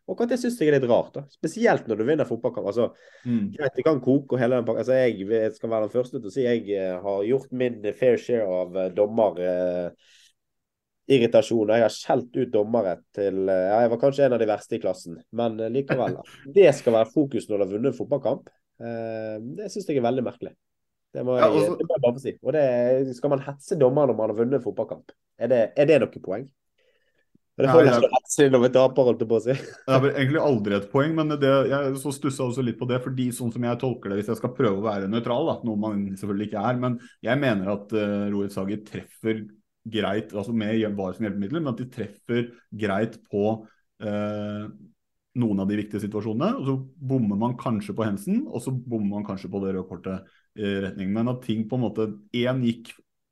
Og 0.07 0.11
akkurat 0.15 0.31
det 0.33 0.39
syns 0.41 0.59
jeg 0.59 0.67
er 0.71 0.75
litt 0.79 0.89
rart. 0.89 1.13
da. 1.15 1.21
Spesielt 1.31 1.87
når 1.87 1.97
du 1.99 2.03
vinner 2.07 2.25
fotballkamp. 2.27 2.67
Altså, 2.67 2.85
mm. 3.23 3.45
greit, 3.55 3.75
Det 3.77 3.87
kan 3.87 4.03
koke 4.03 4.35
og 4.35 4.41
hele 4.41 4.55
den 4.57 4.67
pakken. 4.67 4.83
Altså, 4.83 4.95
jeg 4.97 5.13
skal 5.55 5.71
være 5.71 5.85
den 5.87 5.95
første 5.95 6.17
til 6.17 6.29
å 6.31 6.33
si 6.33 6.47
jeg 6.47 6.61
eh, 6.75 6.97
har 7.05 7.29
gjort 7.29 7.49
min 7.63 7.77
fair 7.97 8.17
share 8.21 8.47
av 8.61 8.69
dommerirritasjoner. 8.97 11.71
Uh, 11.71 11.77
jeg 11.77 11.85
har 11.85 11.95
skjelt 11.95 12.31
ut 12.41 12.55
dommere 12.55 12.93
til 13.15 13.35
uh, 13.45 13.67
ja, 13.69 13.77
Jeg 13.85 13.93
var 13.93 14.03
kanskje 14.07 14.23
en 14.27 14.35
av 14.35 14.41
de 14.41 14.51
verste 14.51 14.73
i 14.75 14.83
klassen, 14.83 15.13
men 15.31 15.51
likevel. 15.77 16.13
det 16.57 16.69
skal 16.79 16.97
være 16.97 17.13
fokus 17.13 17.43
når 17.47 17.55
du 17.55 17.61
har 17.63 17.73
vunnet 17.77 17.91
en 17.93 18.01
fotballkamp. 18.01 18.45
det 18.81 19.67
syns 19.69 19.85
jeg 19.85 20.01
er 20.01 20.09
veldig 20.09 20.25
merkelig. 20.25 20.53
Det 21.11 21.23
må, 21.27 21.35
jeg, 21.35 21.43
ja, 21.43 21.51
også, 21.51 21.75
det 21.75 21.85
må 21.87 21.95
jeg 21.97 22.03
bare 22.05 22.15
få 22.15 22.23
si. 22.23 22.33
Og 22.39 22.55
det, 22.55 22.63
Skal 23.17 23.33
man 23.33 23.43
hetse 23.43 23.77
dommer 23.79 24.07
når 24.07 24.17
man 24.17 24.31
har 24.31 24.37
vunnet 24.37 24.59
en 24.59 24.63
fotballkamp? 24.63 25.13
Er 25.41 25.51
det, 25.51 25.61
er 25.75 25.89
det 25.89 26.01
noe 26.03 26.23
poeng? 26.23 26.45
Det 27.61 27.67
får 27.67 27.83
ja, 27.83 27.95
jeg, 27.99 28.09
hetse 28.15 28.45
når 28.49 28.61
vi 28.63 28.69
taper, 28.73 29.05
holdt 29.05 29.21
jeg 29.21 29.29
på 29.29 29.37
å 29.37 29.43
si. 29.43 29.55
Det 29.59 29.93
er 29.93 30.03
vel 30.05 30.13
egentlig 30.15 30.41
aldri 30.41 30.75
et 30.77 30.85
poeng, 30.91 31.15
men 31.17 31.33
det, 31.41 31.49
jeg 31.69 31.97
så 32.01 32.13
stussa 32.15 32.45
også 32.47 32.63
litt 32.65 32.79
på 32.79 32.87
det. 32.89 33.01
fordi 33.03 33.27
sånn 33.35 33.51
som 33.53 33.65
jeg 33.67 33.79
tolker 33.81 34.11
det, 34.11 34.21
hvis 34.21 34.31
jeg 34.31 34.39
skal 34.39 34.53
prøve 34.57 34.79
å 34.79 34.85
være 34.85 35.09
nøytral, 35.11 35.51
noe 35.67 35.81
man 35.81 36.05
selvfølgelig 36.17 36.47
ikke 36.47 36.63
er, 36.71 36.79
men 36.81 36.95
jeg 37.27 37.41
mener 37.43 37.73
at 37.75 37.91
uh, 37.97 38.29
Rohit 38.31 38.55
Sager 38.55 38.81
treffer 38.87 39.43
greit, 39.91 40.31
altså 40.31 40.55
med 40.55 40.79
VAR 40.97 41.17
som 41.17 41.27
hjelpemiddel, 41.27 41.59
men 41.59 41.73
at 41.73 41.83
de 41.83 41.89
treffer 41.91 42.49
greit 42.83 43.19
på 43.29 43.45
uh, 43.59 44.63
noen 45.41 45.63
av 45.63 45.69
de 45.69 45.79
viktige 45.79 46.05
situasjonene. 46.05 46.55
og 46.61 46.69
Så 46.69 46.77
bommer 47.11 47.39
man 47.39 47.57
kanskje 47.59 47.95
på 47.97 48.07
Hensen, 48.07 48.45
og 48.47 48.63
så 48.63 48.73
bommer 48.73 49.19
man 49.19 49.27
kanskje 49.27 49.51
på 49.51 49.61
det 49.63 49.75
røde 49.75 49.89
kortet 49.91 50.31
retning. 50.57 51.13
Men 51.15 51.31
at 51.31 51.45
ting 51.45 51.63
på 51.69 51.77
en 51.77 51.83
måte 51.85 52.07
Én 52.35 52.59
gikk 52.65 52.91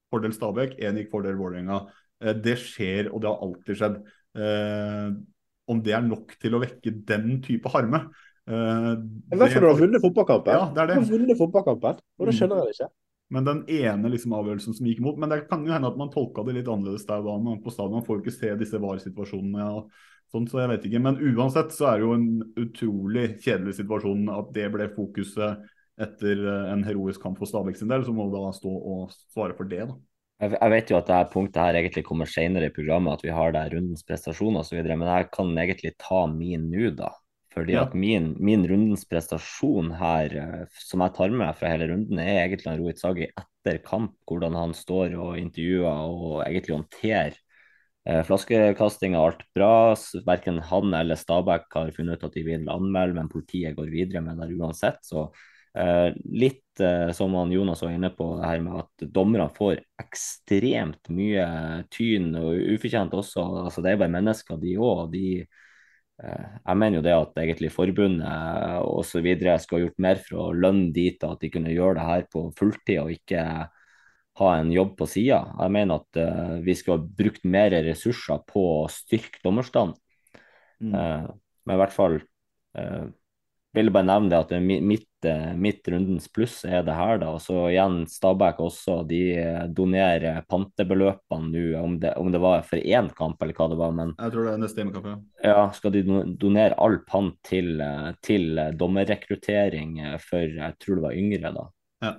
fordel 0.09 0.34
Stabæk, 0.34 0.78
én 0.80 0.99
gikk 0.99 1.11
fordel 1.13 1.38
Vålerenga. 1.39 1.84
Eh, 2.22 2.36
det 2.36 2.57
skjer, 2.61 3.11
og 3.13 3.24
det 3.24 3.30
har 3.32 3.43
alltid 3.45 3.80
skjedd. 3.80 3.99
Eh, 4.39 5.11
om 5.70 5.84
det 5.86 5.93
er 5.95 6.05
nok 6.05 6.34
til 6.41 6.55
å 6.55 6.63
vekke 6.63 6.93
den 7.07 7.39
type 7.45 7.70
harme 7.74 8.03
eh, 8.45 8.93
I 8.93 9.38
hvert 9.38 9.51
fall 9.53 9.63
når 9.63 9.65
du 9.65 9.70
har 9.70 9.82
vunnet 9.84 10.03
fotballkampen. 10.03 10.57
Ja, 10.57 10.65
det 10.74 10.82
er 10.82 10.91
det. 10.91 10.97
Du 10.97 11.03
har 11.03 11.13
vunnet 11.13 11.39
fotballkampen, 11.39 12.01
og 12.01 12.26
da 12.26 12.34
mm. 12.34 12.38
skjønner 12.39 12.61
jeg 12.61 12.70
det 12.70 12.78
ikke. 12.78 12.91
Men 13.30 13.45
den 13.45 13.59
ene 13.70 14.09
liksom, 14.09 14.34
avgjørelsen 14.34 14.74
som 14.74 14.88
gikk 14.89 15.03
imot 15.03 15.20
Men 15.22 15.30
det 15.30 15.43
kan 15.51 15.61
jo 15.61 15.70
hende 15.70 15.89
at 15.91 15.97
man 15.99 16.09
tolka 16.09 16.41
det 16.47 16.55
litt 16.55 16.70
annerledes 16.72 17.03
der 17.05 17.20
da 17.22 17.36
man 17.38 17.59
på 17.61 17.70
stadion. 17.70 17.99
Man 17.99 18.05
får 18.07 18.24
ikke 18.24 18.34
se 18.34 18.55
disse 18.57 18.80
VAR-situasjonene. 18.82 19.67
og 19.78 19.91
sånn, 20.34 20.47
så 20.49 20.63
jeg 20.63 20.72
vet 20.72 20.88
ikke. 20.89 21.01
Men 21.05 21.20
uansett 21.22 21.76
så 21.76 21.91
er 21.91 21.99
det 21.99 22.07
jo 22.07 22.15
en 22.17 22.32
utrolig 22.57 23.28
kjedelig 23.45 23.76
situasjon 23.84 24.32
at 24.34 24.49
det 24.55 24.65
ble 24.74 24.89
fokuset 24.95 25.61
etter 25.99 26.45
eh, 26.45 26.69
en 26.73 26.85
heroisk 26.87 27.23
kamp 27.23 27.39
for 27.39 27.49
Stabæk 27.49 27.79
sin 27.79 27.91
del, 27.91 28.05
så 28.05 28.15
må 28.15 28.29
du 28.29 28.37
da 28.37 28.53
stå 28.55 28.71
og 28.71 29.13
svare 29.33 29.57
for 29.57 29.69
det. 29.69 29.85
da. 29.89 29.97
Jeg 30.39 30.71
vet 30.71 30.91
jo 30.91 30.95
at 30.95 31.09
dette 31.09 31.33
punktet 31.33 31.59
her 31.59 31.75
egentlig 31.75 32.05
kommer 32.07 32.29
senere 32.29 32.69
i 32.69 32.75
programmet, 32.75 33.17
at 33.17 33.25
vi 33.25 33.33
har 33.35 33.51
der 33.51 33.73
rundens 33.75 34.05
prestasjon 34.07 34.61
osv., 34.61 34.79
men 34.87 35.09
jeg 35.09 35.27
kan 35.35 35.51
egentlig 35.51 35.97
ta 35.99 36.23
min 36.31 36.69
nå, 36.71 36.93
da. 36.95 37.11
Fordi 37.53 37.73
ja. 37.73 37.83
at 37.83 37.95
min, 37.97 38.31
min, 38.39 38.63
rundens 38.69 39.03
prestasjon 39.09 39.91
her, 39.99 40.35
eh, 40.37 40.79
som 40.85 41.03
jeg 41.03 41.15
tar 41.17 41.33
med 41.33 41.41
meg 41.41 41.57
fra 41.59 41.73
hele 41.73 41.89
runden, 41.91 42.21
er 42.21 42.45
egentlig 42.45 42.77
Rohit 42.77 43.01
Sagi 43.01 43.27
etter 43.27 43.81
kamp. 43.83 44.15
Hvordan 44.29 44.55
han 44.55 44.75
står 44.77 45.17
og 45.19 45.39
intervjuer 45.41 45.89
og 45.89 46.43
egentlig 46.45 46.77
håndterer 46.77 47.39
eh, 48.07 48.21
flaskekastinga. 48.29 49.19
Alt 49.19 49.43
bra. 49.57 49.73
Verken 50.29 50.61
han 50.69 50.93
eller 51.01 51.19
Stabæk 51.19 51.67
har 51.73 51.91
funnet 51.97 52.21
ut 52.21 52.29
at 52.29 52.37
de 52.37 52.45
vil 52.47 52.69
anmelde, 52.71 53.17
men 53.17 53.33
politiet 53.33 53.75
går 53.75 53.91
videre 53.91 54.23
med 54.23 54.39
det 54.39 54.53
uansett. 54.53 55.01
Så 55.03 55.27
litt 55.76 56.82
eh, 56.82 57.11
som 57.15 57.34
han 57.38 57.51
Jonas 57.51 57.82
var 57.84 57.93
inne 57.93 58.09
på, 58.09 58.32
det 58.39 58.47
her 58.47 58.61
med 58.65 58.80
at 58.82 59.07
dommerne 59.13 59.49
får 59.53 59.82
ekstremt 60.01 61.11
mye 61.13 61.47
tyn, 61.93 62.32
og 62.39 62.57
ufortjent 62.76 63.13
også. 63.13 63.45
altså 63.65 63.84
Det 63.86 63.93
er 63.93 64.01
bare 64.01 64.15
mennesker, 64.17 64.59
de 64.61 64.76
òg. 64.82 65.17
Eh, 66.20 66.47
jeg 66.65 66.80
mener 66.82 66.99
jo 66.99 67.03
det 67.05 67.15
at 67.15 67.41
egentlig 67.43 67.72
forbundet 67.72 68.88
osv. 68.88 69.28
skal 69.39 69.78
ha 69.78 69.84
gjort 69.86 70.01
mer 70.07 70.24
for 70.24 70.47
å 70.47 70.55
lønne 70.55 70.91
dit 70.95 71.24
at 71.24 71.43
de 71.43 71.51
kunne 71.53 71.76
gjøre 71.76 71.99
det 71.99 72.07
her 72.09 72.26
på 72.32 72.49
fulltid 72.57 73.03
og 73.03 73.13
ikke 73.15 73.43
ha 74.39 74.49
en 74.55 74.72
jobb 74.72 74.95
på 74.99 75.07
sida. 75.09 75.41
Jeg 75.59 75.76
mener 75.76 75.99
at 75.99 76.20
uh, 76.20 76.57
vi 76.63 76.76
skulle 76.78 77.01
ha 77.01 77.15
brukt 77.22 77.43
mer 77.43 77.74
ressurser 77.84 78.39
på 78.47 78.61
å 78.78 78.91
styrke 78.91 79.41
dommerstanden. 79.43 79.97
Mm. 80.80 80.93
Uh, 80.95 81.26
men 81.67 81.76
i 81.76 81.80
hvert 81.82 81.95
fall 81.95 82.15
uh, 82.80 83.09
vil 83.74 83.91
bare 83.93 84.07
nevne 84.07 84.32
det 84.32 84.38
at 84.39 84.53
mitt, 84.61 85.26
eh, 85.26 85.51
mitt, 85.53 85.88
rundens 85.88 86.26
pluss 86.34 86.63
er 86.65 86.82
det 86.86 86.95
her, 86.97 87.20
da. 87.22 87.34
Og 87.36 87.41
så 87.43 87.67
igjen 87.70 88.01
Stabæk 88.09 88.61
også. 88.65 89.03
De 89.09 89.20
eh, 89.38 89.65
donerer 89.76 90.41
pantebeløpene 90.49 91.51
nå, 91.53 91.65
om 91.78 91.97
det, 92.01 92.15
om 92.17 92.32
det 92.34 92.41
var 92.41 92.63
for 92.65 92.82
én 92.82 93.11
kamp 93.15 93.41
eller 93.43 93.57
hva 93.57 93.67
det 93.70 93.78
var. 93.82 93.93
Men 93.99 94.15
jeg 94.15 94.34
tror 94.34 94.47
det 94.47 94.55
er 94.55 94.63
neste 94.63 94.82
hjemmekamp, 94.82 95.11
ja. 95.11 95.20
ja. 95.51 95.67
Skal 95.78 95.93
de 95.93 96.03
donere 96.41 96.80
all 96.82 96.97
pant 97.05 97.38
til, 97.45 97.76
eh, 97.86 98.09
til 98.26 98.63
dommerrekruttering 98.80 99.99
for 100.24 100.57
jeg 100.63 100.80
tror 100.82 100.97
det 100.97 101.05
var 101.05 101.22
yngre, 101.22 101.53
da. 101.59 101.67
Ja. 102.07 102.15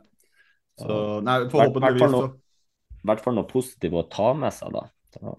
Så 0.80 1.02
nei, 1.26 1.42
forhåpentligvis 1.50 2.14
så 2.14 2.24
I 3.00 3.10
hvert 3.10 3.22
fall 3.24 3.36
noe 3.36 3.48
positivt 3.48 3.96
å 3.96 4.06
ta 4.12 4.30
med 4.38 4.54
seg, 4.54 4.70
da. 4.76 4.86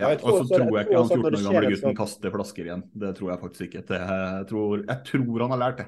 Ja, 0.01 0.09
og 0.19 0.41
så 0.41 0.43
tror 0.49 0.75
jeg 0.75 0.89
ikke 0.89 0.99
han 0.99 1.07
14 1.07 1.25
år 1.31 1.43
gamle 1.45 1.67
gutten 1.71 1.95
kaster 1.95 2.33
flasker 2.33 2.67
igjen. 2.67 2.81
Det 2.91 3.13
tror 3.15 3.29
jeg 3.31 3.39
faktisk 3.45 3.67
ikke. 3.69 3.83
Jeg 3.87 4.47
tror, 4.49 4.81
jeg 4.83 5.03
tror 5.07 5.43
han 5.45 5.53
har 5.55 5.61
lært 5.61 5.79
det. 5.79 5.85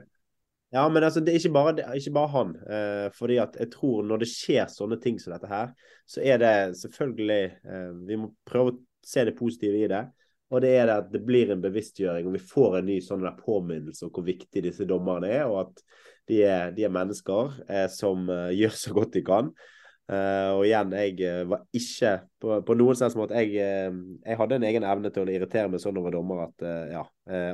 Ja, 0.74 0.88
men 0.90 1.06
altså, 1.06 1.22
det 1.22 1.36
er 1.36 1.38
ikke 1.38 1.54
bare, 1.54 1.76
er 1.84 2.00
ikke 2.00 2.16
bare 2.16 2.34
han. 2.34 2.56
Eh, 2.66 3.08
fordi 3.14 3.38
at 3.44 3.58
jeg 3.60 3.70
tror 3.76 4.06
når 4.10 4.24
det 4.24 4.30
skjer 4.32 4.72
sånne 4.74 4.98
ting 5.04 5.20
som 5.22 5.36
dette 5.36 5.52
her, 5.52 5.70
så 6.10 6.24
er 6.26 6.42
det 6.42 6.56
selvfølgelig 6.80 7.44
eh, 7.46 7.92
Vi 8.10 8.18
må 8.18 8.32
prøve 8.50 8.74
å 8.74 8.80
se 9.06 9.26
det 9.28 9.36
positive 9.38 9.84
i 9.84 9.92
det. 9.92 10.02
Og 10.54 10.62
det 10.62 10.72
er 10.78 10.90
det 10.90 10.96
at 11.02 11.12
det 11.14 11.22
blir 11.26 11.50
en 11.54 11.62
bevisstgjøring, 11.62 12.28
og 12.30 12.36
vi 12.36 12.42
får 12.46 12.80
en 12.80 12.90
ny 12.90 12.98
sånn 13.02 13.24
der 13.26 13.38
påminnelse 13.38 14.06
om 14.06 14.12
hvor 14.14 14.26
viktig 14.26 14.62
disse 14.66 14.86
dommerne 14.90 15.30
er, 15.34 15.46
og 15.50 15.64
at 15.64 15.86
de 16.30 16.42
er, 16.46 16.74
de 16.76 16.86
er 16.86 16.94
mennesker 16.94 17.56
eh, 17.68 17.88
som 17.94 18.28
eh, 18.30 18.52
gjør 18.62 18.76
så 18.78 18.98
godt 18.98 19.18
de 19.18 19.24
kan. 19.26 19.54
Uh, 20.12 20.58
og 20.58 20.66
igjen, 20.68 20.90
jeg 21.00 21.14
uh, 21.24 21.46
var 21.48 21.62
ikke 21.72 22.10
på, 22.44 22.58
på 22.68 22.76
noen 22.76 22.98
sens 23.00 23.14
måte 23.16 23.40
jeg, 23.40 23.54
uh, 23.56 23.94
jeg, 24.26 24.36
hadde 24.36 24.58
en 24.58 24.66
egen 24.68 24.84
evne 24.84 25.08
til 25.16 25.24
å 25.24 25.32
irritere 25.32 25.70
meg 25.72 25.80
sånn 25.80 25.96
over 26.02 26.12
dommer 26.12 26.42
at 26.44 26.66
ja, 26.92 27.06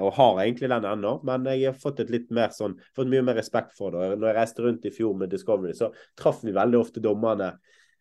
Og 0.01 0.15
har 0.17 0.41
egentlig 0.41 0.71
den 0.71 0.87
ennå, 0.89 1.11
men 1.29 1.45
jeg 1.51 1.67
har 1.67 1.77
fått 1.77 2.01
et 2.01 2.09
litt 2.09 2.33
mer 2.33 2.49
sånn 2.55 2.73
fått 2.97 3.11
mye 3.11 3.21
mer 3.27 3.37
respekt 3.37 3.77
for 3.77 3.93
det. 3.93 4.17
Når 4.17 4.31
jeg 4.31 4.37
reiste 4.39 4.65
rundt 4.65 4.89
i 4.89 4.93
fjor 4.95 5.13
med 5.21 5.29
Discovery, 5.29 5.77
så 5.77 5.91
traff 6.17 6.41
vi 6.41 6.55
veldig 6.55 6.81
ofte 6.81 7.05
dommerne 7.05 7.53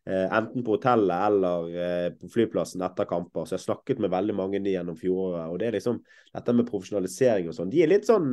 enten 0.08 0.64
på 0.64 0.78
hotellet 0.78 1.26
eller 1.26 2.14
på 2.16 2.30
flyplassen 2.32 2.80
etter 2.86 3.04
kamper. 3.10 3.44
Så 3.44 3.58
jeg 3.58 3.66
snakket 3.66 4.00
med 4.00 4.14
veldig 4.14 4.36
mange 4.38 4.62
de 4.64 4.72
gjennom 4.72 4.96
fjoråret. 4.96 5.52
Og 5.52 5.60
det 5.60 5.68
er 5.68 5.76
liksom 5.76 5.98
dette 6.32 6.54
med 6.56 6.70
profesjonalisering 6.70 7.50
og 7.50 7.58
sånn. 7.58 7.72
De 7.74 7.84
er 7.84 7.92
litt 7.92 8.08
sånn 8.08 8.30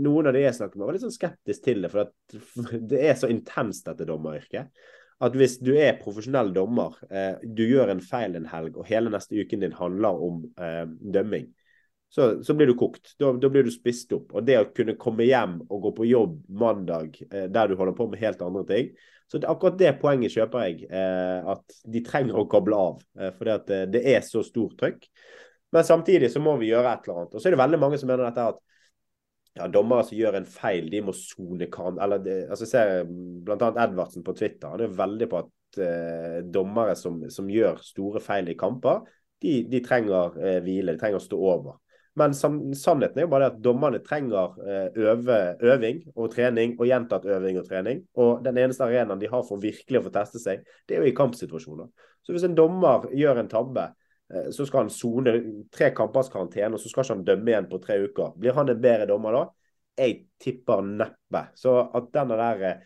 Noen 0.00 0.26
av 0.26 0.34
de 0.34 0.40
jeg 0.40 0.54
snakker 0.56 0.78
med, 0.78 0.88
var 0.88 0.96
litt 0.96 1.02
sånn 1.04 1.12
skeptisk 1.12 1.66
til 1.66 1.84
det, 1.84 1.90
for 1.92 2.08
det 2.90 3.02
er 3.10 3.18
så 3.18 3.28
intenst, 3.30 3.84
dette 3.86 4.06
dommeryrket 4.08 4.70
at 5.22 5.36
hvis 5.38 5.58
du 5.62 5.72
er 5.78 5.98
profesjonell 6.00 6.50
dommer, 6.54 6.96
eh, 7.10 7.36
du 7.44 7.62
gjør 7.66 7.92
en 7.92 8.02
feil 8.02 8.34
en 8.34 8.48
helg, 8.50 8.78
og 8.78 8.88
hele 8.88 9.12
neste 9.12 9.38
uken 9.38 9.62
din 9.62 9.76
handler 9.76 10.24
om 10.26 10.40
eh, 10.58 10.84
dømming, 11.14 11.46
så, 12.14 12.44
så, 12.44 12.54
blir 12.54 12.70
du 12.70 12.76
kokt. 12.78 13.16
Da, 13.18 13.32
da, 13.42 13.48
blir 13.50 13.66
du 13.66 13.72
spist 13.74 14.12
opp. 14.14 14.36
Og 14.36 14.44
det 14.46 14.58
å 14.60 14.68
kunne 14.70 14.94
komme 15.00 15.26
hjem 15.26 15.56
og 15.64 15.88
gå 15.88 15.90
på 15.96 16.04
jobb 16.06 16.36
mandag 16.60 17.16
eh, 17.26 17.48
der 17.50 17.70
du 17.70 17.74
holder 17.78 17.96
på 17.98 18.06
med 18.10 18.22
helt 18.22 18.42
andre 18.44 18.62
ting 18.68 18.92
Så 19.26 19.40
det, 19.42 19.48
akkurat 19.50 19.80
det 19.80 19.96
poenget 19.98 20.36
kjøper 20.36 20.68
jeg. 20.68 20.86
Eh, 20.94 21.48
at 21.54 21.80
de 21.90 22.04
trenger 22.06 22.38
å 22.38 22.46
koble 22.50 22.78
av. 22.78 23.02
Eh, 23.18 23.32
fordi 23.34 23.54
at 23.56 23.74
eh, 23.74 23.88
det 23.90 24.04
er 24.14 24.22
så 24.22 24.44
stort 24.46 24.76
trykk. 24.78 25.08
Men 25.74 25.88
samtidig 25.88 26.30
så 26.30 26.42
må 26.44 26.54
vi 26.60 26.70
gjøre 26.70 26.92
et 26.92 27.08
eller 27.08 27.24
annet. 27.24 27.34
Og 27.34 27.42
så 27.42 27.50
er 27.50 27.56
det 27.56 27.62
veldig 27.64 27.82
mange 27.82 27.98
som 27.98 28.12
mener 28.12 28.28
dette 28.28 28.46
at 28.52 28.62
ja, 29.54 29.68
dommere 29.70 30.04
som 30.06 30.18
gjør 30.18 30.40
en 30.40 30.48
feil, 30.50 30.88
de 30.90 31.02
må 31.06 31.14
sone 31.16 31.68
kan... 31.72 31.98
Eller 32.02 32.24
altså, 32.48 32.66
jeg 32.66 32.72
ser 32.72 33.12
bl.a. 33.46 33.70
Edvardsen 33.84 34.26
på 34.26 34.34
Twitter. 34.38 34.72
Han 34.72 34.82
er 34.82 34.96
veldig 34.98 35.28
på 35.30 35.40
at 35.44 35.80
eh, 35.84 36.40
dommere 36.54 36.96
som, 36.98 37.20
som, 37.30 37.50
gjør 37.50 37.78
store 37.84 38.22
feil 38.24 38.50
i 38.50 38.58
kamper, 38.58 39.04
de, 39.44 39.60
de 39.70 39.80
trenger 39.84 40.38
eh, 40.40 40.60
hvile. 40.64 40.96
De 40.96 41.02
trenger 41.02 41.22
å 41.22 41.26
stå 41.26 41.38
over. 41.38 41.78
Men 42.18 42.34
sannheten 42.34 43.18
er 43.18 43.24
jo 43.24 43.30
bare 43.32 43.48
det 43.48 43.56
at 43.56 43.62
dommerne 43.62 43.98
trenger 44.06 44.58
eh, 44.62 44.98
øve, 45.02 45.38
øving 45.66 46.04
og 46.14 46.30
trening 46.30 46.76
og 46.78 46.86
gjentatt 46.86 47.26
øving 47.26 47.58
og 47.58 47.66
trening. 47.66 48.04
Og 48.22 48.44
den 48.44 48.58
eneste 48.62 48.86
arenaen 48.86 49.22
de 49.22 49.30
har 49.30 49.42
for 49.46 49.62
virkelig 49.62 49.98
å 49.98 50.04
få 50.06 50.14
teste 50.14 50.42
seg, 50.42 50.62
det 50.86 50.94
er 50.94 51.02
jo 51.02 51.10
i 51.10 51.16
kampsituasjoner. 51.16 51.90
Så 52.22 52.34
hvis 52.34 52.46
en 52.46 52.54
dommer 52.58 53.08
gjør 53.14 53.42
en 53.42 53.50
tabbe, 53.50 53.88
så 54.54 54.66
skal 54.66 54.84
han 54.84 54.92
sone 54.92 55.36
tre 55.74 55.92
kampers 55.96 56.30
karantene, 56.32 56.74
og 56.74 56.82
så 56.82 56.90
skal 56.90 57.04
ikke 57.04 57.16
han 57.18 57.24
dømme 57.28 57.52
igjen 57.52 57.70
på 57.70 57.80
tre 57.84 58.00
uker. 58.04 58.34
Blir 58.40 58.56
han 58.56 58.72
en 58.72 58.82
bedre 58.82 59.08
dommer 59.10 59.38
da? 59.38 59.46
Jeg 60.00 60.20
tipper 60.42 60.82
neppe. 60.84 61.46
Så 61.58 61.76
at 61.94 62.12
denne 62.14 62.38
der 62.40 62.82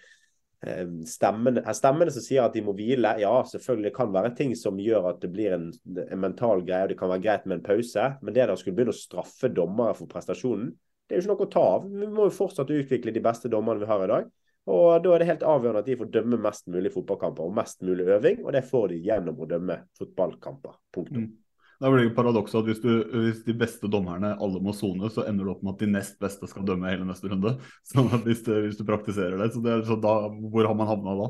Ehm, 0.66 1.04
stemmene, 1.06 1.62
stemmene, 1.74 2.10
som 2.10 2.22
sier 2.24 2.42
at 2.42 2.56
de 2.56 2.64
må 2.66 2.72
hvile, 2.74 3.12
ja, 3.22 3.30
selvfølgelig 3.46 3.92
kan 3.94 4.10
være 4.14 4.32
ting 4.38 4.56
som 4.58 4.80
gjør 4.82 5.12
at 5.12 5.20
det 5.22 5.30
blir 5.30 5.54
en, 5.54 5.68
en 6.02 6.22
mental 6.22 6.64
greie, 6.66 6.88
og 6.88 6.92
det 6.92 6.98
kan 6.98 7.12
være 7.12 7.22
greit 7.22 7.46
med 7.46 7.60
en 7.60 7.66
pause. 7.68 8.08
Men 8.22 8.34
det 8.34 8.48
der 8.48 8.58
skulle 8.58 8.78
begynne 8.78 8.94
å 8.94 8.98
straffe 8.98 9.52
dommere 9.54 9.94
for 9.98 10.10
prestasjonen, 10.10 10.72
det 11.08 11.14
er 11.14 11.22
jo 11.22 11.24
ikke 11.24 11.34
noe 11.34 11.46
å 11.46 11.52
ta 11.52 11.64
av. 11.76 11.86
Vi 11.88 12.10
må 12.10 12.26
jo 12.26 12.34
fortsatt 12.34 12.74
utvikle 12.74 13.14
de 13.14 13.22
beste 13.24 13.50
dommerne 13.52 13.80
vi 13.84 13.88
har 13.88 14.02
i 14.04 14.10
dag. 14.10 14.26
Og 14.68 15.02
da 15.02 15.12
er 15.14 15.22
det 15.22 15.28
helt 15.30 15.44
avgjørende 15.48 15.80
at 15.80 15.88
de 15.88 15.96
får 15.98 16.10
dømme 16.12 16.38
mest 16.44 16.66
mulig 16.68 16.92
fotballkamper 16.92 17.46
og 17.46 17.54
mest 17.56 17.84
mulig 17.86 18.08
øving, 18.12 18.40
og 18.44 18.52
det 18.52 18.64
får 18.68 18.90
de 18.92 19.02
gjennom 19.06 19.38
å 19.40 19.48
dømme 19.48 19.78
fotballkamper. 19.98 20.74
Punktum. 20.94 21.28
Mm. 21.28 21.36
Da 21.78 21.92
blir 21.92 22.08
det 22.08 22.14
paradokset 22.16 22.58
at 22.58 22.66
hvis, 22.66 22.80
du, 22.82 22.90
hvis, 23.12 23.42
de 23.46 23.54
beste 23.54 23.88
dommerne 23.90 24.32
alle 24.42 24.60
må 24.62 24.74
sone, 24.74 25.08
så 25.14 25.22
ender 25.30 25.46
det 25.46 25.52
opp 25.52 25.62
med 25.62 25.76
at 25.76 25.84
de 25.84 25.90
nest 25.92 26.18
beste 26.20 26.48
skal 26.50 26.66
dømme 26.66 26.90
hele 26.90 27.06
neste 27.06 27.30
runde. 27.30 27.54
Sånn 27.92 28.10
at 28.10 28.26
hvis, 28.26 28.42
du, 28.46 28.52
hvis 28.66 28.80
du 28.80 28.84
praktiserer 28.88 29.38
det, 29.38 29.52
så, 29.54 29.62
det 29.64 29.80
så 29.86 29.96
da, 30.02 30.14
hvor 30.28 30.66
har 30.66 30.78
man 30.78 30.90
havna 30.90 31.14
da? 31.20 31.28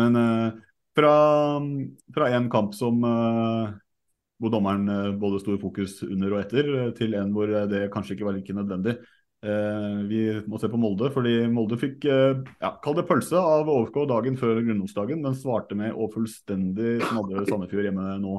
Men 0.00 0.16
eh, 0.16 0.60
fra, 0.96 1.14
fra, 2.16 2.30
en 2.32 2.48
kamp 2.52 2.74
som 2.74 3.04
eh, 3.04 3.74
hvor 4.40 4.52
dommeren 4.52 4.88
eh, 4.88 5.10
både 5.20 5.42
sto 5.42 5.54
i 5.54 5.60
fokus 5.60 6.00
under 6.08 6.34
og 6.34 6.40
etter, 6.42 6.72
eh, 6.78 6.94
til 6.96 7.14
en 7.18 7.36
hvor 7.36 7.52
det 7.70 7.86
kanskje 7.92 8.16
ikke 8.16 8.30
var 8.30 8.38
like 8.38 8.56
nødvendig. 8.56 8.96
Eh, 9.42 9.94
vi 10.06 10.20
må 10.46 10.58
se 10.62 10.68
på 10.70 10.78
Molde, 10.78 11.08
fordi 11.10 11.32
Molde 11.50 11.74
fikk 11.80 12.04
eh, 12.06 12.42
ja, 12.62 12.68
kall 12.82 12.94
det 12.94 13.08
pølse 13.08 13.40
av 13.40 13.66
OFK 13.72 14.04
dagen 14.10 14.36
før 14.38 14.60
grunnlovsdagen. 14.60 15.24
Den 15.24 15.34
svarte 15.38 15.74
med 15.78 15.96
å 15.98 16.06
fullstendig 16.12 17.00
smadre 17.08 17.42
Sandefjord 17.48 17.88
hjemme 17.88 18.06
nå 18.22 18.36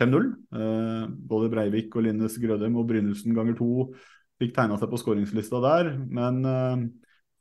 5-0. 0.00 0.30
Eh, 0.56 1.02
både 1.32 1.50
Breivik 1.52 1.98
og 1.98 2.06
Linnes 2.06 2.38
Grødem 2.40 2.78
og 2.80 2.88
Brynildsen 2.88 3.36
ganger 3.36 3.58
to 3.58 3.90
fikk 4.40 4.54
tegna 4.56 4.78
seg 4.80 4.88
på 4.90 5.02
skåringslista 5.02 5.60
der. 5.62 5.92
Men 6.08 6.40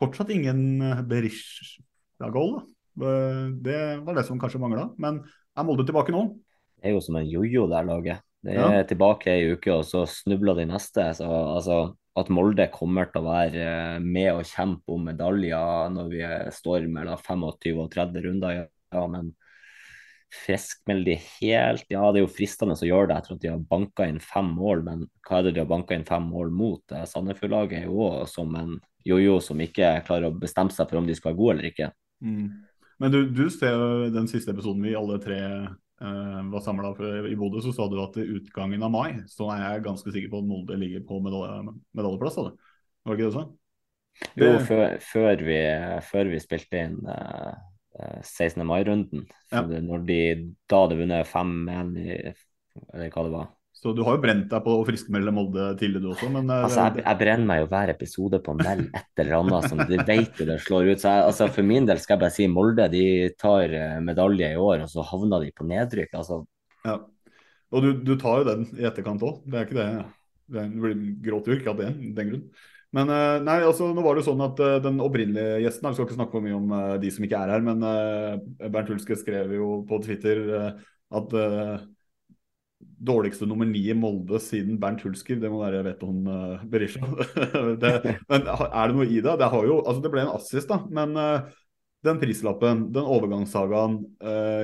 fortsatt 0.02 0.34
ingen 0.36 0.84
Berisha-goal. 1.10 2.60
Det 2.92 3.80
var 4.04 4.20
det 4.20 4.26
som 4.28 4.38
kanskje 4.42 4.62
mangla. 4.62 4.90
Men 5.02 5.24
er 5.56 5.66
Molde 5.66 5.88
tilbake 5.88 6.14
nå? 6.14 6.28
Det 6.76 6.92
er 6.92 6.98
jo 6.98 7.02
som 7.02 7.18
en 7.18 7.26
jojo, 7.30 7.66
der 7.72 7.88
laget. 7.88 8.28
Det 8.42 8.54
er 8.58 8.78
ja. 8.82 8.86
tilbake 8.90 9.32
ei 9.32 9.56
uke, 9.56 9.72
og 9.80 9.88
så 9.88 10.04
snubler 10.10 10.60
de 10.60 10.68
neste. 10.70 11.08
Så, 11.18 11.26
altså, 11.30 11.80
at 12.20 12.32
Molde 12.34 12.68
kommer 12.74 13.08
til 13.08 13.22
å 13.22 13.30
være 13.30 13.68
med 14.04 14.34
og 14.34 14.48
kjempe 14.48 14.96
om 14.96 15.06
medaljer 15.08 15.94
når 15.94 16.10
vi 16.12 16.24
står 16.52 16.90
mellom 16.92 17.20
25 17.22 17.80
og 17.80 17.88
30 17.94 18.26
runder, 18.26 18.66
ja, 18.92 19.06
men 19.08 19.32
friskmelde 20.32 21.18
helt 21.20 21.86
Ja, 21.92 22.06
det 22.12 22.22
er 22.22 22.26
jo 22.26 22.32
fristende 22.32 22.76
å 22.76 22.88
gjøre 22.88 23.10
det 23.10 23.18
etter 23.20 23.36
at 23.36 23.44
de 23.44 23.52
har 23.52 23.64
banka 23.72 24.08
inn 24.08 24.20
fem 24.24 24.52
mål, 24.56 24.84
men 24.88 25.06
hva 25.28 25.40
er 25.40 25.48
det 25.48 25.56
de 25.56 25.64
har 25.64 25.72
banka 25.72 25.96
inn 25.96 26.08
fem 26.08 26.28
mål 26.32 26.54
mot? 26.56 26.84
Sandefjord-laget 26.88 27.82
er 27.82 27.90
jo 27.90 28.12
som 28.32 28.56
en 28.60 28.78
jojo 29.08 29.40
som 29.44 29.60
ikke 29.64 29.98
klarer 30.08 30.30
å 30.30 30.38
bestemme 30.38 30.74
seg 30.74 30.88
for 30.88 31.02
om 31.02 31.08
de 31.10 31.18
skal 31.18 31.32
være 31.32 31.40
gode 31.42 31.56
eller 31.58 31.72
ikke. 31.72 31.90
Mm. 32.24 32.48
Men 33.02 33.14
du, 33.14 33.20
du 33.34 33.48
ser 33.50 33.74
jo 33.74 34.12
den 34.14 34.30
siste 34.32 34.54
episoden 34.54 34.84
vi 34.86 34.96
alle 34.98 35.18
tre 35.24 35.40
var 36.02 36.64
samla 36.66 36.92
i 37.30 37.36
Bodø, 37.38 37.62
så 37.62 37.74
sa 37.76 37.86
du 37.90 37.98
at 38.02 38.16
i 38.18 38.28
utgangen 38.38 38.84
av 38.84 38.94
mai 38.94 39.22
så 39.30 39.52
er 39.54 39.64
jeg 39.64 39.84
ganske 39.86 40.14
sikker 40.14 40.32
på 40.32 40.42
at 40.42 40.48
Molde 40.50 40.78
ligger 40.82 41.04
på 41.06 41.20
medalje, 41.22 41.76
medaljeplass. 41.98 42.40
Var 42.42 42.52
det 42.52 43.18
ikke 43.18 43.28
det 43.28 43.32
du 43.32 43.38
sa? 43.38 43.46
Jo, 44.38 44.50
før, 44.68 44.96
før, 45.06 45.44
vi, 45.46 45.60
før, 46.10 46.32
vi, 46.34 46.40
spilte 46.44 46.82
inn 46.88 46.98
uh, 47.06 47.54
16. 48.22 48.66
mai-runden. 48.68 49.28
Ja. 49.54 49.64
Når 49.64 50.06
de 50.10 50.22
da 50.70 50.84
hadde 50.84 51.00
vunnet 51.00 51.30
5-1 51.30 51.94
eller 52.94 53.12
hva 53.12 53.26
det 53.26 53.34
var. 53.34 53.50
Så 53.82 53.96
du 53.98 54.04
har 54.06 54.14
jo 54.14 54.22
brent 54.22 54.46
deg 54.52 54.62
på 54.62 54.74
å 54.78 54.82
friskmelde 54.86 55.32
Molde 55.34 55.72
tidligere, 55.80 56.04
du 56.04 56.12
også, 56.14 56.28
men 56.30 56.50
eh, 56.54 56.66
Altså, 56.68 56.84
jeg, 56.86 57.02
jeg, 57.02 57.18
brenner 57.18 57.48
meg 57.50 57.62
jo 57.64 57.70
hver 57.72 57.92
episode 57.96 58.40
på 58.46 58.54
å 58.54 58.58
melde 58.60 58.90
et 59.00 59.24
eller 59.24 59.38
annet 59.40 59.70
som 59.72 59.82
de 59.90 59.98
vet 60.06 60.42
det 60.52 60.58
slår 60.68 60.92
ut. 60.92 61.02
Så 61.02 61.10
jeg, 61.10 61.24
altså, 61.32 61.48
for 61.56 61.66
min 61.66 61.88
del 61.90 62.02
skal 62.02 62.16
jeg 62.16 62.22
bare 62.22 62.36
si 62.36 62.50
Molde 62.52 62.86
de 62.94 63.06
tar 63.42 63.74
eh, 63.74 63.96
medalje 64.06 64.52
i 64.54 64.60
år, 64.62 64.84
og 64.86 64.92
så 64.92 65.06
havner 65.10 65.48
de 65.48 65.54
på 65.58 65.66
nedrykk. 65.70 66.14
altså. 66.20 66.44
Ja, 66.86 67.00
og 67.72 67.86
du, 67.88 67.90
du 68.06 68.14
tar 68.22 68.42
jo 68.42 68.50
den 68.52 68.68
i 68.78 68.86
etterkant 68.86 69.24
òg. 69.26 69.42
Det 69.50 69.58
er 69.58 69.66
ikke 69.66 69.80
det. 69.80 69.88
Det 70.52 70.68
blir 70.84 71.02
gråt 71.26 71.48
jo 71.48 71.56
ikke 71.56 71.72
av 71.72 71.82
det, 71.82 71.90
den 72.18 72.30
grunn. 72.30 72.46
Men 72.96 73.12
eh, 73.16 73.38
nei, 73.48 73.62
altså, 73.64 73.88
nå 73.96 74.04
var 74.04 74.14
det 74.14 74.22
jo 74.22 74.34
sånn 74.34 74.44
at 74.44 74.60
uh, 74.60 74.76
den 74.84 74.98
opprinnelige 75.00 75.62
gjesten 75.64 75.88
Vi 75.88 75.96
skal 75.96 76.10
ikke 76.10 76.18
snakke 76.18 76.36
for 76.36 76.44
mye 76.44 76.58
om 76.58 76.74
uh, 76.76 76.98
de 77.00 77.12
som 77.16 77.24
ikke 77.24 77.40
er 77.40 77.54
her, 77.56 77.64
men 77.64 77.86
uh, 77.88 78.68
Bernt 78.68 78.92
Hulske 78.92 79.16
skrev 79.18 79.56
jo 79.56 79.78
på 79.88 80.02
Twitter 80.04 80.44
at 81.12 81.34
dårligste 82.82 83.48
nummer 83.50 83.68
ni 83.70 83.84
i 83.90 83.96
Molde 83.98 84.40
siden 84.44 84.78
Bernt 84.82 85.02
Hulsker, 85.06 85.40
det 85.42 85.50
må 85.52 85.62
være 85.64 85.84
Veton 85.88 86.22
uh, 86.28 86.62
Berisha. 86.70 87.08
det, 87.82 87.96
men 88.30 88.46
er 88.52 88.92
det 88.92 88.98
noe 88.98 89.08
i 89.08 89.20
det? 89.20 89.36
Det, 89.42 89.50
jo, 89.70 89.82
altså, 89.82 90.00
det 90.04 90.14
ble 90.14 90.26
en 90.26 90.36
assist, 90.36 90.70
da. 90.70 90.82
Men 90.92 91.18
den 92.06 92.22
prislappen, 92.22 92.88
den 92.94 93.06
overgangssagaen, 93.06 94.00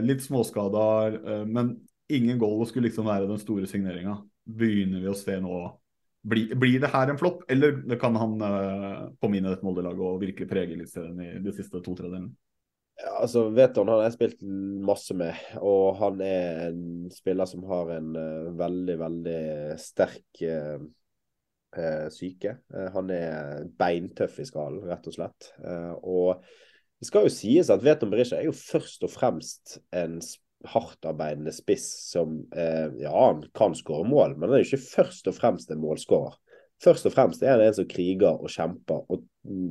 litt 0.01 0.23
småskader, 0.25 1.19
men 1.45 1.75
ingen 2.09 2.39
goal 2.41 2.63
skulle 2.65 2.89
liksom 2.89 3.05
være 3.05 3.29
den 3.29 3.41
store 3.41 3.69
signeringa. 3.69 4.15
Begynner 4.57 5.03
vi 5.03 5.11
å 5.11 5.17
se 5.17 5.35
nå 5.43 5.59
blir, 6.27 6.55
blir 6.55 6.79
det 6.79 6.91
her 6.91 7.11
en 7.11 7.19
flopp, 7.19 7.43
eller 7.51 7.79
kan 8.01 8.15
han 8.19 8.41
uh, 8.41 9.07
komme 9.21 9.39
inn 9.39 9.47
i 9.47 9.51
dette 9.51 9.65
Molde-laget 9.65 10.03
og 10.03 10.19
virkelig 10.23 10.49
prege 10.49 10.75
Eliteserien 10.75 11.23
i 11.23 11.29
de 11.43 11.53
siste 11.55 11.79
to 11.79 11.95
tredjedelene? 11.95 12.33
Altså, 12.97 13.47
Veton 13.53 13.91
har 13.93 14.03
jeg 14.05 14.15
spilt 14.15 14.39
masse 14.87 15.13
med, 15.17 15.37
og 15.61 15.99
han 15.99 16.21
er 16.25 16.63
en 16.71 17.11
spiller 17.13 17.49
som 17.49 17.65
har 17.69 17.91
en 17.97 18.15
uh, 18.17 18.47
veldig, 18.57 18.95
veldig 19.01 19.41
sterk 19.81 20.41
uh, 20.47 20.87
syke. 22.09 22.55
han 22.93 23.11
er 23.13 23.67
beintøff 23.77 24.39
i 24.41 24.47
skallen, 24.47 24.87
rett 24.89 25.05
og 25.11 25.13
slett. 25.13 25.49
og 26.01 26.39
det 26.97 27.09
skal 27.09 27.27
jo 27.27 27.33
sies 27.33 27.69
at 27.69 27.83
Veton 27.85 28.09
Berisha 28.09 28.39
er 28.39 28.47
jo 28.47 28.55
først 28.55 29.03
og 29.05 29.11
fremst 29.13 29.75
en 29.93 30.17
hardtarbeidende 30.65 31.53
spiss 31.53 31.85
som 32.09 32.39
eh, 32.55 32.89
Ja, 33.03 33.13
han 33.13 33.43
kan 33.53 33.75
skåre 33.77 34.07
mål, 34.09 34.35
men 34.35 34.49
han 34.49 34.57
er 34.57 34.63
jo 34.63 34.71
ikke 34.71 34.89
først 34.95 35.29
og 35.29 35.37
fremst 35.37 35.71
en 35.71 35.83
målskårer. 35.83 36.39
Først 36.83 37.07
og 37.09 37.13
fremst 37.15 37.43
er 37.43 37.55
han 37.55 37.65
en 37.65 37.77
som 37.77 37.87
kriger 37.89 38.37
og 38.37 38.51
kjemper 38.53 39.05
og 39.09 39.23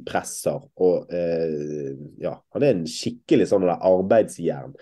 presser 0.09 0.57
og 0.83 1.12
eh, 1.15 1.93
Ja, 2.23 2.39
han 2.55 2.65
er 2.65 2.74
en 2.74 2.89
skikkelig 2.91 3.51
sånn 3.53 3.69
arbeidsjern. 3.77 4.74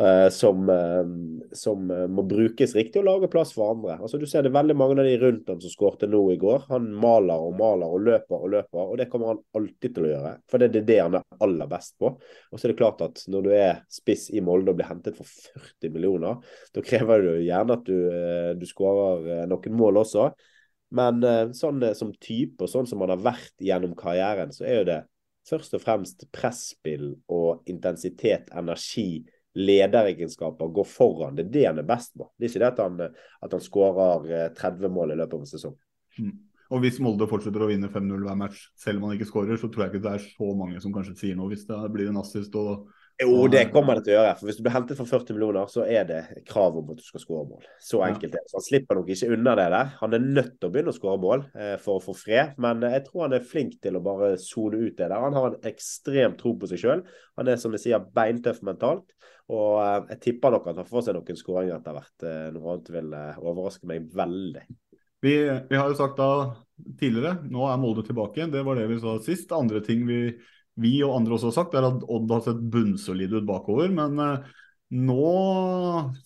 Uh, 0.00 0.30
som, 0.30 0.68
uh, 0.68 1.04
som 1.52 1.90
uh, 1.90 2.06
må 2.08 2.22
brukes 2.24 2.72
riktig 2.72 3.02
og 3.02 3.04
lage 3.04 3.28
plass 3.28 3.50
for 3.52 3.74
andre. 3.74 3.98
Altså 4.00 4.16
Du 4.16 4.24
ser 4.24 4.46
det 4.46 4.52
veldig 4.54 4.72
mange 4.78 4.94
av 4.96 5.04
de 5.04 5.18
rundt 5.20 5.50
ham 5.52 5.58
som 5.60 5.72
skårte 5.72 6.08
nå 6.08 6.22
i 6.32 6.38
går. 6.40 6.62
Han 6.70 6.86
maler 7.02 7.42
og 7.44 7.58
maler 7.58 7.92
og 7.92 8.06
løper 8.06 8.46
og 8.46 8.54
løper, 8.54 8.80
og 8.80 8.96
det 8.96 9.10
kommer 9.12 9.34
han 9.34 9.42
alltid 9.60 9.92
til 9.98 10.06
å 10.06 10.12
gjøre. 10.14 10.32
For 10.48 10.62
det 10.62 10.70
er 10.70 10.86
det 10.88 10.96
han 11.02 11.18
er 11.18 11.44
aller 11.44 11.68
best 11.68 11.98
på. 12.00 12.14
Og 12.16 12.56
så 12.56 12.64
er 12.64 12.72
det 12.72 12.78
klart 12.80 13.04
at 13.04 13.20
når 13.28 13.44
du 13.44 13.50
er 13.58 13.82
spiss 13.92 14.30
i 14.32 14.40
Molde 14.46 14.72
og 14.72 14.80
blir 14.80 14.88
hentet 14.88 15.20
for 15.20 15.28
40 15.28 15.92
millioner, 15.92 16.40
da 16.72 16.86
krever 16.86 17.26
det 17.26 17.34
jo 17.34 17.44
gjerne 17.50 17.76
at 17.76 17.92
du, 17.92 18.56
du 18.56 18.66
skårer 18.72 19.44
noen 19.52 19.78
mål 19.82 20.00
også. 20.06 20.30
Men 20.96 21.22
sånn 21.54 21.84
som 21.94 22.08
type 22.18 22.64
og 22.66 22.70
sånn 22.72 22.88
som 22.90 23.02
han 23.04 23.12
har 23.12 23.20
vært 23.22 23.62
gjennom 23.62 23.92
karrieren, 23.98 24.50
så 24.50 24.64
er 24.66 24.80
jo 24.80 24.86
det 24.88 25.00
først 25.46 25.76
og 25.76 25.82
fremst 25.84 26.24
presspill 26.34 27.12
og 27.30 27.68
intensitet, 27.70 28.50
energi 28.58 29.22
lederegenskaper, 29.58 30.68
går 30.68 30.86
foran. 30.86 31.34
Det 31.34 31.48
er 31.48 31.54
det 31.54 31.64
han 31.66 31.82
er 31.82 31.88
best 31.88 32.14
på. 32.18 32.28
Det 32.36 32.46
er 32.46 32.52
ikke 32.52 32.62
det 32.62 32.70
at 32.70 32.84
han, 32.84 33.00
at 33.42 33.56
han 33.56 33.64
skårer 33.64 34.54
30 34.58 34.86
eh, 34.86 34.94
mål 34.94 35.14
i 35.14 35.18
løpet 35.18 35.36
av 35.36 35.42
en 35.42 35.50
sesong. 35.50 35.76
Mm. 36.18 36.36
Og 36.70 36.84
Hvis 36.84 37.00
Molde 37.02 37.26
fortsetter 37.26 37.64
å 37.64 37.66
vinne 37.66 37.90
5-0 37.90 38.26
hver 38.28 38.38
match, 38.38 38.68
selv 38.78 39.00
om 39.00 39.08
han 39.08 39.16
ikke 39.16 39.26
skårer, 39.26 39.58
så 39.58 39.66
tror 39.66 39.84
jeg 39.84 39.94
ikke 39.94 40.04
det 40.04 40.12
er 40.14 40.26
så 40.28 40.50
mange 40.54 40.82
som 40.82 40.94
kanskje 40.94 41.16
sier 41.18 41.38
noe 41.38 41.50
hvis 41.50 41.66
det 41.66 41.78
blir 41.90 42.12
en 42.12 42.20
assist. 42.20 42.54
og 42.54 42.86
jo, 43.20 43.44
det 43.52 43.66
kommer 43.72 43.98
det 43.98 44.06
til 44.06 44.14
å 44.14 44.18
gjøre. 44.18 44.34
for 44.38 44.48
Hvis 44.48 44.58
du 44.58 44.62
blir 44.64 44.74
hentet 44.74 44.98
for 44.98 45.10
40 45.10 45.36
millioner, 45.36 45.68
så 45.72 45.84
er 45.84 46.06
det 46.08 46.20
krav 46.48 46.78
om 46.80 46.90
at 46.94 47.00
du 47.00 47.04
skal 47.04 47.22
skåre 47.22 47.44
mål. 47.48 47.68
Så 47.82 48.00
enkelt 48.06 48.34
er 48.34 48.40
det. 48.40 48.50
Så 48.50 48.58
Han 48.58 48.66
slipper 48.66 48.98
nok 48.98 49.12
ikke 49.12 49.30
unna 49.36 49.54
det 49.60 49.68
der. 49.74 49.94
Han 50.00 50.16
er 50.16 50.26
nødt 50.26 50.52
til 50.56 50.68
å 50.68 50.72
begynne 50.74 50.94
å 50.94 50.98
skåre 50.98 51.22
mål 51.22 51.46
eh, 51.54 51.76
for 51.82 51.98
å 51.98 52.04
få 52.04 52.16
fred, 52.16 52.56
men 52.62 52.84
eh, 52.86 52.96
jeg 52.96 53.06
tror 53.08 53.26
han 53.26 53.36
er 53.36 53.48
flink 53.52 53.78
til 53.84 53.98
å 53.98 54.04
bare 54.04 54.34
sone 54.40 54.80
ut 54.80 54.96
det 54.96 55.06
der. 55.06 55.16
Han 55.20 55.38
har 55.38 55.50
en 55.50 55.70
ekstrem 55.70 56.36
tro 56.40 56.54
på 56.58 56.70
seg 56.70 56.82
sjøl. 56.82 57.06
Han 57.40 57.50
er 57.50 57.60
som 57.60 57.76
jeg 57.76 57.86
sier 57.86 58.10
beintøff 58.16 58.62
mentalt. 58.66 59.08
Og 59.50 59.80
eh, 59.82 59.96
jeg 60.14 60.22
tipper 60.26 60.54
nok 60.54 60.70
at 60.70 60.78
han 60.80 60.88
får 60.88 61.06
seg 61.06 61.16
noen 61.18 61.38
skåringer 61.38 61.76
etter 61.78 61.96
hvert. 61.96 62.16
Eh, 62.26 62.46
noe 62.54 62.74
annet 62.74 62.92
vil 62.94 63.16
eh, 63.18 63.42
overraske 63.42 63.90
meg 63.90 64.06
veldig. 64.14 64.64
Vi, 65.20 65.34
vi, 65.68 65.76
har 65.76 65.90
jo 65.90 65.98
sagt 65.98 66.16
da 66.16 66.30
tidligere, 66.96 67.42
nå 67.52 67.66
er 67.68 67.80
Molde 67.80 68.06
tilbake. 68.06 68.46
Det 68.52 68.62
var 68.64 68.78
det 68.78 68.86
vi 68.88 69.00
sa 69.02 69.18
sist. 69.24 69.52
Andre 69.52 69.82
ting 69.84 70.06
vi 70.08 70.22
vi 70.80 70.94
og 71.06 71.14
andre 71.18 71.36
også 71.36 71.50
har 71.50 71.58
sagt, 71.58 71.76
er 71.76 71.86
at 71.88 72.04
Odd 72.08 72.32
har 72.32 72.42
sett 72.46 72.64
bunnsolid 72.72 73.36
ut 73.36 73.48
bakover. 73.48 73.92
Men 73.94 74.18
uh, 74.20 74.50
Nå 74.90 75.26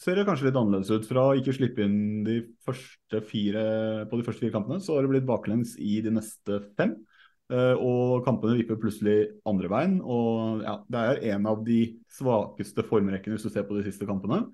ser 0.01 0.17
det 0.17 0.25
kanskje 0.25 0.47
litt 0.47 0.57
annerledes 0.57 0.89
ut. 0.89 1.09
Fra 1.09 1.27
å 1.29 1.35
ikke 1.37 1.53
slippe 1.53 1.85
inn 1.85 2.23
de 2.25 2.39
fire, 2.65 3.65
på 4.09 4.17
de 4.17 4.25
første 4.25 4.41
fire 4.41 4.55
kampene, 4.55 4.81
så 4.81 4.97
har 4.97 5.05
det 5.05 5.11
blitt 5.13 5.29
baklengs 5.29 5.75
i 5.77 5.99
de 6.05 6.15
neste 6.15 6.63
fem. 6.79 6.95
Uh, 7.53 7.77
og 7.77 8.25
kampene 8.25 8.57
vipper 8.57 8.81
plutselig 8.81 9.19
andre 9.45 9.69
veien. 9.69 9.99
og 10.01 10.65
ja, 10.65 10.79
Det 10.89 11.05
er 11.11 11.23
en 11.35 11.51
av 11.51 11.61
de 11.67 11.83
svakeste 12.09 12.87
formrekkene 12.89 13.37
hvis 13.37 13.45
du 13.45 13.53
ser 13.53 13.69
på 13.69 13.77
de 13.77 13.85
siste 13.85 14.09
kampene. 14.09 14.47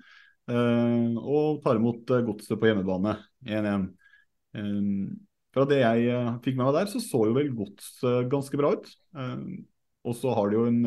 Uh, 0.51 1.15
og 1.23 1.63
tar 1.63 1.79
imot 1.79 2.11
godset 2.27 2.59
på 2.59 2.67
hjemmebane 2.67 3.15
1-1. 3.47 3.91
fra 5.55 5.65
det 5.71 5.85
jeg 5.85 6.23
fikk 6.43 6.59
med 6.59 6.65
meg 6.67 6.81
der, 6.81 6.91
så 6.91 6.99
så 6.99 7.23
jo 7.29 7.39
vel 7.39 7.55
gods 7.55 8.01
ganske 8.31 8.59
bra 8.59 8.75
ut. 8.75 8.91
Og 10.07 10.17
så 10.17 10.33
har 10.33 10.49
de 10.49 10.57
jo 10.57 10.65
en, 10.71 10.81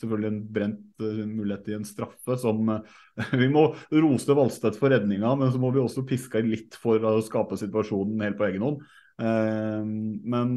selvfølgelig 0.00 0.30
en 0.30 0.40
brent 0.52 1.04
mulighet 1.30 1.70
i 1.72 1.76
en 1.78 1.86
straffe 1.88 2.36
som 2.42 2.68
Vi 3.42 3.48
må 3.48 3.66
rose 3.94 4.36
Valstedt 4.36 4.76
for 4.76 4.92
redninga, 4.92 5.32
men 5.40 5.52
så 5.54 5.60
må 5.62 5.70
vi 5.72 5.80
også 5.80 6.04
piske 6.08 6.42
litt 6.44 6.76
for 6.76 7.00
å 7.08 7.16
skape 7.24 7.56
situasjonen 7.60 8.20
helt 8.26 8.36
på 8.36 8.48
egen 8.50 8.66
hånd. 8.66 8.84
men 9.16 10.56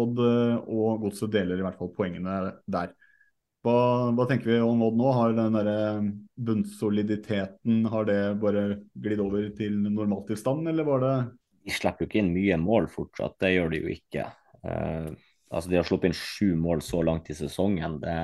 Odd 0.00 0.20
eh, 0.22 0.54
og 0.74 1.04
Godset 1.04 1.32
deler 1.34 1.60
i 1.60 1.64
hvert 1.64 1.78
fall 1.78 1.92
poengene 1.94 2.38
der. 2.70 2.94
Hva, 3.64 3.76
hva, 4.12 4.26
tenker 4.28 4.50
vi 4.50 4.58
om 4.60 4.82
Odd 4.84 4.98
nå? 4.98 5.10
Har 5.16 5.36
den 5.36 5.58
der 5.58 5.70
eh, 5.70 6.08
bunnsoliditeten 6.48 7.86
har 7.92 8.08
det 8.08 8.18
bare 8.42 8.64
glidd 8.92 9.22
over 9.24 9.46
til 9.56 9.78
normaltilstand, 9.86 10.66
eller 10.70 10.88
var 10.88 11.04
det 11.04 11.14
De 11.64 11.72
slipper 11.72 12.04
jo 12.04 12.10
ikke 12.10 12.24
inn 12.24 12.34
mye 12.34 12.58
mål 12.60 12.90
fortsatt, 12.92 13.38
det 13.40 13.54
gjør 13.54 13.72
de 13.72 13.84
jo 13.84 13.94
ikke. 13.94 14.26
Uh, 15.54 15.60
altså 15.60 15.70
De 15.70 15.78
har 15.78 15.86
sluppet 15.86 16.10
inn 16.10 16.18
sju 16.18 16.54
mål 16.58 16.82
så 16.82 17.02
langt 17.06 17.30
i 17.30 17.38
sesongen. 17.38 18.00
Det, 18.02 18.18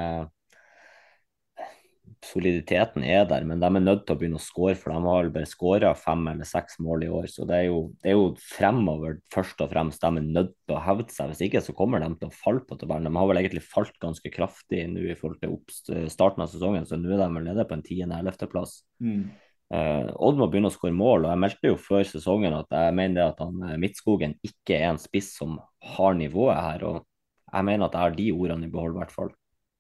soliditeten 2.21 3.05
er 3.07 3.25
der, 3.29 3.45
men 3.49 3.61
de 3.63 3.69
er 3.69 3.83
nødt 3.83 4.03
til 4.05 4.15
å 4.15 4.21
begynne 4.21 4.41
å 4.41 4.43
skåre, 4.43 4.75
for 4.79 4.93
de 4.93 5.01
har 5.07 5.31
bare 5.33 5.49
skåra 5.49 5.93
fem 5.97 6.27
eller 6.33 6.49
seks 6.49 6.79
mål 6.83 7.07
i 7.07 7.11
år. 7.21 7.29
Så 7.33 7.47
det 7.49 7.57
er, 7.57 7.67
jo, 7.71 7.81
det 8.03 8.13
er, 8.13 8.19
jo, 8.19 8.27
fremover 8.59 9.19
først 9.33 9.63
og 9.65 9.71
fremst 9.73 10.03
de 10.03 10.11
er 10.11 10.27
nødt 10.27 10.53
til 10.69 10.77
å 10.77 10.83
hevde 10.85 11.15
seg. 11.15 11.33
Hvis 11.33 11.45
ikke 11.49 11.63
så 11.65 11.75
kommer 11.77 12.03
de 12.03 12.11
til 12.21 12.29
å 12.29 12.39
falle 12.43 12.65
på 12.67 12.77
tabellen. 12.81 13.09
De 13.09 13.23
har 13.23 13.31
vel 13.31 13.43
egentlig 13.43 13.65
falt 13.65 13.97
ganske 14.03 14.33
kraftig 14.35 14.85
nå 14.91 15.07
i 15.09 15.19
forhold 15.19 15.41
til 15.87 16.11
starten 16.13 16.45
av 16.45 16.51
sesongen, 16.53 16.89
så 16.89 17.01
nå 17.01 17.15
er 17.15 17.23
de 17.23 17.31
vel 17.39 17.49
nede 17.49 17.67
på 17.69 17.79
en 17.79 17.87
tiende-ellevteplass. 17.87 18.81
Mm. 19.01 19.31
Uh, 19.71 20.11
Odd 20.19 20.41
må 20.41 20.49
begynne 20.51 20.67
å 20.67 20.75
skåre 20.75 20.93
mål, 20.97 21.25
og 21.25 21.31
jeg 21.31 21.45
meldte 21.45 21.71
jo 21.71 21.77
før 21.79 22.03
sesongen 22.09 22.57
at 22.59 22.73
jeg 22.75 22.95
mener 22.99 23.31
at 23.31 23.39
han, 23.39 23.61
eh, 23.69 23.77
Midtskogen 23.79 24.35
ikke 24.43 24.81
er 24.81 24.89
en 24.89 24.99
spiss 24.99 25.31
som 25.39 25.61
har 25.95 26.17
nivået 26.19 26.59
her. 26.59 26.85
og 26.89 27.07
jeg 27.51 27.67
mener 27.67 27.87
at 27.87 27.97
jeg 27.97 28.07
har 28.07 28.17
de 28.17 28.27
ordene 28.33 28.67
i 28.67 28.73
behold, 28.73 28.95
i 28.95 29.01
hvert 29.01 29.15
fall. 29.15 29.31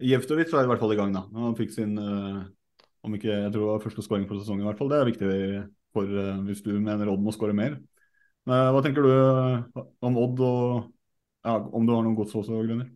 Jevtovic 0.01 0.52
er 0.55 0.64
i 0.64 0.70
hvert 0.70 0.82
fall 0.82 0.94
i 0.94 0.98
gang. 0.98 1.12
da. 1.14 1.24
Han 1.36 1.56
fikk 1.59 1.74
sin 1.74 1.97
uh, 2.01 2.44
om 3.06 3.16
ikke, 3.16 3.30
jeg 3.30 3.52
tror 3.52 3.64
det 3.64 3.72
var 3.72 3.84
første 3.84 4.05
skåring 4.05 4.28
på 4.28 4.38
sesongen. 4.38 4.64
i 4.64 4.70
hvert 4.70 4.80
fall. 4.80 4.92
Det 4.92 5.01
er 5.01 5.10
viktig 5.10 5.32
for 5.94 6.09
uh, 6.09 6.38
hvis 6.47 6.64
du 6.66 6.72
mener 6.78 7.10
Odd 7.12 7.24
må 7.24 7.34
skåre 7.36 7.56
mer. 7.56 7.76
Uh, 8.48 8.70
hva 8.72 8.80
tenker 8.84 9.05
du 9.05 9.12
om 10.06 10.16
Odd, 10.20 10.40
og 10.40 11.44
ja, 11.44 11.59
om 11.60 11.86
du 11.86 11.94
har 11.94 12.02
noen 12.06 12.16
gods 12.18 12.34
også, 12.34 12.64
Grønner? 12.64 12.90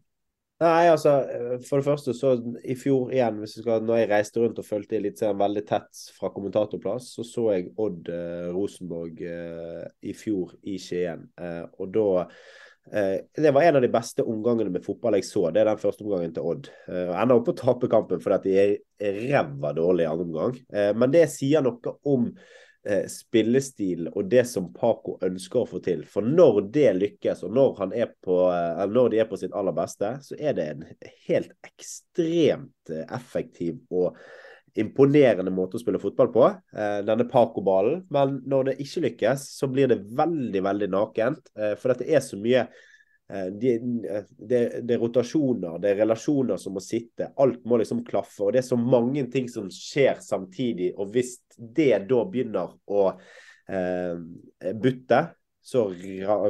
Nei, 0.62 0.86
altså, 0.86 1.10
for 1.66 1.82
det 1.82 1.84
første 1.84 2.12
så 2.14 2.30
I 2.62 2.76
fjor 2.78 3.10
igjen, 3.12 3.40
hvis 3.42 3.56
skal, 3.58 3.82
når 3.84 3.98
jeg 3.98 4.08
reiste 4.12 4.40
rundt 4.40 4.60
og 4.62 4.64
fulgte 4.64 4.96
Eliteserien 4.96 5.40
veldig 5.40 5.64
tett 5.66 6.02
fra 6.14 6.30
kommentatorplass, 6.32 7.08
så 7.16 7.24
så 7.26 7.48
jeg 7.52 7.72
Odd 7.82 8.08
eh, 8.14 8.46
Rosenborg 8.54 9.18
eh, 9.28 9.82
i 10.06 10.14
fjor 10.16 10.54
i 10.70 10.78
Skien. 10.80 11.26
Eh, 11.42 11.64
og 11.82 11.90
da 11.92 12.06
Eh, 12.24 12.63
det 12.90 13.50
var 13.50 13.62
en 13.62 13.76
av 13.76 13.82
de 13.82 13.88
beste 13.88 14.22
omgangene 14.22 14.70
med 14.70 14.84
fotball 14.84 15.16
jeg 15.18 15.26
så. 15.28 15.46
Det 15.50 15.62
er 15.62 15.70
den 15.70 15.80
første 15.80 16.04
omgangen 16.04 16.34
til 16.36 16.50
Odd. 16.50 16.68
Eh, 16.88 17.06
og 17.08 17.14
Ender 17.16 17.40
opp 17.40 17.46
på 17.48 17.54
å 17.54 17.62
tape 17.62 17.88
kampen 17.92 18.20
fordi 18.22 18.52
de 18.52 18.58
er 19.08 19.22
ræva 19.30 19.72
dårlig 19.76 20.04
i 20.04 20.10
andre 20.10 20.26
omgang. 20.28 20.58
Eh, 20.74 20.90
men 20.96 21.14
det 21.14 21.24
sier 21.32 21.64
noe 21.64 21.96
om 22.10 22.28
spillestil 23.08 24.10
og 24.10 24.26
det 24.28 24.42
som 24.44 24.66
Paco 24.68 25.14
ønsker 25.24 25.62
å 25.62 25.68
få 25.70 25.78
til. 25.80 26.02
For 26.04 26.20
når 26.20 26.66
det 26.74 26.90
lykkes, 26.98 27.40
og 27.46 27.54
når, 27.56 27.70
han 27.78 27.94
er 27.96 28.10
på, 28.12 28.34
når 28.92 29.14
de 29.14 29.22
er 29.22 29.30
på 29.30 29.38
sitt 29.40 29.56
aller 29.56 29.72
beste, 29.72 30.10
så 30.20 30.36
er 30.36 30.52
det 30.58 30.66
en 30.68 30.82
helt 31.30 31.54
ekstremt 31.64 32.92
effektiv 33.06 33.78
og 33.88 34.20
imponerende 34.80 35.52
måte 35.54 35.78
å 35.78 35.82
spille 35.82 36.00
fotball 36.02 36.30
på, 36.34 36.46
eh, 36.74 36.98
denne 37.06 37.26
Paco-ballen. 37.30 38.02
Men 38.10 38.40
når 38.46 38.70
det 38.70 38.80
ikke 38.82 39.04
lykkes, 39.08 39.46
så 39.58 39.68
blir 39.70 39.88
det 39.88 40.02
veldig, 40.16 40.62
veldig 40.62 40.90
nakent. 40.90 41.52
Eh, 41.58 41.76
for 41.78 41.94
det 41.94 42.08
er 42.10 42.24
så 42.24 42.38
mye 42.40 42.64
eh, 42.64 43.46
det, 43.54 43.76
det, 44.38 44.62
det, 44.82 44.96
er 44.96 45.02
rotasjoner, 45.02 45.78
det 45.82 45.92
er 45.92 46.02
relasjoner 46.02 46.58
som 46.60 46.74
må 46.74 46.82
sitte. 46.82 47.30
Alt 47.38 47.62
må 47.64 47.78
liksom 47.78 48.02
klaffe. 48.06 48.42
Og 48.42 48.52
det 48.54 48.64
er 48.64 48.68
så 48.72 48.80
mange 48.80 49.26
ting 49.30 49.48
som 49.52 49.70
skjer 49.70 50.18
samtidig. 50.24 50.92
Og 50.98 51.14
hvis 51.14 51.38
det 51.54 51.92
da 52.10 52.24
begynner 52.26 52.74
å 52.90 53.06
eh, 53.70 54.74
butte, 54.74 55.22
så 55.64 55.86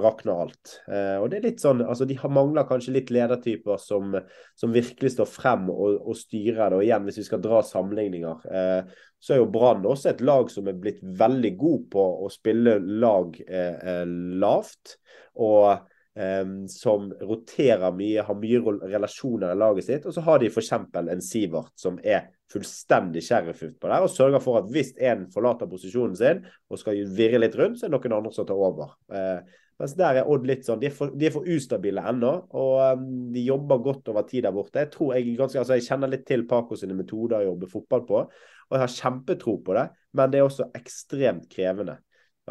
rakner 0.03 0.41
alt. 0.43 0.73
Eh, 0.91 1.21
og 1.23 1.29
det 1.31 1.39
er 1.39 1.45
litt 1.47 1.63
sånn, 1.63 1.85
altså 1.87 2.07
De 2.11 2.17
mangler 2.35 2.67
kanskje 2.67 2.97
litt 2.97 3.13
ledertyper 3.15 3.79
som, 3.79 4.17
som 4.59 4.75
virkelig 4.75 5.13
står 5.15 5.29
frem 5.31 5.69
og, 5.71 6.01
og, 6.01 6.17
styrer 6.19 6.73
det. 6.73 6.81
Og 6.81 6.83
igjen, 6.83 7.07
hvis 7.07 7.21
vi 7.23 7.27
skal 7.29 7.45
dra 7.45 7.61
sammenligninger, 7.63 8.43
eh, 8.51 9.05
så 9.23 9.37
er 9.37 9.39
jo 9.39 9.53
Brann 9.55 9.87
også 9.87 10.11
et 10.11 10.25
lag 10.27 10.51
som 10.51 10.67
er 10.67 10.81
blitt 10.83 10.99
veldig 11.01 11.53
god 11.61 11.87
på 11.95 12.09
å 12.27 12.33
spille 12.33 12.81
lag 12.83 13.39
eh 13.47 14.03
lavt. 14.43 14.97
Og 15.39 15.94
Um, 16.15 16.69
som 16.71 17.09
roterer 17.27 17.91
mye, 17.91 18.23
har 18.23 18.37
mye 18.39 18.75
relasjoner 18.87 19.51
i 19.51 19.59
laget 19.59 19.89
sitt. 19.89 20.05
Og 20.07 20.15
så 20.15 20.23
har 20.23 20.39
de 20.39 20.47
f.eks. 20.47 20.71
en 20.71 21.25
Sivert 21.25 21.73
som 21.81 21.99
er 22.07 22.29
fullstendig 22.53 23.25
sheriff-utpå 23.27 23.91
der, 23.91 24.05
og 24.05 24.13
sørger 24.13 24.43
for 24.45 24.61
at 24.61 24.71
hvis 24.71 24.93
en 25.03 25.27
forlater 25.35 25.67
posisjonen 25.67 26.15
sin 26.15 26.45
og 26.71 26.79
skal 26.79 27.03
virre 27.17 27.41
litt 27.43 27.59
rundt, 27.59 27.81
så 27.81 27.89
er 27.89 27.91
det 27.91 27.99
noen 27.99 28.19
andre 28.21 28.35
som 28.37 28.47
tar 28.47 28.63
over. 28.63 28.95
Uh, 29.11 29.43
mens 29.83 29.97
der 29.99 30.21
er 30.21 30.31
Odd 30.31 30.47
litt 30.47 30.63
sånn, 30.67 30.79
de 30.79 30.87
er 30.87 30.95
for, 30.95 31.11
de 31.19 31.27
er 31.27 31.35
for 31.35 31.51
ustabile 31.51 32.05
ennå, 32.13 32.33
og 32.55 33.01
um, 33.01 33.09
de 33.35 33.43
jobber 33.43 33.83
godt 33.83 34.13
over 34.13 34.27
tid 34.29 34.47
der 34.47 34.55
borte. 34.55 34.85
Jeg 34.85 34.93
tror 34.95 35.17
jeg, 35.17 35.35
ganske, 35.41 35.59
altså 35.65 35.81
jeg 35.81 35.89
kjenner 35.89 36.13
litt 36.13 36.27
til 36.29 36.47
Paco 36.51 36.79
sine 36.79 36.95
metoder 36.95 37.41
å 37.41 37.49
jobbe 37.51 37.71
fotball 37.73 38.07
på, 38.07 38.23
og 38.71 38.77
jeg 38.77 38.85
har 38.85 38.99
kjempetro 39.01 39.59
på 39.67 39.75
det, 39.75 39.89
men 40.15 40.31
det 40.31 40.41
er 40.41 40.47
også 40.47 40.71
ekstremt 40.79 41.49
krevende. 41.51 41.99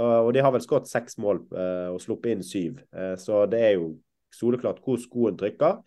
Og 0.01 0.31
de 0.33 0.41
har 0.41 0.53
vel 0.53 0.63
skåret 0.63 0.89
seks 0.89 1.19
mål 1.21 1.43
eh, 1.53 1.89
og 1.93 2.01
sluppet 2.01 2.33
inn 2.33 2.45
syv. 2.45 2.81
Eh, 2.95 3.13
så 3.21 3.43
det 3.49 3.61
er 3.61 3.75
jo 3.77 3.91
soleklart 4.33 4.81
hvor 4.81 4.97
skoen 5.01 5.37
trykker. 5.37 5.81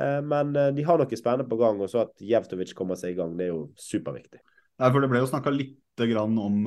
Eh, 0.00 0.20
men 0.24 0.54
de 0.76 0.86
har 0.86 1.00
noe 1.00 1.18
spennende 1.18 1.48
på 1.50 1.58
gang, 1.60 1.80
og 1.80 1.92
så 1.92 2.06
at 2.06 2.24
Jevtovic 2.24 2.72
kommer 2.78 2.96
seg 2.96 3.12
i 3.12 3.20
gang, 3.20 3.36
det 3.36 3.48
er 3.48 3.52
jo 3.52 3.66
superviktig. 3.80 4.40
Nei, 4.80 4.88
for 4.88 5.04
Det 5.04 5.10
ble 5.12 5.20
jo 5.20 5.28
snakka 5.28 5.52
litt 5.52 5.76
om 6.00 6.62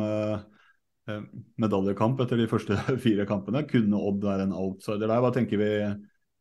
medaljekamp 1.60 2.20
etter 2.22 2.38
de 2.38 2.46
første 2.52 2.78
fire 3.06 3.26
kampene. 3.26 3.66
Kunne 3.66 3.98
Odd 3.98 4.22
være 4.24 4.46
en 4.46 4.54
outsider 4.54 5.08
der? 5.08 5.24
Hva 5.24 5.34
tenker 5.34 5.58
vi? 5.58 5.72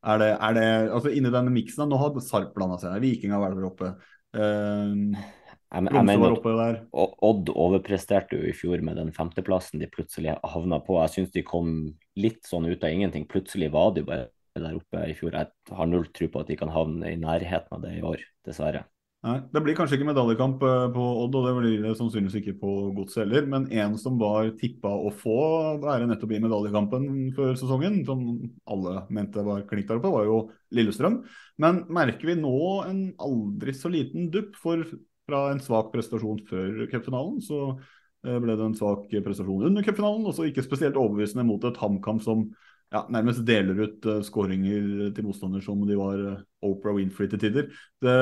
Er 0.02 0.18
det, 0.18 0.32
er 0.34 0.56
det 0.58 0.66
altså 0.92 1.12
Inni 1.14 1.30
denne 1.32 1.54
miksen, 1.54 1.86
nå 1.88 1.96
har 1.96 2.18
Sarp 2.20 2.52
blanda 2.52 2.76
seg. 2.82 3.00
Viking 3.00 3.32
har 3.32 3.40
vært 3.40 3.56
der 3.56 3.68
oppe. 3.70 3.94
Uh, 4.36 5.16
jeg, 5.73 5.89
jeg 5.89 6.05
mener 6.05 6.35
at 6.36 6.82
Odd 6.93 7.51
overpresterte 7.53 8.36
jo 8.36 8.51
i 8.51 8.55
fjor 8.57 8.82
med 8.85 8.99
den 9.01 9.12
femteplassen 9.16 9.81
de 9.81 9.89
plutselig 9.89 10.35
havna 10.44 10.82
på. 10.85 10.99
Jeg 11.07 11.15
syns 11.16 11.35
de 11.35 11.44
kom 11.47 11.74
litt 12.20 12.44
sånn 12.49 12.69
ut 12.69 12.85
av 12.85 12.93
ingenting. 12.93 13.24
Plutselig 13.31 13.73
var 13.73 13.94
de 13.97 14.05
bare 14.07 14.28
der 14.53 14.77
oppe 14.77 15.07
i 15.09 15.16
fjor. 15.16 15.32
Jeg 15.32 15.77
har 15.78 15.89
null 15.89 16.09
tro 16.12 16.28
på 16.28 16.43
at 16.43 16.51
de 16.53 16.59
kan 16.61 16.73
havne 16.73 17.15
i 17.15 17.20
nærheten 17.20 17.78
av 17.78 17.86
det 17.86 17.97
i 17.97 18.03
år, 18.05 18.20
dessverre. 18.44 18.85
Nei, 19.23 19.36
Det 19.55 19.61
blir 19.62 19.77
kanskje 19.78 20.01
ikke 20.01 20.09
medaljekamp 20.09 20.65
eh, 20.66 20.89
på 20.93 21.03
Odd, 21.23 21.36
og 21.39 21.44
det 21.47 21.53
blir 21.55 21.85
det 21.85 21.93
sannsynligvis 21.94 22.40
ikke 22.40 22.57
på 22.59 22.73
Godset 22.97 23.23
heller. 23.23 23.47
Men 23.47 23.69
en 23.70 23.94
som 24.01 24.16
var 24.19 24.51
tippa 24.59 24.90
å 24.90 25.12
få 25.15 25.36
være 25.82 26.09
nettopp 26.11 26.35
i 26.35 26.40
medaljekampen 26.43 27.07
før 27.36 27.55
sesongen, 27.61 28.01
som 28.09 28.24
alle 28.66 29.05
mente 29.15 29.44
var 29.47 29.62
klink 29.70 29.86
der 29.89 30.01
oppe, 30.03 30.11
var 30.11 30.27
jo 30.27 30.40
Lillestrøm. 30.74 31.20
Men 31.62 31.85
merker 31.94 32.32
vi 32.32 32.36
nå 32.40 32.59
en 32.89 33.03
aldri 33.23 33.77
så 33.78 33.93
liten 33.94 34.27
dupp? 34.35 34.59
For 34.59 34.82
fra 35.32 35.48
en 35.52 35.62
svak 35.62 35.92
prestasjon 35.94 36.42
før 36.48 36.84
cupfinalen, 36.92 37.40
så 37.44 37.62
eh, 38.26 38.36
ble 38.42 38.56
det 38.56 38.66
en 38.66 38.76
svak 38.76 39.09
prestasjon 39.24 39.70
under 39.70 39.86
cupfinalen. 39.86 40.28
Også 40.28 40.46
ikke 40.48 40.64
spesielt 40.66 40.98
overbevisende 41.00 41.46
mot 41.48 41.64
et 41.64 41.80
HamKam 41.80 42.20
som 42.22 42.50
ja, 42.92 43.06
nærmest 43.09 43.46
deler 43.48 43.86
ut 43.86 44.04
uh, 44.04 44.20
skåringer 44.20 45.14
til 45.16 45.24
motstander 45.24 45.62
som 45.64 45.80
de 45.88 45.96
var 45.96 46.20
uh, 46.20 46.42
Oprah 46.68 46.98
Winfrey 46.98 47.30
til 47.32 47.40
tider. 47.40 47.70
Det 48.04 48.16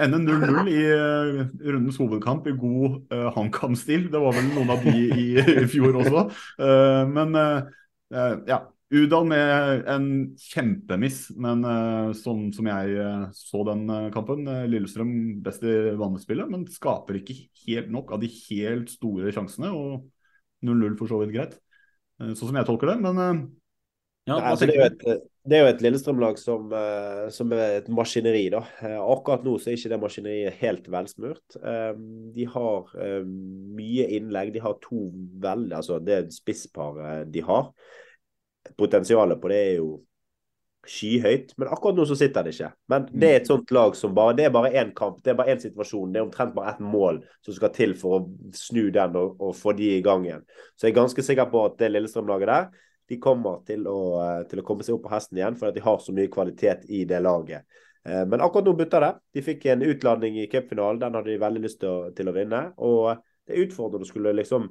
ender 0.00 0.22
0-0 0.22 0.70
i 0.70 0.84
uh, 0.94 1.40
rundens 1.66 1.98
hovedkamp 1.98 2.46
i 2.46 2.54
god 2.54 3.00
uh, 3.10 3.26
HamKam-stil. 3.34 4.06
Det 4.12 4.22
var 4.22 4.38
vel 4.38 4.52
noen 4.54 4.70
av 4.70 4.86
de 4.86 4.94
i, 4.94 5.26
i 5.64 5.66
fjor 5.72 5.98
også. 6.04 6.28
men 7.10 7.34
ja, 8.46 8.60
Udal 8.90 9.28
med 9.30 9.84
en 9.90 10.06
kjempemiss, 10.42 11.28
men 11.38 11.62
uh, 11.62 12.10
sånn 12.16 12.48
som 12.54 12.66
jeg 12.66 12.96
uh, 12.98 13.28
så 13.36 13.62
den 13.68 13.84
uh, 13.86 14.08
kampen 14.10 14.48
Lillestrøm 14.66 15.12
best 15.44 15.62
i 15.62 15.76
vannespillet, 16.00 16.50
men 16.50 16.66
skaper 16.66 17.20
ikke 17.20 17.36
helt 17.68 17.92
nok 17.94 18.16
av 18.16 18.24
de 18.24 18.30
helt 18.48 18.90
store 18.90 19.30
sjansene. 19.34 19.70
Og 19.70 20.66
0-0 20.66 20.98
for 20.98 21.08
så 21.08 21.22
vidt 21.22 21.32
greit, 21.32 21.54
sånn 22.20 22.50
som 22.50 22.58
jeg 22.58 22.66
tolker 22.68 22.90
det. 22.90 22.98
Men 23.00 23.20
ja, 24.28 24.36
Nei, 24.36 24.50
altså, 24.52 24.66
det, 24.68 24.76
er 24.76 24.90
et, 24.90 25.22
det 25.48 25.56
er 25.56 25.64
jo 25.64 25.70
et 25.70 25.82
Lillestrøm-lag 25.84 26.36
som, 26.38 26.68
uh, 26.74 27.30
som, 27.32 27.54
er 27.56 27.78
et 27.80 27.88
maskineri. 27.92 28.44
da. 28.52 28.60
Uh, 28.82 28.98
akkurat 29.14 29.46
nå 29.46 29.56
så 29.58 29.70
er 29.70 29.78
ikke 29.78 29.92
det 29.94 30.00
maskineriet 30.02 30.60
helt 30.60 30.90
velsmurt. 30.92 31.56
Um, 31.62 32.04
de 32.34 32.46
har 32.52 32.92
mye 33.24 34.06
innlegg. 34.18 34.52
De 34.54 34.62
har 34.62 34.78
to 34.84 35.08
veldig 35.42 35.78
Altså, 35.80 35.98
det 36.04 36.22
spissparet 36.36 37.32
de 37.32 37.44
har. 37.46 37.72
Potensialet 38.78 39.40
på 39.40 39.50
det 39.50 39.60
er 39.64 39.74
jo 39.80 39.90
skyhøyt, 40.88 41.52
men 41.60 41.68
akkurat 41.68 41.98
nå 41.98 42.06
så 42.08 42.16
sitter 42.16 42.44
det 42.44 42.54
ikke. 42.54 42.70
Men 42.88 43.08
det 43.12 43.28
er 43.28 43.40
et 43.40 43.48
sånt 43.50 43.72
lag 43.74 43.96
som 43.96 44.14
bare 44.16 44.36
Det 44.38 44.46
er 44.46 44.54
bare 44.54 44.72
én 44.72 44.94
kamp, 44.96 45.18
det 45.24 45.32
er 45.32 45.38
bare 45.38 45.54
én 45.54 45.60
situasjon. 45.60 46.12
Det 46.12 46.20
er 46.20 46.24
omtrent 46.24 46.54
bare 46.54 46.72
ett 46.72 46.80
mål 46.80 47.20
som 47.44 47.56
skal 47.56 47.72
til 47.76 47.94
for 48.00 48.16
å 48.16 48.54
snu 48.56 48.88
den 48.94 49.18
og, 49.20 49.36
og 49.40 49.56
få 49.56 49.74
de 49.76 49.90
i 49.98 50.04
gang 50.04 50.24
igjen. 50.24 50.46
Så 50.76 50.86
jeg 50.86 50.94
er 50.94 51.02
ganske 51.02 51.24
sikker 51.26 51.50
på 51.52 51.66
at 51.66 51.76
det 51.78 51.92
Lillestrøm-laget 51.92 52.52
der, 52.52 52.70
de 53.10 53.18
kommer 53.18 53.60
til 53.66 53.86
å, 53.90 54.00
eh, 54.22 54.42
til 54.48 54.62
å, 54.62 54.66
komme 54.66 54.86
seg 54.86 54.96
opp 54.96 55.08
på 55.08 55.12
hesten 55.12 55.40
igjen, 55.40 55.56
for 55.58 55.68
at 55.68 55.76
de 55.76 55.82
har 55.84 55.98
så 56.00 56.14
mye 56.16 56.30
kvalitet 56.32 56.86
i 56.88 57.02
det 57.10 57.18
laget. 57.24 57.66
Eh, 58.06 58.22
men 58.24 58.40
akkurat 58.40 58.70
nå 58.70 58.76
butter 58.78 59.04
det. 59.04 59.14
De 59.34 59.42
fikk 59.44 59.66
en 59.72 59.82
utladning 59.82 60.38
i 60.40 60.46
cupfinalen, 60.52 61.00
den 61.02 61.18
hadde 61.18 61.32
de 61.32 61.40
veldig 61.42 61.64
lyst 61.64 61.80
til 61.82 61.90
å, 61.90 61.98
til 62.16 62.30
å 62.30 62.36
vinne. 62.36 62.62
Og 62.78 63.18
det 63.44 63.56
er 63.56 63.66
utfordrende 63.66 64.06
å 64.06 64.10
skulle 64.10 64.36
liksom 64.38 64.70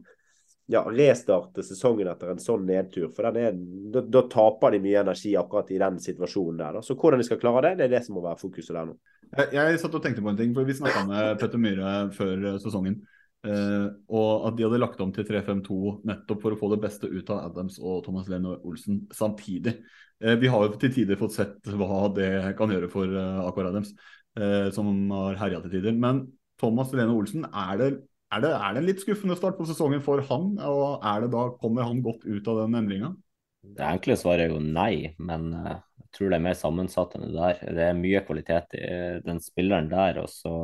ja, 0.69 0.83
restarte 0.93 1.63
sesongen 1.65 2.11
etter 2.11 2.33
en 2.33 2.41
sånn 2.41 2.67
nedtur. 2.69 3.07
For 3.15 3.29
er, 3.31 3.55
da, 3.93 4.03
da, 4.05 4.25
taper 4.29 4.75
de 4.75 4.81
mye 4.83 4.99
energi 5.01 5.33
akkurat 5.39 5.71
i 5.73 5.79
den 5.81 5.97
situasjonen 6.03 6.59
der. 6.61 6.77
Da. 6.77 6.83
Så 6.85 6.97
hvordan 6.99 7.21
de 7.21 7.25
skal 7.25 7.39
klare 7.41 7.71
det, 7.71 7.79
det 7.79 7.87
er 7.87 7.95
det 7.95 8.03
som 8.05 8.19
må 8.19 8.25
være 8.25 8.41
fokuset 8.41 8.75
der 8.77 8.91
nå. 8.91 8.97
Jeg, 9.29 9.49
jeg 9.55 9.79
satt 9.81 9.95
og 9.97 10.03
tenkte 10.03 10.25
på 10.25 10.29
en 10.31 10.37
ting, 10.37 10.53
for 10.57 10.69
vi 10.69 10.75
snakka 10.77 11.05
med 11.09 11.39
Petter 11.41 11.61
Myhre 11.61 11.95
før 12.13 12.51
eh, 12.51 12.59
sesongen. 12.61 12.99
Eh, 13.47 13.87
og 14.11 14.45
at 14.49 14.57
de 14.57 14.65
hadde 14.67 14.81
lagt 14.81 15.01
om 15.01 15.13
til 15.15 15.25
3-5-2 15.25 15.79
nettopp 16.09 16.43
for 16.43 16.53
å 16.53 16.59
få 16.59 16.69
det 16.73 16.81
beste 16.83 17.09
ut 17.09 17.33
av 17.33 17.47
Adams 17.47 17.79
og 17.79 18.03
Thomas 18.05 18.29
Lene 18.29 18.57
Olsen 18.67 19.03
samtidig. 19.15 19.77
Eh, 20.21 20.35
vi 20.41 20.51
har 20.51 20.65
jo 20.65 20.77
til 20.77 20.93
tider 20.93 21.17
fått 21.19 21.37
sett 21.37 21.73
hva 21.79 22.05
det 22.13 22.29
kan 22.59 22.73
gjøre 22.73 22.91
for 22.91 23.09
eh, 23.09 23.41
Akvar 23.45 23.71
Adams, 23.71 23.95
eh, 24.37 24.67
som 24.75 24.91
har 25.15 25.39
herja 25.41 25.63
til 25.65 25.79
tider. 25.79 25.97
Men 25.97 26.27
Thomas 26.59 26.93
Lene 26.93 27.15
Olsen, 27.15 27.47
er 27.47 27.81
det 27.81 27.91
er 28.29 28.43
det, 28.43 28.51
er 28.53 28.75
det, 28.75 28.81
en 28.81 28.87
litt 28.87 29.03
skuffende 29.03 29.37
start 29.39 29.57
på 29.57 29.67
sesongen 29.69 30.03
for 30.05 30.21
han, 30.29 30.51
og 30.61 31.05
er 31.05 31.25
det 31.25 31.31
da, 31.33 31.47
kommer 31.61 31.87
han 31.87 32.03
godt 32.05 32.25
ut 32.27 32.47
av 32.51 32.63
den 32.63 32.77
endringa? 32.79 33.13
Det 33.59 33.85
enkle 33.85 34.15
svaret 34.19 34.45
er 34.45 34.53
jo 34.53 34.61
nei, 34.63 35.15
men 35.17 35.49
eh, 35.57 35.79
jeg 36.03 36.13
tror 36.15 36.31
det 36.31 36.39
er 36.39 36.45
mer 36.45 36.57
sammensatt 36.57 37.17
enn 37.17 37.27
det 37.27 37.35
der. 37.35 37.59
Det 37.77 37.89
er 37.89 37.99
mye 37.99 38.23
kvalitet 38.25 38.77
i 38.79 38.87
den 39.25 39.41
spilleren 39.43 39.91
der. 39.91 40.23
og 40.23 40.31
så 40.31 40.55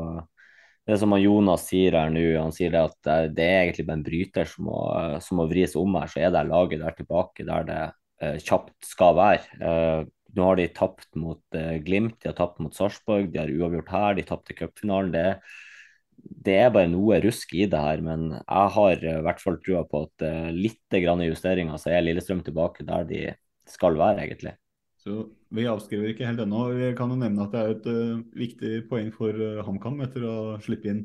det 0.85 0.99
som 1.01 1.15
Jonas 1.17 1.65
sier 1.65 1.97
her 1.97 2.11
nå, 2.13 2.23
han 2.37 2.53
sier 2.53 2.73
det 2.73 2.81
at 2.91 3.31
det 3.33 3.45
er 3.45 3.63
egentlig 3.63 3.87
bare 3.87 3.97
en 3.99 4.05
bryter 4.05 4.49
som 4.49 4.67
må, 4.69 4.79
som 5.25 5.39
må 5.41 5.47
vris 5.49 5.73
om 5.79 5.97
her, 5.97 6.11
så 6.11 6.21
er 6.21 6.33
det 6.33 6.43
laget 6.49 6.83
der 6.83 6.97
tilbake 6.97 7.45
der 7.47 7.65
det 7.65 7.79
eh, 8.21 8.37
kjapt 8.45 8.75
skal 8.85 9.17
være. 9.17 9.57
Eh, 9.57 10.03
nå 10.37 10.49
har 10.49 10.59
de 10.59 10.67
tapt 10.77 11.09
mot 11.17 11.57
eh, 11.57 11.77
Glimt, 11.85 12.19
de 12.21 12.29
har 12.29 12.37
tapt 12.37 12.61
mot 12.61 12.75
Sarpsborg, 12.75 13.31
de 13.33 13.41
har 13.41 13.53
uavgjort 13.53 13.89
her, 13.95 14.17
de 14.19 14.27
tapte 14.29 14.57
cupfinalen. 14.57 15.13
Det 15.15 15.23
er 15.31 15.57
det 16.25 16.57
er 16.57 16.73
bare 16.73 16.89
noe 16.89 17.19
rusk 17.23 17.53
i 17.57 17.65
det 17.69 17.79
her, 17.79 18.01
men 18.05 18.27
jeg 18.35 18.73
har 18.75 19.01
i 19.01 19.15
hvert 19.25 19.41
fall 19.41 19.57
trua 19.63 19.83
på 19.89 20.05
at 20.07 20.25
uh, 20.25 20.51
litt 20.53 20.99
grann 21.03 21.23
justeringer, 21.25 21.77
så 21.81 21.93
er 21.93 22.05
Lillestrøm 22.05 22.43
tilbake 22.45 22.85
der 22.87 23.07
de 23.09 23.25
skal 23.69 23.97
være, 23.99 24.25
egentlig. 24.25 24.55
Så 25.05 25.29
Vi 25.55 25.67
avskriver 25.69 26.09
ikke 26.09 26.25
helt 26.25 26.41
ennå. 26.41 26.63
Vi 26.75 26.89
kan 26.97 27.11
jo 27.13 27.15
nevne 27.19 27.45
at 27.45 27.53
det 27.53 27.61
er 27.61 27.73
et 27.75 27.85
uh, 27.87 28.23
viktig 28.35 28.71
poeng 28.89 29.11
for 29.13 29.37
uh, 29.37 29.61
HamKam 29.63 30.01
etter 30.03 30.25
å 30.27 30.37
slippe 30.65 30.89
inn 30.91 31.03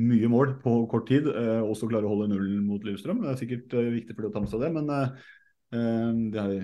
mye 0.00 0.28
mål 0.30 0.54
på 0.62 0.74
kort 0.88 1.08
tid. 1.10 1.26
Uh, 1.26 1.66
også 1.66 1.88
klare 1.90 2.06
å 2.06 2.12
holde 2.14 2.30
nullen 2.30 2.62
mot 2.68 2.86
Lillestrøm. 2.86 3.24
Det 3.24 3.32
er 3.32 3.40
sikkert 3.40 3.74
viktig 3.98 4.14
for 4.14 4.22
dem 4.22 4.30
å 4.30 4.36
ta 4.36 4.44
med 4.44 4.52
seg 4.52 4.64
det, 4.64 4.70
men 4.78 6.30
det 6.30 6.40
er, 6.42 6.54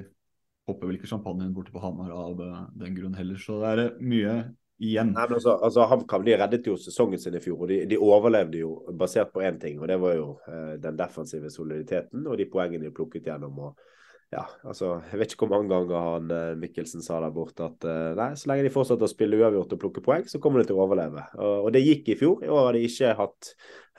hopper 0.66 0.88
vel 0.88 0.96
ikke 0.98 1.10
champagnen 1.10 1.52
borte 1.54 1.70
på 1.74 1.82
Hamar 1.82 2.10
av 2.10 2.40
den 2.74 2.96
grunn 2.96 3.14
heller. 3.14 3.38
Så 3.38 3.60
det 3.62 3.74
er 3.74 4.00
mye 4.02 4.32
igjen. 4.78 5.12
Nei, 5.16 5.26
men 5.28 5.38
altså, 5.38 5.56
altså 5.64 5.86
HamKam 5.90 6.24
de 6.26 6.36
reddet 6.36 6.68
jo 6.68 6.76
sesongen 6.80 7.20
sin 7.20 7.36
i 7.38 7.42
fjor, 7.42 7.64
og 7.64 7.72
de, 7.72 7.82
de 7.90 7.98
overlevde 8.00 8.60
jo 8.60 8.72
basert 8.98 9.32
på 9.34 9.44
én 9.46 9.60
ting. 9.60 9.80
og 9.80 9.88
Det 9.88 9.98
var 10.02 10.16
jo 10.18 10.30
eh, 10.48 10.72
den 10.82 10.98
defensive 10.98 11.50
soliditeten 11.52 12.26
og 12.26 12.38
de 12.40 12.48
poengene 12.52 12.88
de 12.88 12.94
plukket 12.94 13.30
gjennom. 13.30 13.58
og 13.68 13.94
ja, 14.34 14.42
altså, 14.66 14.96
Jeg 15.10 15.20
vet 15.20 15.32
ikke 15.32 15.46
hvor 15.46 15.52
mange 15.54 15.70
ganger 15.70 16.02
han 16.02 16.30
eh, 16.34 16.58
Mikkelsen 16.58 17.02
sa 17.04 17.20
der 17.22 17.34
borte 17.34 17.68
at 17.68 17.84
eh, 17.86 18.12
nei, 18.18 18.32
så 18.34 18.50
lenge 18.50 18.66
de 18.66 18.72
fortsetter 18.74 19.06
å 19.06 19.10
spille 19.10 19.38
uavgjort 19.38 19.76
og 19.76 19.82
plukke 19.84 20.02
poeng, 20.02 20.24
så 20.26 20.40
kommer 20.42 20.60
de 20.60 20.68
til 20.70 20.78
å 20.78 20.82
overleve. 20.82 21.22
Og, 21.38 21.68
og 21.68 21.74
det 21.76 21.84
gikk 21.84 22.10
i 22.10 22.16
fjor. 22.18 22.42
I 22.42 22.50
år 22.50 22.64
har 22.66 22.76
de 22.76 22.82
ikke 22.88 23.12
hatt 23.20 23.52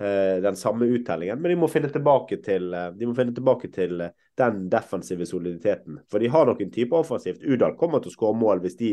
eh, 0.03 0.37
den 0.43 0.59
samme 0.59 0.89
uttellingen, 0.91 1.39
men 1.39 1.53
de 1.53 1.59
må 1.61 1.71
finne 1.71 1.91
tilbake 1.93 2.41
til, 2.43 2.67
eh, 2.75 2.89
de 2.99 3.07
må 3.07 3.15
finne 3.15 3.35
tilbake 3.37 3.71
til 3.71 4.03
den 4.37 4.67
defensive 4.69 5.25
soliditeten. 5.25 6.01
For 6.11 6.21
de 6.21 6.29
har 6.35 6.51
noen 6.51 6.75
type 6.75 6.99
offensivt. 6.99 7.47
Udal 7.47 7.79
kommer 7.79 8.03
til 8.03 8.11
å 8.11 8.17
skåre 8.17 8.37
mål 8.37 8.65
hvis 8.65 8.77
de 8.83 8.91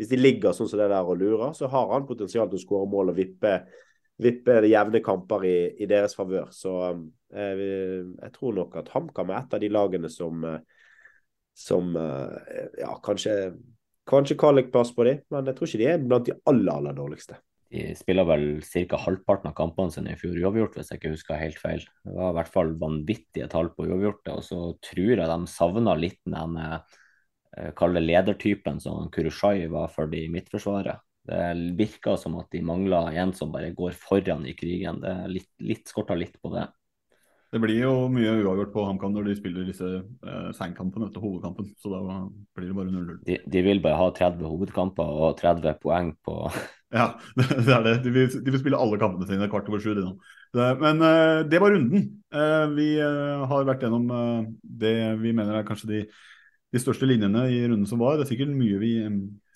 hvis 0.00 0.08
de 0.08 0.16
ligger 0.16 0.54
sånn 0.56 0.68
som 0.70 0.80
det 0.80 0.88
der 0.88 1.04
og 1.04 1.18
lurer, 1.20 1.50
så 1.52 1.68
har 1.68 1.90
han 1.92 2.06
potensial 2.08 2.48
til 2.48 2.56
å 2.56 2.62
skåre 2.62 2.88
mål 2.88 3.12
og 3.12 3.18
vippe, 3.18 3.50
vippe 4.24 4.54
jevne 4.64 5.02
kamper 5.04 5.44
i, 5.44 5.56
i 5.84 5.88
deres 5.90 6.16
favør. 6.16 6.46
Så 6.56 6.72
eh, 6.88 7.64
jeg 8.14 8.30
tror 8.32 8.56
nok 8.56 8.78
at 8.80 8.88
HamKam 8.94 9.34
er 9.34 9.42
et 9.42 9.58
av 9.58 9.60
de 9.60 9.68
lagene 9.68 10.08
som, 10.12 10.46
eh, 10.48 10.86
som 11.52 11.92
eh, 12.00 12.64
ja, 12.80 12.96
kanskje 13.04 13.36
Kanskje 14.10 14.34
kvalikplass 14.40 14.88
på 14.96 15.04
de, 15.06 15.12
men 15.30 15.46
jeg 15.46 15.54
tror 15.54 15.68
ikke 15.68 15.78
de 15.78 15.86
er 15.86 16.00
blant 16.02 16.24
de 16.26 16.32
aller, 16.50 16.70
aller 16.72 16.94
dårligste. 16.96 17.36
De 17.70 17.92
spiller 17.94 18.26
vel 18.26 18.46
ca. 18.64 18.98
halvparten 18.98 19.52
av 19.52 19.54
kampene 19.54 19.94
sine 19.94 20.16
i 20.16 20.18
fjor 20.18 20.40
uavgjort, 20.40 20.80
hvis 20.80 20.90
jeg 20.90 20.98
ikke 20.98 21.12
husker 21.12 21.38
helt 21.38 21.60
feil. 21.60 21.84
Det 22.02 22.16
var 22.16 22.32
i 22.32 22.36
hvert 22.40 22.50
fall 22.50 22.72
vanvittige 22.80 23.46
tall 23.52 23.70
på 23.76 23.86
uavgjorte, 23.86 24.34
og 24.34 24.42
så 24.42 24.58
tror 24.82 25.12
jeg 25.12 25.30
de 25.30 25.52
savna 25.52 25.94
litt 26.00 26.18
den 26.26 26.58
Eh, 27.56 27.70
kall 27.76 27.96
det 27.96 28.04
ledertypen 28.04 28.80
som 28.82 29.08
Kurushai 29.10 29.66
var 29.70 29.90
for 29.94 30.10
de 30.10 30.24
i 30.26 30.32
Midtforsvaret. 30.32 31.02
Det 31.30 31.76
virker 31.78 32.16
som 32.18 32.38
at 32.40 32.48
de 32.54 32.62
mangler 32.64 33.12
en 33.20 33.32
som 33.36 33.52
bare 33.52 33.74
går 33.76 33.96
foran 33.98 34.46
i 34.48 34.54
krigen. 34.56 35.02
Det 35.02 35.16
litt, 35.30 35.50
litt 35.62 35.90
skorta 35.90 36.16
litt 36.18 36.38
på 36.40 36.52
det. 36.54 36.66
Det 37.50 37.58
blir 37.58 37.80
jo 37.82 37.94
mye 38.12 38.30
uavgjort 38.44 38.70
på 38.70 38.82
HamKam 38.86 39.14
når 39.16 39.26
de 39.26 39.32
spiller 39.34 39.64
disse 39.66 39.86
eh, 39.90 40.50
seinkampene 40.54 41.08
etter 41.08 41.22
hovedkampen. 41.22 41.72
Så 41.82 41.90
da 41.90 42.02
blir 42.54 42.68
det 42.70 42.76
bare 42.76 42.92
0-0. 42.94 43.16
De, 43.26 43.38
de, 43.42 43.62
vil 43.66 43.82
bare 43.82 43.98
ha 43.98 44.06
30 44.14 44.46
hovedkamper 44.46 45.16
og 45.24 45.34
30 45.40 45.80
poeng 45.82 46.12
på 46.26 46.36
Ja, 46.94 47.08
det 47.38 47.74
er 47.74 47.82
det. 47.86 47.96
De 48.06 48.12
vil, 48.14 48.30
de 48.30 48.54
vil 48.54 48.62
spille 48.62 48.78
alle 48.78 48.98
kampene 49.02 49.26
sine 49.26 49.50
kvart 49.50 49.68
over 49.70 49.82
sju. 49.82 49.98
Men 50.54 51.02
eh, 51.06 51.42
det 51.50 51.62
var 51.62 51.74
runden. 51.74 52.06
Eh, 52.34 52.66
vi 52.78 52.88
eh, 53.02 53.44
har 53.50 53.66
vært 53.66 53.82
gjennom 53.86 54.10
eh, 54.14 54.48
det 54.82 54.96
vi 55.22 55.34
mener 55.34 55.58
er 55.58 55.66
kanskje 55.66 55.90
de 55.90 56.04
de 56.70 56.80
største 56.80 57.06
linjene 57.08 57.46
i 57.50 57.62
runden 57.66 57.88
som 57.88 58.00
var. 58.02 58.16
Det 58.16 58.26
er 58.26 58.32
sikkert 58.34 58.54
mye 58.54 58.78
vi 58.80 58.92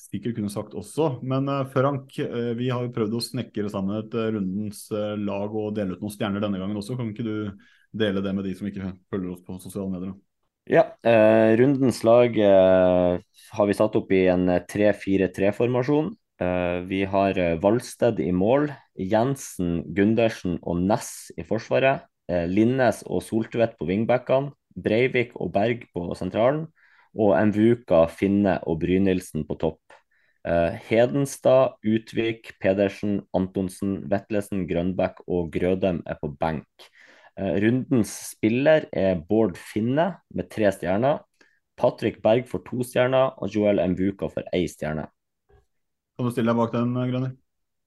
sikkert 0.05 0.37
kunne 0.39 0.53
sagt 0.53 0.75
også. 0.79 1.19
Men 1.27 1.49
uh, 1.51 1.63
Frank, 1.73 2.13
uh, 2.19 2.53
vi 2.59 2.71
har 2.73 2.85
jo 2.85 2.93
prøvd 2.95 3.17
å 3.17 3.23
snekre 3.25 3.71
sammen 3.73 3.99
et 4.01 4.15
uh, 4.19 4.29
rundens 4.35 4.87
lag 4.93 5.55
og 5.55 5.75
dele 5.77 5.97
ut 5.97 6.05
noen 6.05 6.15
stjerner 6.15 6.45
denne 6.45 6.61
gangen 6.61 6.79
også. 6.81 6.99
Kan 6.99 7.13
ikke 7.13 7.27
du 7.27 7.35
dele 7.95 8.23
det 8.25 8.35
med 8.37 8.47
de 8.47 8.55
som 8.59 8.69
ikke 8.69 8.95
følger 9.13 9.35
oss 9.35 9.45
på 9.47 9.59
sosiale 9.63 9.91
medier? 9.93 10.15
Ja, 10.65 10.87
rundens 11.61 11.99
lag 12.09 12.39
har 12.41 13.67
vi 13.69 13.75
satt 13.77 13.99
opp 13.99 14.13
i 14.17 14.23
en 14.33 14.49
3-4-3-formasjon. 14.65 16.09
vi 16.89 17.03
har 17.05 17.41
Valsted 17.61 18.23
i 18.25 18.31
mål, 18.33 18.71
Jensen, 18.97 19.83
Gundersen 19.95 20.57
og 20.63 20.81
Ness 20.89 21.29
i 21.37 21.45
forsvaret. 21.45 22.09
Linnes 22.49 23.03
og 23.05 23.21
Soltvedt 23.27 23.77
på 23.77 23.91
wingbackene. 23.93 24.57
Breivik 24.75 25.37
og 25.37 25.53
Berg 25.53 25.85
på 25.93 26.09
sentralen 26.17 26.65
og 27.15 27.35
Mvuka, 27.51 28.05
Finne 28.11 28.59
og 28.69 28.81
Brynildsen 28.83 29.47
på 29.49 29.57
topp. 29.61 29.81
Uh, 30.45 30.77
Hedenstad, 30.91 31.79
Utvik, 31.89 32.53
Pedersen, 32.61 33.23
Antonsen, 33.33 34.03
Vetlesen, 34.11 34.67
Grønbæk 34.69 35.23
og 35.25 35.53
Grødem 35.55 36.03
er 36.07 36.19
på 36.21 36.29
benk. 36.41 36.89
Uh, 37.41 37.57
rundens 37.65 38.13
spiller 38.35 38.89
er 38.93 39.23
Bård 39.29 39.57
Finne 39.57 40.11
med 40.35 40.51
tre 40.53 40.69
stjerner. 40.75 41.23
Patrick 41.81 42.21
Berg 42.23 42.45
får 42.51 42.63
to 42.69 42.85
stjerner, 42.87 43.33
og 43.41 43.51
Joel 43.51 43.81
Mvuka 43.95 44.29
får 44.31 44.51
én 44.55 44.69
stjerne. 44.71 45.09
Kan 46.15 46.29
du 46.29 46.31
stille 46.31 46.53
deg 46.53 46.61
bak 46.61 46.77
den, 46.77 46.93
Grønner? 46.95 47.33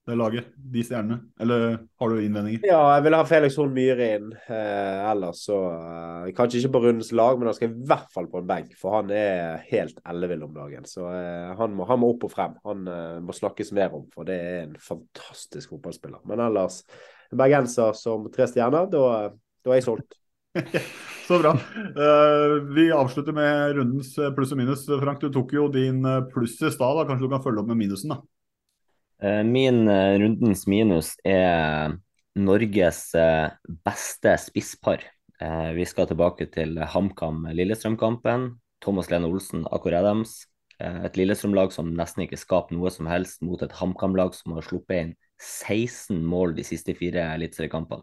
Det 0.08 0.16
laget, 0.16 0.46
de 0.56 0.82
stjernene? 0.84 1.18
Eller 1.40 1.74
har 2.00 2.10
du 2.10 2.20
innvendinger? 2.22 2.62
Ja, 2.66 2.80
jeg 2.96 3.04
vil 3.04 3.16
ha 3.18 3.24
Felix 3.28 3.56
Horn 3.60 3.74
Myhre 3.76 4.06
inn. 4.16 4.30
Eh, 4.48 5.08
ellers 5.10 5.42
så 5.44 5.58
eh, 5.74 6.30
Kanskje 6.36 6.62
ikke 6.62 6.72
på 6.76 6.82
rundens 6.86 7.10
lag, 7.16 7.36
men 7.36 7.50
han 7.50 7.56
skal 7.56 7.74
i 7.74 7.88
hvert 7.90 8.08
fall 8.14 8.28
på 8.32 8.40
en 8.40 8.48
benk. 8.48 8.70
For 8.80 8.96
han 8.96 9.12
er 9.14 9.60
helt 9.68 10.00
ellevill 10.08 10.46
om 10.46 10.54
dagen. 10.56 10.86
Så 10.88 11.04
eh, 11.12 11.50
han, 11.58 11.74
må, 11.76 11.84
han, 11.90 12.00
må, 12.00 12.12
opp 12.14 12.24
og 12.28 12.32
frem. 12.32 12.56
Han 12.68 12.88
eh, 12.88 13.18
må 13.24 13.36
snakkes 13.36 13.74
mer 13.76 13.98
om, 13.98 14.06
for 14.14 14.28
det 14.28 14.38
er 14.38 14.62
en 14.62 14.78
fantastisk 14.80 15.74
fotballspiller. 15.76 16.24
Men 16.30 16.44
ellers, 16.46 16.80
bergenser 17.36 17.92
som 17.98 18.24
tre 18.32 18.48
stjerner, 18.48 18.88
da, 18.92 19.04
da 19.64 19.76
er 19.76 19.82
jeg 19.82 19.88
solgt. 19.90 20.16
Så 21.28 21.36
bra. 21.42 21.52
Uh, 21.52 22.54
vi 22.72 22.86
avslutter 22.96 23.36
med 23.36 23.76
rundens 23.76 24.14
pluss 24.36 24.56
og 24.56 24.62
minus. 24.62 24.86
Frank, 24.88 25.20
du 25.20 25.28
tok 25.34 25.52
jo 25.52 25.68
din 25.68 26.00
pluss 26.32 26.56
i 26.64 26.72
stad. 26.72 27.04
Kanskje 27.04 27.28
du 27.28 27.32
kan 27.34 27.44
følge 27.44 27.60
opp 27.60 27.68
med 27.68 27.82
minusen? 27.84 28.16
da? 28.16 28.22
Eh, 29.22 29.42
min 29.44 29.88
eh, 29.88 30.18
rundens 30.18 30.66
minus 30.66 31.16
er 31.26 31.96
Norges 32.38 33.14
eh, 33.18 33.50
beste 33.86 34.36
spisspar. 34.38 35.06
Vi 35.38 35.84
skal 35.86 36.08
tilbake 36.10 36.48
til 36.50 36.72
HamKam 36.82 37.44
Lillestrøm-kampen. 37.54 38.48
Thomas 38.82 39.06
Lene 39.06 39.28
Olsen, 39.30 39.60
Akor 39.70 39.94
Adams. 39.94 40.32
Et 40.82 41.14
Lillestrøm-lag 41.14 41.70
som 41.70 41.92
nesten 41.94 42.24
ikke 42.24 42.40
skaper 42.40 42.74
noe 42.74 42.90
som 42.90 43.06
helst, 43.06 43.38
mot 43.46 43.62
et 43.62 43.76
HamKam-lag 43.78 44.34
som 44.34 44.56
har 44.56 44.66
sluppet 44.66 44.98
inn 44.98 45.12
16 45.38 46.18
mål 46.26 46.56
de 46.56 46.64
siste 46.66 46.96
fire 46.98 47.28
eliteseriekampene. 47.36 48.02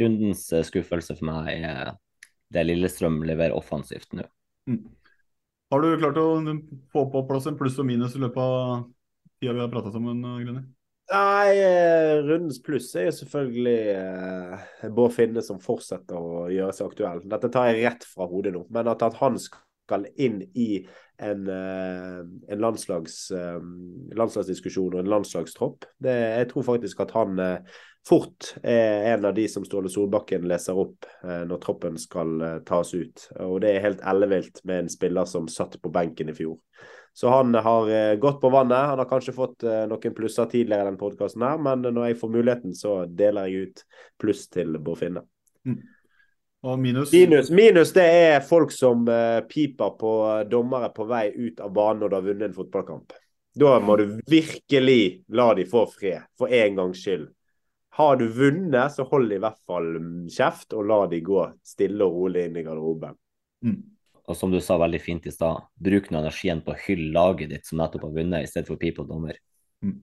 Rundens 0.00 0.46
skuffelse 0.70 1.18
for 1.18 1.28
meg 1.28 1.52
er 1.58 1.92
det 2.56 2.64
Lillestrøm 2.70 3.20
leverer 3.28 3.52
offensivt 3.52 4.16
nå. 4.16 4.24
Mm. 4.72 4.80
Har 5.68 5.84
du 5.84 6.00
klart 6.00 6.22
å 6.24 6.26
få 6.96 7.04
på 7.12 7.26
plass 7.28 7.52
en 7.52 7.60
pluss 7.60 7.76
og 7.76 7.92
minus 7.92 8.16
i 8.16 8.24
løpet 8.24 8.40
av 8.40 8.88
tida 9.42 9.56
vi 9.58 9.64
har 9.64 9.72
prata 9.72 9.90
sammen, 9.90 10.22
Grønner? 10.22 10.70
Nei, 11.12 11.58
eh, 11.58 12.22
rundens 12.24 12.62
pluss 12.62 12.92
er 12.96 13.10
jo 13.10 13.16
selvfølgelig 13.18 13.78
eh, 13.92 14.90
Bård 14.94 15.12
Finne 15.12 15.42
som 15.44 15.58
fortsetter 15.60 16.16
å 16.16 16.46
gjøre 16.52 16.72
seg 16.76 16.88
aktuell. 16.88 17.24
Dette 17.28 17.50
tar 17.52 17.68
jeg 17.68 17.82
rett 17.82 18.06
fra 18.08 18.28
hodet 18.30 18.54
nå, 18.54 18.62
men 18.72 18.88
at, 18.88 19.02
han 19.18 19.36
skal 19.42 20.06
inn 20.14 20.40
i 20.56 20.86
en, 21.20 21.42
eh, 21.52 22.22
en 22.54 22.62
landslags, 22.62 23.16
eh, 23.36 23.58
landslagsdiskusjon 24.16 24.94
og 24.94 25.02
en 25.02 25.10
landslagstropp, 25.12 25.84
det, 26.00 26.16
jeg 26.38 26.48
tror 26.54 26.68
faktisk 26.70 27.02
at 27.04 27.12
han 27.18 27.42
eh, 27.42 27.76
fort 28.08 28.54
er 28.62 29.12
en 29.12 29.28
av 29.28 29.36
de 29.36 29.44
som 29.50 29.66
Ståle 29.66 29.90
Solbakken 29.92 30.48
leser 30.48 30.78
opp 30.80 31.06
eh, 31.26 31.42
når 31.50 31.60
troppen 31.66 32.00
skal 32.00 32.40
eh, 32.40 32.58
tas 32.66 32.94
ut. 32.94 33.28
Og 33.44 33.60
det 33.66 33.74
er 33.74 33.86
helt 33.90 34.02
ellevilt 34.14 34.64
med 34.64 34.86
en 34.86 34.92
spiller 34.96 35.28
som 35.28 35.50
satt 35.50 35.76
på 35.82 35.92
benken 35.92 36.32
i 36.32 36.38
fjor. 36.40 36.56
Så 37.12 37.28
han 37.28 37.54
har 37.54 37.90
eh, 37.90 38.14
gått 38.16 38.40
på 38.40 38.48
vannet. 38.48 38.78
Han 38.78 38.98
har 38.98 39.08
kanskje 39.08 39.34
fått 39.36 39.66
eh, 39.68 39.84
noen 39.88 40.14
plusser 40.16 40.48
tidligere 40.48 40.86
i 40.86 40.90
den 40.90 41.00
podkasten 41.00 41.44
men 41.62 41.84
når 41.84 42.06
jeg 42.06 42.20
får 42.22 42.30
muligheten, 42.32 42.76
så 42.76 43.02
deler 43.06 43.50
jeg 43.50 43.66
ut 43.68 43.82
pluss 44.20 44.46
til 44.52 44.78
Bård 44.78 45.02
Finne. 45.02 45.26
Mm. 45.68 45.82
Minus? 46.78 47.12
minus? 47.12 47.50
Minus 47.50 47.92
det 47.92 48.06
er 48.06 48.40
folk 48.46 48.72
som 48.72 49.04
eh, 49.10 49.40
piper 49.50 49.96
på 49.98 50.14
dommere 50.50 50.92
på 50.94 51.04
vei 51.10 51.26
ut 51.34 51.60
av 51.60 51.72
banen 51.74 52.04
når 52.04 52.08
du 52.08 52.16
har 52.16 52.26
vunnet 52.30 52.48
en 52.48 52.56
fotballkamp. 52.56 53.16
Da 53.54 53.76
må 53.84 53.96
du 54.00 54.06
virkelig 54.30 55.24
la 55.28 55.52
de 55.54 55.66
få 55.68 55.84
fred, 55.90 56.22
for 56.38 56.48
en 56.48 56.78
gangs 56.78 57.02
skyld. 57.04 57.26
Har 57.98 58.16
du 58.16 58.28
vunnet, 58.32 58.94
så 58.94 59.04
hold 59.04 59.34
i 59.34 59.40
hvert 59.42 59.58
fall 59.68 59.90
kjeft, 60.32 60.72
og 60.72 60.86
la 60.88 61.02
de 61.10 61.18
gå 61.20 61.42
stille 61.66 62.06
og 62.06 62.14
rolig 62.22 62.46
inn 62.48 62.56
i 62.56 62.62
garderoben. 62.64 63.18
Mm. 63.66 63.82
Og 64.32 64.38
som 64.38 64.52
du 64.52 64.58
sa 64.64 64.78
veldig 64.80 65.00
fint 65.02 65.26
i 65.28 65.34
stad, 65.34 65.66
bruk 65.76 66.08
nå 66.08 66.22
energien 66.22 66.62
på 66.64 66.72
å 66.72 66.80
hylle 66.86 67.12
laget 67.12 67.52
ditt 67.52 67.68
som 67.68 67.82
nettopp 67.82 68.08
har 68.08 68.16
vunnet, 68.16 68.46
i 68.46 68.48
stedet 68.48 68.70
for 68.70 68.80
pipe 68.80 69.04
dommer. 69.04 69.36
Mm. 69.84 69.98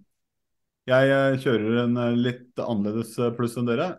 Jeg 0.89 1.09
eh, 1.13 1.37
kjører 1.43 1.83
en 1.83 1.97
eh, 2.01 2.17
litt 2.17 2.61
annerledes 2.63 3.11
eh, 3.21 3.31
pluss 3.37 3.57
enn 3.59 3.67
dere. 3.67 3.91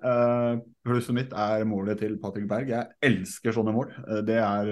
Plusset 0.87 1.15
mitt 1.15 1.35
er 1.37 1.67
målet 1.69 2.01
til 2.03 2.17
Patrick 2.23 2.49
Berg. 2.51 2.71
Jeg 2.73 3.11
elsker 3.11 3.55
sånne 3.55 3.75
mål. 3.75 3.93
Det 4.27 4.39
er 4.41 4.71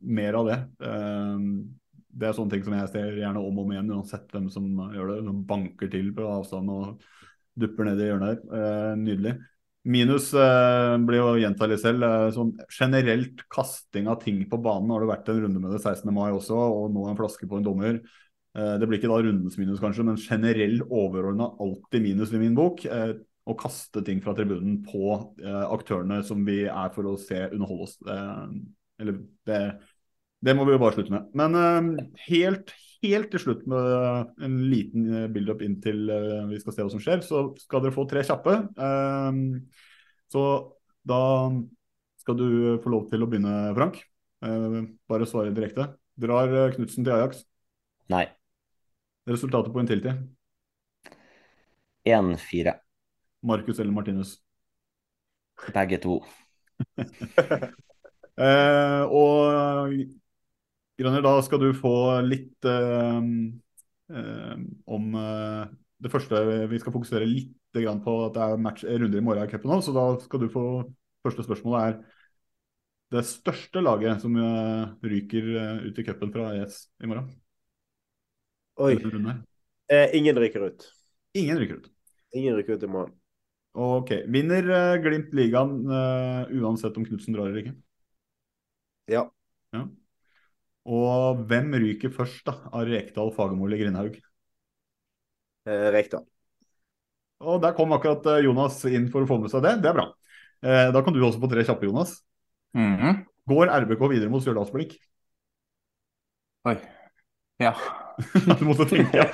mer 0.00 0.38
av 0.38 0.48
det. 0.48 0.56
det 0.80 2.26
er 2.26 2.36
sånne 2.36 2.54
ting 2.54 2.64
som 2.64 2.74
jeg 2.78 2.90
ser 2.94 3.18
gjerne 3.20 3.42
om 3.42 3.60
og 3.60 3.66
om 3.66 3.74
igjen, 3.74 3.92
uansett 3.92 4.32
hvem 4.32 4.48
som 4.50 4.70
gjør 4.96 5.12
det. 5.12 5.18
Som 5.28 5.44
banker 5.50 5.92
til 5.92 6.10
på 6.16 6.26
avstand 6.32 6.72
og 6.74 7.04
dupper 7.60 7.90
ned 7.90 8.02
i 8.02 8.08
hjørnet 8.08 8.46
der. 8.48 8.96
nydelig. 9.04 9.36
Minus 9.84 10.30
eh, 10.32 10.94
blir 11.04 11.20
å 11.20 11.34
gjenta 11.36 11.68
litt 11.68 11.82
selv. 11.82 12.04
Eh, 12.06 12.28
sånn 12.32 12.54
generelt 12.72 13.42
kasting 13.52 14.08
av 14.08 14.22
ting 14.22 14.40
på 14.48 14.60
banen 14.64 14.92
har 14.94 15.04
det 15.04 15.10
vært 15.10 15.28
en 15.28 15.42
runde 15.44 15.60
med 15.60 15.74
det 15.76 15.82
16. 15.82 16.08
mai 16.14 16.30
også, 16.32 16.56
og 16.56 16.94
nå 16.94 17.04
en 17.10 17.18
flaske 17.18 17.48
på 17.50 17.60
en 17.60 17.66
dommer. 17.66 18.00
Eh, 18.56 18.74
det 18.80 18.88
blir 18.88 19.00
ikke 19.00 19.12
da 19.12 19.20
rundens 19.20 19.58
minus, 19.60 19.82
kanskje, 19.82 20.06
men 20.08 20.20
generell 20.20 20.80
overordna 20.86 21.50
alltid 21.60 22.06
minus 22.06 22.32
i 22.32 22.40
min 22.40 22.56
bok. 22.56 22.84
Eh, 22.88 23.12
å 23.44 23.56
kaste 23.60 24.00
ting 24.06 24.22
fra 24.24 24.32
tribunen 24.32 24.78
på 24.86 25.18
eh, 25.44 25.64
aktørene 25.68 26.22
som 26.24 26.46
vi 26.46 26.62
er 26.64 26.94
for 26.94 27.10
å 27.10 27.18
se 27.20 27.42
underholde 27.50 27.88
oss. 27.90 27.98
eller 28.96 29.18
det, 29.44 29.60
det 30.44 30.54
må 30.56 30.64
vi 30.64 30.74
jo 30.74 30.80
bare 30.80 30.96
slutte 30.96 31.12
med. 31.12 31.28
Men 31.36 31.60
eh, 31.60 32.08
helt, 32.28 32.72
helt 33.04 33.30
til 33.32 33.42
slutt 33.42 33.64
med 33.70 34.44
en 34.44 34.56
liten 34.70 35.28
build-up 35.34 35.62
inntil 35.64 36.04
uh, 36.10 36.44
vi 36.50 36.60
skal 36.62 36.76
se 36.76 36.86
hva 36.86 36.92
som 36.92 37.02
skjer, 37.02 37.22
så 37.26 37.44
skal 37.60 37.84
dere 37.84 37.94
få 37.94 38.06
tre 38.10 38.24
kjappe. 38.26 38.56
Um, 38.76 39.42
så 40.32 40.44
da 41.06 41.20
skal 42.22 42.38
du 42.40 42.46
få 42.84 42.92
lov 42.92 43.08
til 43.10 43.24
å 43.24 43.28
begynne, 43.30 43.74
Frank. 43.76 44.00
Uh, 44.44 44.80
bare 45.10 45.28
svare 45.28 45.54
direkte. 45.56 45.90
Drar 46.20 46.72
Knutsen 46.76 47.04
til 47.06 47.14
Ajax? 47.16 47.44
Nei. 48.12 48.26
Resultatet 49.28 49.72
på 49.74 49.82
Intility? 49.82 50.12
1-4. 52.04 52.74
Markus 53.44 53.80
eller 53.80 53.92
Martinus? 53.92 54.36
Begge 55.72 55.98
to. 56.02 56.18
uh, 58.36 59.02
og 59.22 59.94
Grønner, 61.00 61.24
da 61.26 61.38
skal 61.42 61.58
du 61.58 61.70
få 61.74 61.94
litt 62.22 62.66
uh, 62.70 63.18
uh, 64.14 64.58
om 64.86 65.16
uh, 65.18 65.64
det 66.04 66.10
første 66.12 66.42
Vi 66.70 66.78
skal 66.78 66.94
fokusere 66.94 67.26
litt 67.26 67.54
på 67.74 68.12
at 68.22 68.36
det 68.36 68.42
er 68.44 68.60
match, 68.62 68.84
runder 68.86 69.18
i 69.18 69.24
morgen 69.24 69.48
i 69.48 69.50
cupen 69.50 69.72
nå, 69.72 69.80
så 69.82 69.90
da 69.96 70.04
skal 70.22 70.44
du 70.44 70.52
få 70.52 70.66
Første 71.24 71.42
spørsmål 71.46 71.74
er 71.78 71.94
det 73.14 73.22
største 73.24 73.80
laget 73.80 74.20
som 74.20 74.34
ryker 75.00 75.46
ut 75.86 75.96
i 75.96 76.04
cupen 76.04 76.32
fra 76.34 76.50
ES 76.58 76.74
i 77.00 77.08
morgen. 77.08 77.30
Oi. 78.84 78.98
Eh, 79.88 80.12
ingen 80.18 80.36
ryker 80.36 80.66
ut. 80.66 80.84
Ingen 81.40 81.62
ryker 81.62 81.80
ut. 81.80 81.88
Ingen 82.36 82.58
ryker 82.58 82.76
ut 82.76 82.84
i 82.84 82.92
morgen. 82.92 83.16
Ok. 83.72 84.12
Vinner 84.28 84.68
Glimt 85.00 85.32
ligaen 85.32 85.88
uansett 86.60 87.00
om 87.00 87.08
Knutsen 87.08 87.38
drar 87.38 87.48
eller 87.48 87.62
ikke? 87.62 87.74
Ja. 89.08 89.24
ja. 89.72 89.86
Og 90.84 91.40
hvem 91.48 91.72
ryker 91.80 92.12
først 92.12 92.44
da, 92.44 92.58
av 92.68 92.84
Rekdal, 92.88 93.32
Fagermo 93.36 93.68
eller 93.68 93.80
Grindhaug? 93.80 94.18
Eh, 95.64 95.86
Rekdal. 95.94 96.26
Og 97.44 97.60
der 97.62 97.72
kom 97.76 97.92
akkurat 97.96 98.26
eh, 98.34 98.44
Jonas 98.44 98.82
inn 98.88 99.08
for 99.12 99.24
å 99.24 99.28
få 99.28 99.38
med 99.40 99.52
seg 99.52 99.64
det. 99.64 99.78
Det 99.84 99.90
er 99.90 99.96
bra. 99.96 100.10
Eh, 100.64 100.90
da 100.92 101.02
kan 101.04 101.16
du 101.16 101.22
også 101.24 101.40
få 101.40 101.50
tre 101.52 101.64
kjappe, 101.64 101.88
Jonas. 101.88 102.18
Mm 102.76 102.96
-hmm. 102.96 103.24
Går 103.48 103.72
RBK 103.84 104.08
videre 104.10 104.30
mot 104.30 104.42
Stjørdalsblikk? 104.42 104.96
Oi. 106.64 106.76
Ja. 107.60 107.74
du 108.58 108.64
måtte 108.64 108.88
tenke, 108.88 109.16
ja. 109.16 109.26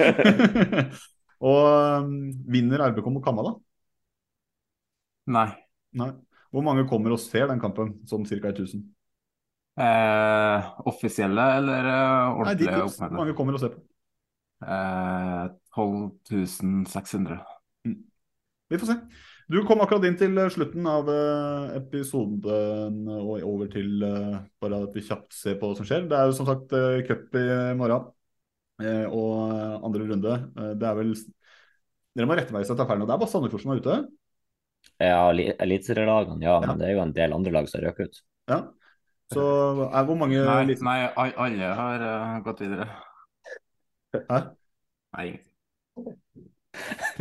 Og 1.51 2.05
um, 2.05 2.33
vinner 2.53 2.91
RBK 2.91 3.07
mot 3.11 3.25
Kamma, 3.25 3.43
da? 3.43 3.55
Nei. 5.27 5.49
Nei. 5.93 6.11
Hvor 6.51 6.63
mange 6.63 6.89
kommer 6.89 7.15
og 7.15 7.21
ser 7.23 7.47
den 7.47 7.61
kampen? 7.61 7.95
Sånn 8.11 8.27
ca. 8.27 8.51
1000? 8.51 8.83
Eh, 9.81 10.65
offisielle 10.91 11.45
eller 11.57 11.87
eh, 11.89 12.39
ordentlige 12.41 12.77
Nei, 12.77 13.09
de 13.09 13.17
mange 13.17 13.35
kommer 13.39 13.57
og 13.57 13.63
ser 13.63 13.73
på. 13.73 13.81
Eh, 14.67 15.45
12.600. 15.73 17.39
Mm. 17.89 17.99
Vi 18.69 18.81
får 18.83 18.91
se. 18.91 18.97
Du 19.51 19.57
kom 19.67 19.81
akkurat 19.83 20.05
inn 20.07 20.19
til 20.19 20.37
slutten 20.55 20.85
av 20.87 21.09
uh, 21.11 21.73
episoden 21.75 23.09
og 23.11 23.41
over 23.43 23.67
til 23.73 23.97
bare 24.63 24.79
at 24.85 24.95
vi 24.95 25.03
kjapt 25.03 25.35
ser 25.35 25.57
på 25.59 25.71
hva 25.71 25.79
som 25.79 25.89
skjer. 25.89 26.05
Det 26.07 26.15
er 26.15 26.29
jo 26.29 26.37
som 26.39 26.47
sagt 26.47 26.71
cup 27.09 27.35
i 27.35 27.43
morgen 27.75 28.13
og 29.11 29.83
andre 29.89 30.07
runde. 30.07 30.37
det 30.79 30.87
er 30.87 30.95
vel 31.01 31.11
Dere 32.15 32.29
må 32.31 32.37
rette 32.39 32.55
meg 32.55 32.63
hvis 32.63 32.71
jeg 32.71 32.79
tar 32.79 32.87
feil 32.91 33.03
nå. 33.03 33.09
Det 33.11 33.17
er 33.17 33.23
bare 33.25 33.33
Sandefjord 33.33 33.65
som 33.65 33.75
er 33.75 33.83
ute? 33.83 33.99
Ja, 35.03 35.19
eliteserielagene, 35.35 36.47
ja, 36.47 36.55
ja. 36.55 36.69
Men 36.69 36.79
det 36.79 36.87
er 36.87 36.95
jo 36.95 37.03
en 37.09 37.17
del 37.19 37.35
andre 37.35 37.57
lag 37.59 37.67
som 37.71 37.81
har 37.81 37.91
røket 37.91 38.07
ut. 38.07 38.23
Ja. 38.55 38.61
Så 39.31 39.43
er 39.87 40.07
hvor 40.09 40.19
mange 40.19 40.41
Nei, 40.43 40.75
nei 40.83 40.99
alle 41.15 41.69
har 41.79 42.03
uh, 42.03 42.39
gått 42.43 42.61
videre. 42.65 42.87
Hæ? 44.17 44.39
Nei, 45.15 45.27
ingenting. 45.31 45.51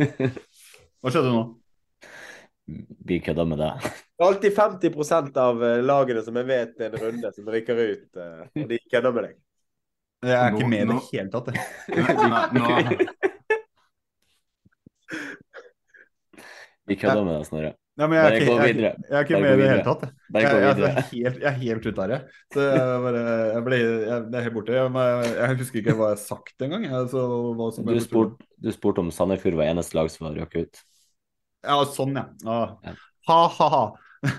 Hva 1.00 1.12
skjedde 1.12 1.30
nå? 1.30 1.42
Vi 3.06 3.18
kødder 3.22 3.46
med 3.50 3.58
det. 3.62 3.70
Det 3.82 4.22
er 4.22 4.26
alltid 4.26 4.52
50% 4.58 5.38
av 5.42 5.62
eh, 5.64 5.82
lagene 5.82 6.22
som 6.22 6.36
jeg 6.38 6.46
vet 6.50 6.82
er 6.82 6.90
en 6.90 7.02
runde, 7.02 7.30
som 7.34 7.48
rykker 7.50 7.76
ut. 7.80 8.10
Uh, 8.18 8.42
og 8.46 8.66
de 8.70 8.78
kødder 8.90 9.12
med 9.14 9.22
deg. 9.26 9.34
Jeg 10.26 10.36
er 10.36 10.48
ikke 10.52 10.68
med 10.68 10.80
i 10.82 10.86
det 10.90 10.98
hele 11.08 11.30
tatt, 11.32 11.46
jeg. 11.48 11.58
Vi 16.90 16.94
kødder 17.00 17.24
med 17.24 17.32
deg, 17.38 17.44
Snorre. 17.48 17.72
Nei, 18.00 18.06
men 18.08 18.16
jeg, 18.16 18.36
ikke, 18.40 18.52
jeg, 18.56 18.76
jeg, 18.80 18.98
jeg 19.04 19.16
er 19.18 19.26
ikke 19.26 19.38
med 19.42 19.50
i 19.50 19.56
det 19.60 19.66
hele 19.68 19.82
tatt. 19.84 20.04
Jeg, 20.32 20.44
jeg, 20.46 20.68
er 20.88 21.08
helt, 21.10 21.40
jeg 21.44 21.56
helt 21.58 21.86
ute 21.86 22.00
her, 22.00 22.12
jeg. 22.14 22.36
Så 22.54 22.62
jeg, 22.64 23.00
bare, 23.04 23.24
jeg 23.50 23.64
ble 23.66 23.80
jeg, 23.80 24.20
er 24.24 24.44
helt 24.46 24.54
borte. 24.56 24.76
Jeg, 24.78 25.58
husker 25.60 25.80
ikke 25.82 25.96
hva 25.98 26.06
jeg 26.08 26.16
har 26.16 26.22
sagt 26.22 26.64
engang. 26.64 26.86
Altså, 26.96 27.24
du, 27.84 27.98
spurt, 28.00 28.46
du 28.56 28.70
spurte 28.72 29.04
om 29.04 29.10
Sandefjord 29.12 29.58
var 29.60 29.68
eneste 29.68 29.98
lag 29.98 30.08
som 30.12 30.30
hadde 30.30 30.40
røket 30.46 30.64
ut? 30.70 30.80
Ja, 31.68 31.76
sånn, 31.92 32.16
ja. 32.16 32.24
Ah. 32.48 32.94
Ha-ha-ha. 33.28 33.82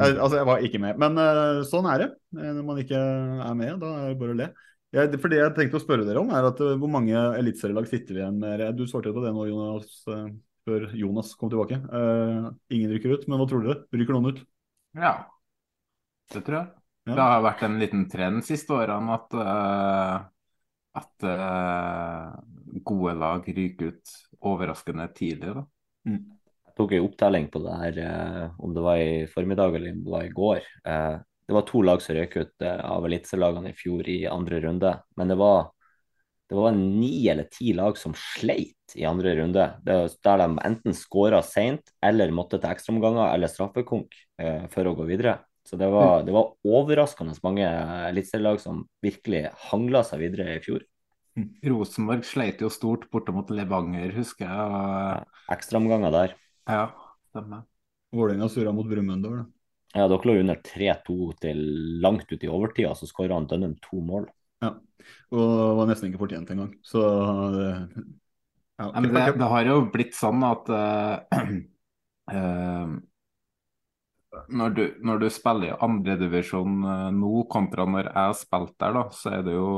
altså, 0.00 0.38
jeg 0.38 0.48
var 0.48 0.64
ikke 0.64 0.80
med. 0.80 1.02
Men 1.02 1.20
uh, 1.20 1.60
sånn 1.68 1.90
er 1.92 2.06
det 2.06 2.12
når 2.38 2.64
man 2.70 2.80
ikke 2.80 2.96
er 2.96 3.58
med. 3.58 3.74
Da 3.82 3.90
er 3.98 4.14
det 4.14 4.20
bare 4.22 4.38
å 4.38 4.38
le. 4.40 4.48
Jeg, 4.92 5.12
for 5.18 5.32
det 5.32 5.42
jeg 5.42 5.52
tenkte 5.56 5.76
å 5.80 5.84
spørre 5.84 6.08
dere 6.08 6.24
om, 6.24 6.32
er 6.32 6.48
at 6.48 6.64
uh, 6.64 6.72
hvor 6.80 6.88
mange 6.96 7.26
eliteserielag 7.36 7.92
sitter 7.92 8.16
vi 8.16 8.24
igjen 8.24 8.40
med? 8.40 8.64
Du 8.80 8.86
svarte 8.88 9.12
jo 9.12 9.18
på 9.20 9.26
det 9.26 9.34
nå, 9.36 9.44
Jonas. 9.52 10.00
Uh, 10.62 10.68
før 10.68 10.90
Jonas 10.94 11.34
kom 11.38 11.50
tilbake. 11.50 11.78
Uh, 11.90 12.52
ingen 12.70 12.92
rykker 12.92 13.16
ut, 13.16 13.26
men 13.28 13.40
hva 13.40 13.48
tror 13.50 13.64
dere? 13.66 13.80
Ryker 13.92 14.16
noen 14.16 14.32
ut? 14.32 14.44
Ja, 14.98 15.14
det 16.32 16.44
tror 16.46 16.58
jeg. 16.60 16.68
Ja. 17.08 17.16
Det 17.16 17.24
har 17.26 17.42
vært 17.42 17.64
en 17.66 17.80
liten 17.80 18.04
trend 18.10 18.44
siste 18.46 18.76
årene 18.76 19.16
at 19.16 19.34
uh, 19.34 20.20
eh, 21.26 22.28
gode 22.86 23.14
lag 23.18 23.48
ryker 23.48 23.90
ut 23.90 24.12
overraskende 24.38 25.08
tidlig, 25.16 25.56
da. 25.56 25.64
Jeg 26.06 26.76
tok 26.78 26.94
en 26.94 27.08
opptelling 27.08 27.48
på 27.52 27.60
det 27.64 27.74
her, 27.80 27.98
om 28.62 28.72
det 28.72 28.84
var 28.84 29.02
i 29.02 29.26
formiddag 29.28 29.74
eller 29.76 29.96
om 29.96 30.04
det 30.06 30.14
var 30.14 30.28
i 30.28 30.32
går. 30.36 30.70
Eh, 30.88 31.16
det 31.48 31.56
var 31.56 31.66
to 31.68 31.82
lag 31.84 32.00
som 32.00 32.16
røk 32.16 32.38
ut 32.38 32.64
av 32.70 33.04
eliteserielagene 33.08 33.72
i 33.72 33.76
fjor 33.76 34.08
i 34.08 34.20
andre 34.30 34.62
runde. 34.62 34.94
Men 35.18 35.34
det 35.34 35.36
var, 35.42 35.72
det 36.52 36.60
var 36.60 36.74
ni 36.76 37.28
eller 37.32 37.46
ti 37.48 37.70
lag 37.72 37.96
som 37.96 38.12
sleit 38.12 38.92
i 38.98 39.06
andre 39.08 39.30
runde. 39.38 39.62
Det, 39.86 39.94
der 40.20 40.42
de 40.42 40.58
enten 40.68 40.96
skåra 40.96 41.38
seint 41.46 41.94
eller 42.04 42.34
måtte 42.34 42.58
til 42.60 42.68
ekstraomganger 42.74 43.30
eller 43.32 43.48
straffekonk 43.48 44.18
eh, 44.42 44.66
for 44.74 44.90
å 44.90 44.92
gå 44.98 45.06
videre. 45.08 45.38
Så 45.64 45.78
det 45.80 45.88
var, 45.94 46.26
det 46.26 46.34
var 46.34 46.50
overraskende 46.66 47.32
mange 47.46 47.64
eliteserielag 48.10 48.60
som 48.60 48.82
virkelig 49.00 49.46
hangla 49.70 50.02
seg 50.04 50.26
videre 50.26 50.58
i 50.58 50.60
fjor. 50.60 50.84
Rosenborg 51.72 52.26
sleit 52.28 52.60
jo 52.60 52.68
stort 52.68 53.08
borte 53.08 53.32
mot 53.32 53.48
Levanger, 53.48 54.12
husker 54.18 54.44
jeg. 54.44 54.76
Og... 54.76 55.40
Ekstraomganger 55.56 56.12
der. 56.12 56.36
Ja, 56.68 56.84
stemmer. 57.32 57.64
Vålerenga 58.12 58.50
surra 58.52 58.76
mot 58.76 58.92
Brumunddal. 58.92 59.40
da. 59.40 59.48
Ja, 59.96 60.04
dere 60.08 60.28
lå 60.28 60.36
under 60.42 60.60
3-2 60.68 61.16
til 61.40 61.64
langt 62.04 62.28
ut 62.28 62.44
i 62.44 62.52
overtida, 62.52 62.92
så 62.96 63.08
skåra 63.08 63.40
Dønnum 63.48 63.78
to 63.80 64.04
mål. 64.04 64.28
Ja, 64.62 64.72
og 65.34 65.52
var 65.80 65.88
nesten 65.90 66.10
ikke 66.10 66.22
fortjent 66.22 66.50
engang. 66.54 66.74
Så 66.86 67.02
ja, 67.02 68.88
okay. 68.88 69.00
men 69.00 69.14
det, 69.14 69.24
det 69.40 69.48
har 69.52 69.68
jo 69.68 69.78
blitt 69.92 70.14
sånn 70.16 70.44
at 70.46 70.70
uh, 70.72 71.40
eh, 72.36 72.92
når, 74.60 74.76
du, 74.76 74.84
når 75.04 75.22
du 75.22 75.28
spiller 75.32 75.72
i 75.72 75.80
andredivisjon 75.86 76.78
uh, 76.86 77.08
nå 77.14 77.46
kontra 77.52 77.86
når 77.88 78.12
jeg 78.12 78.38
spilte 78.44 78.78
der, 78.86 78.96
da, 78.98 79.04
så 79.16 79.34
er 79.38 79.44
det 79.46 79.56
jo 79.58 79.72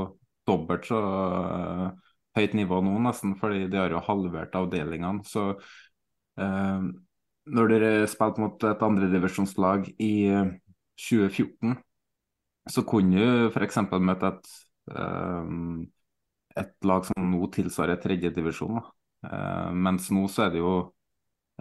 dobbelt 0.48 0.86
så 0.88 1.00
uh, 1.00 1.88
høyt 2.36 2.54
nivå 2.58 2.82
nå, 2.84 2.98
nesten, 3.06 3.34
fordi 3.40 3.66
de 3.72 3.80
har 3.80 3.94
jo 3.94 4.04
halvert 4.04 4.54
avdelingene. 4.58 5.24
Så 5.28 5.54
uh, 5.56 6.92
når 7.52 7.72
dere 7.72 7.90
spilte 8.08 8.42
mot 8.42 8.64
et 8.64 8.84
andredivisjonslag 8.84 9.88
i 10.02 10.12
eh, 10.32 10.52
2014, 11.00 11.74
så 12.72 12.84
kunne 12.88 13.20
du 13.20 13.50
f.eks. 13.50 13.80
møte 14.00 14.30
et, 14.32 14.46
eh, 14.48 14.63
et 14.88 16.74
lag 16.86 17.06
som 17.08 17.30
nå 17.30 17.46
tilsvarer 17.54 17.96
tredjedivisjon. 18.02 18.82
Uh, 19.24 19.70
mens 19.72 20.10
nå 20.12 20.26
så 20.28 20.46
er 20.46 20.50
det 20.54 20.60
jo 20.60 20.74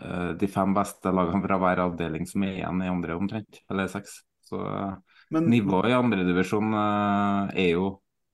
eh, 0.01 0.31
de 0.35 0.47
fem 0.51 0.73
beste 0.75 1.11
lagene 1.13 1.41
fra 1.45 1.57
hver 1.61 1.81
avdeling 1.85 2.27
som 2.29 2.43
er 2.43 2.57
igjen 2.57 2.81
i 2.83 2.89
andre 2.91 3.15
omtrent, 3.15 3.61
eller 3.71 3.87
seks. 3.91 4.19
Så 4.43 4.59
eh, 4.59 4.95
Men- 5.31 5.47
nivået 5.49 5.93
i 5.93 5.97
andredivisjon 5.97 6.73
uh, 6.75 7.47
er 7.55 7.69
jo 7.77 7.85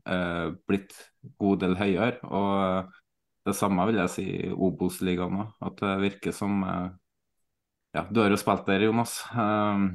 eh, 0.09 0.49
blitt 0.67 0.95
god 1.39 1.61
del 1.63 1.77
høyere. 1.79 2.17
Og 2.25 2.49
eh, 2.63 2.97
det 3.47 3.55
samme 3.57 3.85
vil 3.89 4.01
jeg 4.01 4.13
si 4.15 4.25
i 4.49 4.49
Obos-ligaen 4.51 5.39
òg. 5.43 5.53
At 5.69 5.79
det 5.83 5.93
virker 6.07 6.35
som 6.35 6.63
eh, 6.65 6.89
Ja, 7.97 8.03
du 8.05 8.19
har 8.21 8.29
jo 8.29 8.37
spilt 8.37 8.67
der, 8.69 8.83
Jonas. 8.89 9.15
Eh, 9.33 9.85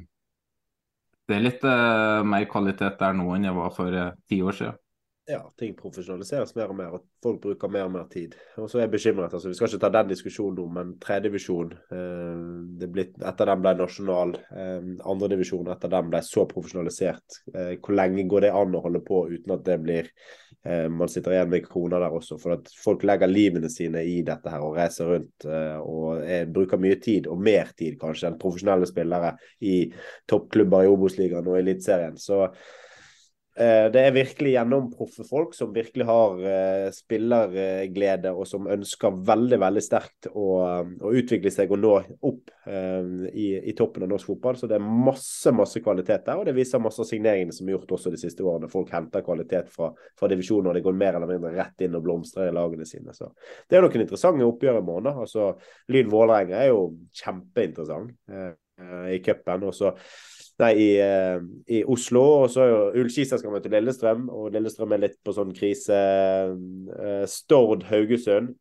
det 1.28 1.36
er 1.38 1.44
litt 1.44 1.62
eh, 1.64 2.22
mer 2.28 2.46
kvalitet 2.50 2.98
der 3.00 3.14
nå 3.16 3.30
enn 3.36 3.46
det 3.48 3.54
var 3.56 3.70
for 3.74 3.94
eh, 3.96 4.14
ti 4.28 4.40
år 4.44 4.58
siden. 4.58 4.80
Ja, 5.26 5.40
ting 5.56 5.72
profesjonaliseres 5.72 6.50
mer 6.52 6.68
og 6.68 6.76
mer, 6.76 6.94
og 6.98 7.04
folk 7.24 7.38
bruker 7.40 7.70
mer 7.72 7.86
og 7.86 7.94
mer 7.94 8.08
tid. 8.12 8.34
Og 8.60 8.66
så 8.68 8.76
er 8.76 8.82
jeg 8.84 8.92
bekymret. 8.92 9.32
altså 9.32 9.48
Vi 9.48 9.56
skal 9.56 9.70
ikke 9.70 9.80
ta 9.80 9.88
den 9.94 10.10
diskusjonen 10.10 10.58
nå, 10.60 10.66
men 10.74 10.90
tredjedivisjon 11.00 11.72
eh, 11.96 12.42
er 12.84 13.00
Etter 13.30 13.48
den 13.48 13.62
ble 13.64 13.72
nasjonal, 13.78 14.34
eh, 14.52 14.90
andredivisjon 15.14 15.70
etter 15.72 15.94
den 15.96 16.12
ble 16.12 16.20
så 16.28 16.44
profesjonalisert. 16.50 17.38
Eh, 17.54 17.72
hvor 17.78 17.96
lenge 17.96 18.26
går 18.28 18.44
det 18.44 18.52
an 18.60 18.76
å 18.76 18.84
holde 18.84 19.00
på 19.08 19.22
uten 19.32 19.56
at 19.56 19.64
det 19.64 19.78
blir 19.86 20.12
eh, 20.60 20.90
Man 20.92 21.08
sitter 21.08 21.38
igjen 21.38 21.56
med 21.56 21.70
kroner 21.70 22.04
der 22.04 22.20
også. 22.20 22.36
For 22.44 22.58
at 22.58 22.68
folk 22.84 23.08
legger 23.08 23.32
livene 23.32 23.72
sine 23.72 24.04
i 24.04 24.20
dette 24.28 24.52
her 24.52 24.68
og 24.68 24.76
reiser 24.76 25.08
rundt 25.08 25.48
eh, 25.48 25.80
og 25.80 26.20
er, 26.20 26.52
bruker 26.52 26.84
mye 26.84 27.00
tid, 27.00 27.32
og 27.32 27.40
mer 27.40 27.72
tid 27.72 27.96
kanskje, 27.96 28.28
enn 28.28 28.40
profesjonelle 28.44 28.92
spillere 28.92 29.38
i 29.64 29.86
toppklubber 30.28 30.84
i 30.84 30.92
Obos-ligaen 30.92 31.48
og 31.48 31.62
Eliteserien. 31.64 32.20
Så 32.20 32.44
Det 33.54 34.00
er 34.00 34.10
virkelig 34.10 34.50
gjennomproffe 34.56 35.22
folk 35.28 35.52
som 35.54 35.70
virkelig 35.74 36.06
har 36.08 36.40
eh, 36.42 36.88
spillerglede, 36.90 38.32
og 38.34 38.48
som 38.50 38.66
ønsker 38.66 39.20
veldig 39.28 39.58
veldig 39.62 39.82
sterkt 39.84 40.26
å, 40.32 40.46
å 40.98 41.12
utvikle 41.14 41.52
seg 41.54 41.70
og 41.70 41.78
nå 41.78 41.92
opp 42.26 42.50
eh, 42.66 43.28
i, 43.30 43.46
i 43.70 43.74
toppen 43.78 44.02
av 44.02 44.10
norsk 44.10 44.32
fotball. 44.32 44.58
Så 44.58 44.66
det 44.70 44.80
er 44.80 44.82
masse 44.82 45.52
masse 45.54 45.82
kvalitet 45.84 46.26
der, 46.26 46.40
og 46.40 46.48
det 46.48 46.56
viser 46.56 46.82
masse 46.82 47.02
av 47.04 47.08
signeringene 47.08 47.54
som 47.54 47.70
er 47.70 47.76
gjort 47.76 47.94
også 47.94 48.12
de 48.14 48.20
siste 48.24 48.42
årene. 48.42 48.70
Folk 48.72 48.90
henter 48.94 49.22
kvalitet 49.22 49.70
fra, 49.70 49.92
fra 50.18 50.30
divisjoner, 50.32 50.72
og 50.72 50.78
de 50.78 50.84
går 50.88 50.98
mer 51.04 51.20
eller 51.20 51.30
mindre 51.30 51.54
rett 51.54 51.86
inn 51.86 51.94
og 51.94 52.04
blomstrer 52.08 52.50
i 52.50 52.56
lagene 52.58 52.88
sine. 52.88 53.14
Så 53.14 53.30
Det 53.70 53.78
er 53.78 53.86
noen 53.86 54.06
interessante 54.06 54.50
oppgjør 54.50 54.80
i 54.80 54.86
måneden. 54.90 55.24
Altså, 55.24 55.52
Lyn 55.94 56.10
Vålerenga 56.10 56.58
er 56.64 56.72
jo 56.72 56.88
kjempeinteressant 57.22 58.14
eh, 58.34 58.54
eh, 58.82 59.10
i 59.14 59.22
cupen. 59.22 59.70
og 59.70 59.78
Nei, 60.62 60.70
i, 60.78 60.90
eh, 61.02 61.38
i 61.66 61.80
Oslo. 61.90 62.22
Og 62.44 62.50
så 62.52 62.62
er 62.62 62.68
jo 62.70 62.82
Ullskisa 63.02 63.38
skal 63.40 63.54
møte 63.54 63.72
Lillestrøm, 63.72 64.28
og 64.30 64.52
Lillestrøm 64.54 64.94
er 64.94 65.06
litt 65.08 65.16
på 65.24 65.34
sånn 65.34 65.54
krise. 65.56 65.96
Eh, 66.98 67.24
Stord 67.30 67.88
Haugesund. 67.90 68.54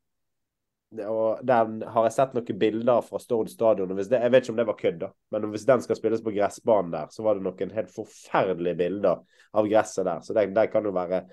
Og 1.10 1.40
Den 1.46 1.82
har 1.90 2.06
jeg 2.06 2.14
sett 2.14 2.36
noen 2.38 2.60
bilder 2.60 3.02
fra 3.02 3.20
Stord 3.22 3.50
stadion. 3.50 3.92
og 3.92 3.98
det, 3.98 4.20
jeg 4.20 4.32
vet 4.32 4.44
ikke 4.44 4.54
om 4.54 4.60
det 4.60 4.68
var 4.68 4.78
kødd, 4.78 5.00
da, 5.00 5.10
men 5.32 5.48
hvis 5.50 5.66
den 5.66 5.82
skal 5.82 5.98
spilles 5.98 6.22
på 6.22 6.34
gressbanen 6.36 6.92
der, 6.94 7.08
så 7.10 7.24
var 7.26 7.34
det 7.34 7.46
noen 7.48 7.74
helt 7.74 7.90
forferdelige 7.90 8.78
bilder 8.78 9.24
av 9.54 9.70
gresset 9.70 10.06
der. 10.06 10.22
Så 10.22 10.38
det, 10.38 10.52
det 10.54 10.68
kan 10.70 10.86
jo 10.86 10.94
være 10.94 11.24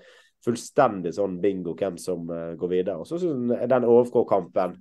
fullstendig 0.45 1.13
sånn 1.13 1.37
bingo 1.41 1.75
hvem 1.77 1.99
som 2.01 2.25
uh, 2.29 2.53
går 2.57 2.71
videre. 2.71 2.97
Og 2.97 3.05
så 3.05 3.21
er 3.53 3.69
den 3.69 3.85
OFK-kampen 3.85 4.79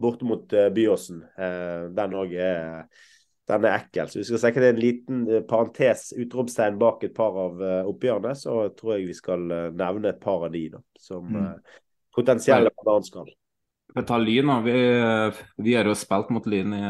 borte 0.00 0.28
mot 0.28 0.52
uh, 0.52 0.68
Byåsen, 0.74 1.24
uh, 1.38 1.88
den 1.96 2.16
òg 2.20 2.36
er 2.36 2.84
den 3.50 3.64
er 3.68 3.76
ekkel. 3.76 4.08
Så 4.08 4.20
vi 4.22 4.24
skal 4.28 4.40
sette 4.46 4.68
en 4.70 4.80
liten 4.80 5.22
eh, 5.28 5.42
parentes, 5.48 6.10
utropstegn 6.16 6.78
bak 6.80 7.04
et 7.04 7.14
par 7.16 7.36
av 7.46 7.62
eh, 7.62 7.80
oppgjørene. 7.90 8.34
Så 8.38 8.58
tror 8.78 8.96
jeg 8.96 9.08
vi 9.10 9.16
skal 9.18 9.48
eh, 9.52 9.70
nevne 9.76 10.12
et 10.14 10.20
par 10.22 10.46
av 10.48 10.52
de 10.54 10.66
da, 10.76 10.84
som 11.00 11.26
Mm. 11.34 11.48
potensielle 12.14 12.70
bananskall. 12.84 13.32
Vi 13.94 14.02
tar 14.02 14.18
Lyn, 14.18 14.48
da. 14.50 14.54
Vi, 14.64 14.72
vi 15.62 15.74
har 15.76 15.86
jo 15.86 15.92
spilt 15.94 16.30
mot 16.34 16.46
Lyn 16.50 16.72
i, 16.74 16.80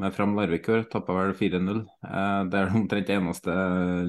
med 0.00 0.14
Fram 0.16 0.32
Larvik 0.34 0.66
i 0.66 0.72
år, 0.78 0.86
tappa 0.90 1.14
vel 1.14 1.34
4-0. 1.38 1.82
Eh, 2.08 2.40
det 2.50 2.58
er 2.62 2.72
omtrent 2.80 3.10
det 3.10 3.18
eneste 3.18 3.54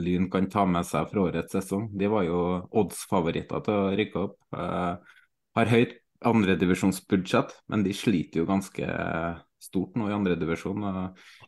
Lyn 0.01 0.29
kan 0.33 0.47
ta 0.49 0.63
med 0.69 0.87
seg 0.87 1.11
fra 1.11 1.25
årets 1.27 1.53
sesong. 1.57 1.89
De 1.93 2.09
var 2.09 2.23
jo 2.25 2.39
odds-favoritter 2.71 3.61
til 3.67 3.77
å 3.77 3.91
rykke 3.99 4.23
opp. 4.29 4.39
Har 5.55 5.71
høyt 5.75 5.99
andredivisjonsbudsjett, 6.25 7.51
men 7.69 7.83
de 7.85 7.93
sliter 7.93 8.41
jo 8.41 8.47
ganske 8.49 8.87
stort 9.65 9.97
nå 9.99 10.07
i 10.09 10.15
andredivisjon. 10.15 10.85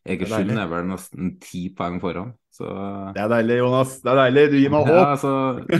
Egersund 0.07 0.49
deilig. 0.49 0.59
er 0.63 0.73
vel 0.73 0.91
nesten 0.91 1.31
ti 1.43 1.67
poeng 1.77 2.01
foran. 2.03 2.33
Så 2.57 2.67
Det 3.13 3.21
er 3.21 3.31
deilig, 3.31 3.57
Jonas. 3.61 3.95
Det 4.01 4.11
er 4.11 4.19
deilig. 4.23 4.43
Du 4.51 4.57
gir 4.57 4.73
meg 4.73 4.87
håp. 4.87 4.97
ja, 4.97 5.07
altså, 5.13 5.31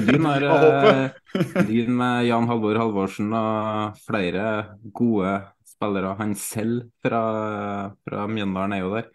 Lyn 0.08 0.28
har 0.30 0.48
eh, 0.52 1.64
Lyn 1.66 1.94
med 1.98 2.28
Jan 2.28 2.50
Halvor 2.50 2.78
Halvorsen 2.78 3.32
og 3.34 4.02
flere 4.06 4.48
gode 4.94 5.38
spillere. 5.66 6.16
Han 6.20 6.36
selv 6.38 6.90
fra, 7.04 7.22
fra 8.06 8.28
Mjøndalen 8.30 8.78
er 8.78 8.84
jo 8.84 8.94
der, 8.94 9.10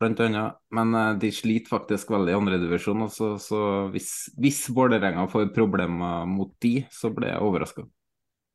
blant 0.00 0.22
annet. 0.26 0.60
Men 0.76 0.94
eh, 0.94 1.14
de 1.24 1.32
sliter 1.34 1.72
faktisk 1.72 2.12
veldig 2.14 2.34
i 2.34 2.38
andredivisjon. 2.38 3.08
Så, 3.10 3.32
så 3.42 3.62
hvis, 3.94 4.12
hvis 4.38 4.68
Vålerenga 4.74 5.26
får 5.32 5.50
problemer 5.56 6.28
mot 6.30 6.54
de, 6.62 6.76
så 6.94 7.10
blir 7.14 7.34
jeg 7.34 7.48
overraska. 7.48 7.88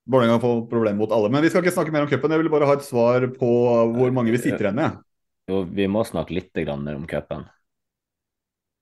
Vålerenga 0.06 0.38
får 0.40 0.62
problemer 0.70 1.00
mot 1.00 1.12
alle. 1.16 1.32
Men 1.34 1.42
vi 1.42 1.50
skal 1.50 1.64
ikke 1.64 1.74
snakke 1.74 1.94
mer 1.94 2.06
om 2.06 2.10
cupen. 2.12 2.34
Jeg 2.36 2.44
vil 2.44 2.54
bare 2.54 2.70
ha 2.70 2.78
et 2.78 2.86
svar 2.86 3.26
på 3.40 3.52
hvor 3.96 4.14
mange 4.14 4.34
vi 4.36 4.42
sitter 4.42 4.68
igjen 4.68 4.78
med. 4.78 5.00
Jo, 5.50 5.64
vi 5.66 5.88
må 5.90 6.04
snakke 6.06 6.36
litt 6.38 6.54
grann 6.66 6.84
mer 6.86 6.98
om 7.00 7.08
cupen. 7.10 7.46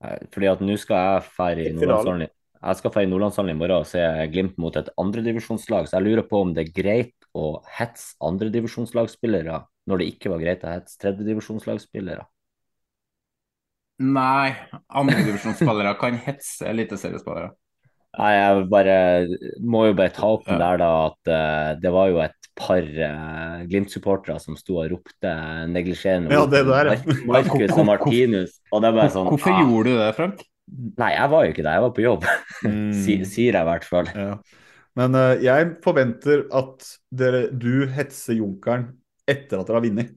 Eh, 0.04 0.24
Fordi 0.34 0.50
at 0.52 0.64
nå 0.64 0.76
skal 0.80 1.08
jeg 1.08 1.28
fære 1.36 1.64
i. 1.64 1.72
Nordlandshallen. 1.76 2.32
Jeg 2.64 2.80
skal 2.80 2.92
fære 2.94 3.08
i 3.08 3.12
Nordlandshallen 3.12 3.52
i 3.52 3.58
morgen 3.60 3.84
og 3.84 3.88
se 3.88 4.04
Glimt 4.32 4.60
mot 4.60 4.76
et 4.80 4.88
andredivisjonslag, 5.00 5.88
så 5.88 5.98
jeg 5.98 6.06
lurer 6.06 6.28
på 6.28 6.40
om 6.44 6.54
det 6.56 6.64
er 6.64 6.76
greit 6.76 7.28
å 7.36 7.58
hetse 7.76 8.14
andredivisjonslagsspillere 8.24 9.58
når 9.90 10.00
det 10.00 10.12
ikke 10.14 10.32
var 10.32 10.40
greit 10.40 10.64
å 10.64 10.72
hetse 10.72 10.96
tredjedivisjonslagsspillere. 11.02 12.24
Nei, 14.04 14.54
andredivisjonsspillere 14.88 15.92
kan 16.00 16.16
hetse 16.24 16.66
eliteseriespillere. 16.72 17.52
Nei, 18.14 18.32
jeg 18.36 18.64
bare 18.70 18.96
må 19.64 19.84
jo 19.88 19.98
bare 19.98 20.12
ta 20.14 20.30
opp 20.36 20.46
den 20.46 20.60
der 20.62 20.80
da 20.80 20.90
at 21.08 21.30
uh, 21.30 21.70
det 21.82 21.92
var 21.94 22.10
jo 22.12 22.20
et 22.22 22.48
par 22.54 22.86
uh, 22.86 23.62
Glimt-supportere 23.66 24.38
som 24.42 24.58
sto 24.58 24.78
og 24.82 24.90
ropte 24.92 25.32
neglisjerende 25.72 26.34
Ja, 26.34 26.44
det 26.50 26.64
der, 26.68 26.92
Marcus 27.26 27.74
og 27.74 27.86
Martinus. 27.88 28.58
Og 28.70 28.84
det 28.84 28.92
bare 28.94 29.14
sånn 29.14 29.30
Hvorfor 29.32 29.54
ah, 29.54 29.62
gjorde 29.64 29.90
du 29.90 29.98
det, 29.98 30.10
Frank? 30.18 30.44
Nei, 31.00 31.10
jeg 31.16 31.30
var 31.34 31.44
jo 31.44 31.54
ikke 31.54 31.64
der, 31.64 31.76
jeg 31.76 31.86
var 31.88 31.96
på 31.96 32.06
jobb. 32.06 32.28
Mm. 32.64 32.94
Sier 32.96 33.52
jeg 33.52 33.60
i 33.60 33.68
hvert 33.68 33.84
fall. 33.84 34.06
Ja. 34.16 34.38
Men 34.96 35.16
uh, 35.18 35.34
jeg 35.42 35.74
forventer 35.84 36.46
at 36.54 36.86
dere, 37.12 37.42
du 37.52 37.84
hetser 37.92 38.38
Junkeren 38.38 38.86
etter 39.28 39.60
at 39.60 39.68
dere 39.68 39.76
har 39.76 39.84
vunnet. 39.84 40.14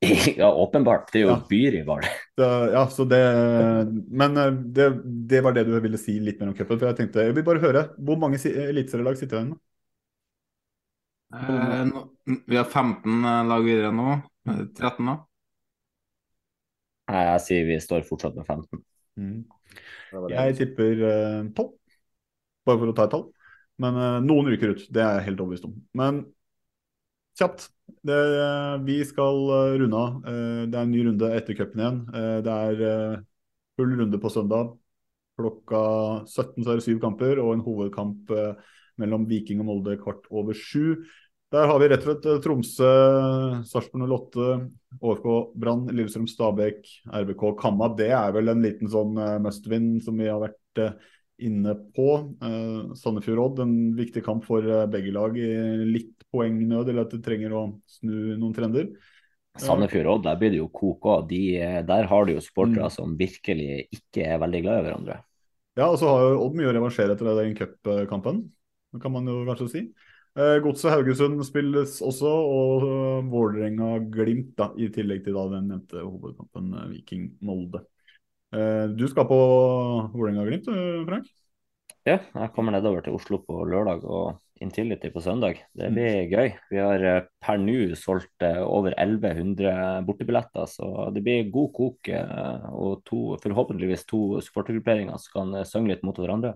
Ja, 0.40 0.54
åpenbart. 0.54 1.10
Det 1.12 1.18
er 1.20 1.22
jo 1.26 1.32
Ja. 1.34 1.40
byrival. 1.48 2.04
Ja, 2.40 2.86
så 2.90 3.04
det 3.04 3.18
Men 4.10 4.36
eh, 4.36 4.50
det, 4.50 4.86
det 5.28 5.40
var 5.44 5.52
det 5.52 5.64
du 5.68 5.74
ville 5.80 5.98
si 5.98 6.18
litt 6.20 6.40
mer 6.40 6.48
om 6.48 6.54
cupen. 6.54 6.78
For 6.78 6.86
jeg 6.88 6.96
tenkte, 6.96 7.24
jeg 7.26 7.34
vil 7.36 7.44
bare 7.44 7.60
høre, 7.60 7.82
hvor 7.98 8.16
mange 8.20 8.38
eliteserielag 8.40 9.18
sitter 9.20 9.40
igjen? 9.40 9.52
Eh, 11.34 11.84
nå- 11.86 12.08
vi 12.46 12.56
har 12.56 12.64
15 12.64 13.22
lag 13.48 13.64
videre 13.64 13.92
nå. 13.92 14.16
Eh, 14.48 14.64
13 14.74 15.06
da? 15.06 15.18
Nei, 17.10 17.22
jeg 17.26 17.40
sier 17.46 17.64
vi 17.66 17.76
står 17.82 18.04
fortsatt 18.06 18.36
med 18.38 18.46
15. 18.46 18.82
Mm. 19.18 19.44
Jeg 20.30 20.56
tipper 20.58 21.04
eh, 21.10 21.40
12, 21.54 21.70
bare 22.66 22.78
for 22.82 22.90
å 22.92 22.96
ta 22.96 23.06
et 23.08 23.14
tall. 23.14 23.26
Men 23.82 23.96
eh, 24.00 24.18
noen 24.26 24.50
ryker 24.52 24.74
ut, 24.76 24.84
det 24.92 25.02
er 25.02 25.18
jeg 25.20 25.28
helt 25.30 25.42
overbevist 25.44 25.68
om. 25.68 25.76
Men 25.98 26.22
kjapt. 27.40 27.68
Det, 28.06 28.16
eh, 28.16 28.74
vi 28.84 29.00
skal 29.04 29.40
eh, 29.56 29.78
runde 29.82 29.96
av. 29.96 30.20
Eh, 30.28 30.66
det 30.70 30.76
er 30.76 30.84
en 30.84 30.92
ny 30.92 31.04
runde 31.08 31.32
etter 31.36 31.56
cupen 31.58 31.82
igjen. 31.82 32.02
Det 32.44 32.58
er 32.66 33.24
full 33.78 33.96
runde 33.98 34.20
på 34.20 34.32
søndag. 34.32 34.74
Klokka 35.40 35.80
17 36.28 36.64
så 36.64 36.70
er 36.70 36.78
det 36.78 36.84
syv 36.84 37.00
kamper 37.00 37.40
og 37.40 37.54
en 37.54 37.64
hovedkamp 37.64 38.28
mellom 39.00 39.24
Viking 39.28 39.62
og 39.62 39.70
Molde 39.70 39.96
kvart 40.02 40.26
over 40.28 40.56
sju. 40.56 41.00
Der 41.50 41.64
har 41.66 41.80
vi 41.80 41.88
rett 41.90 42.04
og 42.04 42.10
slett 42.10 42.44
Tromsø, 42.44 42.90
Sarpsborg 43.66 44.04
08, 44.04 44.50
ÅFK 45.00 45.30
Brann, 45.58 45.88
Lillestrøm 45.88 46.28
Stabæk, 46.30 46.84
RBK 47.08 47.46
Kamma. 47.58 47.88
Det 47.96 48.10
er 48.12 48.36
vel 48.36 48.52
en 48.52 48.60
liten 48.62 48.92
sånn 48.92 49.16
must-win 49.42 49.96
som 50.04 50.20
vi 50.20 50.28
har 50.28 50.44
vært 50.44 50.84
inne 51.40 51.74
på. 51.96 52.10
Sandefjord 53.00 53.42
Odd, 53.46 53.64
en 53.64 53.74
viktig 53.96 54.22
kamp 54.28 54.44
for 54.46 54.68
begge 54.92 55.16
lag 55.16 55.40
litt 55.40 56.19
poengnød, 56.32 56.88
eller 56.88 57.06
at 57.06 57.14
det 57.14 57.22
trenger 57.24 57.54
å 57.56 57.64
snu 57.90 58.36
noen 58.36 58.54
trender. 58.56 58.92
Sandefjord 59.58 60.06
Odd, 60.06 60.22
der 60.28 60.38
blir 60.38 60.52
det 60.54 60.60
jo 60.60 60.68
kok 60.72 61.08
òg. 61.10 61.26
De, 61.28 61.40
eh, 61.58 61.80
der 61.82 62.06
har 62.06 62.24
du 62.24 62.32
jo 62.32 62.40
supportere 62.44 62.86
Mm. 62.86 62.94
som 62.94 63.16
virkelig 63.18 63.88
ikke 63.92 64.24
er 64.26 64.38
veldig 64.38 64.62
glad 64.62 64.78
i 64.78 64.86
hverandre. 64.88 65.18
Ja, 65.76 65.88
og 65.90 65.98
så 65.98 66.06
har 66.08 66.20
jo 66.30 66.46
Odd 66.46 66.54
mye 66.54 66.70
å 66.70 66.74
revansjere 66.74 67.14
etter 67.14 67.34
den 67.36 67.54
cupkampen, 67.54 68.50
kan 69.00 69.12
man 69.12 69.26
jo 69.26 69.44
kanskje 69.46 69.70
si. 69.70 69.82
Eh, 70.38 70.60
Godset 70.62 70.92
Haugesund 70.94 71.42
spilles 71.44 71.96
også, 72.06 72.30
og 72.30 72.84
uh, 72.86 73.30
Vålerenga-Glimt, 73.30 74.60
i 74.78 74.88
tillegg 74.94 75.24
til 75.24 75.34
da 75.34 75.48
den 75.50 75.66
nevnte 75.72 76.04
hovedkampen 76.04 76.74
eh, 76.74 76.88
Viking-Molde. 76.92 77.82
Eh, 78.54 78.86
du 78.94 79.08
skal 79.10 79.26
på 79.26 79.38
Vålerenga-Glimt, 80.14 80.70
Frank? 81.08 81.26
Ja, 82.06 82.18
jeg 82.22 82.52
kommer 82.54 82.72
nedover 82.72 83.02
til 83.02 83.18
Oslo 83.18 83.42
på 83.42 83.58
lørdag 83.68 84.06
og 84.06 84.38
Intility 84.60 85.08
på 85.10 85.22
søndag. 85.24 85.56
Det 85.74 85.88
Mm. 85.88 85.94
blir 85.94 86.28
gøy. 86.30 86.50
Vi 86.70 86.76
har 86.76 87.00
eh, 87.04 87.22
per 87.40 87.56
nå 87.58 87.94
solgt 87.96 88.42
eh, 88.44 88.60
over 88.60 88.92
1100 88.92 90.02
bortebilletter, 90.04 90.66
så 90.68 91.10
det 91.14 91.22
blir 91.24 91.50
god 91.50 91.72
kok. 91.72 92.08
eh, 92.08 92.66
Og 92.70 93.02
to, 93.04 93.36
forhåpentligvis 93.40 94.04
to 94.06 94.40
supportergrupperinger 94.44 95.16
som 95.18 95.32
kan 95.52 95.64
synge 95.64 95.88
litt 95.94 96.02
mot 96.04 96.16
hverandre. 96.16 96.54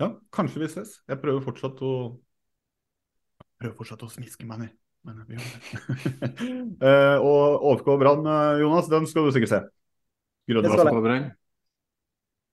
Ja, 0.00 0.10
kanskje 0.32 0.60
vi 0.64 0.68
ses. 0.68 1.00
Jeg 1.08 1.20
prøver 1.22 1.40
fortsatt 1.44 1.80
å 1.82 2.18
prøver 3.60 3.76
fortsatt 3.76 4.02
å 4.02 4.10
smiske 4.10 4.46
meg 4.48 4.58
ned. 4.64 4.70
Men 5.04 5.24
vi 5.28 5.36
gjør 5.36 5.44
det. 5.46 5.56
Eh, 6.90 7.18
og 7.20 7.62
OFK 7.70 7.94
Brann, 8.00 8.24
Jonas, 8.60 8.88
den 8.88 9.06
skal 9.06 9.24
du 9.28 9.32
sikkert 9.32 9.52
se. 9.52 9.60
Grønne 10.50 10.68
det 10.68 10.78
skal 10.80 10.90
jeg. 10.90 11.30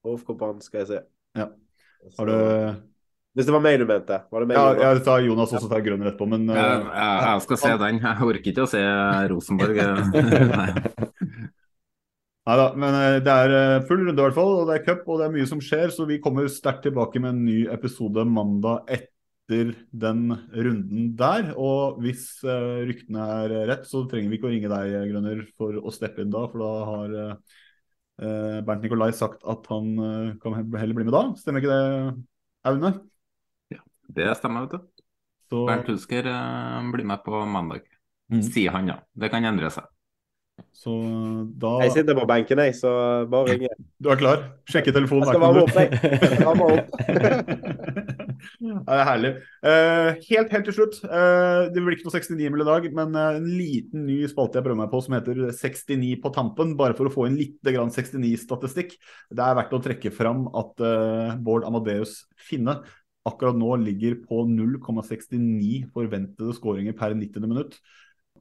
OFK 0.04 0.34
Brann 0.38 0.60
skal 0.64 0.80
jeg 0.84 0.88
se. 0.92 1.00
Ja. 1.36 1.48
Har 2.18 2.26
du 2.30 2.34
Hvis 3.38 3.46
det 3.46 3.52
var 3.54 3.62
meg 3.62 3.76
du 3.78 3.84
mente? 3.86 4.16
Var 4.34 4.42
det 4.42 4.48
meg? 4.50 4.56
Ja, 4.58 4.70
Jonas? 4.74 4.82
jeg 4.82 5.02
sa 5.06 5.12
Jonas 5.22 5.52
også 5.54 5.68
tar 5.70 5.82
grønn 5.86 6.00
etterpå, 6.02 6.26
men 6.26 6.48
uh... 6.50 6.56
Jeg, 6.58 6.80
jeg, 6.90 7.18
jeg 7.22 7.42
skal 7.44 7.60
se 7.62 7.74
den. 7.84 8.00
Jeg 8.02 8.26
orker 8.26 8.50
ikke 8.50 8.64
å 8.64 8.70
se 8.72 8.80
Rosenborg. 9.30 9.78
Nei. 12.48 12.56
Da, 12.58 12.64
men 12.74 12.96
eh, 12.96 13.18
det 13.22 13.36
er 13.44 13.52
eh, 13.54 13.84
full 13.86 14.00
runde 14.02 14.16
i 14.16 14.24
hvert 14.24 14.34
fall, 14.34 14.54
og 14.56 14.70
det 14.70 14.78
er 14.78 14.84
cup, 14.88 15.04
og 15.06 15.20
det 15.20 15.28
er 15.28 15.34
mye 15.36 15.46
som 15.50 15.60
skjer, 15.62 15.92
så 15.94 16.06
vi 16.08 16.16
kommer 16.24 16.48
sterkt 16.50 16.86
tilbake 16.86 17.20
med 17.22 17.34
en 17.34 17.42
ny 17.44 17.58
episode 17.70 18.24
mandag 18.24 18.88
etter 18.96 19.74
den 19.92 20.32
runden 20.56 21.10
der. 21.20 21.52
Og 21.60 22.00
hvis 22.02 22.24
uh, 22.42 22.80
ryktene 22.88 23.26
er 23.44 23.54
rett, 23.70 23.84
så 23.86 24.02
trenger 24.10 24.32
vi 24.32 24.40
ikke 24.40 24.48
å 24.48 24.54
ringe 24.54 24.72
deg, 24.72 24.96
Grønner, 25.12 25.44
for 25.60 25.76
å 25.78 25.92
steppe 25.94 26.24
inn 26.24 26.32
da, 26.32 26.46
for 26.50 26.64
da 26.64 26.72
har 26.88 27.14
eh, 27.20 27.60
eh, 28.24 28.58
Bernt 28.66 28.82
Nikolai 28.88 29.12
sagt 29.14 29.46
at 29.46 29.70
han 29.70 29.94
kan 30.42 30.58
heller 30.58 30.98
bli 30.98 31.06
med 31.06 31.14
da. 31.14 31.22
Stemmer 31.38 31.62
ikke 31.62 31.76
det, 31.76 32.26
Aune? 32.72 32.96
Det 34.08 34.30
stemmer, 34.38 34.66
vet 34.66 34.78
du. 34.78 35.04
Så- 35.48 35.66
Bernt 35.68 35.88
Husker 35.88 36.26
eh, 36.26 36.90
blir 36.92 37.04
med 37.04 37.24
på 37.24 37.44
mandag, 37.46 37.82
Mm. 38.30 38.42
sier 38.42 38.70
han 38.70 38.86
ja. 38.88 38.98
Det 39.16 39.30
kan 39.30 39.44
endre 39.44 39.70
seg. 39.72 39.84
Så 40.74 40.92
da 41.58 41.78
Jeg 41.84 41.92
sitter 41.92 42.14
på 42.18 42.26
benken, 42.26 42.58
jeg, 42.58 42.74
så 42.74 42.90
bare 43.30 43.54
ring. 43.54 43.66
Du 44.02 44.10
er 44.10 44.16
klar? 44.16 44.42
Sjekke 44.68 44.92
telefonen 44.92 45.24
Jeg 45.24 45.32
skal 45.32 45.40
være 45.40 45.54
varme 45.54 45.62
opp, 45.62 45.74
jeg. 45.74 45.90
Jeg 46.02 46.30
skal 46.34 46.46
varme 46.46 46.64
opp. 46.74 48.14
Ja, 48.62 48.76
det 48.86 48.94
er 48.94 49.06
herlig. 49.06 49.30
Uh, 49.66 50.08
helt, 50.28 50.52
helt 50.54 50.68
til 50.68 50.74
slutt. 50.76 50.98
Uh, 51.02 51.66
det 51.74 51.82
blir 51.82 51.96
ikke 51.96 52.06
noe 52.06 52.14
69 52.14 52.38
i 52.62 52.66
dag, 52.68 52.86
men 52.94 53.16
eh, 53.18 53.38
en 53.40 53.48
liten 53.50 54.04
ny 54.06 54.18
spalte 54.30 54.60
jeg 54.60 54.66
prøver 54.66 54.78
meg 54.78 54.92
på 54.92 55.00
som 55.02 55.16
heter 55.16 55.40
69 55.50 56.12
på 56.22 56.32
tampen. 56.34 56.76
Bare 56.78 56.94
for 56.98 57.10
å 57.10 57.12
få 57.12 57.26
inn 57.28 57.38
litt 57.38 57.58
69-statistikk. 57.66 58.94
Det 59.34 59.42
er 59.44 59.58
verdt 59.58 59.74
å 59.74 59.82
trekke 59.82 60.12
fram 60.14 60.46
at 60.58 60.84
uh, 60.84 61.34
Bård 61.42 61.66
Amadeus 61.66 62.20
Finne 62.38 62.78
akkurat 63.28 63.56
nå 63.58 63.70
ligger 63.82 64.18
på 64.24 64.42
0,69 64.48 65.88
forventede 65.94 66.54
skåringer 66.56 66.96
per 66.98 67.14
90. 67.16 67.46
minutt. 67.46 67.78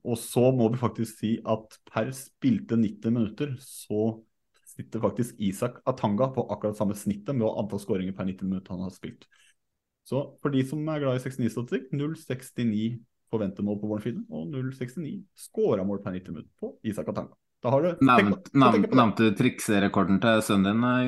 Og 0.07 0.17
så 0.21 0.51
må 0.55 0.69
vi 0.71 0.79
faktisk 0.79 1.19
si 1.19 1.33
at 1.43 1.77
per 1.91 2.13
spilte 2.15 2.77
90 2.79 3.13
minutter 3.13 3.55
så 3.63 4.15
sitter 4.77 5.01
faktisk 5.01 5.39
Isak 5.41 5.81
Atanga 5.89 6.29
på 6.33 6.45
akkurat 6.53 6.77
samme 6.77 6.95
snittet 6.95 7.35
med 7.35 7.49
antall 7.49 7.81
skåringer 7.81 8.15
per 8.15 8.29
90 8.29 8.49
minutt 8.49 8.69
han 8.71 8.85
har 8.85 8.93
spilt. 8.93 9.25
Så 10.07 10.21
for 10.41 10.53
de 10.53 10.63
som 10.63 10.85
er 10.87 11.01
glad 11.03 11.17
i 11.17 11.23
69-statistikk, 11.23 11.89
0,69 11.91 12.99
forventede 13.27 13.65
mål 13.67 13.81
på 13.81 13.89
Warnfield 13.91 14.21
og 14.31 14.53
0,69 14.53 15.17
skåra 15.47 15.83
mål 15.83 15.99
per 16.05 16.15
90 16.15 16.37
minutt 16.37 16.51
på 16.61 16.71
Isak 16.87 17.09
Atanga. 17.11 17.35
Da 17.63 17.73
har 17.73 17.83
du. 17.83 18.05
Nevnte 18.05 19.27
du 19.27 19.35
trikserekorden 19.35 20.21
til 20.23 20.43
sønnen 20.45 20.77
din, 20.77 20.83
eh, 20.85 21.07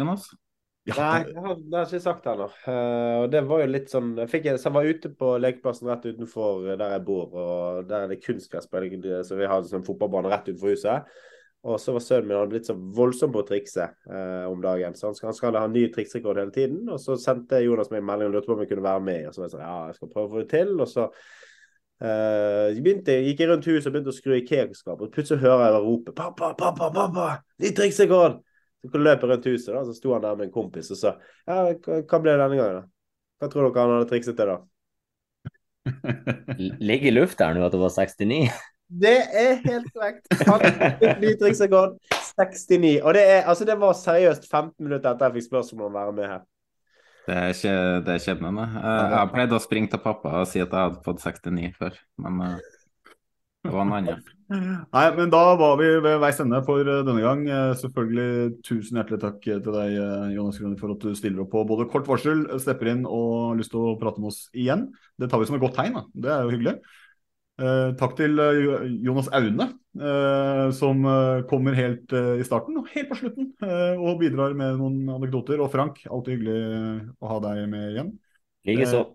Jonas? 0.90 0.99
Nei, 0.99 1.34
det 1.34 1.44
har, 1.45 1.57
det 1.61 1.78
har 1.78 1.88
ikke 1.88 2.03
sagt 2.03 2.28
ennå. 2.30 2.45
Uh, 2.66 3.16
og 3.24 3.26
det 3.34 3.41
var 3.48 3.64
jo 3.64 3.72
litt 3.72 3.91
sånn 3.91 4.11
Jeg, 4.20 4.32
fikk, 4.32 4.48
så 4.57 4.70
jeg 4.70 4.76
var 4.76 4.90
ute 4.90 5.11
på 5.20 5.32
lekeplassen 5.40 5.90
rett 5.90 6.07
utenfor 6.10 6.70
der 6.74 6.95
jeg 6.95 7.03
bor, 7.07 7.34
og 7.34 7.90
der 7.90 8.06
er 8.06 8.14
det 8.14 8.22
kunstgress. 8.24 8.70
Så 8.70 9.40
vi 9.40 9.49
har 9.49 9.60
en 9.60 9.70
sånn 9.70 9.86
fotballbane 9.88 10.32
rett 10.32 10.49
utenfor 10.49 10.76
huset. 10.76 11.20
Og 11.68 11.76
så 11.84 11.91
var 11.91 12.03
sønnen 12.03 12.30
min 12.30 12.38
hadde 12.38 12.53
blitt 12.53 12.70
så 12.70 12.76
voldsom 12.76 13.34
på 13.36 13.41
å 13.44 13.48
trikse 13.48 13.90
uh, 14.07 14.45
om 14.48 14.61
dagen. 14.64 14.95
Så 14.95 15.10
han 15.10 15.18
skal, 15.18 15.32
han 15.32 15.38
skal 15.41 15.60
ha 15.60 15.66
ny 15.68 15.90
trikserekord 15.91 16.40
hele 16.40 16.56
tiden. 16.56 16.82
Og 16.88 17.02
så 17.03 17.18
sendte 17.20 17.60
Jonas 17.66 17.91
meg 17.91 18.03
en 18.03 18.10
melding 18.10 18.32
og 18.32 18.38
lurte 18.38 18.52
på 18.52 18.56
om 18.56 18.64
jeg 18.64 18.72
kunne 18.72 18.88
være 18.88 19.06
med. 19.10 19.28
Og 19.28 19.36
så 19.36 19.44
var 19.44 19.49
jeg 19.49 19.56
sånn 19.57 19.68
Ja, 19.68 19.78
jeg 19.90 19.99
skal 19.99 20.11
prøve 20.14 20.30
å 20.30 20.34
få 20.34 20.44
det 20.44 20.52
til. 20.56 20.76
Og 20.80 20.90
så 20.90 21.10
jeg 21.99 22.80
begynte, 22.80 23.11
gikk 23.26 23.41
jeg 23.44 23.49
rundt 23.49 23.66
huset 23.68 23.90
og 23.90 23.91
begynte 23.91 24.14
å 24.14 24.16
skru 24.16 24.32
i 24.38 24.38
Ikea-skapet. 24.40 25.10
Plutselig 25.11 25.41
hører 25.41 25.66
jeg 25.66 25.82
rope 25.84 26.14
'Pappa, 26.16 26.53
pappa, 26.56 26.88
pappa! 26.95 27.26
Ny 27.60 27.74
trikserekord!' 27.76 28.38
Så 28.80 28.89
kunne 28.89 29.10
løpe 29.10 29.27
rundt 29.27 29.47
huset, 29.49 29.73
da, 29.76 29.84
så 29.84 29.93
sto 29.95 30.14
han 30.15 30.23
der 30.23 30.38
med 30.39 30.47
en 30.47 30.56
kompis 30.56 30.91
og 30.95 30.99
sa 30.99 31.15
ja, 31.19 31.61
hva 31.76 32.19
ble 32.23 32.31
det 32.31 32.39
denne 32.39 32.60
gangen, 32.60 32.81
da? 32.81 32.84
Hva 33.39 33.49
tror 33.51 33.68
dere 33.68 33.84
han 33.85 33.95
hadde 33.97 34.10
trikset 34.11 34.39
til, 34.39 34.53
da? 34.53 34.60
Ligger 36.80 37.10
i 37.10 37.15
lufta 37.15 37.49
nå 37.56 37.65
at 37.65 37.76
det 37.76 37.81
var 37.81 37.93
69? 37.95 38.39
Det 38.89 39.18
er 39.38 39.60
helt 39.68 39.89
korrekt. 39.93 40.31
Han 40.49 40.64
fikk 40.64 41.19
ny 41.22 41.34
triksekord. 41.38 41.99
69. 42.39 42.95
Og 43.03 43.14
det, 43.14 43.22
er, 43.22 43.43
altså, 43.43 43.68
det 43.68 43.76
var 43.80 43.93
seriøst 43.97 44.47
15 44.49 44.73
minutter 44.85 45.11
etter 45.11 45.27
jeg 45.27 45.38
fikk 45.38 45.49
spørsmål 45.49 45.89
om 45.89 45.91
å 45.91 45.99
være 45.99 46.15
med 46.18 46.31
her. 46.31 46.41
Det 47.30 47.35
er, 47.38 47.51
ikke, 47.53 47.73
det 48.07 48.15
er. 48.15 48.41
Eh, 48.41 48.80
Jeg 48.81 49.14
har 49.14 49.30
pleid 49.30 49.53
å 49.53 49.61
springe 49.61 49.91
til 49.91 50.01
pappa 50.01 50.39
og 50.41 50.47
si 50.49 50.64
at 50.64 50.72
jeg 50.72 50.88
hadde 50.88 51.03
fått 51.06 51.22
69 51.22 51.76
før, 51.77 51.99
men 52.26 52.41
eh, 52.47 52.69
det 53.68 53.73
var 53.76 53.85
en 53.85 53.95
annen. 53.99 54.23
Nei, 54.49 55.03
men 55.13 55.30
da 55.30 55.39
var 55.59 55.76
vi 55.77 55.88
ved 56.01 56.15
veis 56.23 56.39
ende 56.41 56.59
for 56.65 56.81
eh, 56.81 57.01
denne 57.05 57.21
gang. 57.21 57.43
Eh, 57.53 57.73
Selvfølgelig 57.77 58.55
tusen 58.65 58.97
hjertelig 58.97 59.19
takk 59.21 59.38
til 59.45 59.59
deg, 59.61 59.97
eh, 60.01 60.23
Jonas 60.34 60.57
Grønne 60.57 60.80
for 60.80 60.95
at 60.95 61.03
du 61.05 61.11
stiller 61.17 61.43
opp 61.43 61.51
på 61.53 61.61
både 61.69 61.85
kort 61.91 62.09
varsel, 62.09 62.41
stepper 62.61 62.89
inn 62.95 63.03
og 63.05 63.27
har 63.51 63.59
lyst 63.59 63.69
til 63.76 63.84
å 63.91 63.97
prate 64.01 64.23
med 64.23 64.31
oss 64.31 64.47
igjen. 64.57 64.88
Det 65.21 65.30
tar 65.30 65.43
vi 65.43 65.49
som 65.51 65.59
et 65.59 65.61
godt 65.61 65.77
tegn, 65.77 65.99
da. 65.99 66.03
Det 66.26 66.34
er 66.34 66.41
jo 66.47 66.55
hyggelig. 66.55 66.76
Eh, 67.59 67.91
takk 67.99 68.15
til 68.17 68.39
eh, 68.41 68.63
Jonas 69.05 69.30
Aune, 69.38 69.69
eh, 69.99 70.65
som 70.80 71.05
eh, 71.13 71.43
kommer 71.51 71.77
helt 71.77 72.15
eh, 72.17 72.39
i 72.41 72.47
starten 72.47 72.80
og 72.81 72.89
helt 72.95 73.11
på 73.11 73.19
slutten 73.19 73.51
eh, 73.67 73.99
og 74.01 74.17
bidrar 74.23 74.57
med 74.57 74.80
noen 74.81 75.03
anekdoter. 75.19 75.61
Og 75.61 75.69
Frank, 75.76 76.01
alltid 76.09 76.39
hyggelig 76.39 76.57
eh, 76.63 77.05
å 77.21 77.34
ha 77.35 77.39
deg 77.45 77.65
med 77.69 77.85
igjen. 77.93 78.13
Likeså. 78.65 79.05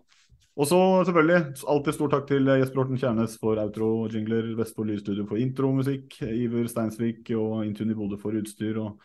Eh, 0.55 0.61
og 0.61 0.67
så 0.67 0.79
selvfølgelig 1.05 1.55
alltid 1.67 1.93
stor 1.93 2.11
takk 2.13 2.27
til 2.29 2.47
Jesper 2.47 2.81
Horten 2.81 2.99
Kjernes 2.99 3.37
for 3.41 3.59
outro 3.59 3.89
og 4.05 4.13
jingler, 4.15 4.53
Vestfold 4.55 4.87
Lydstudio 4.87 5.25
for 5.27 5.37
intromusikk, 5.37 6.21
Iver 6.23 6.67
Steinsvik 6.71 7.31
og 7.35 7.65
Intune 7.65 7.91
i 7.91 7.95
Bodø 7.95 8.17
for 8.21 8.35
utstyr. 8.39 8.79
og 8.79 9.01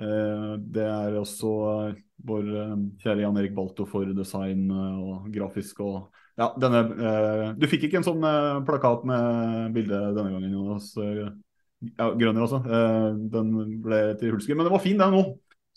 eh, 0.00 0.54
Det 0.58 0.86
er 0.86 1.18
også 1.20 1.52
eh, 1.90 1.98
vår 2.24 2.48
eh, 2.62 2.76
kjære 3.02 3.20
Jan 3.26 3.36
Erik 3.36 3.54
Balto 3.54 3.84
for 3.86 4.08
design 4.16 4.70
eh, 4.70 5.02
og 5.02 5.28
grafisk. 5.34 5.80
og 5.80 6.08
ja, 6.38 6.52
denne, 6.56 6.84
eh, 6.96 7.44
Du 7.58 7.66
fikk 7.68 7.84
ikke 7.88 8.00
en 8.00 8.06
sånn 8.06 8.24
eh, 8.24 8.62
plakat 8.64 9.04
med 9.08 9.74
bilde 9.76 10.00
denne 10.16 10.32
gangen, 10.32 10.54
Jonas. 10.54 10.94
Eh, 10.96 11.28
ja, 11.98 12.08
Grønner, 12.14 12.46
altså. 12.46 12.62
Eh, 12.64 13.10
den 13.34 13.52
ble 13.84 14.00
til 14.18 14.32
hulsker. 14.32 14.56
Men 14.56 14.66
det 14.66 14.72
var 14.72 14.82
fin, 14.82 14.98
den 14.98 15.14
nå. 15.14 15.26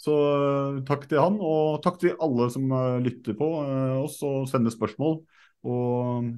Så 0.02 0.16
eh, 0.18 0.80
takk 0.88 1.06
til 1.10 1.22
han, 1.22 1.38
og 1.46 1.82
takk 1.86 2.00
til 2.02 2.16
alle 2.26 2.48
som 2.54 2.72
eh, 2.74 3.02
lytter 3.06 3.38
på 3.38 3.50
eh, 3.62 3.98
oss 4.02 4.18
og 4.26 4.48
sender 4.50 4.74
spørsmål. 4.74 5.20
Og 5.62 6.32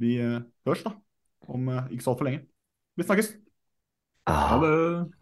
vi 0.00 0.16
høres 0.18 0.84
da, 0.86 0.94
om 1.52 1.68
ikke 1.92 2.04
så 2.04 2.14
altfor 2.14 2.30
lenge. 2.30 2.46
Vi 2.96 3.04
snakkes. 3.04 3.34
Ha 4.30 4.56
det. 4.62 5.21